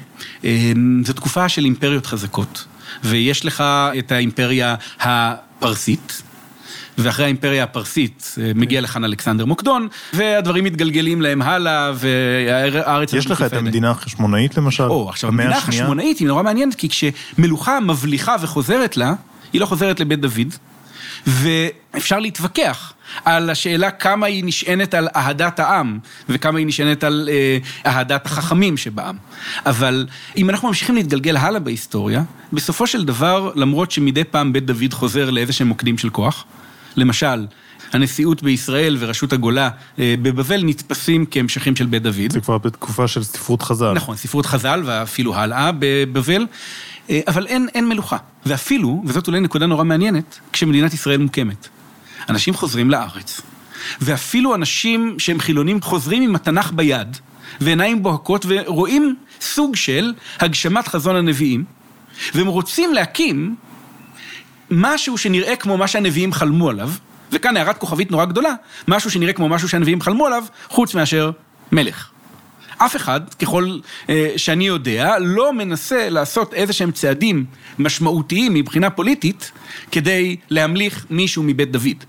אמ, 0.43 1.01
זו 1.05 1.13
תקופה 1.13 1.49
של 1.49 1.65
אימפריות 1.65 2.05
חזקות, 2.05 2.65
ויש 3.03 3.45
לך 3.45 3.63
את 3.99 4.11
האימפריה 4.11 4.75
הפרסית. 4.99 6.21
ואחרי 6.99 7.25
האימפריה 7.25 7.63
הפרסית 7.63 8.35
אה, 8.41 8.51
מגיע 8.55 8.81
לכאן 8.81 9.03
אלכסנדר 9.03 9.45
מוקדון, 9.45 9.87
והדברים 10.13 10.63
מתגלגלים 10.63 11.21
להם 11.21 11.41
הלאה, 11.41 11.91
והארץ... 11.95 13.13
יש 13.13 13.31
לך 13.31 13.41
את 13.41 13.53
המדינה 13.53 13.91
החשמונאית 13.91 14.57
למשל? 14.57 14.83
או, 14.83 15.09
עכשיו, 15.09 15.29
המדינה 15.29 15.57
החשמונאית 15.57 16.19
היא 16.19 16.27
נורא 16.27 16.43
מעניינת, 16.43 16.75
כי 16.75 16.89
כשמלוכה 16.89 17.79
מבליחה 17.79 18.35
וחוזרת 18.41 18.97
לה, 18.97 19.13
היא 19.53 19.61
לא 19.61 19.65
חוזרת 19.65 19.99
לבית 19.99 20.19
דוד, 20.19 20.53
ואפשר 21.27 22.19
להתווכח 22.19 22.93
על 23.25 23.49
השאלה 23.49 23.91
כמה 23.91 24.25
היא 24.25 24.43
נשענת 24.45 24.93
על 24.93 25.07
אהדת 25.15 25.59
העם, 25.59 25.99
וכמה 26.29 26.59
היא 26.59 26.67
נשענת 26.67 27.03
על 27.03 27.29
אה, 27.31 27.57
אהדת 27.91 28.25
החכמים 28.25 28.77
שבעם. 28.77 29.17
אבל 29.65 30.07
אם 30.37 30.49
אנחנו 30.49 30.67
ממשיכים 30.67 30.95
להתגלגל 30.95 31.37
הלאה 31.37 31.59
בהיסטוריה, 31.59 32.23
בסופו 32.53 32.87
של 32.87 33.05
דבר, 33.05 33.51
למרות 33.55 33.91
שמדי 33.91 34.23
פעם 34.23 34.53
בית 34.53 34.65
דוד 34.65 34.93
חוזר 34.93 35.29
לאיזה 35.29 35.53
שהם 35.53 35.67
מוקדים 35.67 35.97
של 35.97 36.09
כוח, 36.09 36.45
למשל, 36.95 37.45
הנשיאות 37.93 38.43
בישראל 38.43 38.97
וראשות 38.99 39.33
הגולה 39.33 39.69
אה, 39.99 40.15
בבבל 40.21 40.63
נתפסים 40.63 41.25
כהמשכים 41.31 41.75
של 41.75 41.85
בית 41.85 42.03
דוד. 42.03 42.31
זה 42.31 42.41
כבר 42.41 42.57
בתקופה 42.57 43.07
של 43.07 43.23
ספרות 43.23 43.61
חז"ל. 43.61 43.93
נכון, 43.93 44.15
ספרות 44.15 44.45
חז"ל 44.45 44.83
ואפילו 44.85 45.35
הלאה 45.35 45.71
בבבל, 45.79 46.45
אבל 47.27 47.47
אין, 47.47 47.67
אין 47.75 47.87
מלוכה. 47.87 48.17
ואפילו, 48.45 49.03
וזאת 49.05 49.27
אולי 49.27 49.39
נקודה 49.39 49.65
נורא 49.65 49.83
מעניינת, 49.83 50.39
כשמדינת 50.53 50.93
ישראל 50.93 51.17
מוקמת. 51.17 51.67
אנשים 52.29 52.53
חוזרים 52.53 52.91
לארץ, 52.91 53.41
ואפילו 54.01 54.55
אנשים 54.55 55.15
שהם 55.19 55.39
חילונים 55.39 55.81
חוזרים 55.81 56.23
עם 56.23 56.35
התנ"ך 56.35 56.71
ביד, 56.71 57.17
ועיניים 57.61 58.03
בוהקות, 58.03 58.45
ורואים 58.49 59.15
סוג 59.41 59.75
של 59.75 60.13
הגשמת 60.39 60.87
חזון 60.87 61.15
הנביאים, 61.15 61.63
והם 62.33 62.47
רוצים 62.47 62.93
להקים 62.93 63.55
משהו 64.71 65.17
שנראה 65.17 65.55
כמו 65.55 65.77
מה 65.77 65.87
שהנביאים 65.87 66.33
חלמו 66.33 66.69
עליו, 66.69 66.89
וכאן 67.31 67.57
הערת 67.57 67.77
כוכבית 67.77 68.11
נורא 68.11 68.25
גדולה, 68.25 68.53
משהו 68.87 69.11
שנראה 69.11 69.33
כמו 69.33 69.49
משהו 69.49 69.69
שהנביאים 69.69 70.01
חלמו 70.01 70.25
עליו, 70.25 70.43
חוץ 70.69 70.95
מאשר 70.95 71.31
מלך. 71.71 72.09
אף 72.85 72.95
אחד, 72.95 73.21
ככל 73.33 73.77
אה, 74.09 74.33
שאני 74.37 74.67
יודע, 74.67 75.19
לא 75.19 75.53
מנסה 75.53 76.09
לעשות 76.09 76.53
איזה 76.53 76.73
שהם 76.73 76.91
צעדים 76.91 77.45
משמעותיים 77.79 78.53
מבחינה 78.53 78.89
פוליטית 78.89 79.51
כדי 79.91 80.35
להמליך 80.49 81.05
מישהו 81.09 81.43
מבית 81.43 81.71
דוד. 81.71 82.03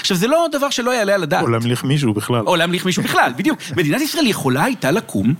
עכשיו, 0.00 0.16
זה 0.16 0.26
לא 0.26 0.46
דבר 0.52 0.70
שלא 0.70 0.90
יעלה 0.90 1.14
על 1.14 1.22
הדעת. 1.22 1.42
או 1.42 1.48
להמליך 1.48 1.84
מישהו 1.84 2.14
בכלל. 2.14 2.40
או 2.46 2.56
להמליך 2.56 2.86
מישהו 2.86 3.02
בכלל, 3.02 3.32
בדיוק. 3.36 3.58
מדינת 3.76 4.00
ישראל 4.00 4.26
יכולה 4.26 4.64
הייתה 4.64 4.90
לקום 4.90 5.34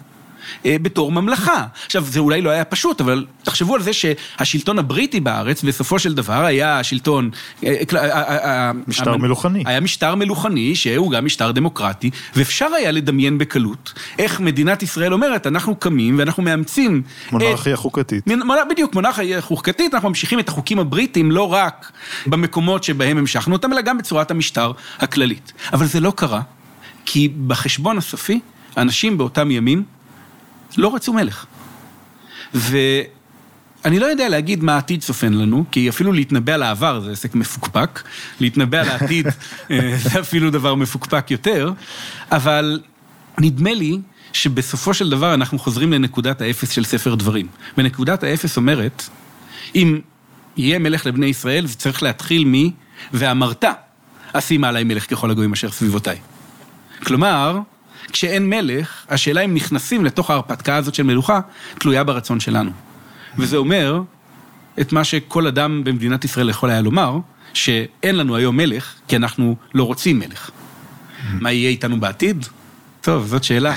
בתור 0.66 1.12
ממלכה. 1.12 1.66
עכשיו, 1.86 2.04
זה 2.04 2.20
אולי 2.20 2.40
לא 2.40 2.50
היה 2.50 2.64
פשוט, 2.64 3.00
אבל 3.00 3.24
תחשבו 3.42 3.74
על 3.74 3.82
זה 3.82 3.90
שהשלטון 3.92 4.78
הבריטי 4.78 5.20
בארץ, 5.20 5.62
בסופו 5.62 5.98
של 5.98 6.14
דבר 6.14 6.44
היה 6.44 6.82
שלטון... 6.82 7.30
אה, 7.64 7.74
אה, 7.94 8.70
משטר 8.86 9.16
מלוכני. 9.16 9.62
היה 9.66 9.80
משטר 9.80 10.14
מלוכני, 10.14 10.74
שהוא 10.74 11.10
גם 11.10 11.24
משטר 11.24 11.50
דמוקרטי, 11.50 12.10
ואפשר 12.36 12.66
היה 12.66 12.90
לדמיין 12.90 13.38
בקלות 13.38 13.92
איך 14.18 14.40
מדינת 14.40 14.82
ישראל 14.82 15.12
אומרת, 15.12 15.46
אנחנו 15.46 15.76
קמים 15.76 16.18
ואנחנו 16.18 16.42
מאמצים... 16.42 17.02
מונרכיה 17.32 17.74
את... 17.74 17.78
חוקתית. 17.78 18.24
בדיוק, 18.70 18.94
מונרכיה 18.94 19.40
חוקתית, 19.40 19.94
אנחנו 19.94 20.08
ממשיכים 20.08 20.38
את 20.38 20.48
החוקים 20.48 20.78
הבריטים 20.78 21.30
לא 21.30 21.52
רק 21.52 21.92
במקומות 22.26 22.84
שבהם 22.84 23.18
המשכנו 23.18 23.54
אותם, 23.54 23.72
אלא 23.72 23.80
גם 23.80 23.98
בצורת 23.98 24.30
המשטר 24.30 24.72
הכללית. 24.98 25.52
אבל 25.72 25.86
זה 25.86 26.00
לא 26.00 26.12
קרה, 26.16 26.40
כי 27.04 27.28
בחשבון 27.46 27.98
הסופי, 27.98 28.40
אנשים 28.76 29.18
באותם 29.18 29.50
ימים 29.50 29.82
לא 30.76 30.94
רצו 30.94 31.12
מלך. 31.12 31.46
ואני 32.54 33.98
לא 33.98 34.06
יודע 34.06 34.28
להגיד 34.28 34.62
מה 34.62 34.74
העתיד 34.74 35.00
צופן 35.00 35.32
לנו, 35.32 35.64
כי 35.70 35.88
אפילו 35.88 36.12
להתנבא 36.12 36.54
על 36.54 36.62
העבר 36.62 37.00
זה 37.00 37.12
עסק 37.12 37.34
מפוקפק, 37.34 38.02
להתנבא 38.40 38.80
על 38.80 38.88
העתיד 38.88 39.26
אה, 39.70 39.96
זה 39.96 40.20
אפילו 40.20 40.50
דבר 40.50 40.74
מפוקפק 40.74 41.30
יותר, 41.30 41.72
אבל 42.32 42.80
נדמה 43.38 43.74
לי 43.74 43.98
שבסופו 44.32 44.94
של 44.94 45.10
דבר 45.10 45.34
אנחנו 45.34 45.58
חוזרים 45.58 45.92
לנקודת 45.92 46.40
האפס 46.40 46.70
של 46.70 46.84
ספר 46.84 47.14
דברים. 47.14 47.46
ונקודת 47.78 48.22
האפס 48.22 48.56
אומרת, 48.56 49.08
אם 49.74 50.00
יהיה 50.56 50.78
מלך 50.78 51.06
לבני 51.06 51.26
ישראל, 51.26 51.66
זה 51.66 51.74
צריך 51.74 52.02
להתחיל 52.02 52.44
מ... 52.46 52.70
ואמרת, 53.12 53.64
אשימה 54.32 54.68
עליי 54.68 54.84
מלך 54.84 55.10
ככל 55.10 55.30
הגויים 55.30 55.52
אשר 55.52 55.70
סביבותיי. 55.70 56.16
כלומר, 57.04 57.58
כשאין 58.12 58.50
מלך, 58.50 59.04
השאלה 59.08 59.40
אם 59.40 59.54
נכנסים 59.54 60.04
לתוך 60.04 60.30
ההרפתקה 60.30 60.76
הזאת 60.76 60.94
של 60.94 61.02
מלוכה, 61.02 61.40
תלויה 61.78 62.04
ברצון 62.04 62.40
שלנו. 62.40 62.70
וזה 63.38 63.56
אומר 63.56 64.00
את 64.80 64.92
מה 64.92 65.04
שכל 65.04 65.46
אדם 65.46 65.84
במדינת 65.84 66.24
ישראל 66.24 66.50
יכול 66.50 66.70
היה 66.70 66.80
לומר, 66.80 67.18
שאין 67.54 68.16
לנו 68.16 68.36
היום 68.36 68.56
מלך, 68.56 68.94
כי 69.08 69.16
אנחנו 69.16 69.56
לא 69.74 69.84
רוצים 69.84 70.18
מלך. 70.18 70.50
מה 71.40 71.52
יהיה 71.52 71.70
איתנו 71.70 72.00
בעתיד? 72.00 72.46
טוב, 73.00 73.26
זאת 73.26 73.44
שאלה. 73.44 73.74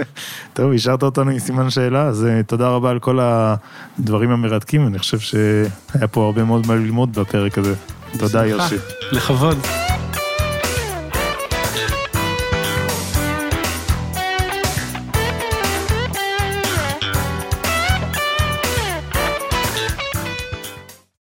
טוב, 0.54 0.72
השארת 0.72 1.02
אותנו 1.02 1.30
עם 1.30 1.38
סימן 1.38 1.70
שאלה, 1.70 2.02
אז 2.02 2.24
אה, 2.24 2.42
תודה 2.42 2.68
רבה 2.68 2.90
על 2.90 2.98
כל 2.98 3.18
הדברים 3.22 4.30
המרתקים, 4.30 4.86
אני 4.86 4.98
חושב 4.98 5.18
שהיה 5.18 6.08
פה 6.10 6.24
הרבה 6.24 6.44
מאוד 6.44 6.66
מה 6.66 6.74
ללמוד 6.74 7.12
בפרק 7.12 7.58
הזה. 7.58 7.74
תודה, 8.18 8.46
ירשי. 8.46 8.76
לכבוד. 9.12 9.58